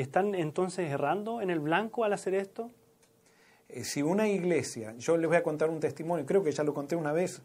¿Están 0.00 0.34
entonces 0.34 0.90
errando 0.90 1.40
en 1.40 1.50
el 1.50 1.60
blanco 1.60 2.02
al 2.02 2.12
hacer 2.12 2.34
esto? 2.34 2.68
Eh, 3.68 3.84
si 3.84 4.02
una 4.02 4.26
iglesia, 4.28 4.92
yo 4.98 5.16
les 5.16 5.28
voy 5.28 5.36
a 5.36 5.44
contar 5.44 5.70
un 5.70 5.78
testimonio, 5.78 6.26
creo 6.26 6.42
que 6.42 6.50
ya 6.50 6.64
lo 6.64 6.74
conté 6.74 6.96
una 6.96 7.12
vez, 7.12 7.42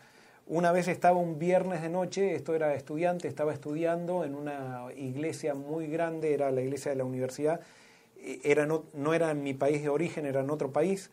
una 0.50 0.72
vez 0.72 0.88
estaba 0.88 1.20
un 1.20 1.38
viernes 1.38 1.84
de 1.84 1.90
noche, 1.90 2.34
esto 2.34 2.56
era 2.56 2.74
estudiante, 2.74 3.28
estaba 3.28 3.54
estudiando 3.54 4.26
en 4.26 4.34
una 4.34 4.88
iglesia 4.98 5.54
muy 5.54 5.86
grande, 5.86 6.34
era 6.34 6.50
la 6.50 6.62
iglesia 6.62 6.90
de 6.90 6.98
la 6.98 7.06
universidad, 7.06 7.62
era 8.44 8.66
no, 8.66 8.84
no 8.94 9.14
era 9.14 9.30
en 9.30 9.44
mi 9.44 9.54
país 9.54 9.84
de 9.84 9.90
origen, 9.90 10.26
era 10.26 10.42
en 10.42 10.50
otro 10.50 10.74
país, 10.74 11.12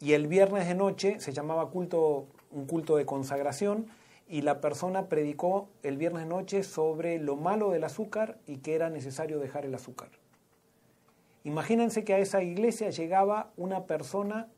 y 0.00 0.14
el 0.14 0.26
viernes 0.26 0.66
de 0.66 0.74
noche 0.74 1.20
se 1.20 1.32
llamaba 1.32 1.70
culto, 1.70 2.26
un 2.50 2.66
culto 2.66 2.96
de 2.96 3.06
consagración, 3.06 3.86
y 4.28 4.42
la 4.42 4.60
persona 4.60 5.08
predicó 5.08 5.68
el 5.84 5.96
viernes 5.96 6.24
de 6.24 6.28
noche 6.28 6.64
sobre 6.64 7.20
lo 7.20 7.36
malo 7.36 7.70
del 7.70 7.84
azúcar 7.84 8.38
y 8.46 8.56
que 8.56 8.74
era 8.74 8.90
necesario 8.90 9.38
dejar 9.38 9.64
el 9.64 9.74
azúcar. 9.76 10.08
Imagínense 11.44 12.02
que 12.02 12.14
a 12.14 12.18
esa 12.18 12.42
iglesia 12.42 12.90
llegaba 12.90 13.52
una 13.56 13.84
persona 13.84 14.48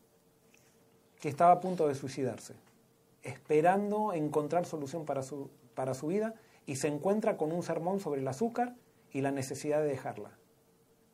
que 1.21 1.29
estaba 1.29 1.53
a 1.53 1.61
punto 1.61 1.87
de 1.87 1.95
suicidarse, 1.95 2.55
esperando 3.23 4.13
encontrar 4.13 4.67
solución 4.67 5.05
para 5.05 5.23
su, 5.23 5.51
para 5.75 5.95
su 5.95 6.09
vida 6.09 6.35
y 6.67 6.77
se 6.77 6.89
encuentra 6.89 7.37
con 7.37 7.53
un 7.53 7.63
sermón 7.63 8.01
sobre 8.01 8.21
el 8.21 8.29
azúcar 8.29 8.75
y 9.13 9.21
la 9.21 9.31
necesidad 9.31 9.81
de 9.81 9.89
dejarla. 9.89 10.31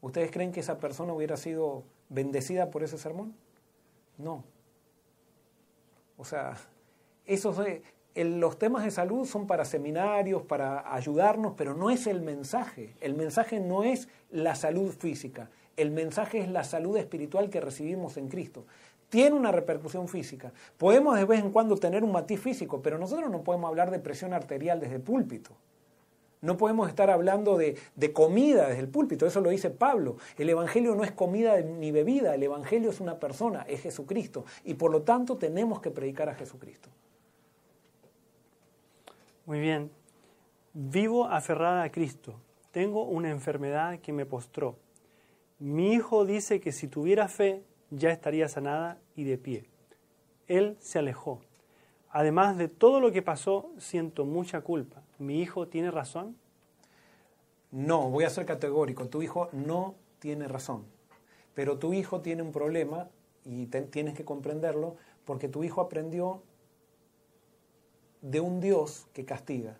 ¿Ustedes 0.00 0.30
creen 0.30 0.52
que 0.52 0.60
esa 0.60 0.78
persona 0.78 1.12
hubiera 1.12 1.36
sido 1.36 1.84
bendecida 2.08 2.70
por 2.70 2.82
ese 2.82 2.98
sermón? 2.98 3.34
No. 4.18 4.44
O 6.16 6.24
sea, 6.24 6.56
esos, 7.24 7.56
los 8.14 8.58
temas 8.58 8.84
de 8.84 8.90
salud 8.90 9.26
son 9.26 9.46
para 9.46 9.64
seminarios, 9.64 10.42
para 10.42 10.94
ayudarnos, 10.94 11.54
pero 11.56 11.74
no 11.74 11.90
es 11.90 12.06
el 12.06 12.20
mensaje. 12.20 12.94
El 13.00 13.14
mensaje 13.14 13.60
no 13.60 13.82
es 13.82 14.08
la 14.30 14.54
salud 14.54 14.92
física. 14.92 15.50
El 15.76 15.90
mensaje 15.90 16.38
es 16.38 16.48
la 16.48 16.64
salud 16.64 16.96
espiritual 16.96 17.50
que 17.50 17.60
recibimos 17.60 18.16
en 18.16 18.28
Cristo. 18.28 18.66
Tiene 19.08 19.36
una 19.36 19.52
repercusión 19.52 20.08
física. 20.08 20.52
Podemos 20.76 21.16
de 21.16 21.24
vez 21.24 21.40
en 21.40 21.50
cuando 21.50 21.76
tener 21.76 22.02
un 22.04 22.12
matiz 22.12 22.40
físico, 22.40 22.82
pero 22.82 22.98
nosotros 22.98 23.30
no 23.30 23.42
podemos 23.42 23.68
hablar 23.68 23.90
de 23.90 23.98
presión 23.98 24.32
arterial 24.32 24.80
desde 24.80 24.96
el 24.96 25.02
púlpito. 25.02 25.52
No 26.44 26.58
podemos 26.58 26.90
estar 26.90 27.08
hablando 27.08 27.56
de, 27.56 27.78
comida 28.12 28.68
desde 28.68 28.80
el 28.80 28.88
púlpito, 28.88 29.24
eso 29.24 29.40
lo 29.40 29.48
dice 29.48 29.70
Pablo. 29.70 30.18
El 30.36 30.50
Evangelio 30.50 30.94
no 30.94 31.02
es 31.02 31.10
comida 31.10 31.58
ni 31.62 31.90
bebida, 31.90 32.34
el 32.34 32.42
Evangelio 32.42 32.90
es 32.90 33.00
una 33.00 33.18
persona, 33.18 33.64
es 33.66 33.80
Jesucristo. 33.80 34.44
Y 34.62 34.74
por 34.74 34.90
lo 34.90 35.02
tanto 35.02 35.38
tenemos 35.38 35.80
que 35.80 35.90
predicar 35.90 36.28
a 36.28 36.34
Jesucristo. 36.34 36.90
Muy 39.46 39.58
bien. 39.58 39.90
Vivo 40.74 41.24
aferrada 41.24 41.82
a 41.82 41.90
Cristo. 41.90 42.34
Tengo 42.72 43.04
una 43.04 43.30
enfermedad 43.30 44.00
que 44.00 44.12
me 44.12 44.26
postró. 44.26 44.76
Mi 45.58 45.94
hijo 45.94 46.26
dice 46.26 46.60
que 46.60 46.72
si 46.72 46.88
tuviera 46.88 47.28
fe 47.28 47.62
ya 47.90 48.10
estaría 48.10 48.48
sanada 48.48 48.98
y 49.14 49.24
de 49.24 49.38
pie. 49.38 49.64
Él 50.46 50.76
se 50.80 50.98
alejó. 50.98 51.40
Además 52.10 52.56
de 52.58 52.68
todo 52.68 53.00
lo 53.00 53.12
que 53.12 53.22
pasó, 53.22 53.70
siento 53.78 54.24
mucha 54.24 54.60
culpa. 54.60 55.02
¿Mi 55.18 55.40
hijo 55.40 55.68
tiene 55.68 55.90
razón? 55.90 56.36
No, 57.70 58.08
voy 58.10 58.24
a 58.24 58.30
ser 58.30 58.46
categórico. 58.46 59.08
Tu 59.08 59.22
hijo 59.22 59.48
no 59.52 59.96
tiene 60.20 60.46
razón. 60.46 60.84
Pero 61.54 61.78
tu 61.78 61.92
hijo 61.92 62.20
tiene 62.20 62.42
un 62.42 62.52
problema 62.52 63.08
y 63.44 63.66
tienes 63.66 64.14
que 64.14 64.24
comprenderlo 64.24 64.96
porque 65.24 65.48
tu 65.48 65.64
hijo 65.64 65.80
aprendió 65.80 66.42
de 68.22 68.40
un 68.40 68.60
Dios 68.60 69.06
que 69.12 69.24
castiga. 69.24 69.78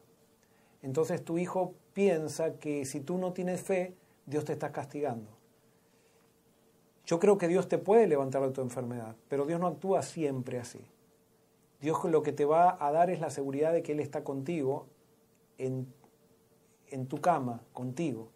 entonces 0.83 1.25
tu 1.25 1.39
hijo 1.39 1.73
piensa 1.95 2.59
que 2.59 2.85
si 2.85 3.01
tú 3.01 3.17
no 3.17 3.33
tienes 3.33 3.63
fe, 3.63 3.95
Dios 4.27 4.45
te 4.45 4.53
está 4.53 4.71
castigando. 4.71 5.34
Yo 7.07 7.19
creo 7.19 7.37
que 7.37 7.49
Dios 7.49 7.69
te 7.69 7.79
puede 7.79 8.07
levantar 8.07 8.43
de 8.43 8.51
tu 8.51 8.63
enfermedad, 8.63 9.15
pero 9.29 9.45
Dios 9.45 9.61
no 9.61 9.67
actúa 9.67 10.03
siempre 10.03 10.59
así. 10.59 10.81
Dios 11.81 12.03
lo 12.05 12.23
que 12.23 12.33
te 12.33 12.47
va 12.47 12.79
a 12.81 12.93
dar 12.93 13.11
es 13.11 13.21
la 13.21 13.29
seguridad 13.29 13.73
de 13.73 13.83
que 13.83 13.93
Él 13.93 14.01
está 14.01 14.25
contigo 14.25 14.87
en, 15.59 15.93
en 16.89 17.07
tu 17.07 17.21
cama, 17.21 17.61
contigo, 17.73 18.31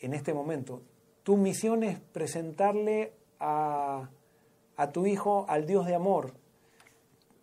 en 0.00 0.14
este 0.14 0.32
momento. 0.32 0.80
Tu 1.24 1.36
misión 1.36 1.82
es 1.82 2.00
presentarle 2.00 3.12
a, 3.38 4.08
a 4.76 4.92
tu 4.92 5.06
hijo 5.06 5.44
al 5.48 5.66
Dios 5.66 5.86
de 5.86 5.94
amor. 5.94 6.32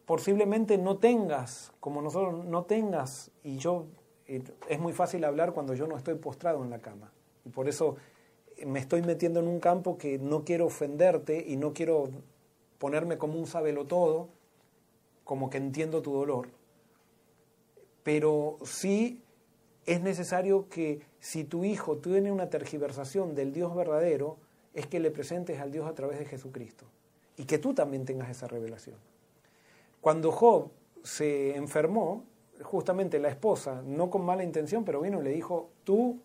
Posiblemente 0.06 0.80
no 0.80 0.98
tengas, 0.98 1.72
como 1.80 2.02
nosotros 2.02 2.45
no 2.45 2.64
tengas, 2.64 3.31
y 3.44 3.57
yo, 3.57 3.86
eh, 4.26 4.41
es 4.68 4.80
muy 4.80 4.94
fácil 4.94 5.23
hablar 5.23 5.53
cuando 5.53 5.76
yo 5.76 5.86
no 5.86 5.98
estoy 5.98 6.15
postrado 6.15 6.64
en 6.64 6.72
la 6.72 6.80
cama. 6.80 7.11
Y 7.45 7.49
por 7.49 7.69
eso 7.69 7.95
me 8.65 8.80
estoy 8.80 9.02
metiendo 9.02 9.40
en 9.40 9.48
un 9.48 9.60
campo 9.60 9.98
que 9.98 10.18
no 10.18 10.44
quiero 10.44 10.65
ofenderte 10.65 11.44
y 11.48 11.56
no 11.56 11.73
quiero 11.73 12.10
ponerme 12.77 13.18
como 13.18 13.40
un 13.40 13.45
todo, 13.88 14.30
como 15.23 15.49
que 15.49 15.57
entiendo 15.57 16.02
tu 16.02 16.14
dolor. 16.14 16.49
Pero 18.03 18.57
sí 18.64 19.22
es 19.86 20.02
necesario 20.02 20.68
que 20.69 21.02
si 21.19 21.44
tu 21.44 21.64
hijo 21.64 21.98
tiene 21.98 22.31
una 22.31 22.49
tergiversación 22.49 23.36
del 23.36 23.53
Dios 23.53 23.76
verdadero, 23.76 24.38
es 24.73 24.88
que 24.88 24.99
le 24.99 25.11
presentes 25.11 25.60
al 25.60 25.72
Dios 25.72 25.88
a 25.88 25.94
través 25.94 26.19
de 26.19 26.26
Jesucristo 26.26 26.86
y 27.38 27.45
que 27.45 27.57
tú 27.57 27.73
también 27.73 28.06
tengas 28.06 28.30
esa 28.30 28.48
revelación. 28.48 28.98
Cuando 30.02 30.31
Job 30.31 30.69
se 31.03 31.56
enfermó, 31.56 32.23
justamente 32.61 33.19
la 33.19 33.30
esposa, 33.30 33.81
no 33.86 34.10
con 34.10 34.23
mala 34.23 34.44
intención, 34.44 34.84
pero 34.84 35.02
vino 35.02 35.22
y 35.22 35.23
le 35.23 35.31
dijo, 35.31 35.69
tú 35.84 36.19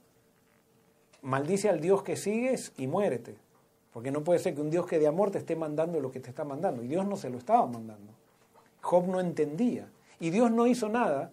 maldice 1.24 1.68
al 1.68 1.80
Dios 1.80 2.02
que 2.02 2.16
sigues 2.16 2.72
y 2.76 2.86
muérete. 2.86 3.36
Porque 3.92 4.10
no 4.10 4.22
puede 4.22 4.38
ser 4.38 4.54
que 4.54 4.60
un 4.60 4.70
Dios 4.70 4.86
que 4.86 4.98
de 4.98 5.06
amor 5.06 5.30
te 5.30 5.38
esté 5.38 5.56
mandando 5.56 6.00
lo 6.00 6.10
que 6.10 6.20
te 6.20 6.28
está 6.28 6.44
mandando. 6.44 6.82
Y 6.82 6.88
Dios 6.88 7.06
no 7.06 7.16
se 7.16 7.30
lo 7.30 7.38
estaba 7.38 7.66
mandando. 7.66 8.12
Job 8.80 9.06
no 9.06 9.20
entendía. 9.20 9.88
Y 10.20 10.30
Dios 10.30 10.50
no 10.50 10.66
hizo 10.66 10.88
nada 10.88 11.32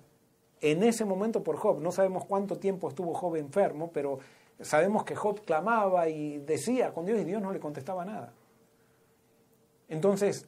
en 0.62 0.84
ese 0.84 1.06
momento 1.06 1.44
por 1.44 1.58
Job. 1.58 1.82
No 1.82 1.92
sabemos 1.92 2.26
cuánto 2.26 2.58
tiempo 2.58 2.88
estuvo 2.88 3.14
Job 3.14 3.36
enfermo, 3.36 3.92
pero 3.94 4.20
sabemos 4.62 5.04
que 5.04 5.16
Job 5.16 5.42
clamaba 5.44 6.08
y 6.08 6.38
decía 6.40 6.94
con 6.94 7.06
Dios 7.06 7.20
y 7.20 7.24
Dios 7.26 7.42
no 7.42 7.52
le 7.52 7.60
contestaba 7.60 8.06
nada. 8.06 8.34
Entonces, 9.90 10.48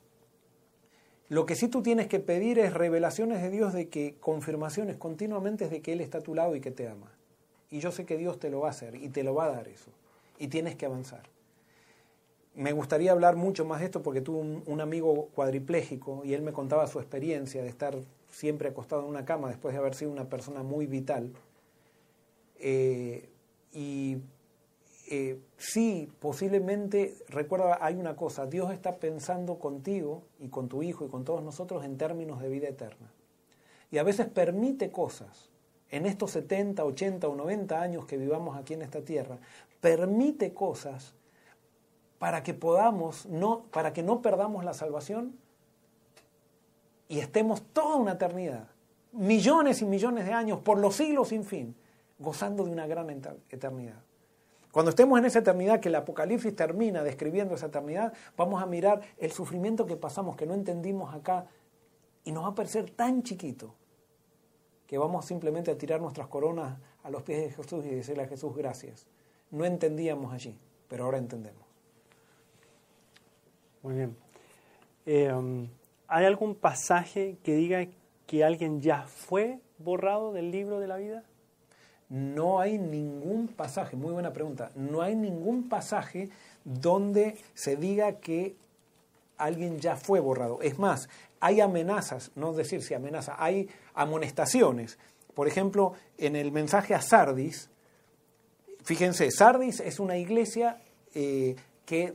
lo 1.29 1.45
que 1.45 1.55
sí 1.55 1.67
tú 1.67 1.81
tienes 1.81 2.07
que 2.07 2.19
pedir 2.19 2.59
es 2.59 2.73
revelaciones 2.73 3.41
de 3.41 3.49
Dios 3.49 3.73
de 3.73 3.89
que, 3.89 4.15
confirmaciones 4.19 4.97
continuamente 4.97 5.67
de 5.67 5.81
que 5.81 5.93
Él 5.93 6.01
está 6.01 6.19
a 6.19 6.21
tu 6.21 6.35
lado 6.35 6.55
y 6.55 6.61
que 6.61 6.71
te 6.71 6.87
ama. 6.87 7.11
Y 7.73 7.79
yo 7.79 7.91
sé 7.91 8.05
que 8.05 8.17
Dios 8.17 8.39
te 8.39 8.51
lo 8.51 8.59
va 8.59 8.67
a 8.67 8.69
hacer 8.69 8.93
y 8.93 9.09
te 9.09 9.23
lo 9.23 9.33
va 9.33 9.45
a 9.45 9.51
dar 9.51 9.67
eso. 9.67 9.89
Y 10.37 10.47
tienes 10.47 10.75
que 10.75 10.85
avanzar. 10.85 11.23
Me 12.53 12.71
gustaría 12.71 13.11
hablar 13.11 13.35
mucho 13.35 13.65
más 13.65 13.79
de 13.79 13.85
esto 13.85 14.03
porque 14.03 14.21
tuve 14.21 14.61
un, 14.63 14.79
amigo 14.79 15.29
cuadripléjico 15.33 16.21
y 16.23 16.35
él 16.35 16.43
me 16.43 16.53
contaba 16.53 16.85
su 16.85 16.99
experiencia 16.99 17.63
de 17.63 17.69
estar 17.69 17.97
siempre 18.29 18.69
acostado 18.69 19.01
en 19.01 19.07
una 19.07 19.25
cama 19.25 19.47
después 19.47 19.73
de 19.73 19.79
haber 19.79 19.95
sido 19.95 20.11
una 20.11 20.29
persona 20.29 20.61
muy 20.61 20.85
vital. 20.85 21.33
Eh, 22.59 23.27
y 23.71 24.17
eh, 25.09 25.39
sí, 25.57 26.13
posiblemente, 26.19 27.15
recuerda, 27.27 27.79
hay 27.81 27.95
una 27.95 28.15
cosa, 28.15 28.45
Dios 28.45 28.71
está 28.71 28.97
pensando 28.97 29.57
contigo 29.57 30.21
y 30.39 30.49
con 30.49 30.69
tu 30.69 30.83
hijo 30.83 31.05
y 31.05 31.09
con 31.09 31.23
todos 31.25 31.41
nosotros 31.41 31.83
en 31.85 31.97
términos 31.97 32.39
de 32.39 32.49
vida 32.49 32.67
eterna. 32.67 33.11
Y 33.89 33.97
a 33.97 34.03
veces 34.03 34.27
permite 34.27 34.91
cosas 34.91 35.52
en 35.93 36.07
estos 36.07 36.31
70, 36.31 36.83
80 36.83 37.27
o 37.27 37.35
90 37.35 37.79
años 37.79 38.07
que 38.07 38.17
vivamos 38.17 38.57
aquí 38.57 38.73
en 38.73 38.81
esta 38.81 39.01
tierra, 39.01 39.37
permite 39.79 40.51
cosas 40.51 41.13
para 42.17 42.41
que 42.41 42.55
podamos, 42.55 43.27
no, 43.27 43.65
para 43.65 43.93
que 43.93 44.01
no 44.01 44.19
perdamos 44.23 44.65
la 44.65 44.73
salvación 44.73 45.35
y 47.07 47.19
estemos 47.19 47.61
toda 47.61 47.97
una 47.97 48.13
eternidad, 48.13 48.69
millones 49.11 49.83
y 49.83 49.85
millones 49.85 50.25
de 50.25 50.33
años, 50.33 50.61
por 50.61 50.79
los 50.79 50.95
siglos 50.95 51.27
sin 51.27 51.45
fin, 51.45 51.75
gozando 52.17 52.65
de 52.65 52.71
una 52.71 52.87
gran 52.87 53.07
eternidad. 53.51 54.01
Cuando 54.71 54.89
estemos 54.89 55.19
en 55.19 55.25
esa 55.25 55.39
eternidad, 55.39 55.79
que 55.79 55.89
el 55.89 55.95
Apocalipsis 55.95 56.55
termina 56.55 57.03
describiendo 57.03 57.53
esa 57.53 57.67
eternidad, 57.67 58.13
vamos 58.35 58.63
a 58.63 58.65
mirar 58.65 59.01
el 59.19 59.31
sufrimiento 59.31 59.85
que 59.85 59.95
pasamos, 59.95 60.37
que 60.37 60.47
no 60.47 60.55
entendimos 60.55 61.13
acá, 61.13 61.45
y 62.23 62.31
nos 62.31 62.45
va 62.45 62.47
a 62.47 62.55
parecer 62.55 62.89
tan 62.89 63.21
chiquito 63.21 63.75
que 64.93 64.99
vamos 64.99 65.25
simplemente 65.25 65.71
a 65.71 65.75
tirar 65.75 65.99
nuestras 65.99 66.27
coronas 66.27 66.77
a 67.01 67.09
los 67.09 67.23
pies 67.23 67.41
de 67.41 67.49
Jesús 67.49 67.83
y 67.83 67.89
decirle 67.89 68.21
a 68.21 68.27
Jesús 68.27 68.55
gracias. 68.55 69.07
No 69.49 69.65
entendíamos 69.65 70.31
allí, 70.31 70.55
pero 70.87 71.05
ahora 71.05 71.17
entendemos. 71.17 71.63
Muy 73.81 73.95
bien. 73.95 74.15
Eh, 75.07 75.33
um, 75.33 75.67
¿Hay 76.07 76.25
algún 76.25 76.53
pasaje 76.53 77.37
que 77.41 77.55
diga 77.55 77.87
que 78.27 78.43
alguien 78.43 78.81
ya 78.81 79.07
fue 79.07 79.61
borrado 79.79 80.31
del 80.31 80.51
libro 80.51 80.79
de 80.79 80.85
la 80.85 80.97
vida? 80.97 81.23
No 82.07 82.59
hay 82.59 82.77
ningún 82.77 83.47
pasaje, 83.47 83.95
muy 83.95 84.13
buena 84.13 84.31
pregunta, 84.31 84.71
no 84.75 85.01
hay 85.01 85.15
ningún 85.15 85.69
pasaje 85.69 86.29
donde 86.65 87.39
se 87.55 87.77
diga 87.77 88.19
que 88.19 88.55
alguien 89.37 89.79
ya 89.79 89.95
fue 89.95 90.19
borrado. 90.19 90.61
Es 90.61 90.79
más, 90.79 91.09
hay 91.39 91.61
amenazas, 91.61 92.31
no 92.35 92.53
decir 92.53 92.81
si 92.83 92.93
amenaza, 92.93 93.35
hay 93.37 93.69
amonestaciones. 93.93 94.97
Por 95.33 95.47
ejemplo, 95.47 95.93
en 96.17 96.35
el 96.35 96.51
mensaje 96.51 96.93
a 96.93 97.01
Sardis, 97.01 97.69
fíjense, 98.83 99.29
Sardis 99.31 99.79
es 99.79 99.99
una 99.99 100.17
iglesia 100.17 100.81
eh, 101.13 101.55
que, 101.85 102.13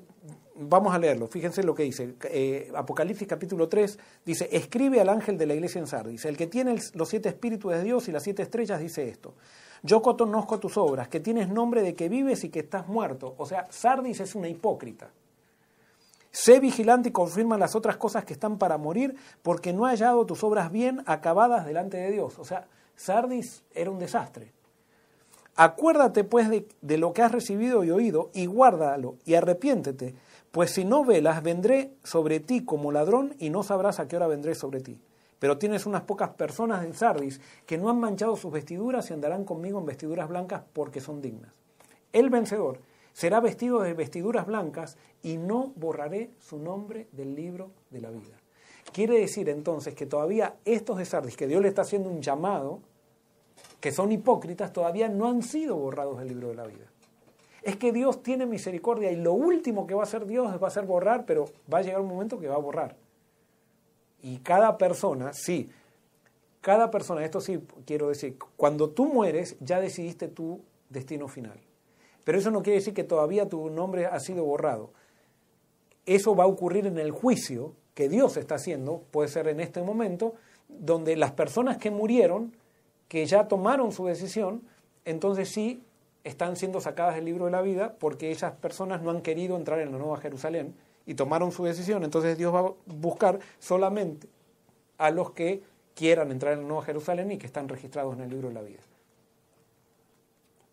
vamos 0.54 0.94
a 0.94 0.98
leerlo, 0.98 1.26
fíjense 1.26 1.62
lo 1.62 1.74
que 1.74 1.82
dice, 1.82 2.14
eh, 2.24 2.70
Apocalipsis 2.74 3.28
capítulo 3.28 3.68
3, 3.68 3.98
dice, 4.24 4.48
escribe 4.50 5.00
al 5.00 5.08
ángel 5.08 5.36
de 5.36 5.46
la 5.46 5.54
iglesia 5.54 5.80
en 5.80 5.86
Sardis, 5.86 6.24
el 6.24 6.36
que 6.36 6.46
tiene 6.46 6.76
los 6.94 7.08
siete 7.08 7.28
espíritus 7.28 7.72
de 7.72 7.82
Dios 7.82 8.08
y 8.08 8.12
las 8.12 8.22
siete 8.22 8.42
estrellas 8.42 8.80
dice 8.80 9.08
esto, 9.08 9.34
yo 9.82 10.02
conozco 10.02 10.58
tus 10.58 10.76
obras, 10.76 11.08
que 11.08 11.20
tienes 11.20 11.48
nombre 11.48 11.82
de 11.82 11.94
que 11.94 12.08
vives 12.08 12.44
y 12.44 12.48
que 12.48 12.60
estás 12.60 12.88
muerto. 12.88 13.34
O 13.38 13.46
sea, 13.46 13.66
Sardis 13.70 14.20
es 14.20 14.34
una 14.34 14.48
hipócrita. 14.48 15.10
Sé 16.40 16.60
vigilante 16.60 17.08
y 17.08 17.12
confirma 17.12 17.58
las 17.58 17.74
otras 17.74 17.96
cosas 17.96 18.24
que 18.24 18.32
están 18.32 18.58
para 18.58 18.78
morir, 18.78 19.16
porque 19.42 19.72
no 19.72 19.86
ha 19.86 19.88
hallado 19.88 20.24
tus 20.24 20.44
obras 20.44 20.70
bien 20.70 21.02
acabadas 21.04 21.66
delante 21.66 21.96
de 21.96 22.12
Dios. 22.12 22.38
O 22.38 22.44
sea, 22.44 22.68
Sardis 22.94 23.64
era 23.74 23.90
un 23.90 23.98
desastre. 23.98 24.52
Acuérdate 25.56 26.22
pues 26.22 26.48
de, 26.48 26.68
de, 26.80 26.96
lo 26.96 27.12
que 27.12 27.22
has 27.22 27.32
recibido 27.32 27.82
y 27.82 27.90
oído 27.90 28.30
y 28.34 28.46
guárdalo 28.46 29.16
y 29.24 29.34
arrepiéntete, 29.34 30.14
pues 30.52 30.70
si 30.70 30.84
no 30.84 31.04
velas 31.04 31.42
vendré 31.42 31.94
sobre 32.04 32.38
ti 32.38 32.64
como 32.64 32.92
ladrón 32.92 33.34
y 33.40 33.50
no 33.50 33.64
sabrás 33.64 33.98
a 33.98 34.06
qué 34.06 34.14
hora 34.14 34.28
vendré 34.28 34.54
sobre 34.54 34.78
ti. 34.78 34.96
Pero 35.40 35.58
tienes 35.58 35.86
unas 35.86 36.02
pocas 36.02 36.30
personas 36.30 36.84
en 36.84 36.94
Sardis 36.94 37.40
que 37.66 37.78
no 37.78 37.90
han 37.90 37.98
manchado 37.98 38.36
sus 38.36 38.52
vestiduras 38.52 39.10
y 39.10 39.12
andarán 39.12 39.44
conmigo 39.44 39.80
en 39.80 39.86
vestiduras 39.86 40.28
blancas 40.28 40.62
porque 40.72 41.00
son 41.00 41.20
dignas. 41.20 41.52
El 42.12 42.30
vencedor 42.30 42.78
será 43.18 43.40
vestido 43.40 43.80
de 43.80 43.94
vestiduras 43.94 44.46
blancas 44.46 44.96
y 45.24 45.38
no 45.38 45.72
borraré 45.74 46.30
su 46.38 46.56
nombre 46.56 47.08
del 47.10 47.34
libro 47.34 47.72
de 47.90 48.00
la 48.00 48.10
vida. 48.10 48.38
Quiere 48.92 49.18
decir 49.18 49.48
entonces 49.48 49.96
que 49.96 50.06
todavía 50.06 50.54
estos 50.64 50.98
de 50.98 51.04
Sardis, 51.04 51.36
que 51.36 51.48
Dios 51.48 51.60
le 51.60 51.66
está 51.66 51.82
haciendo 51.82 52.10
un 52.10 52.22
llamado, 52.22 52.78
que 53.80 53.90
son 53.90 54.12
hipócritas, 54.12 54.72
todavía 54.72 55.08
no 55.08 55.26
han 55.26 55.42
sido 55.42 55.74
borrados 55.74 56.20
del 56.20 56.28
libro 56.28 56.50
de 56.50 56.54
la 56.54 56.66
vida. 56.68 56.86
Es 57.64 57.74
que 57.74 57.90
Dios 57.90 58.22
tiene 58.22 58.46
misericordia 58.46 59.10
y 59.10 59.16
lo 59.16 59.32
último 59.32 59.84
que 59.84 59.94
va 59.94 60.02
a 60.02 60.04
hacer 60.04 60.24
Dios 60.24 60.62
va 60.62 60.68
a 60.68 60.70
ser 60.70 60.86
borrar, 60.86 61.26
pero 61.26 61.46
va 61.72 61.78
a 61.78 61.82
llegar 61.82 62.00
un 62.00 62.08
momento 62.08 62.38
que 62.38 62.46
va 62.46 62.54
a 62.54 62.58
borrar. 62.58 62.94
Y 64.22 64.38
cada 64.38 64.78
persona, 64.78 65.32
sí, 65.32 65.68
cada 66.60 66.88
persona, 66.92 67.24
esto 67.24 67.40
sí 67.40 67.58
quiero 67.84 68.10
decir, 68.10 68.38
cuando 68.56 68.90
tú 68.90 69.06
mueres 69.06 69.56
ya 69.58 69.80
decidiste 69.80 70.28
tu 70.28 70.60
destino 70.88 71.26
final. 71.26 71.58
Pero 72.28 72.40
eso 72.40 72.50
no 72.50 72.62
quiere 72.62 72.80
decir 72.80 72.92
que 72.92 73.04
todavía 73.04 73.48
tu 73.48 73.70
nombre 73.70 74.04
ha 74.04 74.20
sido 74.20 74.44
borrado. 74.44 74.90
Eso 76.04 76.36
va 76.36 76.44
a 76.44 76.46
ocurrir 76.46 76.86
en 76.86 76.98
el 76.98 77.10
juicio 77.10 77.72
que 77.94 78.10
Dios 78.10 78.36
está 78.36 78.56
haciendo, 78.56 79.02
puede 79.10 79.30
ser 79.30 79.48
en 79.48 79.60
este 79.60 79.80
momento, 79.80 80.34
donde 80.68 81.16
las 81.16 81.32
personas 81.32 81.78
que 81.78 81.90
murieron, 81.90 82.54
que 83.08 83.24
ya 83.24 83.48
tomaron 83.48 83.92
su 83.92 84.04
decisión, 84.04 84.60
entonces 85.06 85.48
sí 85.48 85.82
están 86.22 86.56
siendo 86.56 86.82
sacadas 86.82 87.14
del 87.14 87.24
libro 87.24 87.46
de 87.46 87.50
la 87.52 87.62
vida 87.62 87.94
porque 87.98 88.30
esas 88.30 88.52
personas 88.52 89.00
no 89.00 89.10
han 89.10 89.22
querido 89.22 89.56
entrar 89.56 89.80
en 89.80 89.90
la 89.90 89.96
Nueva 89.96 90.18
Jerusalén 90.18 90.74
y 91.06 91.14
tomaron 91.14 91.50
su 91.50 91.64
decisión. 91.64 92.04
Entonces 92.04 92.36
Dios 92.36 92.54
va 92.54 92.60
a 92.60 92.72
buscar 92.84 93.38
solamente 93.58 94.28
a 94.98 95.10
los 95.10 95.30
que 95.30 95.62
quieran 95.94 96.30
entrar 96.30 96.52
en 96.52 96.60
la 96.60 96.68
Nueva 96.68 96.84
Jerusalén 96.84 97.32
y 97.32 97.38
que 97.38 97.46
están 97.46 97.70
registrados 97.70 98.16
en 98.16 98.24
el 98.24 98.28
libro 98.28 98.48
de 98.48 98.54
la 98.54 98.60
vida. 98.60 98.80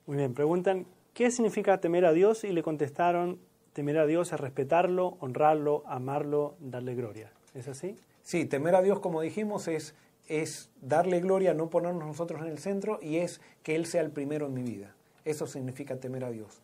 Muy 0.05 0.17
bien, 0.17 0.33
preguntan, 0.33 0.85
¿qué 1.15 1.31
significa 1.31 1.81
temer 1.81 2.05
a 2.05 2.13
Dios? 2.13 2.43
Y 2.43 2.51
le 2.51 2.61
contestaron, 2.61 3.39
temer 3.73 3.97
a 3.97 4.05
Dios 4.05 4.31
es 4.31 4.39
respetarlo, 4.39 5.17
honrarlo, 5.19 5.81
amarlo, 5.87 6.55
darle 6.59 6.93
gloria. 6.93 7.31
¿Es 7.55 7.67
así? 7.67 7.95
Sí, 8.21 8.45
temer 8.45 8.75
a 8.75 8.83
Dios, 8.83 8.99
como 8.99 9.21
dijimos, 9.21 9.67
es 9.67 9.95
es 10.27 10.69
darle 10.81 11.19
gloria, 11.19 11.53
no 11.53 11.69
ponernos 11.69 12.05
nosotros 12.05 12.41
en 12.41 12.47
el 12.47 12.57
centro 12.57 12.99
y 13.01 13.17
es 13.17 13.41
que 13.63 13.75
Él 13.75 13.85
sea 13.85 14.01
el 14.01 14.11
primero 14.11 14.47
en 14.47 14.53
mi 14.53 14.63
vida. 14.63 14.95
Eso 15.23 15.47
significa 15.47 15.97
temer 15.97 16.23
a 16.23 16.31
Dios. 16.31 16.61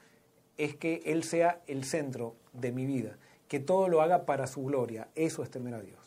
Es 0.58 0.76
que 0.76 1.02
Él 1.06 1.24
sea 1.24 1.62
el 1.68 1.84
centro 1.84 2.36
de 2.54 2.72
mi 2.72 2.86
vida, 2.86 3.18
que 3.48 3.60
todo 3.60 3.88
lo 3.88 4.02
haga 4.02 4.26
para 4.26 4.48
su 4.48 4.64
gloria. 4.64 5.08
Eso 5.16 5.44
es 5.44 5.50
temer 5.50 5.76
a 5.76 5.82
Dios. 5.82 6.00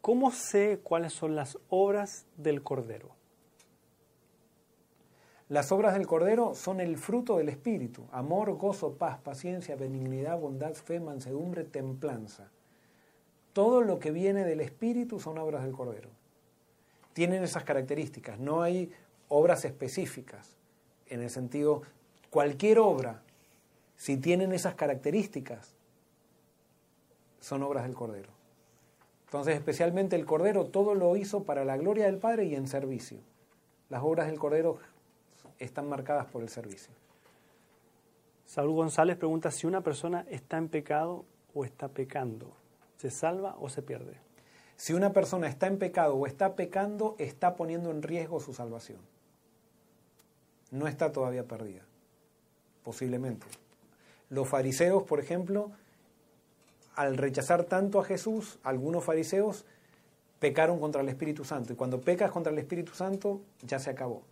¿Cómo 0.00 0.30
sé 0.30 0.80
cuáles 0.82 1.14
son 1.14 1.34
las 1.34 1.58
obras 1.68 2.26
del 2.36 2.62
Cordero? 2.62 3.10
Las 5.48 5.72
obras 5.72 5.92
del 5.92 6.06
Cordero 6.06 6.54
son 6.54 6.80
el 6.80 6.96
fruto 6.96 7.36
del 7.36 7.50
Espíritu, 7.50 8.06
amor, 8.12 8.54
gozo, 8.56 8.94
paz, 8.94 9.18
paciencia, 9.18 9.76
benignidad, 9.76 10.38
bondad, 10.38 10.72
fe, 10.72 11.00
mansedumbre, 11.00 11.64
templanza. 11.64 12.50
Todo 13.52 13.82
lo 13.82 13.98
que 13.98 14.10
viene 14.10 14.44
del 14.44 14.60
Espíritu 14.60 15.20
son 15.20 15.36
obras 15.38 15.62
del 15.62 15.72
Cordero. 15.72 16.08
Tienen 17.12 17.44
esas 17.44 17.62
características, 17.62 18.38
no 18.38 18.62
hay 18.62 18.90
obras 19.28 19.64
específicas, 19.64 20.56
en 21.08 21.20
el 21.20 21.28
sentido, 21.28 21.82
cualquier 22.30 22.78
obra, 22.78 23.22
si 23.96 24.16
tienen 24.16 24.52
esas 24.52 24.74
características, 24.74 25.74
son 27.40 27.62
obras 27.62 27.84
del 27.84 27.94
Cordero. 27.94 28.30
Entonces, 29.26 29.56
especialmente 29.56 30.16
el 30.16 30.24
Cordero, 30.24 30.66
todo 30.66 30.94
lo 30.94 31.14
hizo 31.16 31.44
para 31.44 31.64
la 31.64 31.76
gloria 31.76 32.06
del 32.06 32.16
Padre 32.16 32.46
y 32.46 32.54
en 32.54 32.66
servicio. 32.66 33.18
Las 33.90 34.02
obras 34.02 34.26
del 34.26 34.38
Cordero 34.38 34.78
están 35.64 35.88
marcadas 35.88 36.26
por 36.26 36.42
el 36.42 36.48
servicio. 36.48 36.92
Saúl 38.46 38.72
González 38.72 39.16
pregunta 39.16 39.50
si 39.50 39.66
una 39.66 39.80
persona 39.80 40.26
está 40.28 40.58
en 40.58 40.68
pecado 40.68 41.24
o 41.54 41.64
está 41.64 41.88
pecando. 41.88 42.52
¿Se 42.96 43.10
salva 43.10 43.56
o 43.58 43.68
se 43.68 43.82
pierde? 43.82 44.18
Si 44.76 44.92
una 44.92 45.12
persona 45.12 45.48
está 45.48 45.66
en 45.66 45.78
pecado 45.78 46.16
o 46.16 46.26
está 46.26 46.54
pecando, 46.54 47.16
está 47.18 47.56
poniendo 47.56 47.90
en 47.90 48.02
riesgo 48.02 48.40
su 48.40 48.54
salvación. 48.54 48.98
No 50.70 50.88
está 50.88 51.12
todavía 51.12 51.44
perdida, 51.44 51.82
posiblemente. 52.82 53.46
Los 54.30 54.48
fariseos, 54.48 55.04
por 55.04 55.20
ejemplo, 55.20 55.70
al 56.96 57.16
rechazar 57.16 57.64
tanto 57.64 58.00
a 58.00 58.04
Jesús, 58.04 58.58
algunos 58.62 59.04
fariseos 59.04 59.64
pecaron 60.38 60.80
contra 60.80 61.02
el 61.02 61.08
Espíritu 61.08 61.44
Santo. 61.44 61.72
Y 61.72 61.76
cuando 61.76 62.00
pecas 62.00 62.30
contra 62.30 62.52
el 62.52 62.58
Espíritu 62.58 62.94
Santo, 62.94 63.40
ya 63.62 63.78
se 63.78 63.90
acabó. 63.90 64.22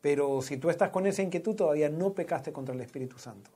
Pero 0.00 0.42
si 0.42 0.56
tú 0.56 0.70
estás 0.70 0.90
con 0.90 1.06
esa 1.06 1.22
inquietud, 1.22 1.54
todavía 1.54 1.88
no 1.88 2.12
pecaste 2.12 2.52
contra 2.52 2.74
el 2.74 2.80
Espíritu 2.80 3.18
Santo. 3.18 3.50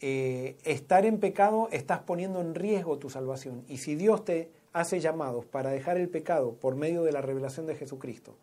Eh, 0.00 0.56
estar 0.64 1.06
en 1.06 1.20
pecado, 1.20 1.68
estás 1.70 2.00
poniendo 2.00 2.40
en 2.40 2.54
riesgo 2.54 2.98
tu 2.98 3.08
salvación. 3.08 3.64
Y 3.68 3.78
si 3.78 3.94
Dios 3.94 4.24
te 4.24 4.50
hace 4.72 4.98
llamados 5.00 5.44
para 5.44 5.70
dejar 5.70 5.96
el 5.96 6.08
pecado 6.08 6.54
por 6.54 6.74
medio 6.74 7.04
de 7.04 7.12
la 7.12 7.20
revelación 7.20 7.66
de 7.66 7.76
Jesucristo, 7.76 8.34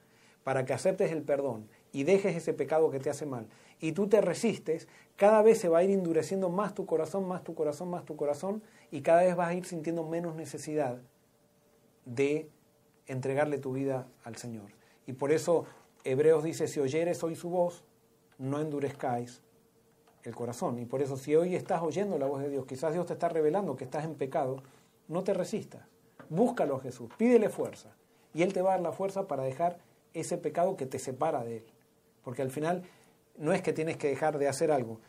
para 0.43 0.65
que 0.65 0.73
aceptes 0.73 1.11
el 1.11 1.21
perdón 1.21 1.67
y 1.91 2.03
dejes 2.03 2.35
ese 2.35 2.53
pecado 2.53 2.89
que 2.91 2.99
te 2.99 3.09
hace 3.09 3.25
mal, 3.25 3.47
y 3.81 3.91
tú 3.91 4.07
te 4.07 4.21
resistes, 4.21 4.87
cada 5.15 5.41
vez 5.41 5.59
se 5.59 5.69
va 5.69 5.79
a 5.79 5.83
ir 5.83 5.91
endureciendo 5.91 6.49
más 6.49 6.73
tu 6.73 6.85
corazón, 6.85 7.27
más 7.27 7.43
tu 7.43 7.55
corazón, 7.55 7.89
más 7.89 8.05
tu 8.05 8.15
corazón, 8.15 8.61
y 8.91 9.01
cada 9.01 9.23
vez 9.23 9.35
vas 9.35 9.49
a 9.49 9.53
ir 9.53 9.65
sintiendo 9.65 10.05
menos 10.05 10.35
necesidad 10.35 10.97
de 12.05 12.47
entregarle 13.07 13.57
tu 13.57 13.73
vida 13.73 14.07
al 14.23 14.37
Señor. 14.37 14.67
Y 15.07 15.13
por 15.13 15.31
eso 15.31 15.65
Hebreos 16.03 16.43
dice, 16.43 16.67
si 16.67 16.79
oyeres 16.79 17.23
hoy 17.23 17.35
su 17.35 17.49
voz, 17.49 17.83
no 18.37 18.59
endurezcáis 18.59 19.41
el 20.23 20.35
corazón. 20.35 20.79
Y 20.79 20.85
por 20.85 21.01
eso 21.01 21.17
si 21.17 21.35
hoy 21.35 21.55
estás 21.55 21.81
oyendo 21.81 22.17
la 22.17 22.27
voz 22.27 22.41
de 22.41 22.49
Dios, 22.49 22.65
quizás 22.65 22.93
Dios 22.93 23.05
te 23.05 23.13
está 23.13 23.29
revelando 23.29 23.75
que 23.75 23.83
estás 23.83 24.05
en 24.05 24.15
pecado, 24.15 24.63
no 25.07 25.23
te 25.23 25.33
resistas. 25.33 25.81
Búscalo 26.29 26.75
a 26.75 26.79
Jesús, 26.79 27.09
pídele 27.17 27.49
fuerza. 27.49 27.89
Y 28.33 28.43
Él 28.43 28.53
te 28.53 28.61
va 28.61 28.71
a 28.71 28.73
dar 28.75 28.81
la 28.81 28.91
fuerza 28.91 29.27
para 29.27 29.43
dejar 29.43 29.79
ese 30.13 30.37
pecado 30.37 30.77
que 30.77 30.85
te 30.85 30.99
separa 30.99 31.43
de 31.43 31.57
Él. 31.57 31.65
Porque 32.23 32.41
al 32.41 32.51
final 32.51 32.83
no 33.37 33.53
es 33.53 33.61
que 33.61 33.73
tienes 33.73 33.97
que 33.97 34.07
dejar 34.07 34.37
de 34.37 34.47
hacer 34.47 34.71
algo. 34.71 34.99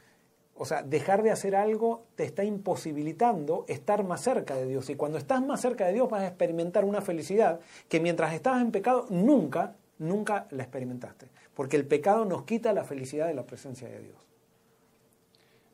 O 0.56 0.64
sea, 0.66 0.82
dejar 0.82 1.22
de 1.22 1.30
hacer 1.30 1.56
algo 1.56 2.04
te 2.16 2.24
está 2.24 2.44
imposibilitando 2.44 3.64
estar 3.68 4.04
más 4.04 4.22
cerca 4.22 4.54
de 4.54 4.66
Dios. 4.66 4.90
Y 4.90 4.94
cuando 4.94 5.18
estás 5.18 5.42
más 5.42 5.60
cerca 5.60 5.86
de 5.86 5.94
Dios 5.94 6.08
vas 6.10 6.22
a 6.22 6.26
experimentar 6.26 6.84
una 6.84 7.00
felicidad 7.00 7.60
que 7.88 8.00
mientras 8.00 8.34
estabas 8.34 8.60
en 8.60 8.70
pecado 8.70 9.06
nunca, 9.08 9.76
nunca 10.00 10.48
la 10.50 10.64
experimentaste. 10.64 11.28
Porque 11.54 11.76
el 11.76 11.86
pecado 11.86 12.24
nos 12.24 12.42
quita 12.42 12.72
la 12.72 12.84
felicidad 12.84 13.28
de 13.28 13.34
la 13.34 13.46
presencia 13.46 13.88
de 13.88 14.00
Dios. 14.00 14.16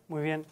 Muy 0.09 0.23
bien. 0.23 0.45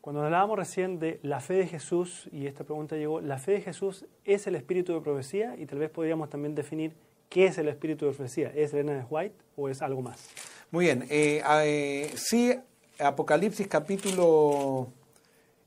Cuando 0.00 0.22
hablábamos 0.22 0.58
recién 0.58 0.98
de 0.98 1.18
la 1.22 1.40
fe 1.40 1.54
de 1.54 1.66
Jesús, 1.66 2.28
y 2.32 2.46
esta 2.46 2.64
pregunta 2.64 2.96
llegó, 2.96 3.20
¿la 3.20 3.38
fe 3.38 3.52
de 3.52 3.60
Jesús 3.60 4.04
es 4.24 4.46
el 4.46 4.56
espíritu 4.56 4.92
de 4.94 5.00
profecía? 5.00 5.56
Y 5.56 5.66
tal 5.66 5.78
vez 5.78 5.90
podríamos 5.90 6.28
también 6.28 6.54
definir 6.54 6.92
qué 7.28 7.46
es 7.46 7.58
el 7.58 7.68
espíritu 7.68 8.06
de 8.06 8.12
profecía. 8.12 8.52
¿Es 8.54 8.72
Elena 8.74 8.94
de 8.94 9.04
White 9.08 9.36
o 9.56 9.68
es 9.68 9.80
algo 9.80 10.02
más? 10.02 10.28
Muy 10.70 10.86
bien. 10.86 11.04
Eh, 11.08 11.42
eh, 11.64 12.10
sí, 12.16 12.52
Apocalipsis 12.98 13.68
capítulo 13.68 14.88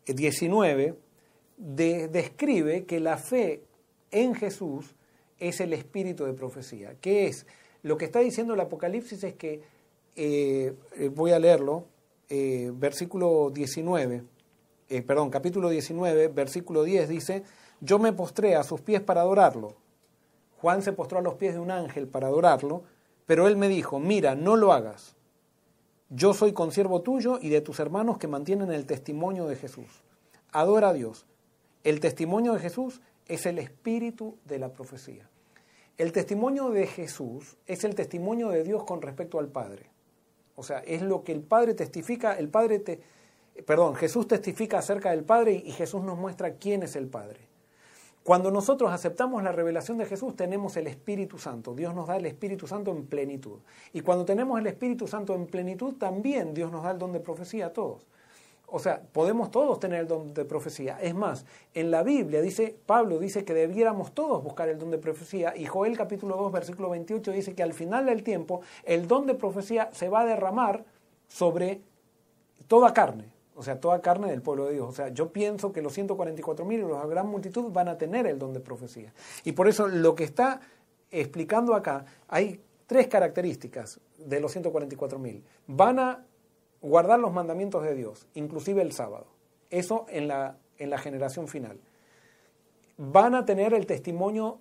19 0.05 0.95
describe 1.57 2.85
que 2.85 2.99
la 2.99 3.17
fe 3.17 3.63
en 4.11 4.35
Jesús 4.35 4.95
es 5.39 5.59
el 5.59 5.73
espíritu 5.73 6.25
de 6.25 6.33
profecía. 6.33 6.95
¿Qué 7.01 7.27
es? 7.27 7.45
Lo 7.83 7.97
que 7.97 8.05
está 8.05 8.19
diciendo 8.19 8.53
el 8.53 8.59
Apocalipsis 8.59 9.23
es 9.23 9.35
que, 9.35 9.61
eh, 10.15 10.73
voy 11.13 11.31
a 11.31 11.39
leerlo, 11.39 11.85
eh, 12.29 12.71
versículo 12.73 13.51
19, 13.51 14.23
eh, 14.89 15.01
perdón, 15.01 15.29
capítulo 15.29 15.69
19, 15.69 16.27
versículo 16.29 16.83
10 16.83 17.09
dice, 17.09 17.43
yo 17.81 17.99
me 17.99 18.13
postré 18.13 18.55
a 18.55 18.63
sus 18.63 18.81
pies 18.81 19.01
para 19.01 19.21
adorarlo. 19.21 19.75
Juan 20.61 20.81
se 20.81 20.93
postró 20.93 21.19
a 21.19 21.21
los 21.21 21.35
pies 21.35 21.53
de 21.53 21.59
un 21.59 21.71
ángel 21.71 22.07
para 22.07 22.27
adorarlo, 22.27 22.83
pero 23.25 23.47
él 23.47 23.57
me 23.57 23.67
dijo, 23.67 23.99
mira, 23.99 24.35
no 24.35 24.55
lo 24.55 24.73
hagas. 24.73 25.15
Yo 26.09 26.33
soy 26.33 26.53
consiervo 26.53 27.01
tuyo 27.01 27.39
y 27.41 27.49
de 27.49 27.61
tus 27.61 27.79
hermanos 27.79 28.17
que 28.17 28.27
mantienen 28.27 28.71
el 28.71 28.85
testimonio 28.85 29.47
de 29.47 29.55
Jesús. 29.55 30.03
Adora 30.51 30.89
a 30.89 30.93
Dios. 30.93 31.25
El 31.83 31.99
testimonio 31.99 32.53
de 32.53 32.59
Jesús 32.59 33.01
es 33.27 33.45
el 33.45 33.59
espíritu 33.59 34.37
de 34.45 34.59
la 34.59 34.69
profecía. 34.71 35.29
El 35.97 36.11
testimonio 36.11 36.69
de 36.69 36.87
Jesús 36.87 37.57
es 37.65 37.83
el 37.83 37.95
testimonio 37.95 38.49
de 38.49 38.63
Dios 38.63 38.83
con 38.83 39.01
respecto 39.01 39.39
al 39.39 39.47
Padre. 39.47 39.89
O 40.55 40.63
sea, 40.63 40.79
es 40.79 41.01
lo 41.01 41.23
que 41.23 41.31
el 41.31 41.41
Padre 41.41 41.73
testifica, 41.73 42.37
el 42.37 42.49
Padre 42.49 42.79
te, 42.79 43.01
perdón, 43.65 43.95
Jesús 43.95 44.27
testifica 44.27 44.79
acerca 44.79 45.11
del 45.11 45.23
Padre 45.23 45.53
y 45.65 45.71
Jesús 45.71 46.03
nos 46.03 46.17
muestra 46.17 46.55
quién 46.55 46.83
es 46.83 46.95
el 46.95 47.07
Padre. 47.07 47.39
Cuando 48.23 48.49
nosotros 48.49 48.91
aceptamos 48.91 49.43
la 49.43 49.51
revelación 49.51 49.99
de 49.99 50.05
Jesús, 50.05 50.35
tenemos 50.35 50.75
el 50.77 50.87
Espíritu 50.87 51.37
Santo. 51.37 51.75
Dios 51.75 51.93
nos 51.93 52.07
da 52.07 52.17
el 52.17 52.25
Espíritu 52.25 52.65
Santo 52.65 52.91
en 52.91 53.05
plenitud. 53.05 53.59
Y 53.93 54.01
cuando 54.01 54.25
tenemos 54.25 54.59
el 54.59 54.65
Espíritu 54.65 55.07
Santo 55.07 55.35
en 55.35 55.45
plenitud, 55.45 55.93
también 55.93 56.53
Dios 56.53 56.71
nos 56.71 56.83
da 56.83 56.91
el 56.91 56.97
don 56.97 57.11
de 57.11 57.19
profecía 57.19 57.67
a 57.67 57.73
todos. 57.73 58.01
O 58.67 58.79
sea, 58.79 59.01
podemos 59.11 59.51
todos 59.51 59.79
tener 59.79 60.01
el 60.01 60.07
don 60.07 60.33
de 60.33 60.45
profecía. 60.45 60.97
Es 61.01 61.13
más, 61.13 61.45
en 61.73 61.91
la 61.91 62.03
Biblia 62.03 62.41
dice, 62.41 62.75
Pablo 62.85 63.19
dice 63.19 63.45
que 63.45 63.53
debiéramos 63.53 64.13
todos 64.13 64.43
buscar 64.43 64.69
el 64.69 64.79
don 64.79 64.91
de 64.91 64.97
profecía 64.97 65.55
y 65.55 65.65
Joel 65.65 65.97
capítulo 65.97 66.35
2 66.35 66.51
versículo 66.51 66.89
28 66.89 67.31
dice 67.31 67.53
que 67.53 67.63
al 67.63 67.73
final 67.73 68.05
del 68.05 68.23
tiempo 68.23 68.61
el 68.83 69.07
don 69.07 69.27
de 69.27 69.35
profecía 69.35 69.89
se 69.93 70.09
va 70.09 70.21
a 70.21 70.25
derramar 70.25 70.83
sobre 71.27 71.81
toda 72.67 72.93
carne, 72.93 73.31
o 73.55 73.63
sea, 73.63 73.79
toda 73.79 74.01
carne 74.01 74.29
del 74.29 74.41
pueblo 74.41 74.65
de 74.65 74.73
Dios. 74.73 74.89
O 74.89 74.93
sea, 74.93 75.09
yo 75.09 75.31
pienso 75.31 75.71
que 75.71 75.81
los 75.81 75.93
144 75.93 76.65
mil 76.65 76.81
y 76.81 76.83
la 76.83 77.05
gran 77.05 77.27
multitud 77.27 77.71
van 77.71 77.87
a 77.87 77.97
tener 77.97 78.25
el 78.27 78.39
don 78.39 78.53
de 78.53 78.59
profecía. 78.59 79.13
Y 79.43 79.51
por 79.51 79.67
eso 79.67 79.87
lo 79.87 80.15
que 80.15 80.23
está 80.23 80.59
explicando 81.11 81.75
acá, 81.75 82.05
hay 82.27 82.59
tres 82.87 83.07
características 83.07 83.99
de 84.17 84.39
los 84.39 84.51
144 84.51 85.19
mil. 85.19 85.43
Van 85.67 85.99
a 85.99 86.25
guardar 86.81 87.19
los 87.19 87.33
mandamientos 87.33 87.83
de 87.83 87.95
Dios, 87.95 88.27
inclusive 88.33 88.81
el 88.81 88.91
sábado. 88.91 89.27
Eso 89.69 90.05
en 90.09 90.27
la, 90.27 90.57
en 90.77 90.89
la 90.89 90.97
generación 90.97 91.47
final. 91.47 91.79
Van 92.97 93.35
a 93.35 93.45
tener 93.45 93.73
el 93.73 93.85
testimonio 93.85 94.59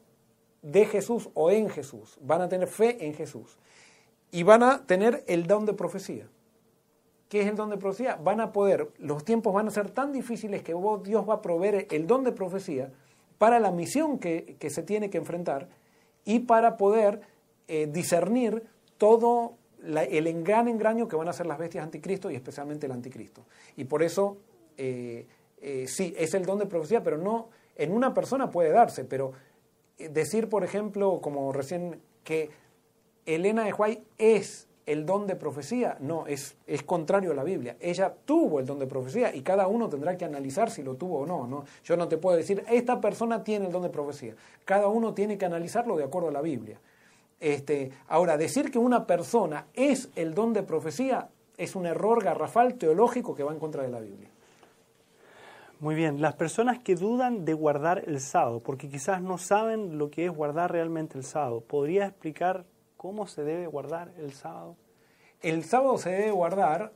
de 0.62 0.86
Jesús 0.86 1.28
o 1.34 1.50
en 1.50 1.68
Jesús. 1.68 2.18
Van 2.20 2.40
a 2.40 2.48
tener 2.48 2.68
fe 2.68 3.06
en 3.06 3.14
Jesús. 3.14 3.58
Y 4.30 4.42
van 4.42 4.62
a 4.62 4.86
tener 4.86 5.22
el 5.28 5.46
don 5.46 5.66
de 5.66 5.74
profecía. 5.74 6.26
¿Qué 7.28 7.42
es 7.42 7.46
el 7.46 7.56
don 7.56 7.70
de 7.70 7.76
profecía? 7.76 8.16
Van 8.16 8.40
a 8.40 8.52
poder, 8.52 8.90
los 8.98 9.24
tiempos 9.24 9.52
van 9.52 9.68
a 9.68 9.70
ser 9.70 9.90
tan 9.90 10.12
difíciles 10.12 10.62
que 10.62 10.74
Dios 11.04 11.28
va 11.28 11.34
a 11.34 11.42
proveer 11.42 11.86
el 11.90 12.06
don 12.06 12.24
de 12.24 12.32
profecía 12.32 12.92
para 13.38 13.60
la 13.60 13.70
misión 13.70 14.18
que, 14.18 14.56
se 14.68 14.82
tiene 14.82 15.10
que 15.10 15.18
enfrentar 15.18 15.68
y 16.24 16.40
para 16.40 16.76
poder 16.76 17.20
eh, 17.68 17.88
discernir 17.90 18.64
todo 18.98 19.54
el 19.84 20.42
gran 20.42 20.68
engaño 20.68 21.08
que 21.08 21.16
van 21.16 21.28
a 21.28 21.32
ser 21.32 21.46
las 21.46 21.58
bestias 21.58 21.84
anticristo 21.84 22.30
y 22.30 22.36
especialmente 22.36 22.86
el 22.86 22.92
anticristo. 22.92 23.44
Y 23.76 23.84
por 23.84 24.02
eso, 24.02 24.38
eh, 24.76 25.26
eh, 25.60 25.86
sí, 25.86 26.14
es 26.16 26.34
el 26.34 26.44
don 26.44 26.58
de 26.58 26.66
profecía, 26.66 27.02
pero 27.02 27.18
no 27.18 27.48
en 27.76 27.92
una 27.92 28.14
persona 28.14 28.50
puede 28.50 28.70
darse, 28.70 29.04
pero 29.04 29.32
eh, 29.98 30.08
decir, 30.08 30.48
por 30.48 30.64
ejemplo, 30.64 31.20
como 31.20 31.52
recién, 31.52 32.00
que 32.22 32.50
Elena 33.26 33.64
de 33.64 33.72
Huay 33.72 34.04
es 34.18 34.68
el 34.86 35.06
don 35.06 35.26
de 35.26 35.36
profecía. 35.36 35.96
No, 36.00 36.26
es, 36.26 36.56
es 36.66 36.82
contrario 36.82 37.32
a 37.32 37.34
la 37.34 37.44
Biblia. 37.44 37.76
Ella 37.80 38.14
tuvo 38.24 38.60
el 38.60 38.66
don 38.66 38.78
de 38.78 38.86
profecía 38.86 39.34
y 39.34 39.42
cada 39.42 39.66
uno 39.66 39.88
tendrá 39.88 40.16
que 40.16 40.24
analizar 40.24 40.70
si 40.70 40.82
lo 40.82 40.96
tuvo 40.96 41.20
o 41.20 41.26
no, 41.26 41.46
no. 41.46 41.64
Yo 41.84 41.96
no 41.96 42.08
te 42.08 42.18
puedo 42.18 42.36
decir, 42.36 42.64
esta 42.70 43.00
persona 43.00 43.42
tiene 43.44 43.66
el 43.66 43.72
don 43.72 43.82
de 43.82 43.90
profecía. 43.90 44.34
Cada 44.64 44.88
uno 44.88 45.14
tiene 45.14 45.38
que 45.38 45.46
analizarlo 45.46 45.96
de 45.96 46.04
acuerdo 46.04 46.28
a 46.28 46.32
la 46.32 46.42
Biblia. 46.42 46.78
Este, 47.44 47.90
ahora, 48.08 48.38
decir 48.38 48.70
que 48.70 48.78
una 48.78 49.06
persona 49.06 49.66
es 49.74 50.08
el 50.16 50.32
don 50.32 50.54
de 50.54 50.62
profecía 50.62 51.28
es 51.58 51.76
un 51.76 51.84
error 51.84 52.24
garrafal 52.24 52.76
teológico 52.76 53.34
que 53.34 53.42
va 53.42 53.52
en 53.52 53.58
contra 53.58 53.82
de 53.82 53.90
la 53.90 54.00
Biblia. 54.00 54.30
Muy 55.78 55.94
bien, 55.94 56.22
las 56.22 56.36
personas 56.36 56.78
que 56.78 56.94
dudan 56.94 57.44
de 57.44 57.52
guardar 57.52 58.04
el 58.06 58.20
sábado, 58.20 58.60
porque 58.60 58.88
quizás 58.88 59.20
no 59.20 59.36
saben 59.36 59.98
lo 59.98 60.10
que 60.10 60.24
es 60.24 60.34
guardar 60.34 60.72
realmente 60.72 61.18
el 61.18 61.24
sábado, 61.24 61.60
¿podría 61.60 62.06
explicar 62.06 62.64
cómo 62.96 63.26
se 63.26 63.44
debe 63.44 63.66
guardar 63.66 64.10
el 64.16 64.32
sábado? 64.32 64.76
El 65.42 65.64
sábado 65.64 65.98
se 65.98 66.12
debe 66.12 66.30
guardar 66.30 66.94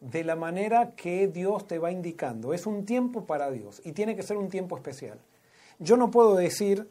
de 0.00 0.22
la 0.22 0.36
manera 0.36 0.92
que 0.92 1.26
Dios 1.26 1.66
te 1.66 1.80
va 1.80 1.90
indicando. 1.90 2.54
Es 2.54 2.66
un 2.66 2.84
tiempo 2.84 3.26
para 3.26 3.50
Dios 3.50 3.82
y 3.84 3.90
tiene 3.90 4.14
que 4.14 4.22
ser 4.22 4.36
un 4.36 4.48
tiempo 4.48 4.76
especial. 4.76 5.18
Yo 5.80 5.96
no 5.96 6.12
puedo 6.12 6.36
decir, 6.36 6.86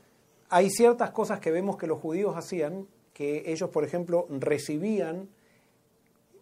hay 0.49 0.69
ciertas 0.69 1.11
cosas 1.11 1.39
que 1.39 1.51
vemos 1.51 1.77
que 1.77 1.87
los 1.87 2.01
judíos 2.01 2.35
hacían, 2.35 2.85
que 3.17 3.51
ellos, 3.51 3.71
por 3.71 3.83
ejemplo, 3.83 4.27
recibían, 4.29 5.27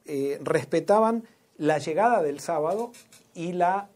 eh, 0.03 0.37
respetaban 0.43 1.23
la 1.55 1.77
llegada 1.77 2.21
del 2.21 2.41
sábado 2.41 2.91
y 3.33 3.53
la 3.53 3.87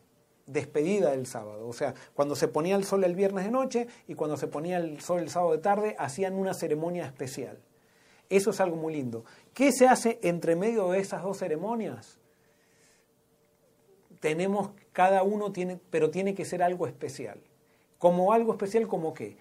despedida 0.46 1.12
del 1.12 1.26
sábado. 1.26 1.68
O 1.68 1.74
sea, 1.74 1.94
cuando 2.14 2.38
se 2.38 2.48
ponía 2.48 2.78
el 2.78 2.86
sol 2.86 3.04
el 3.04 3.16
viernes 3.16 3.44
de 3.44 3.52
noche 3.52 3.88
y 4.08 4.16
cuando 4.16 4.38
se 4.38 4.48
ponía 4.48 4.78
el 4.78 5.02
sol 5.02 5.20
el 5.20 5.30
sábado 5.30 5.52
de 5.52 5.58
tarde, 5.58 5.98
hacían 6.00 6.36
una 6.36 6.54
ceremonia 6.54 7.06
especial. 7.06 7.60
Eso 8.30 8.52
es 8.52 8.62
algo 8.62 8.78
muy 8.78 8.94
lindo. 8.94 9.26
¿Qué 9.54 9.74
se 9.74 9.86
hace 9.86 10.18
entre 10.24 10.56
medio 10.56 10.92
de 10.92 11.02
esas 11.02 11.22
dos 11.22 11.38
ceremonias? 11.38 12.18
Tenemos, 14.22 14.70
cada 14.94 15.22
uno 15.24 15.52
tiene, 15.52 15.82
pero 15.90 16.12
tiene 16.12 16.34
que 16.34 16.46
ser 16.46 16.64
algo 16.64 16.88
especial. 16.88 17.42
Como 17.98 18.32
algo 18.32 18.54
especial, 18.54 18.88
como 18.88 19.14
qué? 19.14 19.36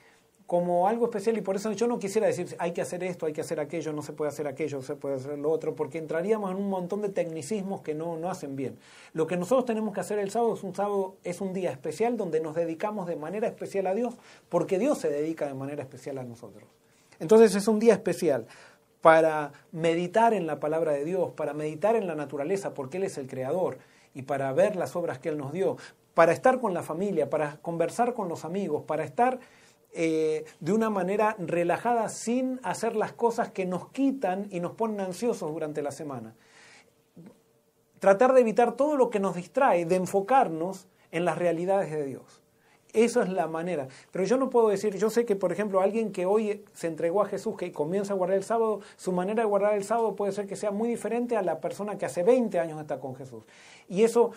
Como 0.48 0.88
algo 0.88 1.04
especial 1.04 1.36
y 1.36 1.42
por 1.42 1.56
eso 1.56 1.70
yo 1.72 1.86
no 1.86 1.98
quisiera 1.98 2.26
decir 2.26 2.56
hay 2.58 2.72
que 2.72 2.80
hacer 2.80 3.04
esto, 3.04 3.26
hay 3.26 3.34
que 3.34 3.42
hacer 3.42 3.60
aquello, 3.60 3.92
no 3.92 4.00
se 4.00 4.14
puede 4.14 4.30
hacer 4.30 4.46
aquello, 4.46 4.80
se 4.80 4.96
puede 4.96 5.16
hacer 5.16 5.38
lo 5.38 5.50
otro, 5.50 5.74
porque 5.74 5.98
entraríamos 5.98 6.50
en 6.50 6.56
un 6.56 6.70
montón 6.70 7.02
de 7.02 7.10
tecnicismos 7.10 7.82
que 7.82 7.92
no, 7.92 8.16
no 8.16 8.30
hacen 8.30 8.56
bien. 8.56 8.78
Lo 9.12 9.26
que 9.26 9.36
nosotros 9.36 9.66
tenemos 9.66 9.92
que 9.92 10.00
hacer 10.00 10.18
el 10.18 10.30
sábado 10.30 10.54
es 10.54 10.62
un 10.62 10.74
sábado, 10.74 11.16
es 11.22 11.42
un 11.42 11.52
día 11.52 11.70
especial 11.70 12.16
donde 12.16 12.40
nos 12.40 12.54
dedicamos 12.54 13.06
de 13.06 13.16
manera 13.16 13.46
especial 13.46 13.88
a 13.88 13.94
Dios, 13.94 14.14
porque 14.48 14.78
Dios 14.78 14.96
se 14.96 15.10
dedica 15.10 15.46
de 15.46 15.52
manera 15.52 15.82
especial 15.82 16.16
a 16.16 16.24
nosotros. 16.24 16.66
Entonces 17.20 17.54
es 17.54 17.68
un 17.68 17.78
día 17.78 17.92
especial 17.92 18.46
para 19.02 19.52
meditar 19.70 20.32
en 20.32 20.46
la 20.46 20.60
palabra 20.60 20.92
de 20.92 21.04
Dios, 21.04 21.30
para 21.32 21.52
meditar 21.52 21.94
en 21.94 22.06
la 22.06 22.14
naturaleza, 22.14 22.72
porque 22.72 22.96
Él 22.96 23.02
es 23.02 23.18
el 23.18 23.26
creador, 23.26 23.76
y 24.14 24.22
para 24.22 24.50
ver 24.54 24.76
las 24.76 24.96
obras 24.96 25.18
que 25.18 25.28
Él 25.28 25.36
nos 25.36 25.52
dio, 25.52 25.76
para 26.14 26.32
estar 26.32 26.58
con 26.58 26.72
la 26.72 26.82
familia, 26.82 27.28
para 27.28 27.58
conversar 27.58 28.14
con 28.14 28.30
los 28.30 28.46
amigos, 28.46 28.84
para 28.84 29.04
estar 29.04 29.40
eh, 29.92 30.44
de 30.60 30.72
una 30.72 30.90
manera 30.90 31.34
relajada 31.38 32.08
sin 32.08 32.60
hacer 32.62 32.94
las 32.94 33.12
cosas 33.12 33.50
que 33.50 33.64
nos 33.64 33.88
quitan 33.88 34.46
y 34.50 34.60
nos 34.60 34.72
ponen 34.72 35.00
ansiosos 35.00 35.50
durante 35.50 35.82
la 35.82 35.90
semana. 35.90 36.34
Tratar 37.98 38.32
de 38.32 38.42
evitar 38.42 38.76
todo 38.76 38.96
lo 38.96 39.10
que 39.10 39.18
nos 39.18 39.34
distrae, 39.34 39.86
de 39.86 39.96
enfocarnos 39.96 40.86
en 41.10 41.24
las 41.24 41.38
realidades 41.38 41.90
de 41.90 42.04
Dios. 42.04 42.42
Esa 42.92 43.22
es 43.22 43.28
la 43.28 43.46
manera. 43.46 43.88
Pero 44.10 44.24
yo 44.24 44.36
no 44.36 44.50
puedo 44.50 44.68
decir, 44.68 44.96
yo 44.96 45.10
sé 45.10 45.24
que, 45.24 45.36
por 45.36 45.52
ejemplo, 45.52 45.80
alguien 45.80 46.10
que 46.10 46.26
hoy 46.26 46.64
se 46.72 46.86
entregó 46.86 47.22
a 47.22 47.26
Jesús, 47.26 47.56
que 47.56 47.70
comienza 47.72 48.12
a 48.12 48.16
guardar 48.16 48.38
el 48.38 48.44
sábado, 48.44 48.80
su 48.96 49.12
manera 49.12 49.42
de 49.42 49.48
guardar 49.48 49.74
el 49.74 49.84
sábado 49.84 50.16
puede 50.16 50.32
ser 50.32 50.46
que 50.46 50.56
sea 50.56 50.70
muy 50.70 50.88
diferente 50.88 51.36
a 51.36 51.42
la 51.42 51.60
persona 51.60 51.98
que 51.98 52.06
hace 52.06 52.22
20 52.22 52.58
años 52.58 52.80
está 52.80 52.98
con 52.98 53.14
Jesús. 53.14 53.44
Y 53.88 54.04
eso, 54.04 54.32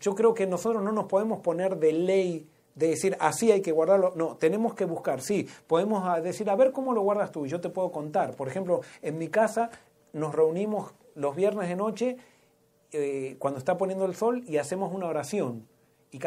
yo 0.00 0.14
creo 0.14 0.34
que 0.34 0.46
nosotros 0.46 0.82
no 0.82 0.92
nos 0.92 1.06
podemos 1.06 1.40
poner 1.40 1.76
de 1.76 1.92
ley 1.92 2.48
de 2.80 2.88
decir 2.88 3.16
así 3.20 3.52
hay 3.52 3.60
que 3.60 3.72
guardarlo. 3.72 4.14
No, 4.16 4.36
tenemos 4.36 4.74
que 4.74 4.86
buscar, 4.86 5.20
sí. 5.20 5.46
Podemos 5.66 6.02
ah, 6.06 6.20
decir, 6.20 6.48
a 6.48 6.56
ver 6.56 6.72
cómo 6.72 6.94
lo 6.94 7.02
guardas 7.02 7.30
tú, 7.30 7.46
yo 7.46 7.60
te 7.60 7.68
puedo 7.68 7.92
contar. 7.92 8.34
Por 8.34 8.48
ejemplo, 8.48 8.80
en 9.02 9.18
mi 9.18 9.28
casa 9.28 9.70
nos 10.14 10.34
reunimos 10.34 10.92
los 11.14 11.36
viernes 11.36 11.68
de 11.68 11.76
noche 11.76 12.16
eh, 12.92 13.36
cuando 13.38 13.58
está 13.58 13.76
poniendo 13.76 14.06
el 14.06 14.14
sol 14.14 14.42
y 14.46 14.56
hacemos 14.56 14.92
una 14.94 15.06
oración. 15.06 15.68
Y, 16.10 16.18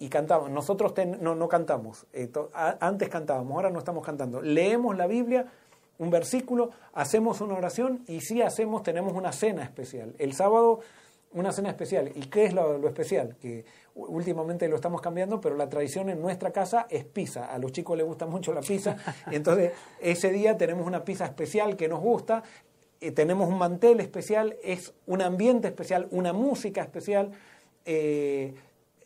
y 0.00 0.08
cantamos. 0.08 0.50
Nosotros 0.50 0.92
no, 1.20 1.36
no 1.36 1.48
cantamos. 1.48 2.04
Eh, 2.12 2.30
antes 2.80 3.08
cantábamos, 3.08 3.54
ahora 3.54 3.70
no 3.70 3.78
estamos 3.78 4.04
cantando. 4.04 4.42
Leemos 4.42 4.96
la 4.96 5.06
Biblia, 5.06 5.46
un 5.98 6.10
versículo, 6.10 6.70
hacemos 6.94 7.40
una 7.40 7.54
oración 7.54 8.02
y 8.08 8.22
sí 8.22 8.42
hacemos, 8.42 8.82
tenemos 8.82 9.12
una 9.12 9.30
cena 9.30 9.62
especial. 9.62 10.16
El 10.18 10.32
sábado 10.34 10.80
una 11.34 11.52
cena 11.52 11.70
especial. 11.70 12.10
¿Y 12.14 12.26
qué 12.26 12.44
es 12.44 12.54
lo, 12.54 12.86
especial? 12.86 13.36
Que 13.40 13.64
últimamente 13.94 14.68
lo 14.68 14.76
estamos 14.76 15.00
cambiando, 15.00 15.40
pero 15.40 15.56
la 15.56 15.68
tradición 15.68 16.08
en 16.08 16.20
nuestra 16.20 16.50
casa 16.50 16.86
es 16.90 17.04
pizza. 17.04 17.46
A 17.46 17.58
los 17.58 17.72
chicos 17.72 17.96
les 17.96 18.06
gusta 18.06 18.26
mucho 18.26 18.52
la 18.52 18.60
pizza. 18.60 18.96
entonces, 19.30 19.72
ese 20.00 20.30
día 20.30 20.56
tenemos 20.56 20.86
una 20.86 21.04
pizza 21.04 21.24
especial 21.24 21.76
que 21.76 21.88
nos 21.88 22.00
gusta, 22.00 22.42
eh, 23.00 23.10
tenemos 23.10 23.48
un 23.48 23.58
mantel 23.58 24.00
especial, 24.00 24.56
es 24.62 24.94
un 25.06 25.22
ambiente 25.22 25.68
especial, 25.68 26.08
una 26.10 26.32
música 26.32 26.82
especial. 26.82 27.32
Eh, 27.84 28.54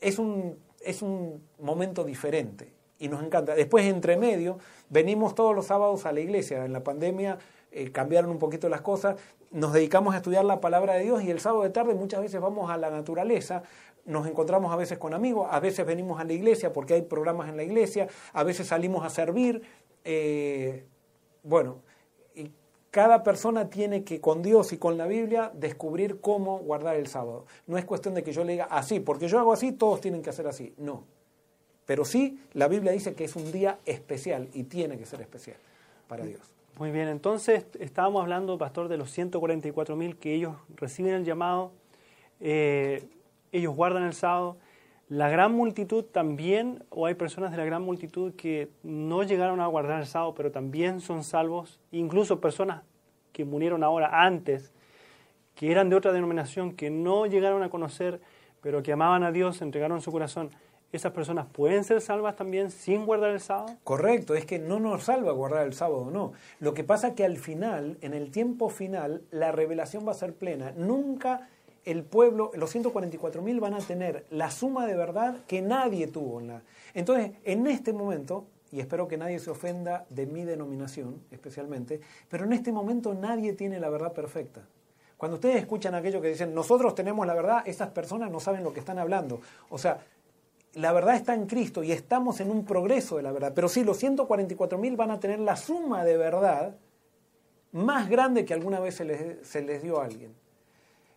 es, 0.00 0.18
un, 0.18 0.58
es 0.80 1.02
un 1.02 1.42
momento 1.58 2.04
diferente 2.04 2.72
y 2.98 3.08
nos 3.08 3.22
encanta. 3.22 3.54
Después, 3.54 3.86
entre 3.86 4.16
medio, 4.16 4.58
venimos 4.90 5.34
todos 5.34 5.54
los 5.54 5.66
sábados 5.66 6.06
a 6.06 6.12
la 6.12 6.20
iglesia. 6.20 6.64
En 6.64 6.72
la 6.72 6.84
pandemia 6.84 7.38
eh, 7.72 7.90
cambiaron 7.90 8.30
un 8.30 8.38
poquito 8.38 8.68
las 8.68 8.80
cosas, 8.80 9.16
nos 9.50 9.72
dedicamos 9.72 10.14
a 10.14 10.18
estudiar 10.18 10.44
la 10.44 10.60
palabra 10.60 10.94
de 10.94 11.04
Dios 11.04 11.22
y 11.22 11.30
el 11.30 11.40
sábado 11.40 11.62
de 11.62 11.70
tarde 11.70 11.94
muchas 11.94 12.20
veces 12.20 12.40
vamos 12.40 12.70
a 12.70 12.76
la 12.76 12.90
naturaleza, 12.90 13.62
nos 14.06 14.26
encontramos 14.26 14.72
a 14.72 14.76
veces 14.76 14.98
con 14.98 15.14
amigos, 15.14 15.48
a 15.50 15.60
veces 15.60 15.84
venimos 15.84 16.20
a 16.20 16.24
la 16.24 16.32
iglesia 16.32 16.72
porque 16.72 16.94
hay 16.94 17.02
programas 17.02 17.48
en 17.48 17.56
la 17.56 17.62
iglesia, 17.62 18.08
a 18.32 18.42
veces 18.44 18.68
salimos 18.68 19.04
a 19.04 19.10
servir. 19.10 19.62
Eh, 20.04 20.84
bueno, 21.42 21.82
y 22.34 22.50
cada 22.90 23.22
persona 23.22 23.68
tiene 23.68 24.04
que 24.04 24.20
con 24.20 24.42
Dios 24.42 24.72
y 24.72 24.78
con 24.78 24.96
la 24.96 25.06
Biblia 25.06 25.50
descubrir 25.54 26.20
cómo 26.20 26.58
guardar 26.58 26.96
el 26.96 27.08
sábado. 27.08 27.46
No 27.66 27.76
es 27.76 27.84
cuestión 27.84 28.14
de 28.14 28.22
que 28.22 28.32
yo 28.32 28.44
le 28.44 28.52
diga 28.52 28.68
así, 28.70 29.00
porque 29.00 29.28
yo 29.28 29.38
hago 29.38 29.52
así, 29.52 29.72
todos 29.72 30.00
tienen 30.00 30.22
que 30.22 30.30
hacer 30.30 30.46
así. 30.46 30.72
No. 30.78 31.04
Pero 31.84 32.04
sí, 32.04 32.40
la 32.52 32.68
Biblia 32.68 32.92
dice 32.92 33.14
que 33.14 33.24
es 33.24 33.36
un 33.36 33.52
día 33.52 33.78
especial 33.84 34.48
y 34.54 34.64
tiene 34.64 34.98
que 34.98 35.06
ser 35.06 35.20
especial 35.20 35.56
para 36.08 36.24
Dios. 36.24 36.40
Muy 36.78 36.90
bien, 36.90 37.08
entonces 37.08 37.64
estábamos 37.78 38.22
hablando, 38.22 38.58
pastor, 38.58 38.88
de 38.88 38.98
los 38.98 39.10
144 39.10 39.96
mil 39.96 40.18
que 40.18 40.34
ellos 40.34 40.56
reciben 40.74 41.14
el 41.14 41.24
llamado, 41.24 41.72
eh, 42.40 43.08
ellos 43.52 43.74
guardan 43.74 44.04
el 44.04 44.12
sábado. 44.12 44.56
La 45.08 45.28
gran 45.28 45.52
multitud 45.52 46.04
también, 46.04 46.82
o 46.90 47.06
hay 47.06 47.14
personas 47.14 47.52
de 47.52 47.56
la 47.56 47.64
gran 47.64 47.82
multitud 47.82 48.34
que 48.34 48.68
no 48.82 49.22
llegaron 49.22 49.60
a 49.60 49.66
guardar 49.66 50.00
el 50.00 50.06
sábado, 50.06 50.34
pero 50.34 50.50
también 50.50 51.00
son 51.00 51.22
salvos, 51.22 51.80
incluso 51.92 52.40
personas 52.40 52.82
que 53.32 53.44
murieron 53.44 53.84
ahora 53.84 54.24
antes, 54.24 54.72
que 55.54 55.70
eran 55.70 55.88
de 55.90 55.96
otra 55.96 56.12
denominación, 56.12 56.74
que 56.74 56.90
no 56.90 57.26
llegaron 57.26 57.62
a 57.62 57.70
conocer, 57.70 58.20
pero 58.62 58.82
que 58.82 58.92
amaban 58.92 59.22
a 59.22 59.30
Dios, 59.30 59.62
entregaron 59.62 60.00
su 60.00 60.10
corazón 60.10 60.50
esas 60.92 61.12
personas 61.12 61.46
pueden 61.46 61.84
ser 61.84 62.00
salvas 62.00 62.36
también 62.36 62.70
sin 62.70 63.06
guardar 63.06 63.30
el 63.30 63.40
sábado? 63.40 63.76
Correcto, 63.84 64.34
es 64.34 64.44
que 64.44 64.58
no 64.58 64.80
nos 64.80 65.04
salva 65.04 65.32
guardar 65.32 65.66
el 65.66 65.72
sábado, 65.72 66.10
no. 66.10 66.32
Lo 66.58 66.74
que 66.74 66.84
pasa 66.84 67.08
es 67.08 67.14
que 67.14 67.24
al 67.24 67.36
final, 67.36 67.98
en 68.00 68.14
el 68.14 68.30
tiempo 68.30 68.68
final, 68.68 69.22
la 69.30 69.52
revelación 69.52 70.06
va 70.06 70.12
a 70.12 70.14
ser 70.14 70.34
plena. 70.34 70.72
Nunca 70.76 71.48
el 71.86 72.02
pueblo, 72.02 72.50
los 72.54 72.74
144.000 72.74 73.60
van 73.60 73.74
a 73.74 73.78
tener 73.78 74.26
la 74.30 74.50
suma 74.50 74.86
de 74.86 74.96
verdad 74.96 75.44
que 75.46 75.62
nadie 75.62 76.08
tuvo. 76.08 76.40
En 76.40 76.48
la... 76.48 76.62
Entonces, 76.94 77.30
en 77.44 77.66
este 77.68 77.92
momento, 77.92 78.44
y 78.72 78.80
espero 78.80 79.06
que 79.06 79.16
nadie 79.16 79.38
se 79.38 79.50
ofenda 79.50 80.04
de 80.10 80.26
mi 80.26 80.44
denominación 80.44 81.22
especialmente, 81.30 82.00
pero 82.28 82.44
en 82.44 82.52
este 82.52 82.72
momento 82.72 83.14
nadie 83.14 83.52
tiene 83.52 83.78
la 83.78 83.88
verdad 83.88 84.12
perfecta. 84.12 84.62
Cuando 85.16 85.36
ustedes 85.36 85.56
escuchan 85.56 85.94
aquello 85.94 86.20
que 86.20 86.28
dicen, 86.28 86.52
nosotros 86.52 86.94
tenemos 86.94 87.24
la 87.24 87.34
verdad, 87.34 87.62
esas 87.64 87.90
personas 87.90 88.32
no 88.32 88.40
saben 88.40 88.64
lo 88.64 88.72
que 88.72 88.80
están 88.80 88.98
hablando. 88.98 89.40
O 89.70 89.78
sea, 89.78 90.00
la 90.74 90.92
verdad 90.92 91.14
está 91.14 91.34
en 91.34 91.46
Cristo 91.46 91.84
y 91.84 91.92
estamos 91.92 92.40
en 92.40 92.50
un 92.50 92.64
progreso 92.64 93.16
de 93.16 93.22
la 93.22 93.30
verdad. 93.30 93.52
Pero 93.54 93.68
sí, 93.68 93.84
los 93.84 94.02
144.000 94.02 94.96
van 94.96 95.12
a 95.12 95.20
tener 95.20 95.38
la 95.38 95.56
suma 95.56 96.04
de 96.04 96.16
verdad 96.16 96.74
más 97.70 98.10
grande 98.10 98.44
que 98.44 98.54
alguna 98.54 98.80
vez 98.80 98.96
se 98.96 99.04
les, 99.04 99.46
se 99.46 99.62
les 99.62 99.82
dio 99.82 100.00
a 100.00 100.04
alguien. 100.04 100.34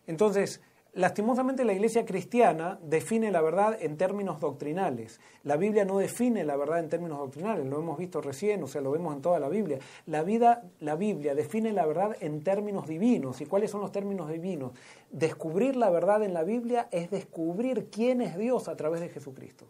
Entonces, 0.06 0.60
Lastimosamente 0.94 1.64
la 1.64 1.72
iglesia 1.72 2.04
cristiana 2.04 2.80
define 2.82 3.30
la 3.30 3.40
verdad 3.40 3.78
en 3.80 3.96
términos 3.96 4.40
doctrinales. 4.40 5.20
La 5.44 5.56
Biblia 5.56 5.84
no 5.84 5.98
define 5.98 6.42
la 6.42 6.56
verdad 6.56 6.80
en 6.80 6.88
términos 6.88 7.18
doctrinales, 7.18 7.64
lo 7.64 7.78
hemos 7.78 7.96
visto 7.96 8.20
recién, 8.20 8.60
o 8.64 8.66
sea, 8.66 8.80
lo 8.80 8.90
vemos 8.90 9.14
en 9.14 9.22
toda 9.22 9.38
la 9.38 9.48
Biblia. 9.48 9.78
La, 10.06 10.24
vida, 10.24 10.64
la 10.80 10.96
Biblia 10.96 11.36
define 11.36 11.72
la 11.72 11.86
verdad 11.86 12.16
en 12.18 12.42
términos 12.42 12.88
divinos. 12.88 13.40
¿Y 13.40 13.46
cuáles 13.46 13.70
son 13.70 13.82
los 13.82 13.92
términos 13.92 14.28
divinos? 14.28 14.72
Descubrir 15.12 15.76
la 15.76 15.90
verdad 15.90 16.24
en 16.24 16.34
la 16.34 16.42
Biblia 16.42 16.88
es 16.90 17.08
descubrir 17.08 17.88
quién 17.88 18.20
es 18.20 18.36
Dios 18.36 18.66
a 18.66 18.74
través 18.74 19.00
de 19.00 19.10
Jesucristo. 19.10 19.66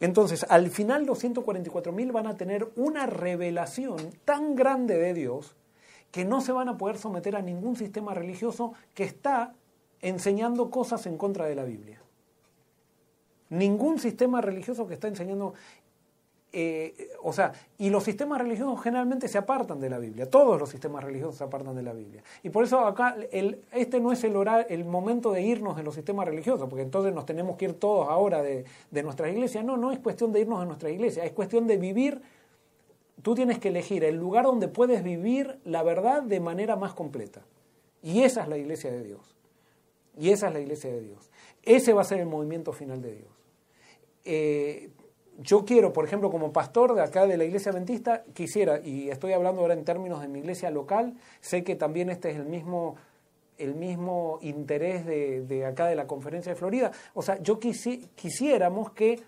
Entonces, 0.00 0.44
al 0.48 0.68
final 0.70 1.06
los 1.06 1.22
144.000 1.22 2.10
van 2.10 2.26
a 2.26 2.36
tener 2.36 2.68
una 2.74 3.06
revelación 3.06 3.98
tan 4.24 4.56
grande 4.56 4.98
de 4.98 5.14
Dios 5.14 5.54
que 6.14 6.24
no 6.24 6.40
se 6.40 6.52
van 6.52 6.68
a 6.68 6.78
poder 6.78 6.96
someter 6.96 7.34
a 7.34 7.42
ningún 7.42 7.74
sistema 7.74 8.14
religioso 8.14 8.72
que 8.94 9.02
está 9.02 9.52
enseñando 10.00 10.70
cosas 10.70 11.06
en 11.06 11.18
contra 11.18 11.46
de 11.46 11.56
la 11.56 11.64
Biblia. 11.64 12.00
Ningún 13.50 13.98
sistema 13.98 14.40
religioso 14.40 14.86
que 14.86 14.94
está 14.94 15.08
enseñando 15.08 15.54
eh, 16.52 17.10
o 17.24 17.32
sea, 17.32 17.52
y 17.78 17.90
los 17.90 18.04
sistemas 18.04 18.40
religiosos 18.40 18.80
generalmente 18.80 19.26
se 19.26 19.38
apartan 19.38 19.80
de 19.80 19.90
la 19.90 19.98
Biblia, 19.98 20.30
todos 20.30 20.56
los 20.56 20.70
sistemas 20.70 21.02
religiosos 21.02 21.34
se 21.34 21.42
apartan 21.42 21.74
de 21.74 21.82
la 21.82 21.92
Biblia. 21.92 22.22
Y 22.44 22.50
por 22.50 22.62
eso 22.62 22.78
acá 22.86 23.16
este 23.72 23.98
no 23.98 24.12
es 24.12 24.22
el, 24.22 24.36
orar, 24.36 24.68
el 24.70 24.84
momento 24.84 25.32
de 25.32 25.42
irnos 25.42 25.76
de 25.76 25.82
los 25.82 25.96
sistemas 25.96 26.28
religiosos, 26.28 26.68
porque 26.68 26.82
entonces 26.82 27.12
nos 27.12 27.26
tenemos 27.26 27.56
que 27.56 27.64
ir 27.64 27.72
todos 27.72 28.08
ahora 28.08 28.40
de, 28.40 28.66
de 28.92 29.02
nuestras 29.02 29.32
iglesias. 29.32 29.64
No, 29.64 29.76
no 29.76 29.90
es 29.90 29.98
cuestión 29.98 30.30
de 30.30 30.42
irnos 30.42 30.60
de 30.60 30.66
nuestra 30.66 30.90
iglesia, 30.90 31.24
es 31.24 31.32
cuestión 31.32 31.66
de 31.66 31.76
vivir. 31.76 32.22
Tú 33.24 33.34
tienes 33.34 33.58
que 33.58 33.68
elegir 33.68 34.04
el 34.04 34.16
lugar 34.16 34.44
donde 34.44 34.68
puedes 34.68 35.02
vivir 35.02 35.58
la 35.64 35.82
verdad 35.82 36.22
de 36.22 36.40
manera 36.40 36.76
más 36.76 36.92
completa. 36.92 37.40
Y 38.02 38.22
esa 38.22 38.42
es 38.42 38.48
la 38.48 38.58
iglesia 38.58 38.92
de 38.92 39.02
Dios. 39.02 39.34
Y 40.20 40.28
esa 40.28 40.48
es 40.48 40.52
la 40.52 40.60
iglesia 40.60 40.90
de 40.90 41.00
Dios. 41.00 41.30
Ese 41.62 41.94
va 41.94 42.02
a 42.02 42.04
ser 42.04 42.20
el 42.20 42.26
movimiento 42.26 42.74
final 42.74 43.00
de 43.00 43.14
Dios. 43.14 43.32
Eh, 44.26 44.90
yo 45.38 45.64
quiero, 45.64 45.94
por 45.94 46.04
ejemplo, 46.04 46.30
como 46.30 46.52
pastor 46.52 46.94
de 46.94 47.00
acá 47.00 47.26
de 47.26 47.38
la 47.38 47.44
iglesia 47.44 47.72
adventista, 47.72 48.24
quisiera, 48.34 48.80
y 48.84 49.08
estoy 49.08 49.32
hablando 49.32 49.62
ahora 49.62 49.72
en 49.72 49.86
términos 49.86 50.20
de 50.20 50.28
mi 50.28 50.40
iglesia 50.40 50.70
local, 50.70 51.14
sé 51.40 51.64
que 51.64 51.76
también 51.76 52.10
este 52.10 52.28
es 52.28 52.36
el 52.36 52.44
mismo, 52.44 52.96
el 53.56 53.74
mismo 53.74 54.38
interés 54.42 55.06
de, 55.06 55.64
acá 55.64 55.86
de 55.86 55.96
la 55.96 56.06
conferencia 56.06 56.52
de 56.52 56.56
Florida. 56.56 56.92
O 57.14 57.22
sea, 57.22 57.42
yo 57.42 57.58
quisiéramos 57.58 58.92
que 58.92 59.22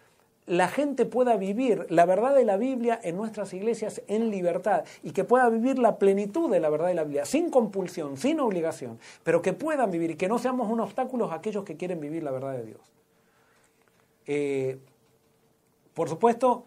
la 0.46 0.68
gente 0.68 1.06
pueda 1.06 1.36
vivir 1.36 1.86
la 1.90 2.06
verdad 2.06 2.34
de 2.34 2.44
la 2.44 2.56
Biblia 2.56 2.98
en 3.02 3.16
nuestras 3.16 3.52
iglesias 3.52 4.02
en 4.06 4.30
libertad 4.30 4.84
y 5.02 5.10
que 5.10 5.24
pueda 5.24 5.48
vivir 5.48 5.78
la 5.78 5.98
plenitud 5.98 6.50
de 6.50 6.60
la 6.60 6.70
verdad 6.70 6.88
de 6.88 6.94
la 6.94 7.04
Biblia, 7.04 7.24
sin 7.24 7.50
compulsión, 7.50 8.16
sin 8.16 8.38
obligación, 8.40 8.98
pero 9.24 9.42
que 9.42 9.52
puedan 9.52 9.90
vivir 9.90 10.12
y 10.12 10.16
que 10.16 10.28
no 10.28 10.38
seamos 10.38 10.70
un 10.70 10.80
obstáculo 10.80 11.30
a 11.30 11.34
aquellos 11.34 11.64
que 11.64 11.76
quieren 11.76 12.00
vivir 12.00 12.22
la 12.22 12.30
verdad 12.30 12.52
de 12.52 12.64
Dios. 12.64 12.80
Eh, 14.26 14.78
por 15.94 16.08
supuesto, 16.08 16.64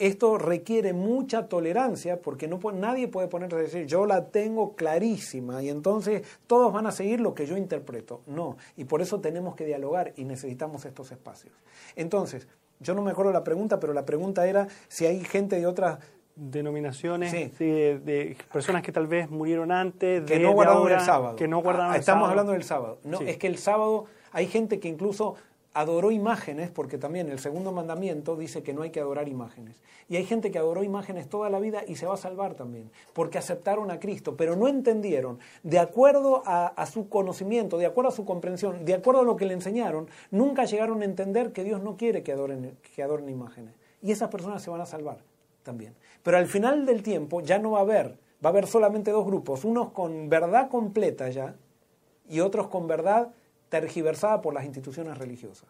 esto 0.00 0.38
requiere 0.38 0.94
mucha 0.94 1.46
tolerancia 1.46 2.22
porque 2.22 2.48
no, 2.48 2.58
nadie 2.72 3.06
puede 3.06 3.28
ponerse 3.28 3.56
a 3.56 3.58
decir 3.58 3.86
yo 3.86 4.06
la 4.06 4.28
tengo 4.30 4.74
clarísima 4.74 5.62
y 5.62 5.68
entonces 5.68 6.22
todos 6.46 6.72
van 6.72 6.86
a 6.86 6.90
seguir 6.90 7.20
lo 7.20 7.34
que 7.34 7.46
yo 7.46 7.56
interpreto. 7.56 8.22
No, 8.26 8.56
y 8.76 8.84
por 8.84 9.02
eso 9.02 9.20
tenemos 9.20 9.54
que 9.54 9.66
dialogar 9.66 10.14
y 10.16 10.24
necesitamos 10.24 10.86
estos 10.86 11.12
espacios. 11.12 11.52
Entonces, 11.96 12.48
yo 12.80 12.94
no 12.94 13.02
me 13.02 13.10
acuerdo 13.10 13.30
la 13.30 13.44
pregunta, 13.44 13.78
pero 13.78 13.92
la 13.92 14.06
pregunta 14.06 14.46
era 14.46 14.68
si 14.88 15.04
hay 15.04 15.22
gente 15.22 15.56
de 15.56 15.66
otras 15.66 15.98
denominaciones, 16.34 17.32
de, 17.58 18.36
personas 18.50 18.82
que 18.82 18.92
tal 18.92 19.06
vez 19.06 19.28
murieron 19.30 19.70
antes, 19.70 20.24
que 20.24 20.38
no 20.38 20.52
guardaron 20.52 20.90
el 20.90 21.00
sábado. 21.00 21.36
Que 21.36 21.46
no 21.46 21.60
guardaron 21.60 21.92
ah, 21.92 21.96
Estamos 21.96 22.30
hablando 22.30 22.52
del 22.52 22.64
sábado. 22.64 22.98
No, 23.04 23.20
es 23.20 23.36
que 23.36 23.46
el 23.46 23.58
sábado 23.58 24.06
hay 24.32 24.46
gente 24.46 24.80
que 24.80 24.88
incluso 24.88 25.34
adoró 25.72 26.10
imágenes, 26.10 26.70
porque 26.70 26.98
también 26.98 27.28
el 27.30 27.38
segundo 27.38 27.72
mandamiento 27.72 28.36
dice 28.36 28.62
que 28.62 28.72
no 28.72 28.82
hay 28.82 28.90
que 28.90 29.00
adorar 29.00 29.28
imágenes. 29.28 29.76
Y 30.08 30.16
hay 30.16 30.24
gente 30.24 30.50
que 30.50 30.58
adoró 30.58 30.82
imágenes 30.82 31.28
toda 31.28 31.48
la 31.50 31.60
vida 31.60 31.82
y 31.86 31.94
se 31.94 32.06
va 32.06 32.14
a 32.14 32.16
salvar 32.16 32.54
también, 32.54 32.90
porque 33.12 33.38
aceptaron 33.38 33.90
a 33.90 34.00
Cristo, 34.00 34.36
pero 34.36 34.56
no 34.56 34.66
entendieron, 34.66 35.38
de 35.62 35.78
acuerdo 35.78 36.42
a, 36.44 36.86
su 36.86 37.08
conocimiento, 37.08 37.78
de 37.78 37.86
acuerdo 37.86 38.10
a 38.10 38.14
su 38.14 38.24
comprensión, 38.24 38.84
de 38.84 38.94
acuerdo 38.94 39.20
a 39.20 39.24
lo 39.24 39.36
que 39.36 39.46
le 39.46 39.54
enseñaron, 39.54 40.08
nunca 40.32 40.64
llegaron 40.64 41.02
a 41.02 41.04
entender 41.04 41.52
que 41.52 41.62
Dios 41.62 41.80
no 41.80 41.96
quiere 41.96 42.22
que 42.24 42.32
adoren, 42.32 42.76
que 42.94 43.02
adoren 43.02 43.28
imágenes. 43.28 43.74
Y 44.02 44.10
esas 44.10 44.30
personas 44.30 44.62
se 44.62 44.70
van 44.70 44.80
a 44.80 44.86
salvar 44.86 45.18
también. 45.62 45.94
Pero 46.24 46.36
al 46.36 46.46
final 46.46 46.86
del 46.86 47.02
tiempo 47.02 47.40
ya 47.40 47.58
no 47.58 47.72
va 47.72 47.78
a 47.78 47.82
haber, 47.82 48.18
va 48.44 48.48
a 48.48 48.48
haber 48.48 48.66
solamente 48.66 49.12
dos 49.12 49.24
grupos, 49.24 49.64
unos 49.64 49.90
con 49.90 50.28
verdad 50.28 50.68
completa 50.68 51.28
ya 51.28 51.54
y 52.28 52.40
otros 52.40 52.68
con 52.68 52.88
verdad 52.88 53.28
tergiversada 53.70 54.42
por 54.42 54.52
las 54.52 54.64
instituciones 54.64 55.16
religiosas. 55.16 55.68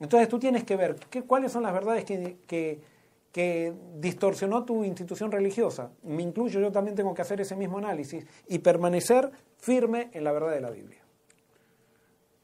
Entonces 0.00 0.28
tú 0.28 0.38
tienes 0.38 0.64
que 0.64 0.76
ver 0.76 0.96
qué, 1.10 1.22
cuáles 1.22 1.52
son 1.52 1.64
las 1.64 1.72
verdades 1.74 2.04
que, 2.04 2.38
que, 2.46 2.80
distorsionó 4.00 4.64
tu 4.64 4.82
institución 4.82 5.30
religiosa. 5.30 5.92
Me 6.02 6.22
incluyo, 6.22 6.58
yo 6.58 6.72
también 6.72 6.96
tengo 6.96 7.14
que 7.14 7.22
hacer 7.22 7.40
ese 7.40 7.54
mismo 7.54 7.78
análisis 7.78 8.26
y 8.48 8.58
permanecer 8.58 9.30
firme 9.58 10.10
en 10.12 10.24
la 10.24 10.32
verdad 10.32 10.50
de 10.50 10.60
la 10.60 10.70
Biblia. 10.70 11.00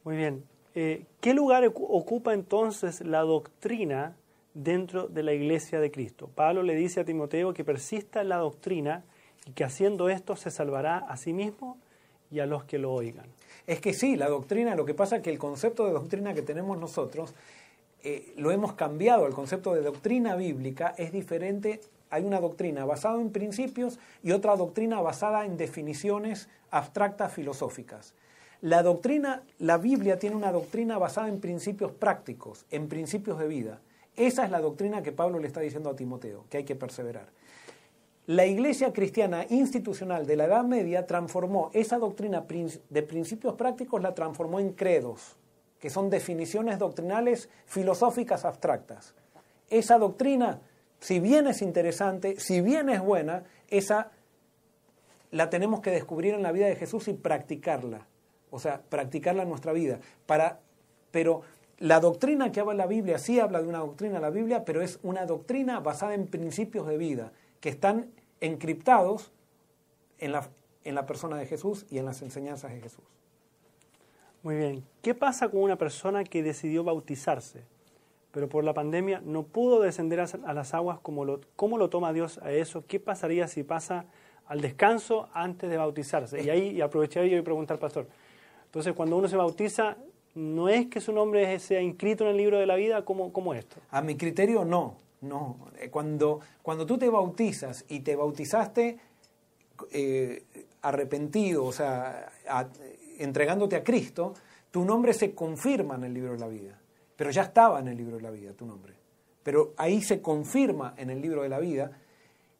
Muy 0.05 0.16
bien. 0.16 0.44
Eh, 0.76 1.06
¿Qué 1.20 1.34
lugar 1.34 1.64
ocupa 1.66 2.32
entonces 2.32 3.01
la 3.01 3.22
doctrina 3.22 4.14
dentro 4.55 5.09
de 5.09 5.24
la 5.24 5.32
iglesia 5.32 5.80
de 5.80 5.90
Cristo? 5.90 6.30
Pablo 6.32 6.62
le 6.62 6.76
dice 6.76 7.01
a 7.01 7.05
Timoteo 7.05 7.52
que 7.55 7.64
persista 7.64 8.20
en 8.20 8.28
la 8.28 8.36
doctrina 8.36 9.02
y 9.46 9.51
que 9.51 9.64
haciendo 9.64 10.09
esto 10.09 10.36
se 10.36 10.52
salvará 10.52 10.98
a 10.98 11.16
sí 11.16 11.32
mismo 11.32 11.76
y 12.30 12.38
a 12.38 12.46
los 12.46 12.64
que 12.64 12.78
lo 12.78 12.92
oigan. 12.92 13.26
Es 13.66 13.81
que 13.81 13.95
sí, 13.95 14.16
la 14.16 14.28
doctrina, 14.28 14.74
lo 14.74 14.85
que 14.85 14.95
pasa 14.95 15.16
es 15.16 15.23
que 15.23 15.31
el 15.31 15.39
concepto 15.39 15.86
de 15.86 15.93
doctrina 15.93 16.35
que 16.35 16.43
tenemos 16.43 16.78
nosotros 16.78 17.35
eh, 18.03 18.35
lo 18.36 18.51
hemos 18.51 18.74
cambiado. 18.74 19.27
El 19.27 19.32
concepto 19.32 19.74
de 19.74 19.81
doctrina 19.81 20.36
bíblica 20.36 20.95
es 20.99 21.12
diferente. 21.12 21.81
Hay 22.11 22.24
una 22.24 22.41
doctrina 22.41 22.85
basada 22.85 23.20
en 23.20 23.31
principios 23.31 23.99
y 24.23 24.32
otra 24.32 24.57
doctrina 24.57 25.01
basada 25.01 25.47
en 25.47 25.57
definiciones 25.57 26.49
abstractas 26.70 27.32
filosóficas. 27.32 28.15
La 28.61 28.82
doctrina, 28.82 29.43
la 29.59 29.78
Biblia 29.78 30.19
tiene 30.19 30.36
una 30.36 30.53
doctrina 30.53 30.99
basada 30.99 31.28
en 31.28 31.41
principios 31.41 31.93
prácticos, 31.93 32.66
en 32.70 32.89
principios 32.89 33.39
de 33.39 33.49
vida. 33.49 33.81
Esa 34.16 34.45
es 34.45 34.51
la 34.51 34.61
doctrina 34.61 35.03
que 35.03 35.12
Pablo 35.12 35.39
le 35.39 35.47
está 35.47 35.61
diciendo 35.61 35.91
a 35.91 35.97
Timoteo, 35.97 36.45
que 36.51 36.59
hay 36.59 36.65
que 36.65 36.77
perseverar. 36.77 37.27
La 38.26 38.46
iglesia 38.46 38.90
cristiana 38.94 39.44
institucional 39.51 40.26
de 40.26 40.36
la 40.36 40.46
Edad 40.46 40.64
Media 40.64 41.06
transformó 41.06 41.70
esa 41.74 41.98
doctrina 41.98 42.46
de 42.88 43.02
principios 43.02 43.55
prácticos, 43.55 44.01
la 44.01 44.14
transformó 44.14 44.60
en 44.60 44.72
credos, 44.72 45.36
que 45.78 45.90
son 45.90 46.09
definiciones 46.09 46.78
doctrinales 46.78 47.51
filosóficas 47.66 48.46
abstractas. 48.46 49.14
Esa 49.68 49.98
doctrina, 49.98 50.62
si 51.01 51.20
bien 51.20 51.46
es 51.48 51.60
interesante, 51.60 52.40
si 52.40 52.62
bien 52.62 52.88
es 52.88 53.02
buena, 53.02 53.44
esa 53.68 54.10
la 55.30 55.51
tenemos 55.51 55.80
que 55.80 55.90
descubrir 55.90 56.32
en 56.32 56.42
la 56.42 56.52
vida 56.52 56.66
de 56.66 56.76
Jesús 56.76 57.09
y 57.09 57.12
practicarla. 57.12 58.06
O 58.51 58.59
sea, 58.59 58.80
practicarla 58.88 59.42
en 59.42 59.51
nuestra 59.51 59.74
vida. 59.74 59.98
Para, 60.24 60.60
pero 61.10 61.42
la 61.78 62.01
doctrina 62.01 62.51
que 62.51 62.60
habla 62.60 62.72
la 62.72 62.86
Biblia 62.86 63.18
sí 63.18 63.38
habla 63.38 63.60
de 63.60 63.68
una 63.68 63.80
doctrina 63.80 64.18
la 64.18 64.30
Biblia, 64.30 64.64
pero 64.64 64.80
es 64.80 64.98
una 65.02 65.26
doctrina 65.26 65.80
basada 65.80 66.14
en 66.14 66.26
principios 66.26 66.86
de 66.86 66.96
vida 66.96 67.32
que 67.65 67.70
están 67.70 68.11
encriptados 68.43 69.32
en 70.19 70.32
la, 70.32 70.51
en 70.85 70.95
la 70.95 71.07
persona 71.07 71.39
de 71.39 71.47
Jesús 71.47 71.86
y 71.89 71.97
en 71.97 72.05
las 72.05 72.20
enseñanzas 72.20 72.74
de 72.74 72.81
Jesús. 72.82 73.05
Muy 74.43 74.57
bien. 74.57 74.85
¿Qué 75.01 75.15
pasa 75.15 75.49
con 75.49 75.62
una 75.62 75.78
persona 75.78 76.24
que 76.24 76.43
decidió 76.43 76.85
bautizarse, 76.85 77.62
pero 78.32 78.51
por 78.51 78.65
la 78.65 78.74
pandemia 78.74 79.23
no 79.24 79.45
pudo 79.45 79.81
descender 79.81 80.20
a 80.20 80.53
las 80.53 80.74
aguas? 80.74 80.99
¿Cómo 81.01 81.24
lo, 81.24 81.41
cómo 81.57 81.78
lo 81.78 81.89
toma 81.89 82.12
Dios 82.12 82.36
a 82.43 82.53
eso? 82.53 82.85
¿Qué 82.86 83.01
pasaría 83.01 83.49
si 83.49 83.62
pasa 83.62 84.05
al 84.47 84.61
descanso 84.61 85.31
antes 85.32 85.70
de 85.70 85.78
bautizarse? 85.78 86.43
Y 86.43 86.51
ahí 86.51 86.82
aproveché 86.82 87.27
y 87.27 87.41
preguntar 87.41 87.77
al 87.77 87.81
pastor. 87.81 88.07
Entonces, 88.66 88.93
cuando 88.93 89.16
uno 89.16 89.27
se 89.27 89.39
bautiza, 89.39 89.97
¿no 90.35 90.69
es 90.69 90.89
que 90.89 91.01
su 91.01 91.15
nombre 91.15 91.59
sea 91.61 91.81
inscrito 91.81 92.24
en 92.24 92.32
el 92.32 92.36
libro 92.36 92.59
de 92.59 92.66
la 92.66 92.77
vida? 92.77 93.07
como 93.07 93.32
cómo 93.32 93.55
esto? 93.55 93.77
A 93.91 94.03
mi 94.03 94.19
criterio, 94.19 94.66
no. 94.66 95.03
No, 95.24 95.56
eh, 95.80 95.88
cuando, 95.90 96.40
cuando 96.62 96.84
tú 96.84 96.98
te 96.98 97.09
bautizas 97.09 97.84
y 97.88 98.01
te 98.01 98.14
bautizaste 98.14 98.98
eh, 99.90 100.44
arrepentido, 100.82 101.64
o 101.64 101.72
sea, 101.72 102.30
entregándote 103.18 103.76
a 103.76 103.82
Cristo, 103.82 104.34
tu 104.70 104.84
nombre 104.84 105.14
se 105.14 105.34
confirma 105.34 105.94
en 105.94 106.05
el 106.05 106.14
libro 106.14 106.32
de 106.32 106.38
la 106.38 106.48
vida. 106.48 106.78
Pero 107.16 107.30
ya 107.30 107.42
estaba 107.42 107.80
en 107.80 107.88
el 107.88 107.96
libro 107.96 108.16
de 108.16 108.22
la 108.22 108.30
vida 108.30 108.52
tu 108.52 108.66
nombre. 108.66 108.92
Pero 109.42 109.72
ahí 109.76 110.02
se 110.02 110.20
confirma 110.20 110.94
en 110.96 111.10
el 111.10 111.22
libro 111.22 111.42
de 111.42 111.48
la 111.48 111.59
vida 111.59 111.92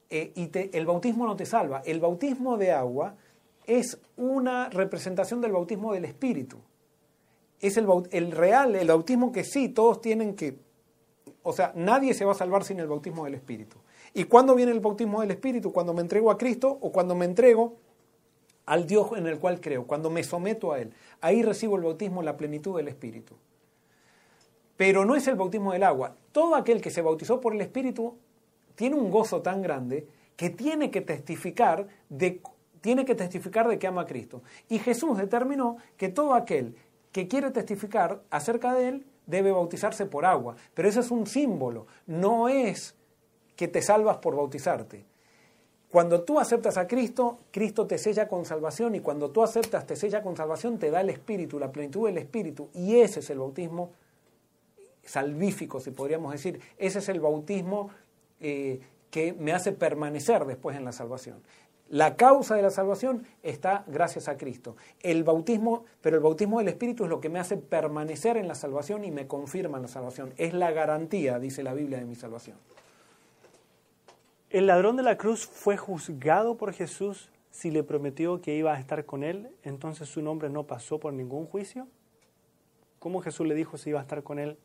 eh, 0.09 0.33
y 0.35 0.51
el 0.77 0.87
bautismo 0.87 1.27
no 1.27 1.37
te 1.37 1.45
salva. 1.45 1.83
El 1.85 2.01
bautismo 2.01 2.57
de 2.57 2.73
agua 2.73 3.17
es 3.67 3.99
una 4.17 4.69
representación 4.71 5.41
del 5.41 5.53
bautismo 5.53 5.93
del 5.93 6.05
Espíritu. 6.05 6.59
Es 7.61 7.77
el, 7.77 7.87
el 8.11 8.31
real, 8.31 8.75
el 8.75 8.89
bautismo 8.89 9.33
que 9.33 9.45
sí, 9.45 9.69
todos 9.69 10.01
tienen 10.01 10.35
que 10.35 10.59
o 11.43 11.53
sea, 11.53 11.73
nadie 11.75 12.15
se 12.15 12.25
va 12.25 12.33
a 12.33 12.37
salvar 12.37 12.65
sin 12.65 12.81
el 12.81 12.87
bautismo 12.87 13.25
del 13.25 13.35
Espíritu. 13.35 13.77
¿Y 14.13 14.25
cuándo 14.25 14.55
viene 14.55 14.73
el 14.73 14.81
bautismo 14.81 15.21
del 15.21 15.31
Espíritu? 15.31 15.73
Cuando 15.73 15.93
me 15.93 16.01
entrego 16.01 16.31
a 16.31 16.39
Cristo 16.39 16.79
o 16.81 16.93
cuando 16.93 17.15
me 17.15 17.25
entrego 17.25 17.77
al 18.67 18.87
Dios 18.87 19.11
en 19.17 19.27
el 19.27 19.39
cual 19.39 19.61
creo, 19.61 19.87
cuando 19.87 20.11
me 20.11 20.25
someto 20.25 20.73
a 20.73 20.81
Él. 20.81 20.93
Ahí 21.21 21.43
recibo 21.43 21.77
el 21.77 21.83
bautismo 21.83 22.21
en 22.21 22.27
la 22.27 22.37
plenitud 22.37 22.77
del 22.77 22.89
Espíritu. 22.89 23.37
Pero 24.77 25.05
no 25.05 25.15
es 25.15 25.29
el 25.29 25.37
bautismo 25.37 25.73
del 25.73 25.83
agua. 25.83 26.17
Todo 26.33 26.55
aquel 26.55 26.81
que 26.81 26.91
se 26.91 27.03
bautizó 27.03 27.41
por 27.41 27.55
el 27.55 27.61
Espíritu 27.61 28.17
tiene 28.75 28.97
un 28.97 29.11
gozo 29.11 29.43
tan 29.43 29.63
grande 29.63 30.09
que 30.37 30.51
tiene 30.51 30.91
que 30.91 31.01
testificar 31.01 31.87
de, 32.09 32.41
tiene 32.81 33.05
que, 33.05 33.15
testificar 33.15 33.69
de 33.69 33.79
que 33.79 33.87
ama 33.87 34.03
a 34.03 34.07
Cristo. 34.07 34.43
Y 34.69 34.79
Jesús 34.79 35.17
determinó 35.17 35.77
que 35.97 36.09
todo 36.09 36.35
aquel 36.35 36.75
que 37.13 37.29
quiere 37.29 37.51
testificar 37.51 38.23
acerca 38.31 38.75
de 38.75 38.89
Él 38.89 39.07
debe 39.27 39.53
bautizarse 39.53 40.07
por 40.07 40.25
agua. 40.25 40.57
Pero 40.75 40.89
eso 40.89 41.01
es 41.01 41.11
un 41.11 41.27
símbolo, 41.27 41.87
no 42.07 42.49
es 42.49 42.95
que 43.57 43.69
te 43.69 43.83
salvas 43.83 44.19
por 44.19 44.37
bautizarte. 44.37 45.05
Cuando 45.91 46.23
tú 46.23 46.41
aceptas 46.41 46.77
a 46.77 46.89
Cristo, 46.89 47.39
Cristo 47.53 47.87
te 47.87 47.99
sella 47.99 48.27
con 48.27 48.45
salvación 48.45 48.97
y 48.97 49.01
cuando 49.01 49.31
tú 49.31 49.45
aceptas, 49.45 49.87
te 49.87 49.95
sella 49.95 50.23
con 50.25 50.37
salvación, 50.37 50.77
te 50.77 50.91
da 50.91 51.01
el 51.01 51.11
Espíritu, 51.11 51.59
la 51.61 51.71
plenitud 51.71 52.07
del 52.07 52.19
Espíritu. 52.19 52.69
Y 52.75 52.97
ese 52.97 53.21
es 53.21 53.31
el 53.31 53.39
bautismo 53.39 53.93
salvífico, 55.05 55.79
si 55.79 55.93
podríamos 55.93 56.33
decir. 56.33 56.61
Ese 56.79 56.99
es 56.99 57.09
el 57.09 57.21
bautismo 57.21 57.91
eh, 58.41 58.81
que 59.09 59.35
me 59.35 59.53
hace 59.53 59.71
permanecer 59.71 60.45
después 60.47 60.77
en 60.77 60.85
la 60.85 60.91
salvación. 60.91 61.41
La 61.91 62.17
causa 62.17 62.55
de 62.55 62.63
la 62.63 62.71
salvación 62.71 63.27
está 63.43 63.85
gracias 63.87 64.29
a 64.29 64.37
Cristo. 64.37 64.77
El 65.01 65.23
bautismo, 65.23 65.85
pero 66.01 66.17
el 66.17 66.23
bautismo 66.23 66.59
del 66.59 66.69
Espíritu 66.69 67.05
es 67.05 67.11
lo 67.11 67.21
que 67.21 67.29
me 67.29 67.39
hace 67.39 67.57
permanecer 67.57 68.37
en 68.37 68.49
la 68.49 68.55
salvación 68.55 69.05
y 69.05 69.11
me 69.11 69.27
confirma 69.27 69.77
en 69.77 69.83
la 69.83 69.89
salvación. 69.89 70.33
Es 70.37 70.55
la 70.55 70.71
garantía, 70.71 71.39
dice 71.39 71.63
la 71.63 71.75
Biblia, 71.75 71.99
de 71.99 72.07
mi 72.07 72.15
salvación. 72.15 72.57
El 74.49 74.67
ladrón 74.67 74.97
de 74.97 75.03
la 75.03 75.19
cruz 75.19 75.47
fue 75.47 75.77
juzgado 75.77 76.57
por 76.57 76.73
Jesús 76.73 77.31
si 77.51 77.71
le 77.71 77.85
prometió 77.85 78.41
que 78.41 78.57
iba 78.57 78.75
a 78.75 78.81
estar 78.81 79.05
con 79.05 79.23
él, 79.23 79.49
entonces 79.63 80.09
su 80.09 80.23
nombre 80.23 80.49
no 80.49 80.65
pasó 80.67 80.99
por 80.99 81.13
ningún 81.13 81.47
juicio. 81.47 81.87
¿Cómo 82.99 83.21
Jesús 83.21 83.47
le 83.47 83.55
dijo 83.55 83.79
si 83.79 83.91
iba 83.91 84.01
a 84.01 84.03
estar 84.03 84.23
con 84.23 84.39
él? 84.39 84.59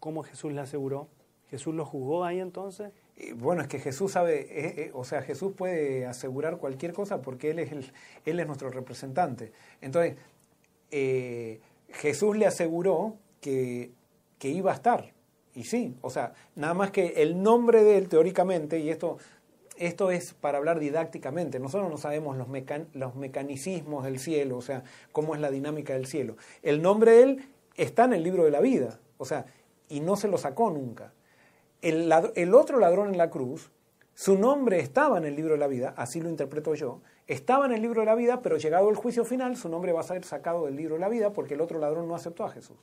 ¿Cómo 0.00 0.22
Jesús 0.24 0.52
le 0.52 0.60
aseguró? 0.60 1.08
¿Jesús 1.50 1.74
lo 1.74 1.84
juzgó 1.84 2.24
ahí 2.24 2.40
entonces? 2.40 2.90
Bueno, 3.36 3.62
es 3.62 3.68
que 3.68 3.78
Jesús 3.78 4.12
sabe, 4.12 4.40
eh, 4.40 4.74
eh, 4.76 4.90
o 4.92 5.04
sea, 5.04 5.22
Jesús 5.22 5.52
puede 5.56 6.04
asegurar 6.06 6.56
cualquier 6.56 6.92
cosa 6.92 7.22
porque 7.22 7.50
Él 7.50 7.60
es, 7.60 7.70
el, 7.70 7.92
él 8.24 8.40
es 8.40 8.46
nuestro 8.46 8.70
representante. 8.70 9.52
Entonces, 9.80 10.16
eh, 10.90 11.60
Jesús 11.90 12.36
le 12.36 12.46
aseguró 12.46 13.16
que, 13.40 13.92
que, 14.38 14.48
iba 14.48 14.72
a 14.72 14.74
estar. 14.74 15.12
Y 15.54 15.64
sí, 15.64 15.96
o 16.00 16.10
sea, 16.10 16.32
nada 16.56 16.74
más 16.74 16.90
que 16.90 17.22
el 17.22 17.40
nombre 17.40 17.84
de 17.84 17.98
Él, 17.98 18.08
teóricamente, 18.08 18.80
y 18.80 18.90
esto, 18.90 19.18
esto 19.76 20.10
es 20.10 20.34
para 20.34 20.58
hablar 20.58 20.80
didácticamente, 20.80 21.60
nosotros 21.60 21.88
no 21.88 21.98
sabemos 21.98 22.36
los, 22.36 22.48
los 22.94 23.14
mecanicismos 23.14 24.04
del 24.04 24.18
cielo, 24.18 24.56
o 24.56 24.62
sea, 24.62 24.82
cómo 25.12 25.36
es 25.36 25.40
la 25.40 25.52
dinámica 25.52 25.92
del 25.92 26.06
cielo. 26.06 26.36
El 26.64 26.82
nombre 26.82 27.12
de 27.12 27.22
Él 27.22 27.48
está 27.76 28.06
en 28.06 28.14
el 28.14 28.24
libro 28.24 28.44
de 28.44 28.50
la 28.50 28.60
vida, 28.60 28.98
o 29.18 29.24
sea, 29.24 29.46
y 29.88 30.00
no 30.00 30.16
se 30.16 30.26
lo 30.26 30.36
sacó 30.36 30.70
nunca 30.70 31.12
el, 31.84 32.54
otro 32.54 32.78
ladrón 32.78 33.10
en 33.10 33.18
la 33.18 33.30
cruz, 33.30 33.70
su 34.14 34.38
nombre 34.38 34.80
estaba 34.80 35.18
en 35.18 35.24
el 35.24 35.36
libro 35.36 35.52
de 35.52 35.58
la 35.58 35.66
vida, 35.66 35.92
así 35.96 36.20
lo 36.20 36.30
interpreto 36.30 36.74
yo, 36.74 37.02
estaba 37.26 37.66
en 37.66 37.72
el 37.72 37.82
libro 37.82 38.00
de 38.00 38.06
la 38.06 38.14
vida, 38.14 38.40
pero 38.42 38.56
llegado 38.56 38.88
el 38.88 38.96
juicio 38.96 39.24
final, 39.24 39.56
su 39.56 39.68
nombre 39.68 39.92
va 39.92 40.00
a 40.00 40.04
ser 40.04 40.24
sacado 40.24 40.66
del 40.66 40.76
libro 40.76 40.94
de 40.94 41.00
la 41.00 41.08
vida 41.08 41.32
porque 41.32 41.54
el 41.54 41.60
otro 41.60 41.78
ladrón 41.78 42.08
no 42.08 42.14
aceptó 42.14 42.44
a 42.44 42.50
Jesús. 42.50 42.76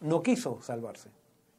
No 0.00 0.22
quiso 0.22 0.60
salvarse. 0.60 1.10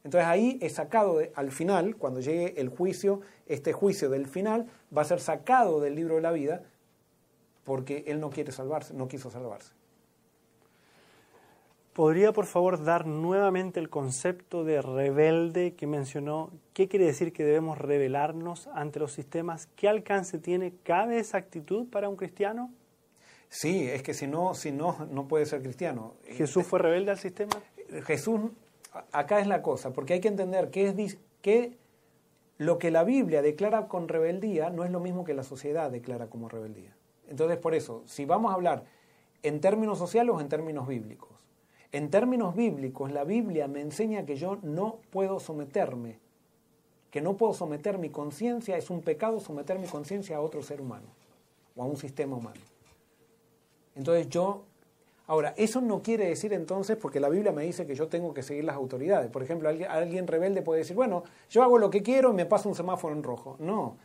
Entonces 0.04 0.28
ahí 0.28 0.60
es 0.62 0.74
sacado 0.74 1.20
al 1.34 1.52
final, 1.52 1.96
cuando 1.96 2.20
llegue 2.20 2.60
el 2.62 2.70
juicio, 2.70 3.22
este 3.48 3.74
juicio 3.74 4.10
del 4.10 4.28
final 4.28 4.68
va 4.96 5.02
a 5.02 5.06
ser 5.06 5.20
sacado 5.20 5.82
del 5.82 5.96
libro 5.96 6.16
de 6.16 6.22
la 6.22 6.32
vida 6.32 6.64
porque 7.64 8.04
él 8.08 8.20
no 8.20 8.30
quiere 8.30 8.52
salvarse, 8.52 8.94
no 8.94 9.08
quiso 9.08 9.30
salvarse. 9.32 9.74
¿Podría 11.98 12.32
por 12.32 12.46
favor 12.46 12.84
dar 12.84 13.08
nuevamente 13.08 13.80
el 13.80 13.90
concepto 13.90 14.64
de 14.64 14.84
rebelde 14.84 15.74
que 15.74 15.88
mencionó? 15.88 16.52
¿Qué 16.74 16.88
quiere 16.88 17.08
decir 17.08 17.34
que 17.34 17.44
debemos 17.44 17.80
rebelarnos 17.80 18.68
ante 18.68 19.00
los 19.00 19.14
sistemas? 19.14 19.66
¿Qué 19.76 19.90
alcance 19.90 20.38
tiene? 20.38 20.76
¿Cabe 20.84 21.18
esa 21.18 21.40
actitud 21.40 21.90
para 21.90 22.08
un 22.08 22.16
cristiano? 22.16 22.72
Sí, 23.50 23.90
es 23.90 24.04
que 24.04 24.14
si 24.14 24.28
no, 24.28 24.54
si 24.54 24.72
no, 24.72 25.08
no 25.10 25.28
puede 25.28 25.48
ser 25.48 25.64
cristiano. 25.64 26.14
¿Jesús 26.28 26.68
fue 26.68 26.78
rebelde 26.78 27.10
al 27.10 27.18
sistema? 27.18 27.56
Jesús, 28.06 28.42
acá 29.12 29.40
es 29.40 29.48
la 29.48 29.64
cosa, 29.64 29.92
porque 29.92 30.14
hay 30.14 30.20
que 30.20 30.28
entender 30.28 30.70
que, 30.70 30.90
es, 30.90 31.18
que 31.42 31.80
lo 32.60 32.78
que 32.78 32.92
la 32.92 33.06
Biblia 33.06 33.42
declara 33.42 33.88
con 33.88 34.08
rebeldía 34.08 34.70
no 34.70 34.84
es 34.84 34.92
lo 34.92 35.00
mismo 35.00 35.24
que 35.24 35.34
la 35.34 35.42
sociedad 35.42 35.90
declara 35.90 36.28
como 36.28 36.48
rebeldía. 36.48 36.96
Entonces, 37.28 37.58
por 37.58 37.74
eso, 37.74 38.04
si 38.06 38.26
vamos 38.26 38.52
a 38.52 38.54
hablar 38.54 38.84
en 39.42 39.60
términos 39.62 39.98
sociales 39.98 40.36
o 40.36 40.40
en 40.40 40.48
términos 40.48 40.88
bíblicos, 40.88 41.37
en 41.92 42.10
términos 42.10 42.56
bíblicos, 42.56 43.12
la 43.12 43.24
Biblia 43.24 43.68
me 43.68 43.82
enseña 43.82 44.26
que 44.26 44.36
yo 44.36 44.58
no 44.62 45.00
puedo 45.10 45.40
someterme, 45.40 46.20
que 47.12 47.22
no 47.22 47.38
puedo 47.38 47.54
someter 47.54 47.98
mi 47.98 48.10
conciencia, 48.10 48.78
es 48.78 48.90
un 48.90 49.02
pecado 49.02 49.40
someter 49.40 49.80
mi 49.80 49.88
conciencia 49.88 50.38
a 50.38 50.42
otro 50.42 50.62
ser 50.62 50.82
humano 50.82 51.08
o 51.76 51.84
a 51.84 51.86
un 51.86 51.98
sistema 51.98 52.36
humano. 52.36 52.60
Entonces 53.96 54.30
yo, 54.30 54.64
ahora, 55.28 55.54
eso 55.58 55.82
no 55.82 56.02
quiere 56.02 56.28
decir 56.28 56.54
entonces, 56.54 56.98
porque 56.98 57.20
la 57.20 57.30
Biblia 57.30 57.52
me 57.52 57.64
dice 57.64 57.88
que 57.88 57.96
yo 57.96 58.08
tengo 58.08 58.34
que 58.34 58.44
seguir 58.44 58.66
las 58.66 58.76
autoridades. 58.76 59.32
Por 59.32 59.42
ejemplo, 59.42 59.70
alguien, 59.70 60.28
rebelde 60.28 60.62
puede 60.62 60.82
decir, 60.82 60.96
bueno, 60.96 61.24
yo 61.50 61.64
hago 61.64 61.78
lo 61.78 61.90
que 61.90 62.04
quiero 62.04 62.32
y 62.32 62.34
me 62.34 62.46
paso 62.46 62.70
un 62.70 62.76
semáforo 62.76 63.16
en 63.16 63.24
rojo. 63.24 63.56
No, 63.60 63.98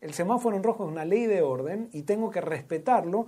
el 0.00 0.14
semáforo 0.14 0.56
en 0.56 0.62
rojo 0.62 0.84
es 0.84 0.90
una 0.90 1.04
ley 1.04 1.26
de 1.26 1.42
orden 1.42 1.88
y 1.92 2.02
tengo 2.02 2.30
que 2.30 2.40
respetarlo 2.40 3.26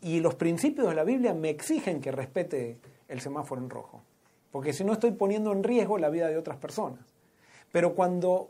y 0.00 0.20
los 0.20 0.34
principios 0.34 0.88
de 0.88 0.94
la 0.94 1.04
Biblia 1.04 1.34
me 1.34 1.50
exigen 1.50 2.00
que 2.00 2.12
respete 2.12 2.78
el 3.08 3.20
semáforo 3.20 3.60
en 3.60 3.70
rojo, 3.70 4.02
porque 4.50 4.72
si 4.72 4.84
no 4.84 4.92
estoy 4.92 5.12
poniendo 5.12 5.52
en 5.52 5.62
riesgo 5.62 5.98
la 5.98 6.10
vida 6.10 6.28
de 6.28 6.36
otras 6.36 6.56
personas. 6.56 7.00
Pero 7.72 7.94
cuando 7.94 8.48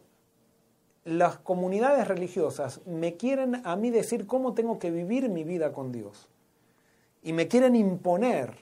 las 1.04 1.38
comunidades 1.38 2.08
religiosas 2.08 2.80
me 2.86 3.16
quieren 3.16 3.62
a 3.64 3.76
mí 3.76 3.90
decir 3.90 4.26
cómo 4.26 4.54
tengo 4.54 4.78
que 4.78 4.90
vivir 4.90 5.28
mi 5.28 5.44
vida 5.44 5.72
con 5.72 5.92
Dios 5.92 6.28
y 7.22 7.32
me 7.32 7.48
quieren 7.48 7.76
imponer 7.76 8.58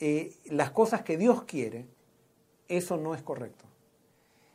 eh, 0.00 0.34
las 0.46 0.70
cosas 0.70 1.02
que 1.02 1.16
Dios 1.16 1.44
quiere, 1.44 1.86
eso 2.68 2.96
no 2.96 3.14
es 3.14 3.22
correcto. 3.22 3.64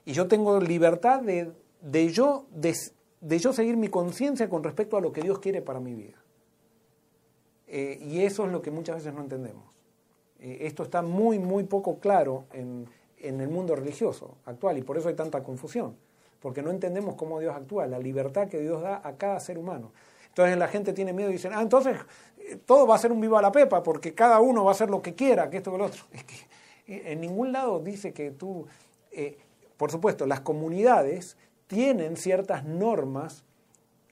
Y 0.05 0.13
yo 0.13 0.27
tengo 0.27 0.59
libertad 0.59 1.21
de, 1.21 2.11
yo, 2.11 2.45
de 2.51 3.39
yo 3.39 3.53
seguir 3.53 3.77
mi 3.77 3.89
conciencia 3.89 4.49
con 4.49 4.63
respecto 4.63 4.97
a 4.97 5.01
lo 5.01 5.11
que 5.11 5.21
Dios 5.21 5.39
quiere 5.39 5.61
para 5.61 5.79
mi 5.79 5.93
vida. 5.93 6.17
Eh, 7.71 7.99
y 8.01 8.23
eso 8.23 8.45
es 8.45 8.51
lo 8.51 8.63
que 8.63 8.71
muchas 8.71 8.95
veces 8.95 9.13
no 9.13 9.21
entendemos. 9.21 9.63
Eh, 10.39 10.57
esto 10.61 10.81
está 10.81 11.03
muy, 11.03 11.37
muy 11.37 11.63
poco 11.63 11.99
claro 11.99 12.45
en, 12.51 12.89
en, 13.19 13.39
el 13.39 13.47
mundo 13.47 13.75
religioso 13.75 14.37
actual 14.45 14.79
y 14.79 14.81
por 14.81 14.97
eso 14.97 15.07
hay 15.07 15.13
tanta 15.13 15.43
confusión, 15.43 15.95
porque 16.39 16.63
no 16.63 16.71
entendemos 16.71 17.13
cómo 17.13 17.39
Dios 17.39 17.55
actúa, 17.55 17.85
la 17.85 17.99
libertad 17.99 18.47
que 18.47 18.59
Dios 18.59 18.81
da 18.81 19.01
a 19.03 19.17
cada 19.17 19.39
ser 19.39 19.59
humano. 19.59 19.91
Entonces 20.29 20.57
la 20.57 20.67
gente 20.67 20.93
tiene 20.93 21.13
miedo 21.13 21.29
y 21.29 21.33
dicen, 21.33 21.51
ah, 21.53 21.61
entonces 21.61 21.95
eh, 22.39 22.57
todo 22.65 22.87
va 22.87 22.95
a 22.95 22.97
ser 22.97 23.11
un 23.11 23.21
viva 23.21 23.39
la 23.39 23.51
pepa, 23.51 23.83
porque 23.83 24.15
cada 24.15 24.39
uno 24.39 24.63
va 24.63 24.71
a 24.71 24.73
hacer 24.73 24.89
lo 24.89 25.03
que 25.03 25.13
quiera, 25.13 25.47
que 25.51 25.57
esto 25.57 25.71
que 25.71 25.77
lo 25.77 25.85
otro. 25.85 26.03
Es 26.11 26.23
que 26.23 27.11
en 27.11 27.21
ningún 27.21 27.51
lado 27.51 27.79
dice 27.79 28.13
que 28.13 28.31
tú, 28.31 28.65
por 29.77 29.91
supuesto, 29.91 30.25
las 30.25 30.39
comunidades 30.39 31.37
tienen 31.67 32.17
ciertas 32.17 32.65
normas 32.65 33.43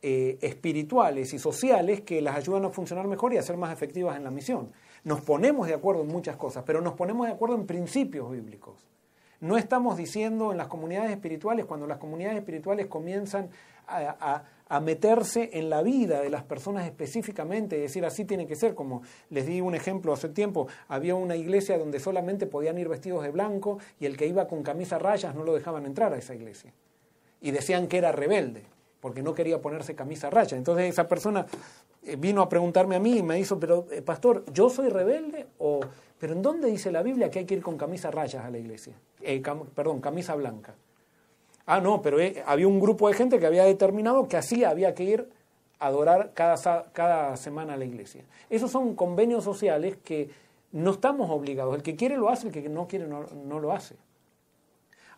eh, 0.03 0.37
espirituales 0.41 1.33
y 1.33 1.39
sociales 1.39 2.01
que 2.01 2.21
las 2.21 2.35
ayudan 2.35 2.65
a 2.65 2.69
funcionar 2.69 3.07
mejor 3.07 3.33
y 3.33 3.37
a 3.37 3.41
ser 3.41 3.57
más 3.57 3.73
efectivas 3.73 4.15
en 4.15 4.23
la 4.23 4.29
misión. 4.29 4.71
Nos 5.03 5.21
ponemos 5.21 5.67
de 5.67 5.73
acuerdo 5.73 6.01
en 6.03 6.07
muchas 6.07 6.35
cosas, 6.35 6.63
pero 6.67 6.81
nos 6.81 6.93
ponemos 6.93 7.25
de 7.25 7.33
acuerdo 7.33 7.55
en 7.55 7.65
principios 7.65 8.29
bíblicos. 8.29 8.87
No 9.39 9.57
estamos 9.57 9.97
diciendo 9.97 10.51
en 10.51 10.57
las 10.57 10.67
comunidades 10.67 11.09
espirituales, 11.09 11.65
cuando 11.65 11.87
las 11.87 11.97
comunidades 11.97 12.37
espirituales 12.37 12.85
comienzan 12.85 13.49
a, 13.87 14.43
meterse 14.81 15.49
en 15.53 15.69
la 15.69 15.81
vida 15.81 16.21
de 16.21 16.29
las 16.29 16.43
personas 16.43 16.85
específicamente, 16.85 17.77
decir 17.77 18.05
así 18.05 18.25
tiene 18.25 18.45
que 18.45 18.55
ser, 18.55 18.75
como 18.75 19.01
les 19.31 19.47
di 19.47 19.61
un 19.61 19.73
ejemplo 19.73 20.13
hace 20.13 20.29
tiempo, 20.29 20.67
había 20.89 21.15
una 21.15 21.35
iglesia 21.35 21.77
donde 21.79 21.99
solamente 21.99 22.45
podían 22.45 22.77
ir 22.77 22.87
vestidos 22.87 23.23
de 23.23 23.31
blanco 23.31 23.79
y 23.99 24.05
el 24.05 24.15
que 24.15 24.27
iba 24.27 24.47
con 24.47 24.61
camisa 24.61 24.99
rayas 24.99 25.33
no 25.33 25.43
lo 25.43 25.55
dejaban 25.55 25.85
entrar 25.85 26.13
a 26.13 26.17
esa 26.17 26.35
iglesia. 26.35 26.73
Y 27.41 27.51
decían 27.51 27.87
que 27.87 27.97
era 27.97 28.11
rebelde 28.11 28.76
porque 29.07 29.23
no 29.23 29.33
quería 29.33 29.61
ponerse 29.61 29.95
camisa 29.95 30.29
raya. 30.29 30.57
Entonces 30.57 30.89
esa 30.89 31.07
persona 31.07 31.45
eh, 32.03 32.17
vino 32.17 32.41
a 32.41 32.49
preguntarme 32.49 32.97
a 32.97 32.99
mí 32.99 33.19
y 33.19 33.23
me 33.23 33.39
hizo, 33.39 33.57
pero 33.57 33.87
eh, 33.89 34.01
pastor, 34.01 34.43
¿yo 34.51 34.69
soy 34.69 34.89
rebelde? 34.89 35.47
O, 35.59 35.79
pero 36.19 36.33
¿en 36.33 36.41
dónde 36.41 36.69
dice 36.69 36.91
la 36.91 37.01
Biblia 37.01 37.31
que 37.31 37.39
hay 37.39 37.45
que 37.45 37.53
ir 37.53 37.61
con 37.61 37.77
camisa 37.77 38.11
rayas 38.11 38.43
a 38.43 38.49
la 38.49 38.57
iglesia? 38.57 38.95
Eh, 39.21 39.41
perdón, 39.73 40.01
camisa 40.01 40.35
blanca. 40.35 40.75
Ah, 41.65 41.79
no, 41.79 42.01
pero 42.01 42.17
había 42.45 42.67
un 42.67 42.81
grupo 42.81 43.07
de 43.07 43.13
gente 43.13 43.39
que 43.39 43.45
había 43.45 43.63
determinado 43.63 44.27
que 44.27 44.35
así 44.35 44.65
había 44.65 44.93
que 44.93 45.05
ir 45.05 45.29
a 45.79 45.87
adorar 45.87 46.31
cada, 46.33 46.91
cada 46.91 47.37
semana 47.37 47.75
a 47.75 47.77
la 47.77 47.85
iglesia. 47.85 48.25
Esos 48.49 48.71
son 48.71 48.93
convenios 48.93 49.45
sociales 49.45 49.95
que 50.03 50.29
no 50.73 50.91
estamos 50.91 51.29
obligados. 51.29 51.73
El 51.77 51.81
que 51.81 51.95
quiere 51.95 52.17
lo 52.17 52.27
hace, 52.27 52.47
el 52.47 52.53
que 52.53 52.67
no 52.67 52.89
quiere 52.89 53.07
no 53.07 53.59
lo 53.61 53.71
hace. 53.71 53.95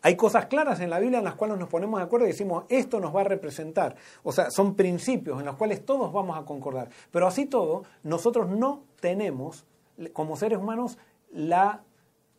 Hay 0.02 0.16
cosas 0.16 0.46
claras 0.46 0.80
en 0.80 0.90
la 0.90 1.00
Biblia 1.00 1.20
en 1.20 1.26
las 1.26 1.36
cuales 1.36 1.58
nos 1.58 1.68
ponemos 1.68 2.00
de 2.00 2.06
acuerdo 2.06 2.26
y 2.26 2.30
decimos, 2.30 2.64
esto 2.70 3.00
nos 3.00 3.14
va 3.14 3.22
a 3.22 3.26
representar. 3.26 3.96
O 4.24 4.32
sea, 4.32 4.50
son 4.50 4.76
principios 4.76 5.40
en 5.40 5.46
los 5.46 5.56
cuales 5.56 5.86
todos 5.86 6.14
vamos 6.14 6.38
a 6.38 6.46
concordar. 6.46 6.90
Pero 7.12 7.28
así 7.28 7.46
todo, 7.46 7.84
nosotros 8.04 8.50
no 8.50 8.84
tenemos, 9.02 9.66
como 10.14 10.38
seres 10.38 10.60
humanos, 10.60 10.98
la, 11.32 11.84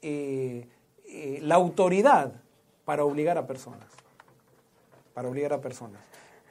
eh, 0.01 0.69
eh, 1.07 1.39
la 1.43 1.57
autoridad 1.57 2.33
para 2.87 3.05
obligar 3.05 3.37
a 3.37 3.47
personas. 3.47 3.89
Para 5.13 5.29
obligar 5.29 5.53
a 5.53 5.61
personas. 5.61 6.01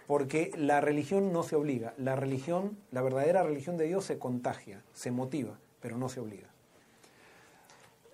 Porque 0.05 0.51
la 0.55 0.79
religión 0.79 1.33
no 1.33 1.41
se 1.43 1.55
obliga. 1.55 1.93
La 1.97 2.15
religión, 2.15 2.77
la 2.91 3.01
verdadera 3.01 3.41
religión 3.41 3.77
de 3.77 3.85
Dios 3.85 4.05
se 4.05 4.19
contagia, 4.19 4.83
se 4.93 5.11
motiva, 5.11 5.57
pero 5.81 5.97
no 5.97 6.07
se 6.07 6.19
obliga. 6.19 6.48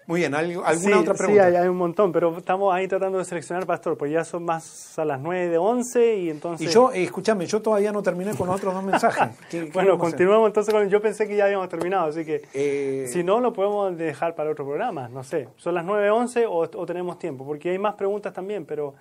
Muy 0.07 0.19
bien, 0.19 0.35
¿alguna 0.35 0.73
Sí, 0.75 0.93
otra 0.93 1.13
Sí, 1.15 1.17
pregunta? 1.17 1.45
hay, 1.45 1.55
hay 1.55 1.67
un 1.67 1.77
montón, 1.77 2.11
pero 2.11 2.37
estamos 2.37 2.71
ahí 2.73 2.87
tratando 2.87 3.17
de 3.17 3.25
seleccionar, 3.25 3.65
pastor, 3.65 3.97
pues 3.97 4.11
ya 4.11 4.23
son 4.23 4.45
más 4.45 4.99
a 4.99 5.03
las 5.05 5.19
9 5.19 5.49
de 5.49 5.57
11 5.57 6.17
y 6.17 6.29
entonces... 6.29 6.67
Y 6.67 6.71
yo, 6.71 6.91
eh, 6.93 7.01
escúchame, 7.03 7.47
yo 7.47 7.59
todavía 7.61 7.91
no 7.91 8.03
terminé 8.03 8.35
con 8.35 8.45
los 8.47 8.57
otros 8.57 8.73
dos 8.75 8.83
mensajes. 8.83 9.35
¿Qué- 9.49 9.65
qué 9.65 9.71
bueno, 9.73 9.97
continuamos 9.97 10.47
entonces 10.47 10.71
con... 10.71 10.87
Yo 10.89 11.01
pensé 11.01 11.27
que 11.27 11.35
ya 11.35 11.45
habíamos 11.45 11.69
terminado, 11.69 12.09
así 12.09 12.23
que... 12.23 12.43
Eh, 12.53 13.07
Si 13.11 13.23
no, 13.23 13.39
lo 13.39 13.51
podemos 13.51 13.97
dejar 13.97 14.35
para 14.35 14.51
otro 14.51 14.63
programa, 14.63 15.09
no 15.09 15.23
sé. 15.23 15.47
¿Son 15.57 15.73
las 15.73 15.83
9.11 15.85 16.45
o, 16.47 16.59
o 16.79 16.85
tenemos 16.85 17.17
tiempo? 17.17 17.43
Porque 17.43 17.71
hay 17.71 17.79
más 17.79 17.95
preguntas 17.95 18.31
también, 18.31 18.63
pero, 18.65 18.93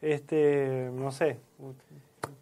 este, 0.00 0.90
no 0.92 1.12
sé, 1.12 1.36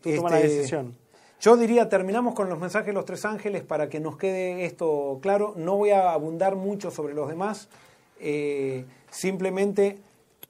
tú 0.00 0.14
toma 0.16 0.30
la 0.30 0.40
Este, 0.40 0.48
decisión. 0.56 0.94
Yo 1.40 1.56
diría, 1.56 1.88
terminamos 1.88 2.34
con 2.34 2.48
los 2.48 2.58
mensajes 2.58 2.86
de 2.86 2.92
los 2.94 3.04
tres 3.04 3.24
ángeles 3.24 3.62
para 3.62 3.88
que 3.88 4.00
nos 4.00 4.16
quede 4.16 4.64
esto 4.64 5.18
claro. 5.22 5.52
No 5.56 5.76
voy 5.76 5.90
a 5.90 6.10
abundar 6.12 6.56
mucho 6.56 6.90
sobre 6.90 7.14
los 7.14 7.28
demás, 7.28 7.68
eh, 8.20 8.84
simplemente 9.10 9.98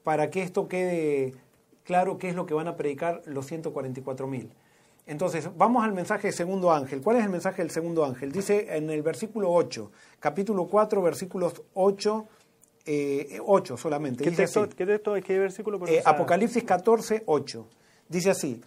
para 0.05 0.31
que 0.31 0.43
esto 0.43 0.69
quede 0.69 1.35
claro 1.85 2.19
qué 2.19 2.29
es 2.29 2.35
lo 2.35 2.47
que 2.47 2.55
van 2.55 2.69
a 2.69 2.77
predicar 2.77 3.23
los 3.27 3.51
144.000. 3.51 4.49
Entonces, 5.07 5.49
vamos 5.57 5.85
al 5.85 5.95
mensaje 5.95 6.29
del 6.29 6.35
segundo 6.35 6.71
ángel. 6.71 7.01
¿Cuál 7.01 7.17
es 7.17 7.25
el 7.25 7.31
mensaje 7.31 7.63
del 7.63 7.71
segundo 7.71 8.05
ángel? 8.05 8.31
Dice 8.31 8.77
en 8.77 8.91
el 8.91 9.03
versículo 9.03 9.51
8, 9.51 9.91
capítulo 10.21 10.67
4, 10.67 11.01
versículos 11.01 11.63
8, 11.73 12.27
eh, 12.85 13.41
8 13.45 13.77
solamente. 13.79 14.23
¿Qué 14.23 14.31
Dice 14.31 14.43
texto, 14.43 14.63
así. 14.65 14.73
¿Qué 14.77 14.85
texto, 14.85 15.15
qué 15.15 15.39
versículo? 15.39 15.81
Eh? 15.87 16.03
Apocalipsis 16.05 16.63
14, 16.63 17.23
8. 17.25 17.67
Dice 18.09 18.31
así, 18.31 18.61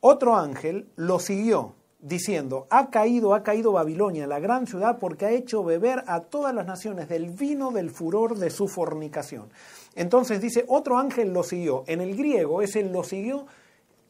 otro 0.00 0.34
ángel 0.34 0.88
lo 0.96 1.20
siguió 1.20 1.74
diciendo, 2.02 2.66
ha 2.68 2.90
caído, 2.90 3.32
ha 3.32 3.42
caído 3.42 3.72
Babilonia, 3.72 4.26
la 4.26 4.40
gran 4.40 4.66
ciudad, 4.66 4.98
porque 4.98 5.24
ha 5.24 5.30
hecho 5.30 5.64
beber 5.64 6.02
a 6.08 6.20
todas 6.20 6.54
las 6.54 6.66
naciones 6.66 7.08
del 7.08 7.30
vino 7.30 7.70
del 7.70 7.90
furor 7.90 8.36
de 8.36 8.50
su 8.50 8.68
fornicación. 8.68 9.48
Entonces 9.94 10.40
dice, 10.40 10.64
otro 10.68 10.98
ángel 10.98 11.32
lo 11.32 11.44
siguió. 11.44 11.84
En 11.86 12.00
el 12.00 12.16
griego 12.16 12.60
ese 12.60 12.82
lo 12.82 13.04
siguió, 13.04 13.46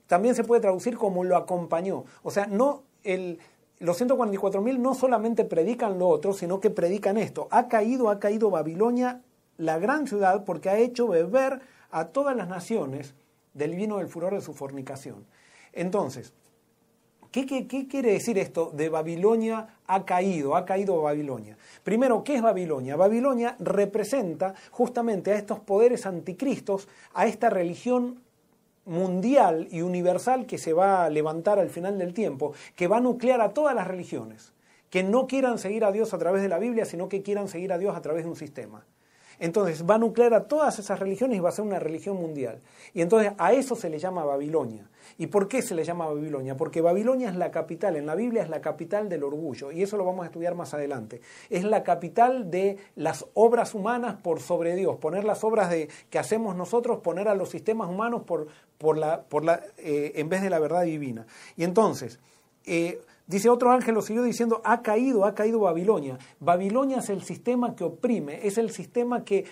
también 0.07 0.35
se 0.35 0.43
puede 0.43 0.63
traducir 0.63 0.97
como 0.97 1.23
lo 1.23 1.37
acompañó. 1.37 2.05
O 2.23 2.31
sea, 2.31 2.47
no 2.47 2.83
el, 3.05 3.39
los 3.79 4.01
144.000 4.01 4.79
no 4.79 4.95
solamente 4.95 5.45
predican 5.45 5.99
lo 5.99 6.09
otro, 6.09 6.33
sino 6.33 6.61
que 6.61 6.71
predican 6.71 7.19
esto. 7.19 7.47
Ha 7.51 7.69
caído, 7.69 8.09
ha 8.09 8.19
caído 8.19 8.49
Babilonia, 8.49 9.21
la 9.59 9.79
gran 9.79 10.07
ciudad, 10.07 10.45
porque 10.45 10.71
ha 10.71 10.79
hecho 10.79 11.09
beber 11.09 11.61
a 11.91 12.07
todas 12.07 12.35
las 12.35 12.49
naciones 12.49 13.15
del 13.53 13.75
vino 13.75 13.99
del 13.99 14.09
furor 14.09 14.33
de 14.33 14.41
su 14.41 14.55
fornicación. 14.55 15.27
Entonces, 15.75 16.33
¿Qué, 17.33 17.47
quiere 17.47 18.13
decir 18.13 18.37
esto 18.37 18.71
de 18.75 18.91
Babilonia 18.91 19.67
ha 19.87 20.05
caído, 20.05 20.55
ha 20.55 20.67
caído 20.67 21.01
Babilonia? 21.01 21.57
Primero, 21.83 22.23
¿qué 22.23 22.35
es 22.35 22.43
Babilonia? 22.43 22.95
Babilonia 22.95 23.57
representa 23.59 24.55
justamente 24.71 25.33
a 25.33 25.37
estos 25.37 25.59
poderes 25.59 26.05
anticristos, 26.05 26.89
a 27.15 27.27
esta 27.27 27.49
religión 27.49 28.21
mundial 28.85 29.67
y 29.71 29.81
universal 29.81 30.45
que 30.45 30.59
se 30.59 30.75
va 30.75 31.07
a 31.07 31.11
levantar 31.11 31.59
al 31.59 31.71
final 31.71 31.99
del 31.99 32.13
tiempo, 32.13 32.53
que 32.77 32.87
va 32.87 32.99
a 32.99 33.01
nuclear 33.01 33.41
a 33.41 33.55
todas 33.55 33.75
las 33.75 33.87
religiones, 33.87 34.53
que 34.91 35.03
no 35.03 35.27
quieran 35.27 35.59
seguir 35.59 35.87
a 35.87 35.93
Dios 35.93 36.13
a 36.13 36.19
través 36.19 36.43
de 36.43 36.51
la 36.51 36.59
Biblia, 36.59 36.85
sino 36.85 37.09
que 37.09 37.23
quieran 37.23 37.49
seguir 37.49 37.73
a 37.73 37.79
Dios 37.79 37.97
a 37.97 38.03
través 38.03 38.25
de 38.25 38.31
un 38.31 38.37
sistema. 38.37 38.85
Entonces 39.43 39.85
va 39.85 39.97
a 39.97 39.99
nuclear 39.99 40.35
a 40.35 40.45
todas 40.45 40.79
esas 40.79 41.01
religiones 41.01 41.37
y 41.37 41.41
va 41.41 41.49
a 41.49 41.53
ser 41.53 41.65
una 41.65 41.81
religión 41.81 42.17
mundial. 42.17 42.61
Y 42.95 43.03
entonces 43.03 43.33
a 43.39 43.53
eso 43.53 43.75
se 43.75 43.91
le 43.91 43.99
llama 43.99 44.25
Babilonia. 44.25 44.89
¿Y 45.19 45.27
por 45.27 45.49
qué 45.49 45.63
se 45.63 45.75
le 45.75 45.83
llama 45.83 46.07
Babilonia? 46.07 46.57
Porque 46.57 46.81
Babilonia 46.81 47.29
es 47.29 47.35
la 47.35 47.51
capital, 47.51 47.97
en 47.97 48.07
la 48.07 48.15
Biblia 48.15 48.45
es 48.45 48.49
la 48.49 48.61
capital 48.61 49.09
del 49.09 49.25
orgullo, 49.25 49.73
y 49.73 49.83
eso 49.83 49.97
lo 49.97 50.05
vamos 50.05 50.23
a 50.23 50.27
estudiar 50.27 50.55
más 50.55 50.75
adelante. 50.75 51.23
Es 51.51 51.65
la 51.65 51.83
capital 51.83 52.53
de 52.53 52.79
las 52.95 53.27
obras 53.35 53.75
humanas 53.75 54.15
por 54.23 54.39
sobre 54.39 54.77
Dios, 54.77 54.99
poner 54.99 55.25
las 55.25 55.43
obras 55.43 55.71
de, 55.71 55.89
que 56.09 56.21
hacemos 56.21 56.55
nosotros, 56.55 57.01
poner 57.01 57.27
a 57.27 57.35
los 57.35 57.51
sistemas 57.51 57.91
humanos 57.91 58.23
por, 58.23 58.47
por 58.79 58.97
la, 58.97 59.23
por 59.23 59.45
la, 59.45 59.61
eh, 59.79 60.13
en 60.15 60.29
vez 60.29 60.43
de 60.43 60.51
la 60.51 60.61
verdad 60.61 60.85
divina. 60.85 61.27
Y 61.57 61.65
entonces, 61.65 62.21
eh, 62.65 63.01
Dice 63.27 63.49
otro 63.49 63.71
ángel, 63.71 63.95
lo 63.95 64.03
siguió 64.03 64.23
diciendo, 64.23 64.61
ha 64.65 64.83
caído, 64.83 65.25
ha 65.25 65.35
caído 65.35 65.61
Babilonia. 65.61 66.19
Babilonia 66.41 66.99
es 66.99 67.09
el 67.09 67.23
sistema 67.23 67.75
que 67.75 67.85
oprime, 67.85 68.47
es 68.47 68.59
el 68.59 68.71
sistema 68.71 69.25
que 69.25 69.45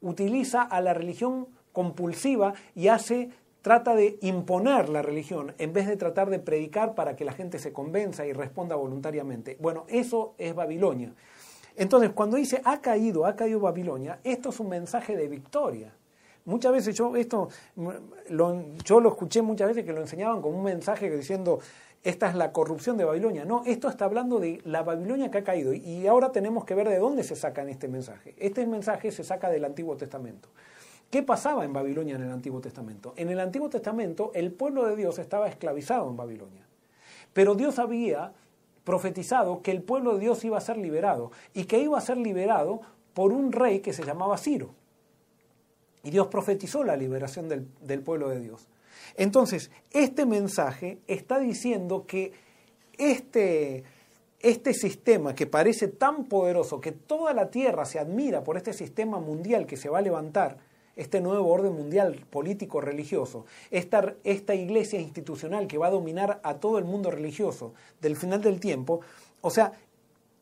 utiliza 0.00 0.62
a 0.62 0.80
la 0.80 0.94
religión 0.94 1.48
compulsiva 1.72 2.54
y 2.74 2.88
hace, 2.88 3.30
trata 3.62 3.94
de 3.94 4.18
imponer 4.22 4.88
la 4.88 5.02
religión 5.02 5.54
en 5.58 5.72
vez 5.72 5.86
de 5.86 5.96
tratar 5.96 6.30
de 6.30 6.38
predicar 6.38 6.94
para 6.94 7.16
que 7.16 7.24
la 7.24 7.32
gente 7.32 7.58
se 7.58 7.72
convenza 7.72 8.24
y 8.24 8.32
responda 8.32 8.76
voluntariamente. 8.76 9.56
Bueno, 9.60 9.84
eso 9.88 10.34
es 10.38 10.54
Babilonia. 10.54 11.12
Entonces, 11.74 12.10
cuando 12.12 12.36
dice 12.36 12.62
ha 12.64 12.80
caído, 12.80 13.26
ha 13.26 13.36
caído 13.36 13.60
Babilonia, 13.60 14.20
esto 14.24 14.50
es 14.50 14.60
un 14.60 14.68
mensaje 14.68 15.16
de 15.16 15.28
victoria. 15.28 15.92
Muchas 16.46 16.72
veces 16.72 16.94
yo 16.94 17.16
esto 17.16 17.48
lo, 18.28 18.64
yo 18.84 19.00
lo 19.00 19.08
escuché 19.08 19.42
muchas 19.42 19.68
veces 19.68 19.84
que 19.84 19.92
lo 19.92 20.00
enseñaban 20.00 20.40
como 20.40 20.56
un 20.56 20.64
mensaje 20.64 21.10
diciendo 21.10 21.58
esta 22.06 22.28
es 22.28 22.36
la 22.36 22.52
corrupción 22.52 22.96
de 22.96 23.04
Babilonia. 23.04 23.44
No, 23.44 23.64
esto 23.66 23.88
está 23.88 24.04
hablando 24.04 24.38
de 24.38 24.60
la 24.64 24.84
Babilonia 24.84 25.28
que 25.28 25.38
ha 25.38 25.42
caído. 25.44 25.74
Y 25.74 26.06
ahora 26.06 26.30
tenemos 26.30 26.64
que 26.64 26.76
ver 26.76 26.88
de 26.88 27.00
dónde 27.00 27.24
se 27.24 27.34
saca 27.34 27.68
este 27.68 27.88
mensaje. 27.88 28.36
Este 28.38 28.64
mensaje 28.64 29.10
se 29.10 29.24
saca 29.24 29.50
del 29.50 29.64
Antiguo 29.64 29.96
Testamento. 29.96 30.48
¿Qué 31.10 31.24
pasaba 31.24 31.64
en 31.64 31.72
Babilonia 31.72 32.14
en 32.14 32.22
el 32.22 32.30
Antiguo 32.30 32.60
Testamento? 32.60 33.12
En 33.16 33.28
el 33.30 33.40
Antiguo 33.40 33.68
Testamento 33.68 34.30
el 34.34 34.52
pueblo 34.52 34.86
de 34.86 34.94
Dios 34.94 35.18
estaba 35.18 35.48
esclavizado 35.48 36.08
en 36.08 36.16
Babilonia. 36.16 36.64
Pero 37.32 37.56
Dios 37.56 37.80
había 37.80 38.34
profetizado 38.84 39.62
que 39.62 39.72
el 39.72 39.82
pueblo 39.82 40.14
de 40.14 40.20
Dios 40.20 40.44
iba 40.44 40.58
a 40.58 40.60
ser 40.60 40.76
liberado 40.76 41.32
y 41.54 41.64
que 41.64 41.80
iba 41.80 41.98
a 41.98 42.00
ser 42.00 42.18
liberado 42.18 42.82
por 43.14 43.32
un 43.32 43.50
rey 43.50 43.80
que 43.80 43.92
se 43.92 44.04
llamaba 44.04 44.38
Ciro. 44.38 44.70
Y 46.04 46.10
Dios 46.10 46.28
profetizó 46.28 46.84
la 46.84 46.96
liberación 46.96 47.48
del, 47.48 47.66
del 47.80 48.00
pueblo 48.00 48.28
de 48.28 48.38
Dios. 48.38 48.68
Entonces, 49.16 49.70
este 49.92 50.26
mensaje 50.26 50.98
está 51.06 51.38
diciendo 51.38 52.04
que 52.06 52.32
este, 52.98 53.84
este 54.40 54.74
sistema 54.74 55.34
que 55.34 55.46
parece 55.46 55.88
tan 55.88 56.24
poderoso, 56.24 56.80
que 56.80 56.92
toda 56.92 57.32
la 57.32 57.50
tierra 57.50 57.84
se 57.84 57.98
admira 57.98 58.44
por 58.44 58.56
este 58.56 58.72
sistema 58.72 59.18
mundial 59.18 59.66
que 59.66 59.76
se 59.76 59.88
va 59.88 59.98
a 59.98 60.02
levantar, 60.02 60.58
este 60.96 61.20
nuevo 61.20 61.48
orden 61.48 61.74
mundial 61.74 62.24
político 62.30 62.80
religioso, 62.80 63.44
esta, 63.70 64.14
esta 64.24 64.54
iglesia 64.54 64.98
institucional 64.98 65.66
que 65.66 65.76
va 65.76 65.88
a 65.88 65.90
dominar 65.90 66.40
a 66.42 66.54
todo 66.54 66.78
el 66.78 66.84
mundo 66.84 67.10
religioso 67.10 67.74
del 68.00 68.16
final 68.16 68.40
del 68.40 68.60
tiempo, 68.60 69.00
o 69.42 69.50
sea, 69.50 69.72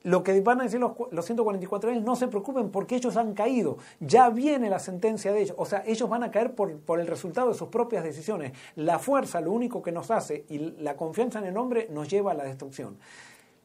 lo 0.04 0.22
que 0.22 0.38
van 0.42 0.60
a 0.60 0.64
decir 0.64 0.78
los, 0.78 0.92
los 1.10 1.24
144 1.24 1.90
años, 1.90 2.04
no 2.04 2.14
se 2.14 2.28
preocupen 2.28 2.70
porque 2.70 2.94
ellos 2.94 3.16
han 3.16 3.34
caído, 3.34 3.78
ya 4.00 4.28
viene 4.28 4.70
la 4.70 4.78
sentencia 4.78 5.32
de 5.32 5.42
ellos, 5.42 5.56
o 5.58 5.64
sea, 5.64 5.82
ellos 5.86 6.08
van 6.08 6.22
a 6.22 6.30
caer 6.30 6.54
por, 6.54 6.78
por 6.78 7.00
el 7.00 7.06
resultado 7.06 7.48
de 7.48 7.54
sus 7.54 7.68
propias 7.68 8.04
decisiones. 8.04 8.52
La 8.76 8.98
fuerza, 8.98 9.40
lo 9.40 9.50
único 9.50 9.82
que 9.82 9.92
nos 9.92 10.10
hace, 10.10 10.44
y 10.48 10.58
la 10.58 10.96
confianza 10.96 11.38
en 11.38 11.46
el 11.46 11.56
hombre, 11.56 11.88
nos 11.90 12.08
lleva 12.08 12.32
a 12.32 12.34
la 12.34 12.44
destrucción. 12.44 12.98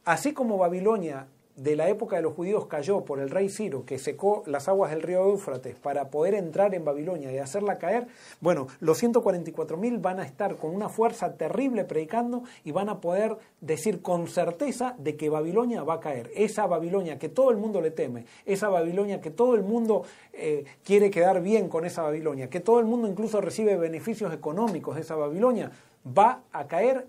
Así 0.04 0.32
como 0.32 0.56
Babilonia 0.56 1.26
de 1.62 1.76
la 1.76 1.90
época 1.90 2.16
de 2.16 2.22
los 2.22 2.32
judíos 2.32 2.66
cayó 2.66 3.04
por 3.04 3.20
el 3.20 3.28
rey 3.28 3.50
Ciro, 3.50 3.84
que 3.84 3.98
secó 3.98 4.42
las 4.46 4.66
aguas 4.66 4.92
del 4.92 5.02
río 5.02 5.28
Éufrates 5.28 5.76
para 5.76 6.08
poder 6.08 6.32
entrar 6.32 6.74
en 6.74 6.86
Babilonia 6.86 7.30
y 7.30 7.36
hacerla 7.36 7.76
caer, 7.76 8.06
bueno, 8.40 8.68
los 8.80 9.02
144.000 9.02 10.00
van 10.00 10.20
a 10.20 10.24
estar 10.24 10.56
con 10.56 10.74
una 10.74 10.88
fuerza 10.88 11.34
terrible 11.34 11.84
predicando 11.84 12.44
y 12.64 12.72
van 12.72 12.88
a 12.88 13.00
poder 13.00 13.36
decir 13.60 14.00
con 14.00 14.26
certeza 14.26 14.94
de 14.98 15.16
que 15.16 15.28
Babilonia 15.28 15.82
va 15.82 15.94
a 15.94 16.00
caer. 16.00 16.30
Esa 16.34 16.66
Babilonia 16.66 17.18
que 17.18 17.28
todo 17.28 17.50
el 17.50 17.58
mundo 17.58 17.82
le 17.82 17.90
teme, 17.90 18.24
esa 18.46 18.70
Babilonia 18.70 19.20
que 19.20 19.30
todo 19.30 19.54
el 19.54 19.62
mundo 19.62 20.04
eh, 20.32 20.64
quiere 20.82 21.10
quedar 21.10 21.42
bien 21.42 21.68
con 21.68 21.84
esa 21.84 22.00
Babilonia, 22.00 22.48
que 22.48 22.60
todo 22.60 22.80
el 22.80 22.86
mundo 22.86 23.06
incluso 23.06 23.38
recibe 23.42 23.76
beneficios 23.76 24.32
económicos 24.32 24.94
de 24.94 25.02
esa 25.02 25.14
Babilonia, 25.14 25.70
va 26.06 26.40
a 26.52 26.66
caer 26.66 27.06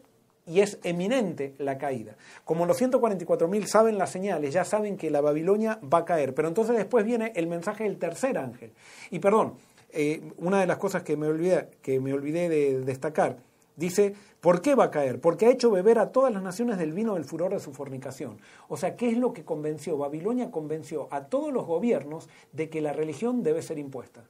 y 0.51 0.59
es 0.59 0.79
eminente 0.83 1.55
la 1.59 1.77
caída. 1.77 2.17
Como 2.43 2.65
los 2.65 2.79
144.000 2.81 3.65
saben 3.67 3.97
las 3.97 4.11
señales, 4.11 4.53
ya 4.53 4.65
saben 4.65 4.97
que 4.97 5.09
la 5.09 5.21
Babilonia 5.21 5.79
va 5.81 5.99
a 5.99 6.05
caer. 6.05 6.35
Pero 6.35 6.49
entonces 6.49 6.75
después 6.75 7.05
viene 7.05 7.31
el 7.35 7.47
mensaje 7.47 7.85
del 7.85 7.97
tercer 7.97 8.37
ángel. 8.37 8.73
Y 9.11 9.19
perdón, 9.19 9.53
eh, 9.93 10.21
una 10.39 10.59
de 10.59 10.67
las 10.67 10.77
cosas 10.77 11.03
que 11.03 11.15
me 11.15 11.27
olvidé, 11.27 11.69
que 11.81 12.01
me 12.01 12.13
olvidé 12.13 12.49
de 12.49 12.81
destacar, 12.81 13.37
dice, 13.77 14.13
¿por 14.41 14.61
qué 14.61 14.75
va 14.75 14.85
a 14.85 14.91
caer? 14.91 15.21
Porque 15.21 15.45
ha 15.45 15.51
hecho 15.51 15.71
beber 15.71 15.99
a 15.99 16.11
todas 16.11 16.33
las 16.33 16.43
naciones 16.43 16.77
del 16.77 16.91
vino 16.91 17.13
del 17.13 17.23
furor 17.23 17.53
de 17.53 17.61
su 17.61 17.71
fornicación. 17.71 18.37
O 18.67 18.75
sea, 18.75 18.97
¿qué 18.97 19.07
es 19.09 19.17
lo 19.17 19.31
que 19.31 19.45
convenció? 19.45 19.97
Babilonia 19.97 20.51
convenció 20.51 21.07
a 21.11 21.27
todos 21.27 21.53
los 21.53 21.65
gobiernos 21.65 22.27
de 22.51 22.69
que 22.69 22.81
la 22.81 22.91
religión 22.91 23.41
debe 23.41 23.61
ser 23.61 23.79
impuesta. 23.79 24.25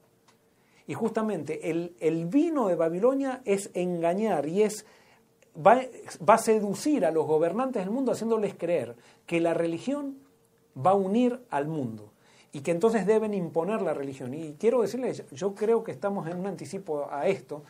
Y 0.86 0.94
justamente 0.94 1.72
el, 1.72 1.96
el 2.00 2.28
vino 2.28 2.68
de 2.68 2.76
Babilonia 2.76 3.42
es 3.44 3.72
engañar 3.74 4.48
y 4.48 4.62
es 4.62 4.86
Va, 5.56 5.82
va, 6.28 6.36
a 6.36 6.38
seducir 6.38 7.06
a 7.06 7.12
los 7.12 7.28
gobernantes 7.28 7.84
del 7.84 7.92
mundo 7.92 8.14
haciéndoles 8.14 8.56
creer 8.56 8.96
que 9.26 9.42
la 9.42 9.54
religión 9.54 10.18
va 10.78 10.92
a 10.92 10.96
unir 10.96 11.42
al 11.50 11.68
mundo 11.68 12.12
y 12.54 12.62
que 12.62 12.72
entonces 12.72 13.06
deben 13.06 13.34
imponer 13.34 13.82
la 13.82 13.94
religión. 13.94 14.34
Y 14.34 14.54
quiero 14.60 14.82
decirles, 14.82 15.24
yo 15.32 15.56
creo 15.56 15.84
que 15.84 15.92
estamos 15.92 16.28
en 16.28 16.38
un 16.38 16.48
anticipo 16.48 17.08
a 17.10 17.28
esto. 17.28 17.64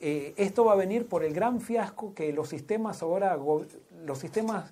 Eh, 0.00 0.34
esto 0.36 0.64
va 0.64 0.72
a 0.72 0.76
venir 0.76 1.06
por 1.06 1.24
el 1.24 1.32
gran 1.32 1.60
fiasco 1.60 2.14
que 2.14 2.32
los 2.32 2.48
sistemas 2.48 3.02
ahora, 3.02 3.38
los 4.04 4.18
sistemas 4.18 4.70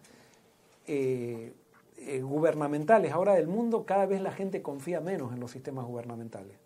eh, 0.87 1.53
eh, 1.99 2.21
gubernamentales 2.21 3.13
ahora 3.13 3.35
del 3.35 3.47
mundo, 3.47 3.85
cada 3.87 4.05
vez 4.07 4.21
la 4.21 4.33
gente 4.33 4.61
confía 4.61 5.01
menos 5.01 5.33
en 5.33 5.41
los 5.41 5.51
sistemas 5.51 5.87
gubernamentales. 5.87 6.62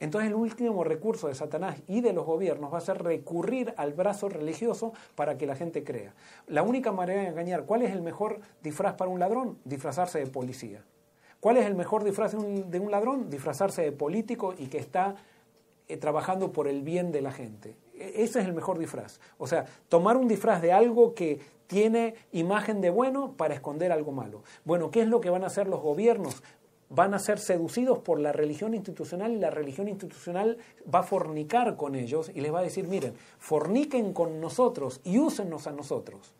Entonces 0.00 0.28
el 0.28 0.34
último 0.34 0.84
recurso 0.84 1.28
de 1.28 1.34
Satanás 1.34 1.78
y 1.86 2.00
de 2.00 2.12
los 2.12 2.26
gobiernos 2.26 2.72
va 2.72 2.78
a 2.78 2.80
ser 2.82 3.02
recurrir 3.02 3.74
al 3.76 3.92
brazo 3.92 4.28
religioso 4.28 4.92
para 5.14 5.38
que 5.38 5.46
la 5.46 5.56
gente 5.56 5.84
crea. 5.84 6.14
La 6.46 6.62
única 6.62 6.92
manera 6.92 7.22
de 7.22 7.28
engañar, 7.28 7.64
¿cuál 7.64 7.82
es 7.82 7.92
el 7.92 8.02
mejor 8.02 8.40
disfraz 8.62 8.94
para 8.94 9.10
un 9.10 9.20
ladrón? 9.20 9.58
Disfrazarse 9.64 10.18
de 10.18 10.26
policía. 10.26 10.84
¿Cuál 11.40 11.58
es 11.58 11.66
el 11.66 11.74
mejor 11.74 12.04
disfraz 12.04 12.32
de 12.32 12.80
un, 12.80 12.90
ladrón? 12.90 13.28
Disfrazarse 13.28 13.82
de 13.82 13.92
político 13.92 14.54
y 14.56 14.66
que 14.68 14.78
está 14.78 15.14
eh, 15.88 15.96
trabajando 15.98 16.52
por 16.52 16.68
el 16.68 16.82
bien 16.82 17.12
de 17.12 17.20
la 17.20 17.32
gente. 17.32 17.76
E, 17.94 18.24
ese 18.24 18.40
es 18.40 18.46
el 18.46 18.54
mejor 18.54 18.78
disfraz. 18.78 19.20
O 19.36 19.46
sea, 19.46 19.66
tomar 19.88 20.16
un 20.16 20.26
disfraz 20.26 20.62
de 20.62 20.72
algo 20.72 21.14
que 21.14 21.40
tiene 21.66 22.14
imagen 22.32 22.80
de 22.80 22.90
bueno 22.90 23.32
para 23.36 23.54
esconder 23.54 23.92
algo 23.92 24.10
malo. 24.10 24.42
Bueno, 24.64 24.90
¿qué 24.90 25.02
es 25.02 25.08
lo 25.08 25.20
que 25.20 25.30
van 25.30 25.44
a 25.44 25.48
hacer 25.48 25.68
los 25.68 25.80
gobiernos? 25.80 26.42
Van 26.90 27.14
a 27.14 27.18
ser 27.18 27.38
seducidos 27.38 27.98
por 27.98 28.20
la 28.20 28.32
religión 28.32 28.74
institucional 28.74 29.32
y 29.32 29.38
la 29.38 29.50
religión 29.50 29.88
institucional 29.88 30.58
va 30.92 31.00
a 31.00 31.04
fornicar 31.04 31.76
con 31.76 31.94
ellos 31.94 32.30
y 32.34 32.40
les 32.40 32.52
va 32.52 32.60
a 32.60 32.62
decir, 32.62 32.86
miren, 32.86 33.14
forniquen 33.38 34.12
con 34.12 34.40
nosotros 34.40 35.00
y 35.04 35.18
úsennos 35.18 35.66
a 35.66 35.72
nosotros 35.72 36.34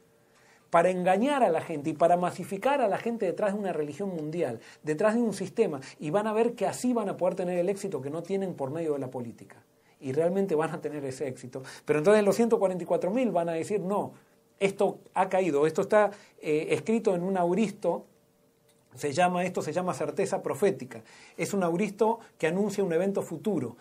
para 0.74 0.90
engañar 0.90 1.44
a 1.44 1.50
la 1.50 1.60
gente 1.60 1.90
y 1.90 1.92
para 1.92 2.16
masificar 2.16 2.80
a 2.80 2.88
la 2.88 2.98
gente 2.98 3.26
detrás 3.26 3.52
de 3.52 3.60
una 3.60 3.72
religión 3.72 4.08
mundial, 4.08 4.58
detrás 4.82 5.14
de 5.14 5.20
un 5.20 5.32
sistema, 5.32 5.80
y 6.00 6.10
van 6.10 6.26
a 6.26 6.32
ver 6.32 6.54
que 6.54 6.66
así 6.66 6.92
van 6.92 7.08
a 7.08 7.16
poder 7.16 7.36
tener 7.36 7.56
el 7.60 7.68
éxito 7.68 8.02
que 8.02 8.10
no 8.10 8.24
tienen 8.24 8.54
por 8.54 8.72
medio 8.72 8.94
de 8.94 8.98
la 8.98 9.08
política. 9.08 9.62
Y 10.00 10.10
realmente 10.10 10.56
van 10.56 10.72
a 10.72 10.80
tener 10.80 11.04
ese 11.04 11.28
éxito. 11.28 11.62
Pero 11.84 12.00
entonces 12.00 12.24
los 12.24 12.36
144.000 12.40 13.30
van 13.30 13.50
a 13.50 13.52
decir, 13.52 13.82
no, 13.82 14.14
esto 14.58 14.98
ha 15.14 15.28
caído, 15.28 15.64
esto 15.64 15.82
está 15.82 16.10
eh, 16.42 16.66
escrito 16.70 17.14
en 17.14 17.22
un 17.22 17.36
auristo, 17.36 18.06
se 18.94 19.12
llama, 19.12 19.44
esto 19.44 19.62
se 19.62 19.72
llama 19.72 19.94
certeza 19.94 20.42
profética, 20.42 21.02
es 21.36 21.54
un 21.54 21.62
auristo 21.62 22.20
que 22.38 22.46
anuncia 22.46 22.84
un 22.84 22.92
evento 22.92 23.22
futuro. 23.22 23.76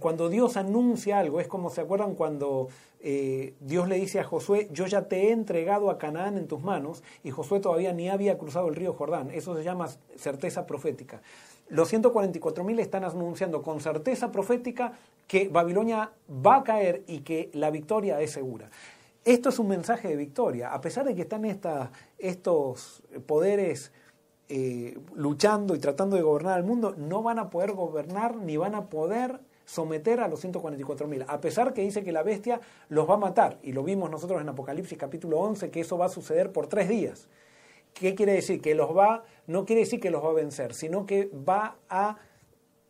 Cuando 0.00 0.28
Dios 0.28 0.56
anuncia 0.56 1.18
algo, 1.18 1.40
es 1.40 1.46
como 1.46 1.70
se 1.70 1.82
acuerdan 1.82 2.14
cuando 2.14 2.68
eh, 3.00 3.54
Dios 3.60 3.86
le 3.86 3.96
dice 3.96 4.18
a 4.18 4.24
Josué, 4.24 4.68
yo 4.72 4.86
ya 4.86 5.02
te 5.02 5.28
he 5.28 5.30
entregado 5.30 5.90
a 5.90 5.98
Canaán 5.98 6.38
en 6.38 6.48
tus 6.48 6.62
manos, 6.62 7.02
y 7.22 7.30
Josué 7.30 7.60
todavía 7.60 7.92
ni 7.92 8.08
había 8.08 8.38
cruzado 8.38 8.68
el 8.68 8.74
río 8.74 8.94
Jordán. 8.94 9.30
Eso 9.30 9.54
se 9.54 9.62
llama 9.62 9.88
certeza 10.16 10.66
profética. 10.66 11.20
Los 11.68 11.92
144.000 11.92 12.80
están 12.80 13.04
anunciando 13.04 13.62
con 13.62 13.80
certeza 13.80 14.32
profética 14.32 14.94
que 15.26 15.48
Babilonia 15.48 16.12
va 16.44 16.56
a 16.56 16.64
caer 16.64 17.04
y 17.06 17.20
que 17.20 17.50
la 17.52 17.70
victoria 17.70 18.20
es 18.20 18.32
segura. 18.32 18.70
Esto 19.24 19.48
es 19.48 19.58
un 19.58 19.68
mensaje 19.68 20.08
de 20.08 20.16
victoria. 20.16 20.72
A 20.72 20.80
pesar 20.80 21.06
de 21.06 21.14
que 21.14 21.22
están 21.22 21.44
estos 22.18 23.02
poderes 23.26 23.92
eh, 24.48 24.98
luchando 25.14 25.74
y 25.74 25.78
tratando 25.78 26.16
de 26.16 26.22
gobernar 26.22 26.58
el 26.58 26.64
mundo, 26.64 26.94
no 26.96 27.22
van 27.22 27.38
a 27.38 27.50
poder 27.50 27.72
gobernar 27.72 28.36
ni 28.36 28.56
van 28.56 28.74
a 28.74 28.86
poder 28.86 29.40
someter 29.64 30.20
a 30.20 30.28
los 30.28 30.44
144.000, 30.44 31.24
a 31.26 31.40
pesar 31.40 31.72
que 31.72 31.82
dice 31.82 32.04
que 32.04 32.12
la 32.12 32.22
bestia 32.22 32.60
los 32.88 33.08
va 33.08 33.14
a 33.14 33.18
matar. 33.18 33.58
Y 33.62 33.72
lo 33.72 33.82
vimos 33.82 34.10
nosotros 34.10 34.40
en 34.40 34.48
Apocalipsis 34.48 34.98
capítulo 34.98 35.40
11, 35.40 35.70
que 35.70 35.80
eso 35.80 35.96
va 35.96 36.06
a 36.06 36.10
suceder 36.10 36.52
por 36.52 36.66
tres 36.66 36.88
días. 36.88 37.28
¿Qué 37.94 38.14
quiere 38.14 38.32
decir? 38.32 38.60
Que 38.60 38.74
los 38.74 38.94
va, 38.96 39.24
no 39.46 39.64
quiere 39.64 39.80
decir 39.82 40.00
que 40.00 40.10
los 40.10 40.22
va 40.22 40.30
a 40.30 40.34
vencer, 40.34 40.74
sino 40.74 41.06
que 41.06 41.30
va 41.48 41.76
a 41.88 42.18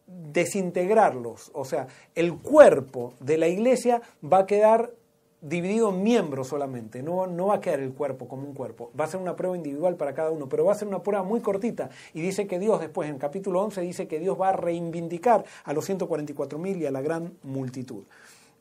desintegrarlos. 0.07 1.51
O 1.55 1.65
sea, 1.65 1.87
el 2.15 2.39
cuerpo 2.39 3.15
de 3.21 3.39
la 3.39 3.49
iglesia 3.49 4.03
va 4.25 4.39
a 4.39 4.47
quedar 4.47 4.93
dividido 5.45 5.91
en 5.91 6.03
miembros 6.03 6.49
solamente, 6.49 7.03
no, 7.03 7.27
no 7.27 7.47
va 7.47 7.57
a 7.57 7.61
quedar 7.61 7.81
el 7.81 7.93
cuerpo 7.93 8.27
como 8.27 8.47
un 8.49 8.55
cuerpo, 8.55 8.91
va 8.99 9.05
a 9.05 9.09
ser 9.09 9.21
una 9.21 9.37
prueba 9.37 9.57
individual 9.57 9.97
para 9.97 10.15
cada 10.15 10.31
uno, 10.31 10.49
pero 10.49 10.65
va 10.65 10.73
a 10.73 10.75
ser 10.75 10.89
una 10.89 11.03
prueba 11.03 11.23
muy 11.23 11.41
cortita 11.41 11.91
y 12.15 12.23
dice 12.23 12.47
que 12.47 12.59
Dios 12.59 12.81
después 12.81 13.11
en 13.11 13.19
capítulo 13.19 13.63
11 13.63 13.83
dice 13.83 14.09
que 14.09 14.19
Dios 14.19 14.41
va 14.41 14.49
a 14.49 14.53
reivindicar 14.53 15.45
a 15.65 15.73
los 15.75 15.89
144.000 15.89 16.79
y 16.79 16.87
a 16.87 16.91
la 16.91 17.03
gran 17.03 17.35
multitud. 17.43 18.05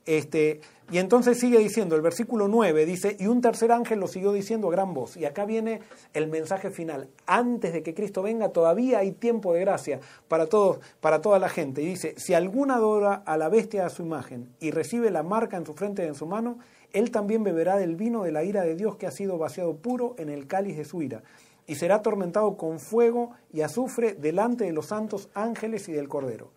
Este, 0.06 0.60
y 0.92 0.98
entonces 0.98 1.40
sigue 1.40 1.60
diciendo, 1.60 1.96
el 1.96 2.02
versículo 2.02 2.48
9 2.48 2.86
dice, 2.86 3.16
y 3.20 3.28
un 3.28 3.42
tercer 3.42 3.72
ángel 3.72 4.00
lo 4.00 4.08
siguió 4.08 4.34
diciendo 4.34 4.68
a 4.68 4.72
gran 4.72 4.94
voz. 4.94 5.16
Y 5.16 5.26
acá 5.26 5.46
viene 5.46 5.80
el 6.14 6.28
mensaje 6.28 6.72
final. 6.72 7.08
Antes 7.26 7.74
de 7.74 7.84
que 7.84 7.94
Cristo 7.94 8.22
venga, 8.22 8.50
todavía 8.50 9.00
hay 9.00 9.12
tiempo 9.12 9.54
de 9.54 9.62
gracia 9.62 10.00
para 10.28 10.48
todos, 10.48 10.80
para 11.00 11.22
toda 11.22 11.40
la 11.40 11.50
gente. 11.50 11.82
Y 11.82 11.86
dice, 11.86 12.16
si 12.18 12.34
alguno 12.34 12.74
adora 12.74 13.24
a 13.26 13.38
la 13.38 13.50
bestia 13.50 13.86
a 13.86 13.90
su 13.90 14.04
imagen 14.04 14.50
y 14.60 14.72
recibe 14.72 15.10
la 15.10 15.24
marca 15.24 15.58
en 15.58 15.66
su 15.66 15.74
frente 15.74 16.04
y 16.04 16.08
en 16.08 16.16
su 16.16 16.26
mano, 16.26 16.60
él 16.92 17.10
también 17.10 17.44
beberá 17.44 17.78
del 17.78 17.96
vino 17.96 18.24
de 18.24 18.32
la 18.32 18.44
ira 18.44 18.62
de 18.62 18.76
Dios 18.76 18.98
que 18.98 19.08
ha 19.08 19.12
sido 19.12 19.38
vaciado 19.38 19.76
puro 19.78 20.16
en 20.18 20.30
el 20.30 20.48
cáliz 20.48 20.78
de 20.78 20.86
su 20.86 21.02
ira. 21.02 21.24
Y 21.66 21.76
será 21.76 21.96
atormentado 21.96 22.58
con 22.58 22.80
fuego 22.80 23.32
y 23.54 23.62
azufre 23.62 24.14
delante 24.14 24.66
de 24.66 24.74
los 24.74 24.88
santos 24.88 25.30
ángeles 25.34 25.88
y 25.88 25.94
del 25.94 26.10
Cordero. 26.10 26.52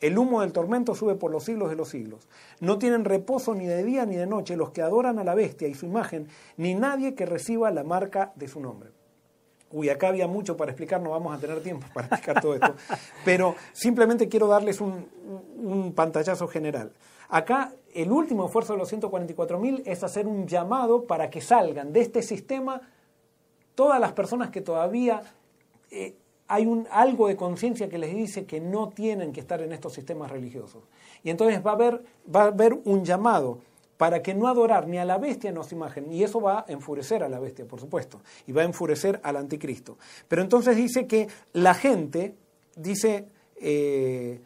El 0.00 0.18
humo 0.18 0.42
del 0.42 0.52
tormento 0.52 0.94
sube 0.94 1.14
por 1.14 1.30
los 1.30 1.44
siglos 1.44 1.70
de 1.70 1.76
los 1.76 1.88
siglos. 1.88 2.28
No 2.60 2.78
tienen 2.78 3.04
reposo 3.04 3.54
ni 3.54 3.66
de 3.66 3.82
día 3.82 4.04
ni 4.04 4.16
de 4.16 4.26
noche 4.26 4.56
los 4.56 4.70
que 4.70 4.82
adoran 4.82 5.18
a 5.18 5.24
la 5.24 5.34
bestia 5.34 5.68
y 5.68 5.74
su 5.74 5.86
imagen, 5.86 6.28
ni 6.56 6.74
nadie 6.74 7.14
que 7.14 7.24
reciba 7.24 7.70
la 7.70 7.82
marca 7.82 8.32
de 8.36 8.48
su 8.48 8.60
nombre. 8.60 8.90
Uy, 9.72 9.88
acá 9.88 10.08
había 10.08 10.28
mucho 10.28 10.56
para 10.56 10.70
explicar, 10.70 11.00
no 11.00 11.10
vamos 11.10 11.36
a 11.36 11.40
tener 11.40 11.60
tiempo 11.62 11.86
para 11.92 12.06
explicar 12.06 12.40
todo 12.40 12.54
esto, 12.54 12.74
pero 13.24 13.56
simplemente 13.72 14.28
quiero 14.28 14.46
darles 14.46 14.80
un, 14.80 15.92
pantallazo 15.94 16.46
general. 16.46 16.92
Acá 17.28 17.72
el 17.92 18.12
último 18.12 18.46
esfuerzo 18.46 18.74
de 18.74 18.78
los 18.78 18.92
144.000 18.92 19.82
es 19.84 20.04
hacer 20.04 20.28
un 20.28 20.46
llamado 20.46 21.06
para 21.06 21.30
que 21.30 21.40
salgan 21.40 21.92
de 21.92 22.00
este 22.00 22.22
sistema 22.22 22.82
todas 23.74 23.98
las 23.98 24.12
personas 24.12 24.50
que 24.50 24.60
todavía 24.60 25.22
eh, 25.90 26.14
hay 26.48 26.66
un, 26.66 26.86
algo 26.90 27.28
de 27.28 27.36
conciencia 27.36 27.88
que 27.88 27.98
les 27.98 28.14
dice 28.14 28.46
que 28.46 28.60
no 28.60 28.88
tienen 28.88 29.32
que 29.32 29.40
estar 29.40 29.60
en 29.60 29.72
estos 29.72 29.92
sistemas 29.92 30.30
religiosos. 30.30 30.84
Y 31.22 31.30
entonces 31.30 31.64
va 31.64 31.72
a 31.72 31.74
haber, 31.74 32.02
va 32.34 32.44
a 32.44 32.46
haber 32.46 32.74
un 32.84 33.04
llamado 33.04 33.60
para 33.96 34.22
que 34.22 34.34
no 34.34 34.48
adorar 34.48 34.86
ni 34.86 34.98
a 34.98 35.04
la 35.04 35.18
bestia 35.18 35.50
ni 35.50 35.58
a 35.58 35.62
su 35.62 35.74
imagen. 35.74 36.12
Y 36.12 36.22
eso 36.22 36.40
va 36.40 36.60
a 36.60 36.72
enfurecer 36.72 37.22
a 37.22 37.28
la 37.28 37.38
bestia, 37.38 37.66
por 37.66 37.80
supuesto, 37.80 38.20
y 38.46 38.52
va 38.52 38.62
a 38.62 38.64
enfurecer 38.64 39.20
al 39.22 39.36
anticristo. 39.36 39.98
Pero 40.28 40.42
entonces 40.42 40.76
dice 40.76 41.06
que 41.06 41.28
la 41.52 41.74
gente, 41.74 42.34
dice, 42.76 43.28
eh, 43.56 44.40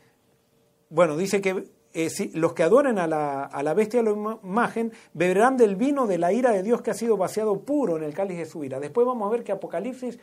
bueno, 0.89 1.17
dice 1.17 1.41
que 1.41 1.65
eh, 1.93 2.09
los 2.35 2.53
que 2.53 2.63
adoren 2.63 2.99
a 2.99 3.07
la, 3.09 3.45
a 3.45 3.63
la 3.63 3.75
bestia 3.75 4.03
la 4.03 4.13
imagen 4.43 4.93
beberán 5.13 5.57
del 5.57 5.75
vino 5.75 6.07
de 6.07 6.19
la 6.19 6.33
ira 6.33 6.53
de 6.53 6.63
Dios 6.63 6.83
que 6.83 6.93
ha 6.93 6.95
sido 6.95 7.17
vaciado 7.17 7.61
puro 7.61 7.97
en 7.97 8.05
el 8.05 8.15
cáliz 8.15 8.39
de 8.39 8.47
su 8.47 8.63
ira. 8.63 8.79
Después 8.79 9.07
vamos 9.07 9.27
a 9.27 9.33
ver 9.33 9.43
que 9.43 9.53
Apocalipsis 9.53 10.19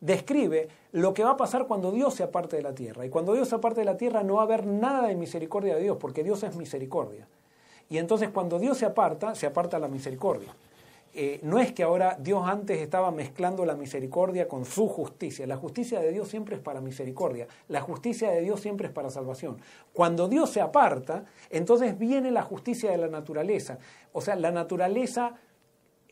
describe 0.00 0.68
lo 0.92 1.14
que 1.14 1.24
va 1.24 1.30
a 1.30 1.36
pasar 1.36 1.66
cuando 1.66 1.90
Dios 1.90 2.14
se 2.14 2.22
aparte 2.22 2.56
de 2.56 2.62
la 2.62 2.74
tierra. 2.74 3.04
Y 3.04 3.10
cuando 3.10 3.34
Dios 3.34 3.48
se 3.48 3.56
aparte 3.56 3.80
de 3.80 3.86
la 3.86 3.96
tierra 3.96 4.22
no 4.22 4.34
va 4.34 4.42
a 4.42 4.44
haber 4.44 4.66
nada 4.66 5.08
de 5.08 5.16
misericordia 5.16 5.76
de 5.76 5.82
Dios, 5.82 5.96
porque 5.98 6.22
Dios 6.22 6.42
es 6.42 6.56
misericordia. 6.56 7.26
Y 7.90 7.98
entonces 7.98 8.28
cuando 8.30 8.58
Dios 8.58 8.78
se 8.78 8.86
aparta, 8.86 9.34
se 9.34 9.46
aparta 9.46 9.78
la 9.78 9.88
misericordia. 9.88 10.54
Eh, 11.14 11.40
no 11.42 11.58
es 11.58 11.72
que 11.72 11.82
ahora 11.82 12.16
Dios 12.20 12.46
antes 12.46 12.80
estaba 12.80 13.10
mezclando 13.10 13.64
la 13.64 13.74
misericordia 13.74 14.46
con 14.46 14.64
su 14.64 14.88
justicia. 14.88 15.46
La 15.46 15.56
justicia 15.56 16.00
de 16.00 16.12
Dios 16.12 16.28
siempre 16.28 16.56
es 16.56 16.62
para 16.62 16.80
misericordia. 16.80 17.48
La 17.68 17.80
justicia 17.80 18.30
de 18.30 18.42
Dios 18.42 18.60
siempre 18.60 18.88
es 18.88 18.92
para 18.92 19.10
salvación. 19.10 19.56
Cuando 19.92 20.28
Dios 20.28 20.50
se 20.50 20.60
aparta, 20.60 21.24
entonces 21.50 21.98
viene 21.98 22.30
la 22.30 22.42
justicia 22.42 22.90
de 22.90 22.98
la 22.98 23.08
naturaleza. 23.08 23.78
O 24.12 24.20
sea, 24.20 24.36
la 24.36 24.52
naturaleza 24.52 25.34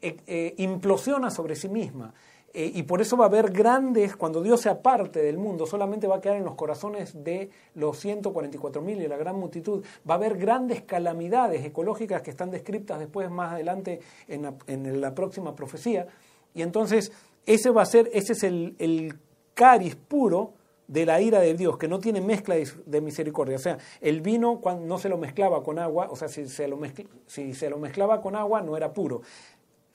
eh, 0.00 0.16
eh, 0.26 0.54
implosiona 0.56 1.30
sobre 1.30 1.56
sí 1.56 1.68
misma. 1.68 2.14
Eh, 2.58 2.72
y 2.74 2.84
por 2.84 3.02
eso 3.02 3.18
va 3.18 3.26
a 3.26 3.28
haber 3.28 3.50
grandes, 3.50 4.16
cuando 4.16 4.42
Dios 4.42 4.62
se 4.62 4.70
aparte 4.70 5.20
del 5.20 5.36
mundo, 5.36 5.66
solamente 5.66 6.06
va 6.06 6.16
a 6.16 6.20
quedar 6.22 6.38
en 6.38 6.44
los 6.44 6.54
corazones 6.54 7.22
de 7.22 7.50
los 7.74 8.02
144.000 8.02 9.04
y 9.04 9.06
la 9.06 9.18
gran 9.18 9.38
multitud, 9.38 9.84
va 10.08 10.14
a 10.14 10.16
haber 10.16 10.38
grandes 10.38 10.80
calamidades 10.80 11.62
ecológicas 11.66 12.22
que 12.22 12.30
están 12.30 12.50
descritas 12.50 12.98
después 12.98 13.30
más 13.30 13.52
adelante 13.52 14.00
en 14.26 15.00
la, 15.02 15.14
próxima 15.14 15.54
profecía. 15.54 16.06
Y 16.54 16.62
entonces 16.62 17.12
ese 17.44 17.68
va 17.68 17.82
a 17.82 17.86
ser, 17.86 18.08
ese 18.14 18.32
es 18.32 18.42
el, 18.42 18.74
el 18.78 19.18
caris 19.52 19.94
puro 19.94 20.54
de 20.88 21.04
la 21.04 21.20
ira 21.20 21.40
de 21.40 21.54
Dios, 21.54 21.76
que 21.76 21.88
no 21.88 21.98
tiene 21.98 22.20
mezcla 22.20 22.54
de, 22.54 23.00
misericordia. 23.00 23.56
O 23.56 23.60
sea, 23.60 23.78
el 24.00 24.20
vino 24.20 24.60
cuando 24.60 24.86
no 24.86 24.98
se 24.98 25.08
lo 25.08 25.18
mezclaba 25.18 25.62
con 25.62 25.78
agua, 25.78 26.08
o 26.10 26.16
sea, 26.16 26.28
si 26.28 26.48
se, 26.48 26.68
lo 26.68 26.78
si 27.26 27.54
se 27.54 27.70
lo 27.70 27.78
mezclaba 27.78 28.20
con 28.20 28.36
agua 28.36 28.62
no 28.62 28.76
era 28.76 28.92
puro. 28.92 29.22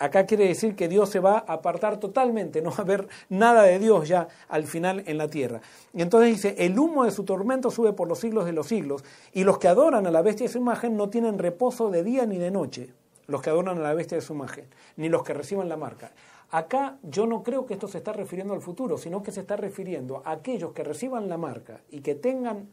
Acá 0.01 0.25
quiere 0.25 0.47
decir 0.47 0.75
que 0.75 0.87
Dios 0.87 1.09
se 1.09 1.19
va 1.19 1.45
a 1.45 1.53
apartar 1.53 1.99
totalmente, 1.99 2.63
no 2.63 2.71
va 2.71 2.77
a 2.77 2.81
haber 2.81 3.07
nada 3.29 3.61
de 3.61 3.77
Dios 3.77 4.07
ya 4.07 4.29
al 4.49 4.63
final 4.63 5.03
en 5.05 5.19
la 5.19 5.27
tierra. 5.27 5.61
Y 5.93 6.01
entonces 6.01 6.31
dice, 6.31 6.55
el 6.57 6.79
humo 6.79 7.05
de 7.05 7.11
su 7.11 7.23
tormento 7.23 7.69
sube 7.69 7.93
por 7.93 8.07
los 8.07 8.17
siglos 8.17 8.45
de 8.45 8.51
los 8.51 8.65
siglos, 8.65 9.03
y 9.31 9.43
los 9.43 9.59
que 9.59 9.67
adoran 9.67 10.07
a 10.07 10.11
la 10.11 10.23
bestia 10.23 10.47
de 10.47 10.53
su 10.53 10.57
imagen 10.57 10.97
no 10.97 11.11
tienen 11.11 11.37
reposo 11.37 11.91
de 11.91 12.03
día 12.03 12.25
ni 12.25 12.39
de 12.39 12.49
noche, 12.49 12.91
los 13.27 13.43
que 13.43 13.51
adoran 13.51 13.77
a 13.77 13.81
la 13.81 13.93
bestia 13.93 14.17
de 14.17 14.23
su 14.23 14.33
imagen, 14.33 14.65
ni 14.95 15.07
los 15.07 15.21
que 15.21 15.35
reciban 15.35 15.69
la 15.69 15.77
marca. 15.77 16.13
Acá 16.49 16.97
yo 17.03 17.27
no 17.27 17.43
creo 17.43 17.67
que 17.67 17.75
esto 17.75 17.87
se 17.87 17.99
está 17.99 18.11
refiriendo 18.11 18.55
al 18.55 18.61
futuro, 18.61 18.97
sino 18.97 19.21
que 19.21 19.31
se 19.31 19.41
está 19.41 19.55
refiriendo 19.55 20.23
a 20.25 20.31
aquellos 20.31 20.71
que 20.71 20.83
reciban 20.83 21.29
la 21.29 21.37
marca 21.37 21.81
y 21.91 22.01
que 22.01 22.15
tengan 22.15 22.69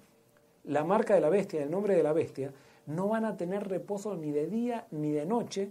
la 0.64 0.82
marca 0.82 1.14
de 1.14 1.20
la 1.20 1.28
bestia, 1.28 1.62
el 1.62 1.70
nombre 1.70 1.94
de 1.94 2.02
la 2.02 2.14
bestia, 2.14 2.54
no 2.86 3.06
van 3.08 3.26
a 3.26 3.36
tener 3.36 3.68
reposo 3.68 4.14
ni 4.14 4.30
de 4.30 4.46
día 4.46 4.86
ni 4.90 5.12
de 5.12 5.26
noche, 5.26 5.70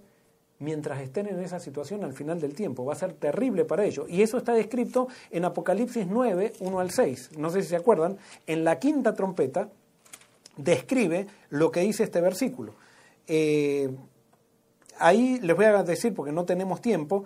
mientras 0.59 1.01
estén 1.01 1.27
en 1.27 1.39
esa 1.39 1.59
situación 1.59 2.03
al 2.03 2.13
final 2.13 2.39
del 2.41 2.53
tiempo. 2.53 2.85
Va 2.85 2.93
a 2.93 2.97
ser 2.97 3.13
terrible 3.13 3.65
para 3.65 3.85
ellos. 3.85 4.07
Y 4.09 4.21
eso 4.21 4.38
está 4.38 4.53
descrito 4.53 5.07
en 5.29 5.45
Apocalipsis 5.45 6.07
9, 6.07 6.53
1 6.59 6.79
al 6.79 6.91
6. 6.91 7.31
No 7.38 7.49
sé 7.49 7.61
si 7.61 7.69
se 7.69 7.75
acuerdan. 7.75 8.17
En 8.45 8.63
la 8.63 8.79
quinta 8.79 9.13
trompeta 9.13 9.69
describe 10.57 11.27
lo 11.49 11.71
que 11.71 11.81
dice 11.81 12.03
este 12.03 12.21
versículo. 12.21 12.73
Eh, 13.27 13.89
ahí 14.99 15.39
les 15.41 15.55
voy 15.55 15.65
a 15.65 15.84
decir, 15.84 16.13
porque 16.13 16.31
no 16.31 16.45
tenemos 16.45 16.81
tiempo, 16.81 17.25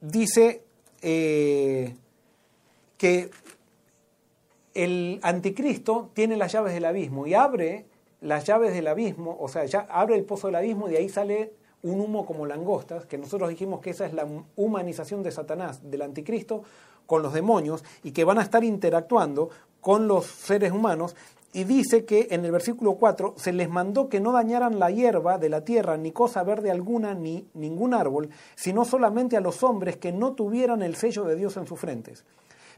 dice 0.00 0.62
eh, 1.02 1.94
que 2.98 3.30
el 4.74 5.20
anticristo 5.22 6.10
tiene 6.14 6.36
las 6.36 6.52
llaves 6.52 6.74
del 6.74 6.84
abismo 6.84 7.26
y 7.26 7.34
abre 7.34 7.86
las 8.20 8.44
llaves 8.44 8.72
del 8.72 8.88
abismo, 8.88 9.36
o 9.38 9.48
sea, 9.48 9.64
ya 9.66 9.80
abre 9.80 10.16
el 10.16 10.24
pozo 10.24 10.48
del 10.48 10.56
abismo 10.56 10.88
y 10.88 10.92
de 10.92 10.98
ahí 10.98 11.08
sale 11.08 11.52
un 11.84 12.00
humo 12.00 12.26
como 12.26 12.46
langostas, 12.46 13.06
que 13.06 13.18
nosotros 13.18 13.50
dijimos 13.50 13.80
que 13.80 13.90
esa 13.90 14.06
es 14.06 14.14
la 14.14 14.26
humanización 14.56 15.22
de 15.22 15.30
Satanás, 15.30 15.80
del 15.88 16.02
anticristo, 16.02 16.64
con 17.06 17.22
los 17.22 17.34
demonios, 17.34 17.84
y 18.02 18.12
que 18.12 18.24
van 18.24 18.38
a 18.38 18.42
estar 18.42 18.64
interactuando 18.64 19.50
con 19.80 20.08
los 20.08 20.24
seres 20.26 20.72
humanos, 20.72 21.14
y 21.52 21.64
dice 21.64 22.04
que 22.04 22.28
en 22.30 22.44
el 22.44 22.50
versículo 22.50 22.94
4 22.94 23.34
se 23.36 23.52
les 23.52 23.68
mandó 23.68 24.08
que 24.08 24.18
no 24.18 24.32
dañaran 24.32 24.80
la 24.80 24.90
hierba 24.90 25.38
de 25.38 25.50
la 25.50 25.60
tierra, 25.60 25.96
ni 25.96 26.10
cosa 26.10 26.42
verde 26.42 26.70
alguna, 26.70 27.14
ni 27.14 27.46
ningún 27.54 27.94
árbol, 27.94 28.30
sino 28.56 28.84
solamente 28.84 29.36
a 29.36 29.40
los 29.40 29.62
hombres 29.62 29.98
que 29.98 30.10
no 30.10 30.32
tuvieran 30.32 30.82
el 30.82 30.96
sello 30.96 31.24
de 31.24 31.36
Dios 31.36 31.56
en 31.56 31.66
sus 31.66 31.78
frentes. 31.78 32.24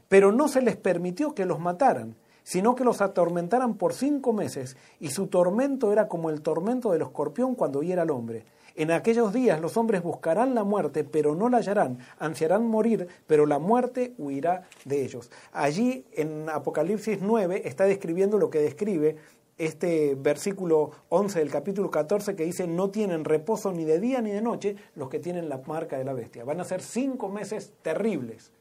Pero 0.09 0.31
no 0.31 0.47
se 0.47 0.61
les 0.61 0.75
permitió 0.75 1.33
que 1.33 1.45
los 1.45 1.59
mataran, 1.59 2.15
sino 2.43 2.75
que 2.75 2.83
los 2.83 3.01
atormentaran 3.01 3.75
por 3.75 3.93
cinco 3.93 4.31
meses, 4.31 4.77
y 4.99 5.09
su 5.09 5.27
tormento 5.27 5.91
era 5.91 6.07
como 6.07 6.29
el 6.29 6.41
tormento 6.41 6.91
del 6.91 7.01
escorpión 7.01 7.55
cuando 7.55 7.81
hiera 7.81 8.03
al 8.03 8.11
hombre. 8.11 8.45
En 8.77 8.91
aquellos 8.91 9.33
días 9.33 9.59
los 9.59 9.75
hombres 9.75 10.03
buscarán 10.03 10.53
la 10.53 10.63
muerte, 10.63 11.03
pero 11.03 11.33
no 11.33 11.49
la 11.49 11.57
hallarán, 11.57 11.97
ansiarán 12.19 12.67
morir, 12.67 13.07
pero 13.25 13.47
la 13.47 13.57
muerte 13.57 14.13
huirá 14.19 14.67
de 14.85 15.03
ellos. 15.03 15.31
Allí 15.51 16.05
en 16.13 16.47
Apocalipsis 16.47 17.17
9 17.19 17.63
está 17.65 17.85
describiendo 17.85 18.37
lo 18.37 18.51
que 18.51 18.59
describe 18.59 19.15
este 19.57 20.13
versículo 20.13 20.91
11 21.09 21.39
del 21.39 21.49
capítulo 21.49 21.89
14 21.89 22.35
que 22.35 22.45
dice, 22.45 22.67
no 22.67 22.91
tienen 22.91 23.25
reposo 23.25 23.71
ni 23.71 23.83
de 23.83 23.99
día 23.99 24.21
ni 24.21 24.29
de 24.29 24.43
noche 24.43 24.75
los 24.95 25.09
que 25.09 25.17
tienen 25.17 25.49
la 25.49 25.59
marca 25.65 25.97
de 25.97 26.05
la 26.05 26.13
bestia. 26.13 26.43
Van 26.43 26.59
a 26.59 26.63
ser 26.63 26.83
cinco 26.83 27.29
meses 27.29 27.73
terribles 27.81 28.51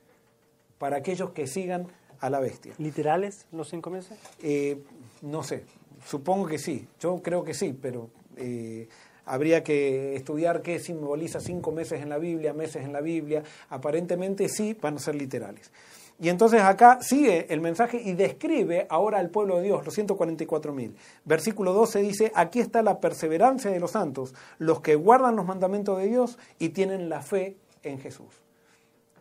para 0.78 0.96
aquellos 0.96 1.32
que 1.32 1.46
sigan 1.46 1.88
a 2.20 2.30
la 2.30 2.40
bestia. 2.40 2.72
¿Literales 2.78 3.46
los 3.52 3.68
cinco 3.68 3.90
meses? 3.90 4.18
Eh, 4.42 4.82
no 5.20 5.42
sé, 5.42 5.64
supongo 6.06 6.46
que 6.46 6.56
sí, 6.56 6.88
yo 7.00 7.20
creo 7.22 7.44
que 7.44 7.52
sí, 7.52 7.78
pero 7.78 8.08
eh, 8.36 8.88
habría 9.26 9.62
que 9.62 10.16
estudiar 10.16 10.62
qué 10.62 10.78
simboliza 10.78 11.40
cinco 11.40 11.72
meses 11.72 12.00
en 12.00 12.08
la 12.08 12.18
Biblia, 12.18 12.54
meses 12.54 12.84
en 12.84 12.92
la 12.92 13.00
Biblia. 13.00 13.42
Aparentemente 13.68 14.48
sí 14.48 14.76
van 14.80 14.96
a 14.96 14.98
ser 15.00 15.16
literales. 15.16 15.70
Y 16.18 16.30
entonces 16.30 16.62
acá 16.62 16.98
sigue 17.02 17.52
el 17.52 17.60
mensaje 17.60 18.00
y 18.02 18.14
describe 18.14 18.86
ahora 18.88 19.18
al 19.18 19.28
pueblo 19.28 19.58
de 19.58 19.64
Dios, 19.64 19.84
los 19.84 19.98
144.000. 19.98 20.94
Versículo 21.26 21.74
12 21.74 22.00
dice, 22.00 22.32
aquí 22.34 22.60
está 22.60 22.80
la 22.82 23.00
perseverancia 23.00 23.70
de 23.70 23.80
los 23.80 23.90
santos, 23.90 24.34
los 24.58 24.80
que 24.80 24.94
guardan 24.94 25.36
los 25.36 25.44
mandamientos 25.44 25.98
de 25.98 26.06
Dios 26.06 26.38
y 26.58 26.70
tienen 26.70 27.10
la 27.10 27.20
fe 27.20 27.56
en 27.82 27.98
Jesús. 27.98 28.28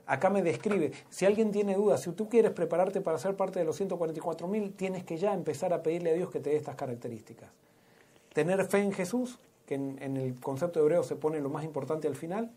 Acá 0.06 0.30
me 0.30 0.42
describe, 0.42 0.92
si 1.10 1.26
alguien 1.26 1.52
tiene 1.52 1.76
dudas, 1.76 2.02
si 2.02 2.12
tú 2.12 2.30
quieres 2.30 2.52
prepararte 2.52 3.02
para 3.02 3.18
ser 3.18 3.36
parte 3.36 3.60
de 3.60 3.66
los 3.66 3.82
144.000, 3.82 4.76
tienes 4.76 5.04
que 5.04 5.18
ya 5.18 5.34
empezar 5.34 5.74
a 5.74 5.82
pedirle 5.82 6.12
a 6.12 6.14
Dios 6.14 6.30
que 6.30 6.40
te 6.40 6.52
dé 6.52 6.56
estas 6.56 6.76
características. 6.76 7.50
Tener 8.32 8.64
fe 8.66 8.80
en 8.80 8.94
Jesús, 8.94 9.40
que 9.66 9.76
en, 9.76 10.18
el 10.18 10.40
concepto 10.40 10.80
hebreo 10.80 11.04
se 11.04 11.16
pone 11.16 11.40
lo 11.40 11.50
más 11.50 11.64
importante 11.64 12.08
al 12.08 12.16
final, 12.16 12.52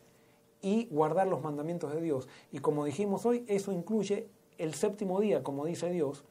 y 0.60 0.86
guardar 0.90 1.28
los 1.28 1.42
mandamientos 1.42 1.94
de 1.94 2.00
Dios. 2.00 2.28
Y 2.52 2.58
como 2.58 2.84
dijimos 2.84 3.24
hoy, 3.26 3.44
eso 3.46 3.72
incluye 3.72 4.28
el 4.58 4.74
séptimo 4.74 5.20
día, 5.20 5.42
como 5.42 5.64
dice 5.64 5.90
Dios, 5.90 6.24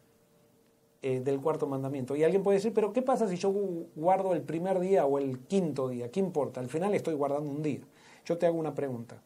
eh, 1.01 1.21
del 1.21 1.39
cuarto 1.39 1.67
mandamiento. 1.67 2.15
Y 2.15 2.23
alguien 2.23 2.43
puede 2.43 2.57
decir, 2.57 2.73
pero 2.73 2.91
¿qué 2.91 3.01
pasa 3.01 3.27
si 3.27 3.37
yo 3.37 3.53
guardo 3.95 4.33
el 4.33 4.41
primer 4.41 4.79
día 4.79 5.05
o 5.05 5.17
el 5.17 5.39
quinto 5.39 5.87
día? 5.87 6.11
¿Qué 6.11 6.19
importa? 6.19 6.59
Al 6.59 6.67
final 6.67 6.93
estoy 6.93 7.13
guardando 7.13 7.49
un 7.49 7.63
día. 7.63 7.81
Yo 8.25 8.37
te 8.37 8.45
hago 8.45 8.57
una 8.57 8.75
pregunta. 8.75 9.21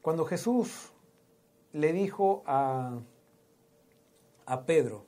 Cuando 0.00 0.24
Jesús 0.24 0.92
le 1.72 1.92
dijo 1.92 2.42
a, 2.46 2.98
a 4.46 4.64
Pedro 4.64 5.04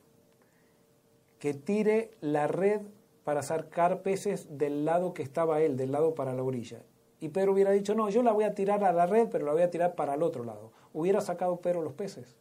que 1.39 1.55
tire 1.55 2.11
la 2.21 2.49
red 2.49 2.83
para 3.29 3.43
sacar 3.43 4.01
peces 4.01 4.57
del 4.57 4.87
lado 4.87 5.13
que 5.13 5.23
estaba 5.23 5.61
él, 5.61 5.77
del 5.77 5.93
lado 5.93 6.15
para 6.15 6.33
la 6.33 6.43
orilla. 6.43 6.83
Y 7.21 7.29
Pedro 7.29 7.53
hubiera 7.53 7.73
dicho, 7.73 7.95
no, 7.95 8.09
yo 8.09 8.23
la 8.23 8.33
voy 8.33 8.45
a 8.45 8.55
tirar 8.55 8.83
a 8.85 8.91
la 8.91 9.05
red, 9.05 9.29
pero 9.31 9.45
la 9.45 9.53
voy 9.53 9.61
a 9.61 9.71
tirar 9.71 9.95
para 9.97 10.15
el 10.15 10.23
otro 10.23 10.45
lado. 10.45 10.73
¿Hubiera 10.95 11.21
sacado 11.21 11.61
Pedro 11.61 11.83
los 11.83 11.93
peces? 11.93 12.39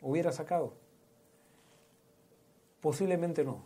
¿Hubiera 0.00 0.30
sacado? 0.30 0.74
Posiblemente 2.80 3.42
no. 3.44 3.64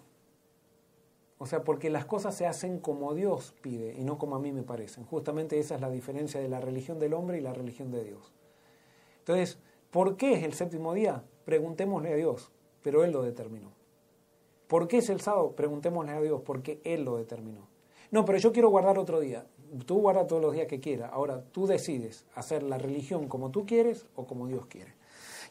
O 1.36 1.44
sea, 1.44 1.64
porque 1.64 1.90
las 1.90 2.06
cosas 2.06 2.34
se 2.34 2.46
hacen 2.46 2.78
como 2.78 3.12
Dios 3.12 3.54
pide 3.60 3.92
y 3.98 4.04
no 4.04 4.16
como 4.16 4.36
a 4.36 4.40
mí 4.40 4.52
me 4.52 4.62
parecen. 4.62 5.04
Justamente 5.04 5.58
esa 5.58 5.74
es 5.74 5.82
la 5.82 5.90
diferencia 5.90 6.40
de 6.40 6.48
la 6.48 6.62
religión 6.62 6.98
del 6.98 7.12
hombre 7.12 7.36
y 7.36 7.42
la 7.42 7.52
religión 7.52 7.90
de 7.90 8.04
Dios. 8.04 8.32
Entonces, 9.18 9.58
¿por 9.90 10.16
qué 10.16 10.32
es 10.32 10.44
el 10.44 10.54
séptimo 10.54 10.94
día? 10.94 11.24
Preguntémosle 11.44 12.10
a 12.10 12.16
Dios, 12.16 12.50
pero 12.80 13.04
Él 13.04 13.12
lo 13.12 13.22
determinó. 13.22 13.83
¿Por 14.74 14.88
qué 14.88 14.98
es 14.98 15.08
el 15.08 15.20
sábado? 15.20 15.52
Preguntémosle 15.52 16.10
a 16.10 16.20
Dios, 16.20 16.40
porque 16.44 16.80
Él 16.82 17.04
lo 17.04 17.16
determinó. 17.16 17.68
No, 18.10 18.24
pero 18.24 18.38
yo 18.38 18.50
quiero 18.50 18.70
guardar 18.70 18.98
otro 18.98 19.20
día. 19.20 19.46
Tú 19.86 20.00
guarda 20.00 20.26
todos 20.26 20.42
los 20.42 20.52
días 20.52 20.66
que 20.66 20.80
quieras. 20.80 21.10
Ahora 21.12 21.44
tú 21.52 21.68
decides 21.68 22.24
hacer 22.34 22.64
la 22.64 22.76
religión 22.76 23.28
como 23.28 23.52
tú 23.52 23.64
quieres 23.66 24.04
o 24.16 24.26
como 24.26 24.48
Dios 24.48 24.66
quiere. 24.66 24.92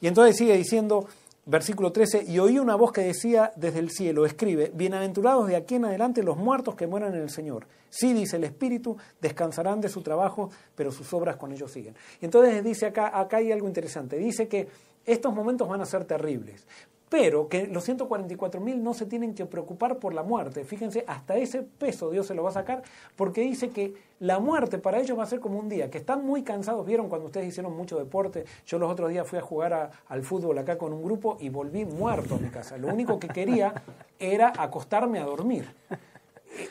Y 0.01 0.07
entonces 0.07 0.35
sigue 0.35 0.57
diciendo, 0.57 1.07
versículo 1.45 1.93
13, 1.93 2.25
y 2.27 2.37
oí 2.39 2.59
una 2.59 2.75
voz 2.75 2.91
que 2.91 2.99
decía 2.99 3.53
desde 3.55 3.79
el 3.79 3.91
cielo, 3.91 4.25
escribe, 4.25 4.73
bienaventurados 4.75 5.47
de 5.47 5.55
aquí 5.55 5.75
en 5.75 5.85
adelante 5.85 6.21
los 6.21 6.35
muertos 6.35 6.75
que 6.75 6.85
mueran 6.85 7.15
en 7.15 7.21
el 7.21 7.29
Señor. 7.29 7.65
Sí, 7.89 8.11
dice 8.11 8.35
el 8.35 8.43
Espíritu, 8.43 8.97
descansarán 9.21 9.79
de 9.79 9.87
su 9.87 10.01
trabajo, 10.01 10.49
pero 10.75 10.91
sus 10.91 11.13
obras 11.13 11.37
con 11.37 11.53
ellos 11.53 11.71
siguen. 11.71 11.95
Y 12.19 12.25
entonces 12.25 12.61
dice 12.61 12.87
acá, 12.87 13.17
acá 13.17 13.37
hay 13.37 13.53
algo 13.53 13.69
interesante, 13.69 14.17
dice 14.17 14.49
que 14.49 14.67
estos 15.05 15.33
momentos 15.33 15.69
van 15.69 15.79
a 15.79 15.85
ser 15.85 16.03
terribles, 16.03 16.67
pero 17.13 17.47
que 17.47 17.67
los 17.67 17.87
144.000 17.87 18.77
no 18.77 18.95
se 18.95 19.05
tienen 19.05 19.35
que 19.35 19.45
preocupar 19.45 19.99
por 19.99 20.15
la 20.15 20.23
muerte. 20.23 20.63
Fíjense, 20.63 21.05
hasta 21.05 21.37
ese 21.37 21.61
peso 21.61 22.09
Dios 22.09 22.25
se 22.25 22.33
lo 22.33 22.41
va 22.41 22.49
a 22.49 22.53
sacar, 22.53 22.81
porque 23.15 23.41
dice 23.41 23.69
que 23.69 23.93
la 24.19 24.39
muerte 24.39 24.79
para 24.79 24.99
ellos 24.99 25.15
va 25.15 25.21
a 25.21 25.27
ser 25.27 25.39
como 25.39 25.59
un 25.59 25.69
día, 25.69 25.91
que 25.91 25.99
están 25.99 26.25
muy 26.25 26.41
cansados. 26.41 26.83
¿Vieron 26.87 27.09
cuando 27.09 27.27
ustedes 27.27 27.49
hicieron 27.49 27.77
mucho 27.77 27.99
deporte? 27.99 28.45
Yo 28.65 28.79
los 28.79 28.91
otros 28.91 29.11
días 29.11 29.27
fui 29.27 29.37
a 29.37 29.43
jugar 29.43 29.91
al 30.07 30.23
fútbol 30.23 30.57
acá 30.57 30.79
con 30.79 30.91
un 30.91 31.03
grupo 31.03 31.37
y 31.39 31.49
volví 31.49 31.85
muerto 31.85 32.33
a 32.33 32.39
mi 32.39 32.49
casa. 32.49 32.79
Lo 32.79 32.87
único 32.87 33.19
que 33.19 33.27
quería 33.27 33.75
era 34.17 34.51
acostarme 34.57 35.19
a 35.19 35.25
dormir. 35.25 35.67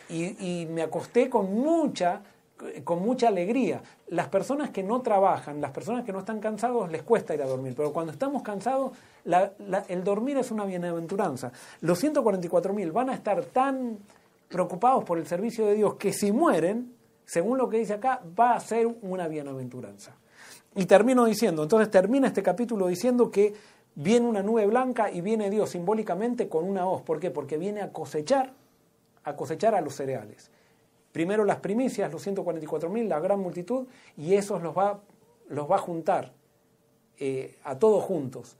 Y, 0.08 0.24
y 0.44 0.66
me 0.66 0.82
acosté 0.82 1.30
con 1.30 1.54
mucha 1.54 2.20
con 2.84 3.02
mucha 3.02 3.28
alegría. 3.28 3.82
Las 4.08 4.28
personas 4.28 4.70
que 4.70 4.82
no 4.82 5.00
trabajan, 5.00 5.60
las 5.60 5.70
personas 5.70 6.04
que 6.04 6.12
no 6.12 6.20
están 6.20 6.40
cansados, 6.40 6.90
les 6.90 7.02
cuesta 7.02 7.34
ir 7.34 7.42
a 7.42 7.46
dormir, 7.46 7.74
pero 7.76 7.92
cuando 7.92 8.12
estamos 8.12 8.42
cansados, 8.42 8.92
el 9.88 10.04
dormir 10.04 10.38
es 10.38 10.50
una 10.50 10.64
bienaventuranza. 10.64 11.52
Los 11.80 12.02
144.000 12.02 12.92
van 12.92 13.10
a 13.10 13.14
estar 13.14 13.44
tan 13.46 13.98
preocupados 14.48 15.04
por 15.04 15.18
el 15.18 15.26
servicio 15.26 15.66
de 15.66 15.74
Dios 15.74 15.94
que 15.94 16.12
si 16.12 16.30
mueren, 16.30 16.94
según 17.24 17.58
lo 17.58 17.68
que 17.68 17.78
dice 17.78 17.94
acá, 17.94 18.20
va 18.38 18.54
a 18.54 18.60
ser 18.60 18.86
una 19.02 19.28
bienaventuranza. 19.28 20.14
Y 20.74 20.86
termino 20.86 21.24
diciendo, 21.24 21.62
entonces 21.62 21.90
termina 21.90 22.28
este 22.28 22.42
capítulo 22.42 22.86
diciendo 22.86 23.30
que 23.30 23.54
viene 23.94 24.26
una 24.26 24.42
nube 24.42 24.66
blanca 24.66 25.10
y 25.10 25.20
viene 25.20 25.50
Dios 25.50 25.70
simbólicamente 25.70 26.48
con 26.48 26.64
una 26.64 26.86
hoz. 26.86 27.02
¿Por 27.02 27.20
qué? 27.20 27.30
Porque 27.30 27.58
viene 27.58 27.82
a 27.82 27.92
cosechar, 27.92 28.52
a 29.24 29.36
cosechar 29.36 29.74
a 29.74 29.80
los 29.80 29.94
cereales. 29.94 30.50
Primero 31.12 31.44
las 31.44 31.58
primicias, 31.58 32.10
los 32.10 32.26
144.000, 32.26 33.06
la 33.06 33.20
gran 33.20 33.38
multitud, 33.38 33.86
y 34.16 34.34
esos 34.34 34.62
los 34.62 34.76
va, 34.76 35.00
los 35.48 35.70
va 35.70 35.76
a 35.76 35.78
juntar 35.78 36.32
eh, 37.18 37.58
a 37.64 37.78
todos 37.78 38.02
juntos 38.02 38.56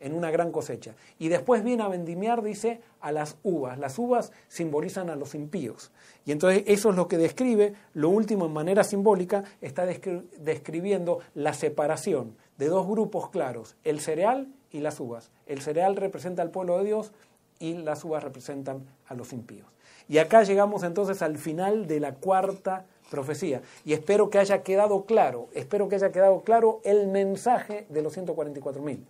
en 0.00 0.14
una 0.14 0.30
gran 0.30 0.52
cosecha. 0.52 0.94
Y 1.18 1.28
después 1.28 1.64
viene 1.64 1.82
a 1.82 1.88
vendimiar, 1.88 2.42
dice, 2.42 2.80
a 3.00 3.12
las 3.12 3.36
uvas. 3.42 3.78
Las 3.78 3.98
uvas 3.98 4.32
simbolizan 4.48 5.10
a 5.10 5.16
los 5.16 5.34
impíos. 5.34 5.90
Y 6.24 6.32
entonces 6.32 6.64
eso 6.66 6.90
es 6.90 6.96
lo 6.96 7.08
que 7.08 7.18
describe, 7.18 7.74
lo 7.94 8.10
último 8.10 8.46
en 8.46 8.52
manera 8.52 8.84
simbólica, 8.84 9.44
está 9.60 9.86
describiendo 9.86 11.20
la 11.34 11.54
separación 11.54 12.36
de 12.58 12.68
dos 12.68 12.86
grupos 12.86 13.30
claros, 13.30 13.76
el 13.84 14.00
cereal 14.00 14.48
y 14.70 14.80
las 14.80 15.00
uvas. 15.00 15.30
El 15.46 15.60
cereal 15.60 15.96
representa 15.96 16.42
al 16.42 16.50
pueblo 16.50 16.78
de 16.78 16.84
Dios 16.84 17.12
y 17.58 17.74
las 17.74 18.04
uvas 18.04 18.22
representan 18.22 18.86
a 19.06 19.14
los 19.14 19.32
impíos. 19.32 19.75
Y 20.08 20.18
acá 20.18 20.42
llegamos 20.42 20.82
entonces 20.82 21.22
al 21.22 21.38
final 21.38 21.86
de 21.86 22.00
la 22.00 22.14
cuarta 22.14 22.86
profecía. 23.10 23.62
Y 23.84 23.92
espero 23.92 24.30
que 24.30 24.38
haya 24.38 24.62
quedado 24.62 25.04
claro, 25.04 25.48
espero 25.54 25.88
que 25.88 25.96
haya 25.96 26.12
quedado 26.12 26.42
claro 26.42 26.80
el 26.84 27.06
mensaje 27.08 27.86
de 27.88 28.02
los 28.02 28.16
144.000. 28.16 29.00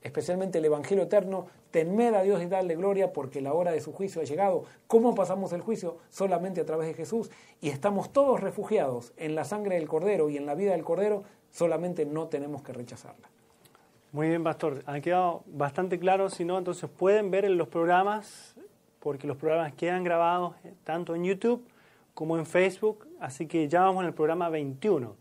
especialmente 0.00 0.58
el 0.58 0.64
Evangelio 0.64 1.04
eterno, 1.04 1.46
temed 1.72 2.14
a 2.14 2.22
Dios 2.22 2.40
y 2.40 2.46
darle 2.46 2.76
gloria 2.76 3.12
porque 3.12 3.40
la 3.40 3.52
hora 3.52 3.72
de 3.72 3.80
su 3.80 3.92
juicio 3.92 4.22
ha 4.22 4.24
llegado. 4.24 4.64
¿Cómo 4.86 5.14
pasamos 5.14 5.52
el 5.52 5.60
juicio? 5.60 5.98
Solamente 6.08 6.60
a 6.60 6.64
través 6.64 6.86
de 6.86 6.94
Jesús. 6.94 7.30
Y 7.60 7.68
estamos 7.68 8.12
todos 8.12 8.40
refugiados 8.40 9.12
en 9.16 9.34
la 9.34 9.44
sangre 9.44 9.74
del 9.74 9.88
Cordero 9.88 10.30
y 10.30 10.36
en 10.36 10.46
la 10.46 10.54
vida 10.54 10.72
del 10.72 10.84
Cordero, 10.84 11.24
solamente 11.50 12.06
no 12.06 12.28
tenemos 12.28 12.62
que 12.62 12.72
rechazarla. 12.72 13.28
Muy 14.12 14.28
bien, 14.28 14.42
pastor. 14.42 14.82
Ha 14.86 15.00
quedado 15.00 15.42
bastante 15.46 15.98
claro. 15.98 16.30
Si 16.30 16.44
no, 16.44 16.56
entonces 16.56 16.88
pueden 16.88 17.30
ver 17.30 17.44
en 17.44 17.58
los 17.58 17.68
programas, 17.68 18.54
porque 19.08 19.26
los 19.26 19.38
programas 19.38 19.72
quedan 19.72 20.04
grabados 20.04 20.54
eh, 20.64 20.74
tanto 20.84 21.14
en 21.14 21.24
YouTube 21.24 21.66
como 22.12 22.36
en 22.36 22.44
Facebook. 22.44 23.08
Así 23.20 23.46
que 23.46 23.66
ya 23.66 23.80
vamos 23.80 24.02
en 24.02 24.08
el 24.08 24.12
programa 24.12 24.50
21. 24.50 25.16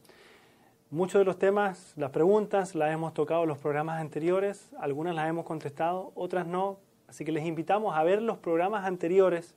Muchos 0.91 1.19
de 1.19 1.23
los 1.23 1.39
temas, 1.39 1.93
las 1.95 2.11
preguntas, 2.11 2.75
las 2.75 2.93
hemos 2.93 3.13
tocado 3.13 3.43
en 3.43 3.47
los 3.47 3.57
programas 3.59 4.01
anteriores, 4.01 4.71
algunas 4.77 5.15
las 5.15 5.29
hemos 5.29 5.45
contestado, 5.45 6.11
otras 6.15 6.45
no. 6.45 6.79
Así 7.07 7.23
que 7.23 7.31
les 7.31 7.45
invitamos 7.45 7.95
a 7.95 8.03
ver 8.03 8.21
los 8.21 8.39
programas 8.39 8.83
anteriores, 8.83 9.55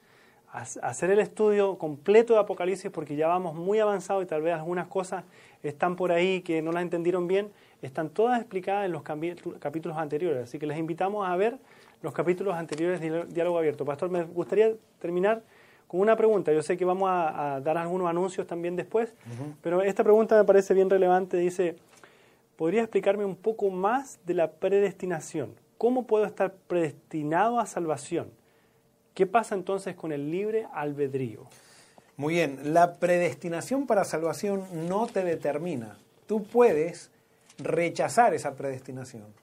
a 0.52 0.60
hacer 0.60 1.10
el 1.10 1.18
estudio 1.18 1.76
completo 1.76 2.34
de 2.34 2.38
Apocalipsis, 2.38 2.92
porque 2.92 3.16
ya 3.16 3.26
vamos 3.26 3.56
muy 3.56 3.80
avanzados 3.80 4.22
y 4.22 4.26
tal 4.26 4.42
vez 4.42 4.54
algunas 4.54 4.86
cosas 4.86 5.24
están 5.64 5.96
por 5.96 6.12
ahí 6.12 6.42
que 6.42 6.62
no 6.62 6.70
las 6.70 6.84
entendieron 6.84 7.26
bien. 7.26 7.50
Están 7.82 8.10
todas 8.10 8.38
explicadas 8.38 8.86
en 8.86 8.92
los 8.92 9.02
capítulos 9.02 9.98
anteriores. 9.98 10.44
Así 10.44 10.60
que 10.60 10.68
les 10.68 10.78
invitamos 10.78 11.28
a 11.28 11.34
ver 11.34 11.58
los 12.02 12.12
capítulos 12.12 12.54
anteriores 12.54 13.00
de 13.00 13.24
Diálogo 13.26 13.58
Abierto. 13.58 13.84
Pastor, 13.84 14.10
me 14.10 14.24
gustaría 14.24 14.72
terminar 14.98 15.42
con 15.86 16.00
una 16.00 16.16
pregunta. 16.16 16.52
Yo 16.52 16.62
sé 16.62 16.76
que 16.76 16.84
vamos 16.84 17.10
a, 17.10 17.60
dar 17.62 17.76
algunos 17.76 18.08
anuncios 18.08 18.46
también 18.46 18.76
después, 18.76 19.12
pero 19.60 19.82
esta 19.82 20.04
pregunta 20.04 20.36
me 20.36 20.44
parece 20.44 20.72
bien 20.72 20.88
relevante. 20.88 21.36
Dice, 21.36 21.76
¿podría 22.56 22.82
explicarme 22.82 23.24
un 23.24 23.36
poco 23.36 23.70
más 23.70 24.18
de 24.24 24.34
la 24.34 24.52
predestinación? 24.52 25.54
¿Cómo 25.78 26.06
puedo 26.06 26.24
estar 26.24 26.54
predestinado 26.68 27.58
a 27.58 27.66
salvación? 27.66 28.30
¿Qué 29.14 29.26
pasa 29.26 29.54
entonces 29.54 29.96
con 29.96 30.12
el 30.12 30.30
libre 30.30 30.66
albedrío? 30.72 31.46
Muy 32.16 32.34
bien, 32.34 32.74
la 32.74 32.94
predestinación 32.94 33.86
para 33.86 34.04
salvación 34.04 34.64
no 34.88 35.06
te 35.06 35.24
determina. 35.24 35.96
Tú 36.26 36.44
puedes 36.44 37.10
rechazar 37.58 38.34
esa 38.34 38.54
predestinación. 38.54 39.39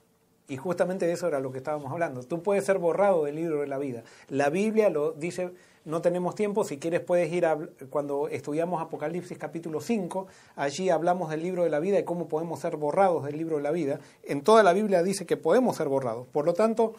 Y 0.48 0.56
justamente 0.56 1.10
eso 1.12 1.28
era 1.28 1.40
lo 1.40 1.52
que 1.52 1.58
estábamos 1.58 1.92
hablando. 1.92 2.22
Tú 2.22 2.42
puedes 2.42 2.64
ser 2.64 2.78
borrado 2.78 3.24
del 3.24 3.36
libro 3.36 3.60
de 3.60 3.66
la 3.66 3.78
vida. 3.78 4.02
La 4.28 4.48
Biblia 4.48 4.88
lo 4.88 5.12
dice 5.12 5.52
no 5.88 6.02
tenemos 6.02 6.34
tiempo, 6.34 6.64
si 6.64 6.76
quieres 6.76 7.00
puedes 7.00 7.32
ir 7.32 7.46
a, 7.46 7.58
cuando 7.88 8.28
estudiamos 8.28 8.82
Apocalipsis 8.82 9.38
capítulo 9.38 9.80
5, 9.80 10.26
allí 10.54 10.90
hablamos 10.90 11.30
del 11.30 11.42
libro 11.42 11.64
de 11.64 11.70
la 11.70 11.80
vida 11.80 11.98
y 11.98 12.04
cómo 12.04 12.28
podemos 12.28 12.60
ser 12.60 12.76
borrados 12.76 13.24
del 13.24 13.38
libro 13.38 13.56
de 13.56 13.62
la 13.62 13.70
vida. 13.70 13.98
En 14.22 14.42
toda 14.42 14.62
la 14.62 14.74
Biblia 14.74 15.02
dice 15.02 15.24
que 15.24 15.38
podemos 15.38 15.78
ser 15.78 15.88
borrados. 15.88 16.26
Por 16.26 16.44
lo 16.44 16.52
tanto, 16.52 16.92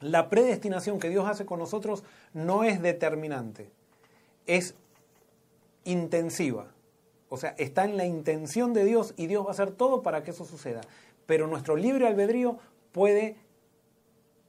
la 0.00 0.28
predestinación 0.28 1.00
que 1.00 1.08
Dios 1.08 1.26
hace 1.26 1.46
con 1.46 1.58
nosotros 1.58 2.04
no 2.32 2.62
es 2.62 2.80
determinante, 2.80 3.70
es 4.46 4.76
intensiva. 5.82 6.68
O 7.28 7.38
sea, 7.38 7.56
está 7.58 7.84
en 7.84 7.96
la 7.96 8.04
intención 8.04 8.72
de 8.72 8.84
Dios 8.84 9.14
y 9.16 9.26
Dios 9.26 9.44
va 9.44 9.48
a 9.48 9.52
hacer 9.52 9.72
todo 9.72 10.02
para 10.02 10.22
que 10.22 10.30
eso 10.30 10.44
suceda. 10.44 10.80
Pero 11.30 11.46
nuestro 11.46 11.76
libre 11.76 12.08
albedrío 12.08 12.58
puede 12.90 13.36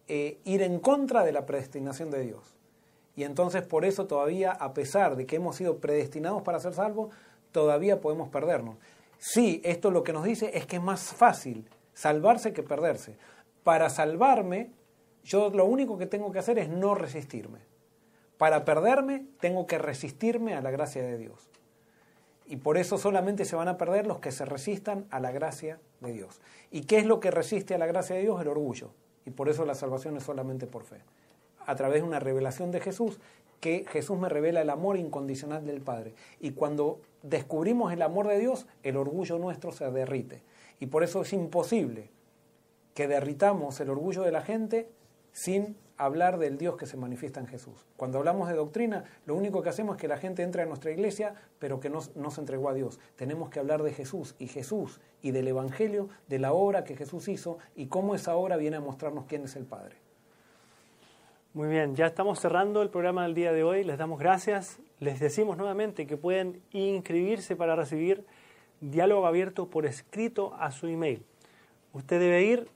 eh, 0.08 0.40
ir 0.45 0.64
en 0.64 0.80
contra 0.80 1.24
de 1.24 1.32
la 1.32 1.45
predestinación 1.45 2.10
de 2.10 2.22
Dios. 2.22 2.58
Y 3.16 3.24
entonces 3.24 3.62
por 3.62 3.86
eso 3.86 4.08
todavía, 4.08 4.52
a 4.52 4.74
pesar 4.74 5.16
de 5.16 5.28
que 5.28 5.36
hemos 5.36 5.58
sido 5.58 5.78
predestinados 5.78 6.41
para 6.41 6.60
ser 6.60 6.74
salvos, 6.74 7.14
todavía 7.52 8.02
podemos 8.02 8.30
perdernos. 8.30 8.78
Sí, 9.20 9.62
esto 9.64 9.91
lo 9.91 10.03
que 10.03 10.12
nos 10.12 10.24
dice 10.24 10.58
es 10.58 10.66
que 10.66 10.78
es 10.78 10.82
más 10.82 11.14
fácil 11.14 11.70
salvarse 11.94 12.52
que 12.52 12.64
perderse. 12.64 13.16
Para 13.64 13.91
salvarme, 13.91 14.72
yo 15.24 15.52
lo 15.52 15.66
único 15.66 15.99
que 15.99 16.08
tengo 16.08 16.32
que 16.32 16.40
hacer 16.40 16.58
es 16.58 16.68
no 16.68 16.95
resistirme. 16.95 17.60
Para 18.40 18.66
perderme, 18.66 19.28
tengo 19.40 19.68
que 19.68 19.78
resistirme 19.78 20.56
a 20.56 20.62
la 20.62 20.72
gracia 20.72 21.03
de 21.03 21.20
Dios. 21.20 21.51
Y 22.52 22.57
por 22.57 22.78
eso 22.78 22.98
solamente 22.98 23.45
se 23.45 23.56
van 23.56 23.69
a 23.69 23.78
perder 23.78 24.06
los 24.06 24.19
que 24.19 24.34
se 24.34 24.44
resistan 24.44 25.06
a 25.10 25.22
la 25.22 25.32
gracia 25.32 25.80
de 26.02 26.11
Dios. 26.11 26.41
¿Y 26.69 26.82
qué 26.82 26.98
es 26.98 27.06
lo 27.06 27.22
que 27.22 27.32
resiste 27.32 27.73
a 27.73 27.78
la 27.78 27.86
gracia 27.86 28.18
de 28.18 28.23
Dios? 28.23 28.41
El 28.41 28.49
orgullo. 28.49 28.91
Y 29.26 29.30
por 29.30 29.48
eso 29.48 29.64
la 29.64 29.73
salvación 29.73 30.18
es 30.18 30.23
solamente 30.23 30.68
por 30.68 30.84
fe 30.84 30.98
a 31.65 31.76
través 31.76 32.02
de 32.02 32.07
una 32.10 32.19
revelación 32.19 32.69
de 32.72 32.82
Jesús, 32.82 33.22
que 33.61 33.86
Jesús 33.88 34.19
me 34.19 34.28
revela 34.28 34.61
el 34.61 34.69
amor 34.69 34.98
incondicional 34.98 35.65
del 35.65 35.80
Padre. 35.80 36.14
Y 36.41 36.52
cuando 36.52 36.99
descubrimos 37.23 37.94
el 37.94 38.02
amor 38.02 38.28
de 38.28 38.40
Dios, 38.40 38.65
el 38.84 38.98
orgullo 38.98 39.38
nuestro 39.38 39.72
se 39.72 39.90
derrite. 39.90 40.44
Y 40.82 40.88
por 40.88 41.06
eso 41.06 41.22
es 41.22 41.32
imposible 41.32 42.10
que 42.94 43.07
derritamos 43.07 43.80
el 43.80 43.90
orgullo 43.90 44.23
de 44.23 44.32
la 44.34 44.41
gente 44.41 44.90
sin 45.32 45.78
hablar 45.97 46.38
del 46.38 46.57
Dios 46.57 46.77
que 46.77 46.85
se 46.85 46.97
manifiesta 46.97 47.39
en 47.39 47.47
Jesús. 47.47 47.85
Cuando 47.97 48.18
hablamos 48.18 48.47
de 48.49 48.55
doctrina, 48.55 49.05
lo 49.26 49.35
único 49.35 49.61
que 49.61 49.69
hacemos 49.69 49.95
es 49.95 50.01
que 50.01 50.07
la 50.07 50.18
gente 50.18 50.43
entre 50.43 50.63
a 50.63 50.65
nuestra 50.65 50.91
iglesia, 50.91 51.35
pero 51.59 51.80
que 51.80 51.89
no, 51.89 51.99
no, 52.15 52.31
se 52.31 52.41
entregó 52.41 52.69
a 52.69 52.73
Dios. 52.73 52.99
Tenemos 53.15 53.49
que 53.49 53.59
hablar 53.59 53.84
de 53.84 53.93
Jesús 53.93 54.35
y 54.39 54.47
Jesús 54.47 54.99
y 55.22 55.31
del 55.31 55.47
Evangelio, 55.47 56.09
de 56.27 56.39
la 56.39 56.53
obra 56.53 56.84
que 56.84 56.95
Jesús 56.95 57.27
hizo 57.27 57.57
y 57.76 57.88
cómo 57.88 58.15
esa 58.15 58.35
obra 58.35 58.57
viene 58.57 58.77
a 58.77 58.81
mostrarnos 58.81 59.26
quién 59.26 59.43
es 59.43 59.55
el 59.55 59.65
Padre. 59.65 59.95
Muy 61.53 61.68
bien, 61.68 61.97
ya 61.97 62.07
estamos 62.07 62.39
cerrando 62.39 62.81
el 62.81 62.89
programa 62.89 63.23
del 63.23 63.35
día 63.35 63.51
de 63.51 63.63
hoy. 63.63 63.84
Les 63.84 63.97
damos 63.97 64.19
gracias. 64.19 64.80
Les 64.99 65.19
decimos 65.19 65.57
nuevamente 65.57 66.07
que 66.07 66.15
pueden 66.15 66.61
inscribirse 66.72 67.57
para 67.57 67.76
recibir 67.76 68.26
diálogo 68.80 69.27
abierto 69.27 69.69
por 69.69 69.85
escrito 69.85 70.55
a 70.55 70.72
su 70.72 70.88
email. 70.88 71.26
Usted 71.91 72.22
debe 72.22 72.43
ir, 72.43 72.69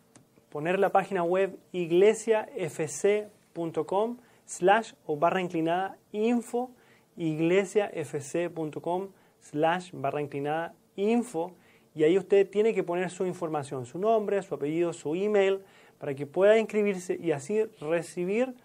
poner 0.55 0.79
la 0.79 0.93
página 0.93 1.21
web 1.21 1.59
iglesiafc.com 1.73 4.17
slash 4.45 4.93
o 5.05 5.17
barra 5.17 5.41
inclinada 5.41 5.97
info 6.13 6.71
iglesiafc.com 7.17 9.09
slash 9.41 9.91
barra 9.91 10.21
inclinada 10.21 10.73
info 10.95 11.51
y 11.93 12.05
ahí 12.05 12.17
usted 12.17 12.49
tiene 12.49 12.73
que 12.73 12.83
poner 12.83 13.09
su 13.09 13.25
información, 13.25 13.85
su 13.85 13.99
nombre, 13.99 14.41
su 14.43 14.55
apellido, 14.55 14.93
su 14.93 15.13
email 15.13 15.59
para 15.97 16.15
que 16.15 16.25
pueda 16.25 16.57
inscribirse 16.57 17.19
y 17.21 17.33
así 17.33 17.65
recibir 17.81 18.55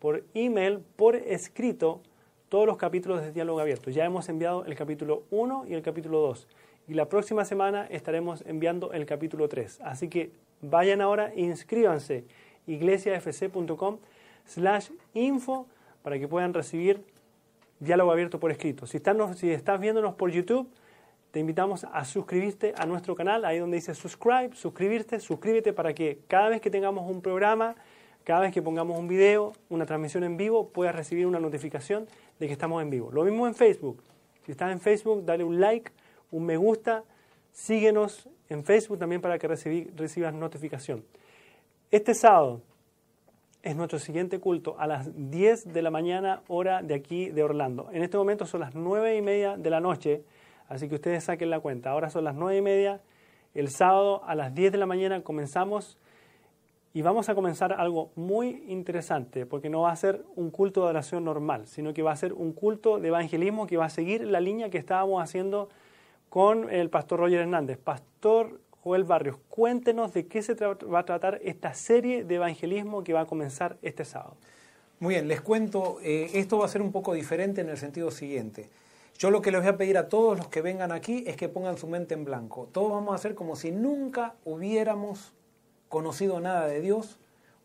por 0.00 0.24
email, 0.34 0.80
por 0.96 1.16
escrito, 1.16 2.02
todos 2.50 2.66
los 2.66 2.76
capítulos 2.76 3.22
de 3.22 3.32
Diálogo 3.32 3.60
Abierto. 3.60 3.88
Ya 3.88 4.04
hemos 4.04 4.28
enviado 4.28 4.66
el 4.66 4.74
capítulo 4.74 5.22
1 5.30 5.64
y 5.66 5.72
el 5.72 5.80
capítulo 5.80 6.20
2. 6.20 6.46
Y 6.88 6.92
la 6.92 7.08
próxima 7.08 7.46
semana 7.46 7.86
estaremos 7.86 8.44
enviando 8.46 8.92
el 8.92 9.06
capítulo 9.06 9.48
3. 9.48 9.80
Así 9.82 10.08
que 10.08 10.46
vayan 10.60 11.00
ahora, 11.00 11.32
inscríbanse 11.34 12.24
iglesiafc.com 12.66 13.98
slash 14.44 14.90
info 15.14 15.66
para 16.02 16.18
que 16.18 16.28
puedan 16.28 16.54
recibir 16.54 17.04
diálogo 17.80 18.12
abierto 18.12 18.40
por 18.40 18.50
escrito. 18.50 18.86
Si, 18.86 18.98
están, 18.98 19.36
si 19.36 19.50
estás 19.50 19.80
viéndonos 19.80 20.14
por 20.14 20.30
YouTube, 20.30 20.68
te 21.30 21.40
invitamos 21.40 21.84
a 21.84 22.04
suscribirte 22.04 22.74
a 22.76 22.86
nuestro 22.86 23.14
canal, 23.14 23.44
ahí 23.44 23.58
donde 23.58 23.76
dice 23.76 23.94
subscribe, 23.94 24.50
suscribirte, 24.54 25.20
suscríbete 25.20 25.72
para 25.72 25.94
que 25.94 26.20
cada 26.26 26.48
vez 26.48 26.60
que 26.60 26.70
tengamos 26.70 27.10
un 27.10 27.20
programa, 27.20 27.76
cada 28.24 28.40
vez 28.40 28.52
que 28.52 28.62
pongamos 28.62 28.98
un 28.98 29.08
video, 29.08 29.52
una 29.68 29.86
transmisión 29.86 30.24
en 30.24 30.36
vivo, 30.36 30.70
puedas 30.70 30.94
recibir 30.94 31.26
una 31.26 31.38
notificación 31.38 32.06
de 32.38 32.46
que 32.46 32.52
estamos 32.52 32.82
en 32.82 32.90
vivo. 32.90 33.10
Lo 33.12 33.24
mismo 33.24 33.46
en 33.46 33.54
Facebook. 33.54 34.02
Si 34.44 34.52
estás 34.52 34.72
en 34.72 34.80
Facebook, 34.80 35.24
dale 35.24 35.44
un 35.44 35.60
like, 35.60 35.92
un 36.30 36.44
me 36.46 36.56
gusta, 36.56 37.04
síguenos 37.52 38.28
en 38.48 38.64
Facebook 38.64 38.98
también 38.98 39.20
para 39.20 39.38
que 39.38 39.48
recibas 39.48 40.34
notificación. 40.34 41.04
Este 41.90 42.14
sábado 42.14 42.60
es 43.62 43.76
nuestro 43.76 43.98
siguiente 43.98 44.38
culto 44.38 44.76
a 44.78 44.86
las 44.86 45.10
10 45.30 45.72
de 45.72 45.82
la 45.82 45.90
mañana, 45.90 46.42
hora 46.48 46.82
de 46.82 46.94
aquí 46.94 47.30
de 47.30 47.42
Orlando. 47.42 47.88
En 47.92 48.02
este 48.02 48.16
momento 48.16 48.46
son 48.46 48.60
las 48.60 48.74
9 48.74 49.16
y 49.16 49.22
media 49.22 49.56
de 49.56 49.70
la 49.70 49.80
noche, 49.80 50.22
así 50.68 50.88
que 50.88 50.94
ustedes 50.94 51.24
saquen 51.24 51.50
la 51.50 51.60
cuenta. 51.60 51.90
Ahora 51.90 52.10
son 52.10 52.24
las 52.24 52.34
9 52.34 52.58
y 52.58 52.62
media. 52.62 53.00
El 53.54 53.68
sábado 53.68 54.22
a 54.24 54.34
las 54.34 54.54
10 54.54 54.72
de 54.72 54.78
la 54.78 54.86
mañana 54.86 55.22
comenzamos 55.22 55.98
y 56.94 57.02
vamos 57.02 57.28
a 57.28 57.34
comenzar 57.34 57.72
algo 57.74 58.10
muy 58.16 58.64
interesante, 58.68 59.44
porque 59.44 59.68
no 59.68 59.82
va 59.82 59.92
a 59.92 59.96
ser 59.96 60.24
un 60.36 60.50
culto 60.50 60.82
de 60.82 60.88
oración 60.88 61.24
normal, 61.24 61.66
sino 61.66 61.92
que 61.92 62.02
va 62.02 62.12
a 62.12 62.16
ser 62.16 62.32
un 62.32 62.52
culto 62.52 62.98
de 62.98 63.08
evangelismo 63.08 63.66
que 63.66 63.76
va 63.76 63.86
a 63.86 63.90
seguir 63.90 64.26
la 64.26 64.40
línea 64.40 64.70
que 64.70 64.78
estábamos 64.78 65.22
haciendo 65.22 65.68
con 66.28 66.70
el 66.70 66.90
pastor 66.90 67.20
Roger 67.20 67.40
Hernández. 67.40 67.78
Pastor 67.78 68.60
Joel 68.82 69.04
Barrios, 69.04 69.36
cuéntenos 69.48 70.12
de 70.12 70.26
qué 70.26 70.42
se 70.42 70.54
va 70.54 70.98
a 70.98 71.04
tratar 71.04 71.40
esta 71.42 71.74
serie 71.74 72.24
de 72.24 72.36
evangelismo 72.36 73.04
que 73.04 73.12
va 73.12 73.22
a 73.22 73.26
comenzar 73.26 73.76
este 73.82 74.04
sábado. 74.04 74.36
Muy 75.00 75.14
bien, 75.14 75.28
les 75.28 75.40
cuento, 75.40 75.98
eh, 76.02 76.30
esto 76.34 76.58
va 76.58 76.64
a 76.64 76.68
ser 76.68 76.82
un 76.82 76.92
poco 76.92 77.12
diferente 77.12 77.60
en 77.60 77.68
el 77.68 77.76
sentido 77.76 78.10
siguiente. 78.10 78.68
Yo 79.18 79.30
lo 79.30 79.42
que 79.42 79.50
les 79.50 79.60
voy 79.60 79.68
a 79.68 79.76
pedir 79.76 79.98
a 79.98 80.08
todos 80.08 80.38
los 80.38 80.48
que 80.48 80.62
vengan 80.62 80.92
aquí 80.92 81.24
es 81.26 81.36
que 81.36 81.48
pongan 81.48 81.76
su 81.76 81.86
mente 81.88 82.14
en 82.14 82.24
blanco. 82.24 82.68
Todos 82.72 82.92
vamos 82.92 83.12
a 83.12 83.14
hacer 83.16 83.34
como 83.34 83.56
si 83.56 83.72
nunca 83.72 84.34
hubiéramos 84.44 85.34
conocido 85.88 86.40
nada 86.40 86.66
de 86.66 86.80
Dios 86.80 87.18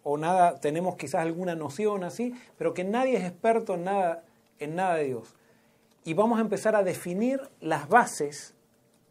o 0.03 0.17
nada, 0.17 0.59
tenemos 0.59 0.95
quizás 0.95 1.21
alguna 1.21 1.55
noción 1.55 2.03
así, 2.03 2.33
pero 2.57 2.73
que 2.73 2.83
nadie 2.83 3.17
es 3.17 3.23
experto 3.23 3.75
en 3.75 3.85
nada, 3.85 4.23
en 4.59 4.75
nada 4.75 4.95
de 4.95 5.05
Dios. 5.05 5.35
Y 6.03 6.13
vamos 6.13 6.37
a 6.37 6.41
empezar 6.41 6.75
a 6.75 6.83
definir 6.83 7.41
las 7.61 7.87
bases, 7.87 8.53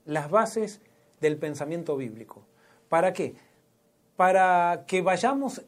las 0.05 0.31
bases 0.31 0.81
del 1.21 1.37
pensamiento 1.37 1.97
bíblico. 1.97 2.43
¿Para 2.89 3.13
qué? 3.13 3.35
para 4.17 4.85
que 4.87 5.03
vayamos 5.03 5.63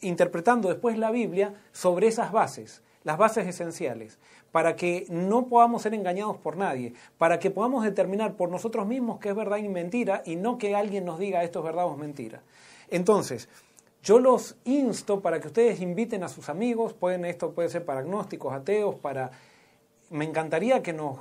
interpretando 0.00 0.68
después 0.68 0.98
la 0.98 1.10
Biblia 1.10 1.54
sobre 1.72 2.06
esas 2.06 2.32
bases, 2.32 2.82
las 3.04 3.18
bases 3.18 3.46
esenciales, 3.46 4.18
para 4.52 4.76
que 4.76 5.06
no 5.10 5.48
podamos 5.48 5.82
ser 5.82 5.94
engañados 5.94 6.36
por 6.38 6.56
nadie, 6.56 6.94
para 7.18 7.38
que 7.38 7.50
podamos 7.50 7.84
determinar 7.84 8.34
por 8.34 8.50
nosotros 8.50 8.86
mismos 8.86 9.18
qué 9.18 9.30
es 9.30 9.34
verdad 9.34 9.58
y 9.58 9.68
mentira 9.68 10.22
y 10.24 10.36
no 10.36 10.58
que 10.58 10.74
alguien 10.74 11.04
nos 11.04 11.18
diga 11.18 11.44
esto 11.44 11.58
es 11.58 11.64
verdad 11.66 11.86
o 11.86 11.92
es 11.92 11.98
mentira. 11.98 12.42
Entonces, 12.88 13.48
yo 14.02 14.18
los 14.18 14.56
insto 14.64 15.20
para 15.20 15.40
que 15.40 15.48
ustedes 15.48 15.80
inviten 15.80 16.22
a 16.22 16.28
sus 16.28 16.48
amigos, 16.48 16.94
pueden, 16.94 17.24
esto 17.24 17.50
puede 17.50 17.68
ser 17.68 17.84
para 17.84 18.00
agnósticos, 18.00 18.52
ateos, 18.52 18.94
para... 18.94 19.30
Me 20.10 20.24
encantaría 20.24 20.82
que 20.82 20.92
nos... 20.92 21.18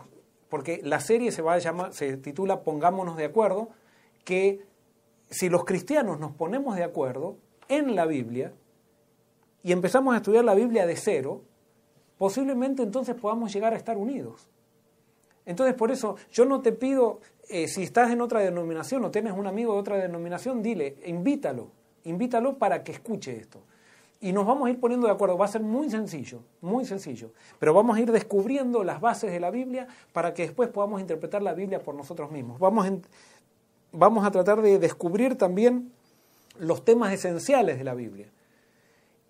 Porque 0.49 0.79
la 0.83 0.99
serie 0.99 1.31
se, 1.31 1.41
va 1.41 1.53
a 1.53 1.59
llamar, 1.59 1.93
se 1.93 2.15
titula 2.17 2.61
Pongámonos 2.61 3.17
de 3.17 3.25
acuerdo, 3.25 3.69
que 4.23 4.65
si 5.29 5.49
los 5.49 5.65
cristianos 5.65 6.19
nos 6.19 6.31
ponemos 6.31 6.75
de 6.75 6.83
acuerdo 6.83 7.37
en 7.67 7.95
la 7.95 8.05
Biblia 8.05 8.53
y 9.63 9.73
empezamos 9.73 10.13
a 10.13 10.17
estudiar 10.17 10.45
la 10.45 10.53
Biblia 10.53 10.85
de 10.85 10.95
cero, 10.95 11.41
posiblemente 12.17 12.83
entonces 12.83 13.15
podamos 13.15 13.53
llegar 13.53 13.73
a 13.73 13.77
estar 13.77 13.97
unidos. 13.97 14.47
Entonces, 15.45 15.75
por 15.75 15.91
eso 15.91 16.17
yo 16.31 16.45
no 16.45 16.61
te 16.61 16.73
pido, 16.73 17.21
eh, 17.49 17.67
si 17.67 17.83
estás 17.83 18.11
en 18.11 18.21
otra 18.21 18.41
denominación 18.41 19.03
o 19.05 19.11
tienes 19.11 19.33
un 19.33 19.47
amigo 19.47 19.73
de 19.73 19.79
otra 19.79 19.97
denominación, 19.97 20.61
dile, 20.61 20.97
invítalo, 21.05 21.71
invítalo 22.03 22.57
para 22.57 22.83
que 22.83 22.91
escuche 22.91 23.35
esto. 23.37 23.61
Y 24.19 24.31
nos 24.31 24.47
vamos 24.47 24.67
a 24.67 24.71
ir 24.71 24.79
poniendo 24.79 25.05
de 25.05 25.13
acuerdo, 25.13 25.37
va 25.37 25.45
a 25.45 25.49
ser 25.49 25.61
muy 25.61 25.89
sencillo, 25.91 26.41
muy 26.61 26.85
sencillo, 26.85 27.31
pero 27.59 27.73
vamos 27.73 27.97
a 27.97 27.99
ir 27.99 28.11
descubriendo 28.11 28.83
las 28.83 28.99
bases 28.99 29.31
de 29.31 29.39
la 29.39 29.51
Biblia 29.51 29.87
para 30.11 30.33
que 30.33 30.43
después 30.43 30.69
podamos 30.69 31.01
interpretar 31.01 31.43
la 31.43 31.53
Biblia 31.53 31.79
por 31.79 31.93
nosotros 31.93 32.31
mismos. 32.31 32.59
Vamos, 32.59 32.89
vamos 33.91 34.25
a 34.25 34.31
tratar 34.31 34.61
de 34.61 34.79
descubrir 34.79 35.37
también 35.37 35.91
los 36.57 36.83
temas 36.83 37.13
esenciales 37.13 37.77
de 37.77 37.83
la 37.83 37.93
Biblia. 37.93 38.27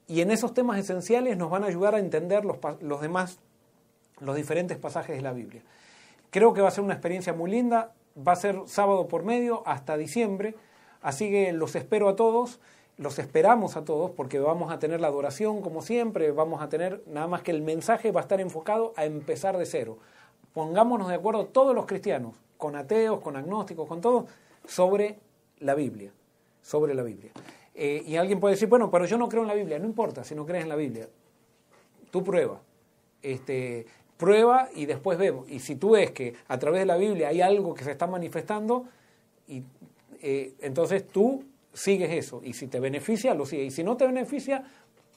Y 0.07 0.21
en 0.21 0.31
esos 0.31 0.53
temas 0.53 0.79
esenciales 0.79 1.37
nos 1.37 1.49
van 1.49 1.65
a 1.65 1.67
ayudar 1.67 1.95
a 1.95 1.99
entender 1.99 2.45
los, 2.45 2.57
los 2.79 3.01
demás, 3.01 3.39
los 4.21 4.37
diferentes 4.37 4.77
pasajes 4.77 5.17
de 5.17 5.21
la 5.21 5.33
Biblia. 5.33 5.63
Creo 6.29 6.53
que 6.53 6.61
va 6.61 6.69
a 6.69 6.71
ser 6.71 6.85
una 6.85 6.93
experiencia 6.93 7.33
muy 7.33 7.51
linda, 7.51 7.93
va 8.25 8.31
a 8.31 8.37
ser 8.37 8.61
sábado 8.67 9.09
por 9.09 9.23
medio 9.23 9.63
hasta 9.67 9.97
diciembre. 9.97 10.55
Así 11.01 11.29
que 11.29 11.51
los 11.51 11.75
espero 11.75 12.07
a 12.07 12.15
todos, 12.15 12.59
los 12.97 13.19
esperamos 13.19 13.77
a 13.77 13.85
todos 13.85 14.11
porque 14.11 14.39
vamos 14.39 14.71
a 14.71 14.79
tener 14.79 14.99
la 14.99 15.07
adoración 15.07 15.61
como 15.61 15.81
siempre, 15.81 16.31
vamos 16.31 16.61
a 16.61 16.69
tener 16.69 17.03
nada 17.07 17.27
más 17.27 17.43
que 17.43 17.51
el 17.51 17.61
mensaje 17.61 18.11
va 18.11 18.21
a 18.21 18.23
estar 18.23 18.41
enfocado 18.41 18.93
a 18.95 19.05
empezar 19.05 19.57
de 19.57 19.65
cero. 19.65 19.99
Pongámonos 20.53 21.07
de 21.07 21.15
acuerdo 21.15 21.45
todos 21.45 21.75
los 21.75 21.85
cristianos, 21.85 22.35
con 22.57 22.75
ateos, 22.75 23.19
con 23.19 23.35
agnósticos, 23.35 23.87
con 23.87 24.01
todos, 24.01 24.25
sobre 24.65 25.19
la 25.59 25.75
Biblia, 25.75 26.11
sobre 26.61 26.95
la 26.95 27.03
Biblia. 27.03 27.31
Eh, 27.75 28.01
y 28.05 28.15
alguien 28.15 28.39
puede 28.39 28.55
decir, 28.55 28.67
bueno, 28.67 28.89
pero 28.89 29.05
yo 29.05 29.19
no 29.19 29.29
creo 29.29 29.43
en 29.43 29.47
la 29.47 29.53
Biblia, 29.53 29.77
no 29.77 29.85
importa 29.85 30.23
si 30.23 30.33
no 30.33 30.45
crees 30.47 30.63
en 30.63 30.69
la 30.69 30.75
Biblia, 30.75 31.07
tú 32.09 32.23
prueba. 32.23 32.59
Este, 33.21 33.85
prueba 34.17 34.69
y 34.73 34.87
después 34.87 35.19
vemos. 35.19 35.47
Y 35.47 35.59
si 35.59 35.75
tú 35.75 35.91
ves 35.91 36.11
que 36.11 36.33
a 36.47 36.57
través 36.57 36.79
de 36.79 36.85
la 36.87 36.97
Biblia 36.97 37.27
hay 37.27 37.41
algo 37.41 37.75
que 37.75 37.83
se 37.83 37.91
está 37.91 38.07
manifestando, 38.07 38.85
y 39.47 39.63
eh, 40.21 40.55
entonces 40.59 41.05
tú 41.07 41.43
sigues 41.77 42.11
eso. 42.11 42.41
Y 42.43 42.53
si 42.53 42.67
te 42.67 42.79
beneficia, 42.79 43.33
lo 43.33 43.45
sigues. 43.45 43.67
Y 43.67 43.71
si 43.71 43.83
no 43.83 43.95
te 43.95 44.05
beneficia, 44.05 44.63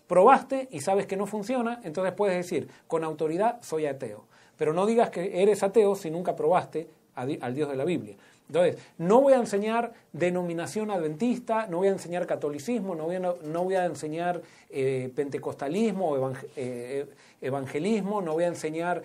probaste 0.07 0.69
y 0.71 0.81
sabes 0.81 1.07
que 1.07 1.17
no 1.17 1.27
funciona, 1.27 1.81
entonces 1.85 2.13
puedes 2.13 2.37
decir, 2.37 2.69
con 2.87 3.05
autoridad 3.05 3.63
soy 3.63 3.87
ateo. 3.87 4.25
Pero 4.57 4.75
no 4.75 4.85
digas 4.85 5.11
que 5.11 5.43
eres 5.43 5.63
ateo 5.63 5.95
si 5.95 6.11
nunca 6.11 6.37
probaste 6.37 6.89
al 7.15 7.55
Dios 7.55 7.71
de 7.71 7.77
la 7.77 7.85
Biblia. 7.85 8.17
Entonces, 8.49 8.77
no 8.99 9.21
voy 9.21 9.35
a 9.35 9.37
enseñar 9.37 9.93
denominación 10.13 10.91
adventista, 10.91 11.69
no 11.69 11.79
voy 11.79 11.89
a 11.89 11.93
enseñar 11.93 12.27
catolicismo, 12.27 12.97
no 12.97 13.05
voy 13.05 13.17
a, 13.17 13.21
no 13.21 13.65
voy 13.65 13.75
a 13.77 13.85
enseñar 13.85 14.43
eh, 14.69 15.13
pentecostalismo 15.15 16.11
o 16.11 16.33
eh, 16.57 17.07
evangelismo, 17.41 18.21
no 18.21 18.33
voy 18.33 18.45
a 18.45 18.49
enseñar 18.49 19.03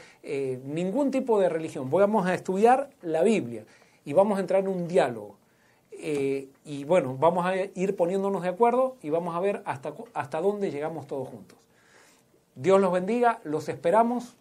ningún 0.65 1.11
tipo 1.11 1.39
de 1.39 1.49
religión. 1.49 1.89
Vamos 1.91 2.25
a 2.25 2.33
estudiar 2.33 2.89
la 3.03 3.21
Biblia 3.21 3.63
y 4.03 4.13
vamos 4.13 4.37
a 4.37 4.41
entrar 4.41 4.61
en 4.61 4.69
un 4.69 4.87
diálogo. 4.87 5.34
Eh, 5.99 6.49
y 6.65 6.83
bueno, 6.83 7.15
vamos 7.17 7.45
a 7.45 7.55
ir 7.55 7.95
poniéndonos 7.95 8.43
de 8.43 8.49
acuerdo 8.49 8.97
y 9.01 9.09
vamos 9.09 9.35
a 9.35 9.39
ver 9.39 9.61
hasta, 9.65 9.93
hasta 10.13 10.41
dónde 10.41 10.71
llegamos 10.71 11.07
todos 11.07 11.27
juntos. 11.27 11.57
Dios 12.55 12.79
los 12.79 12.91
bendiga, 12.91 13.39
los 13.43 13.69
esperamos 13.69 14.35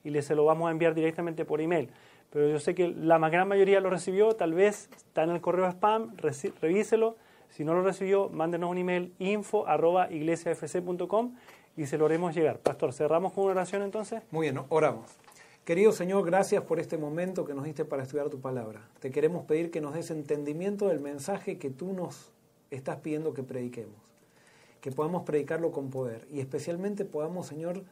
y 0.03 0.11
les 0.11 0.25
se 0.25 0.35
lo 0.35 0.45
vamos 0.45 0.67
a 0.67 0.71
enviar 0.71 0.93
directamente 0.93 1.45
por 1.45 1.61
email 1.61 1.89
pero 2.31 2.47
yo 2.47 2.59
sé 2.59 2.73
que 2.73 2.87
la 2.87 3.17
gran 3.29 3.47
mayoría 3.47 3.79
lo 3.81 3.89
recibió, 3.89 4.35
tal 4.35 4.53
vez 4.53 4.89
está 4.95 5.23
en 5.23 5.31
el 5.31 5.41
correo 5.41 5.67
spam, 5.69 6.15
revíselo. 6.61 7.17
Si 7.49 7.65
no 7.65 7.73
lo 7.73 7.83
recibió, 7.83 8.29
mándenos 8.29 8.71
un 8.71 8.77
email 8.77 9.13
info 9.19 9.67
arroba 9.67 10.09
iglesiafc.com 10.09 11.35
y 11.75 11.85
se 11.85 11.97
lo 11.97 12.05
haremos 12.05 12.33
llegar. 12.33 12.59
Pastor, 12.59 12.93
¿cerramos 12.93 13.33
con 13.33 13.43
una 13.43 13.51
oración 13.51 13.81
entonces? 13.81 14.23
Muy 14.31 14.49
bien, 14.49 14.63
oramos. 14.69 15.11
Querido 15.65 15.91
Señor, 15.91 16.25
gracias 16.25 16.63
por 16.63 16.79
este 16.79 16.97
momento 16.97 17.45
que 17.45 17.53
nos 17.53 17.65
diste 17.65 17.85
para 17.85 18.03
estudiar 18.03 18.29
tu 18.29 18.39
palabra. 18.39 18.81
Te 18.99 19.11
queremos 19.11 19.43
pedir 19.43 19.69
que 19.69 19.81
nos 19.81 19.93
des 19.93 20.09
entendimiento 20.09 20.87
del 20.87 21.01
mensaje 21.01 21.57
que 21.59 21.69
tú 21.69 21.93
nos 21.93 22.31
estás 22.71 22.97
pidiendo 22.97 23.33
que 23.33 23.43
prediquemos. 23.43 23.95
Que 24.79 24.91
podamos 24.91 25.23
predicarlo 25.23 25.71
con 25.71 25.89
poder 25.89 26.25
y 26.31 26.39
especialmente 26.39 27.05
podamos, 27.05 27.47
Señor, 27.47 27.83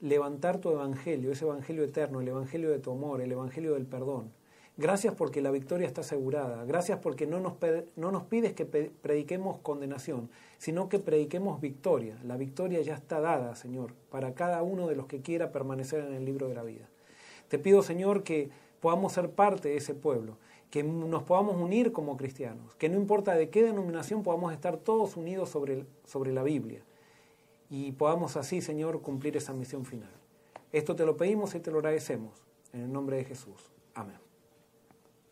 levantar 0.00 0.58
tu 0.58 0.70
evangelio, 0.70 1.32
ese 1.32 1.44
evangelio 1.44 1.84
eterno, 1.84 2.20
el 2.20 2.28
evangelio 2.28 2.70
de 2.70 2.78
tu 2.78 2.90
amor, 2.90 3.20
el 3.20 3.32
evangelio 3.32 3.74
del 3.74 3.86
perdón. 3.86 4.32
Gracias 4.76 5.14
porque 5.14 5.40
la 5.40 5.52
victoria 5.52 5.86
está 5.86 6.00
asegurada. 6.00 6.64
Gracias 6.64 6.98
porque 6.98 7.26
no 7.26 7.38
nos, 7.38 7.54
no 7.94 8.10
nos 8.10 8.24
pides 8.24 8.54
que 8.54 8.64
prediquemos 8.64 9.58
condenación, 9.58 10.30
sino 10.58 10.88
que 10.88 10.98
prediquemos 10.98 11.60
victoria. 11.60 12.18
La 12.24 12.36
victoria 12.36 12.80
ya 12.82 12.94
está 12.94 13.20
dada, 13.20 13.54
Señor, 13.54 13.92
para 14.10 14.34
cada 14.34 14.62
uno 14.62 14.88
de 14.88 14.96
los 14.96 15.06
que 15.06 15.20
quiera 15.20 15.52
permanecer 15.52 16.00
en 16.04 16.14
el 16.14 16.24
libro 16.24 16.48
de 16.48 16.54
la 16.54 16.64
vida. 16.64 16.88
Te 17.48 17.60
pido, 17.60 17.82
Señor, 17.82 18.24
que 18.24 18.50
podamos 18.80 19.12
ser 19.12 19.30
parte 19.30 19.68
de 19.68 19.76
ese 19.76 19.94
pueblo, 19.94 20.38
que 20.70 20.82
nos 20.82 21.22
podamos 21.22 21.56
unir 21.56 21.92
como 21.92 22.16
cristianos, 22.16 22.74
que 22.74 22.88
no 22.88 22.96
importa 22.96 23.34
de 23.34 23.50
qué 23.50 23.62
denominación 23.62 24.24
podamos 24.24 24.52
estar 24.52 24.76
todos 24.76 25.16
unidos 25.16 25.50
sobre, 25.50 25.84
sobre 26.04 26.32
la 26.32 26.42
Biblia 26.42 26.82
y 27.70 27.92
podamos 27.92 28.36
así, 28.36 28.60
Señor, 28.60 29.00
cumplir 29.00 29.36
esa 29.36 29.52
misión 29.52 29.84
final. 29.84 30.12
Esto 30.72 30.96
te 30.96 31.06
lo 31.06 31.16
pedimos 31.16 31.54
y 31.54 31.60
te 31.60 31.70
lo 31.70 31.78
agradecemos. 31.78 32.42
En 32.72 32.82
el 32.82 32.92
nombre 32.92 33.16
de 33.16 33.24
Jesús. 33.24 33.70
Amén. 33.94 34.23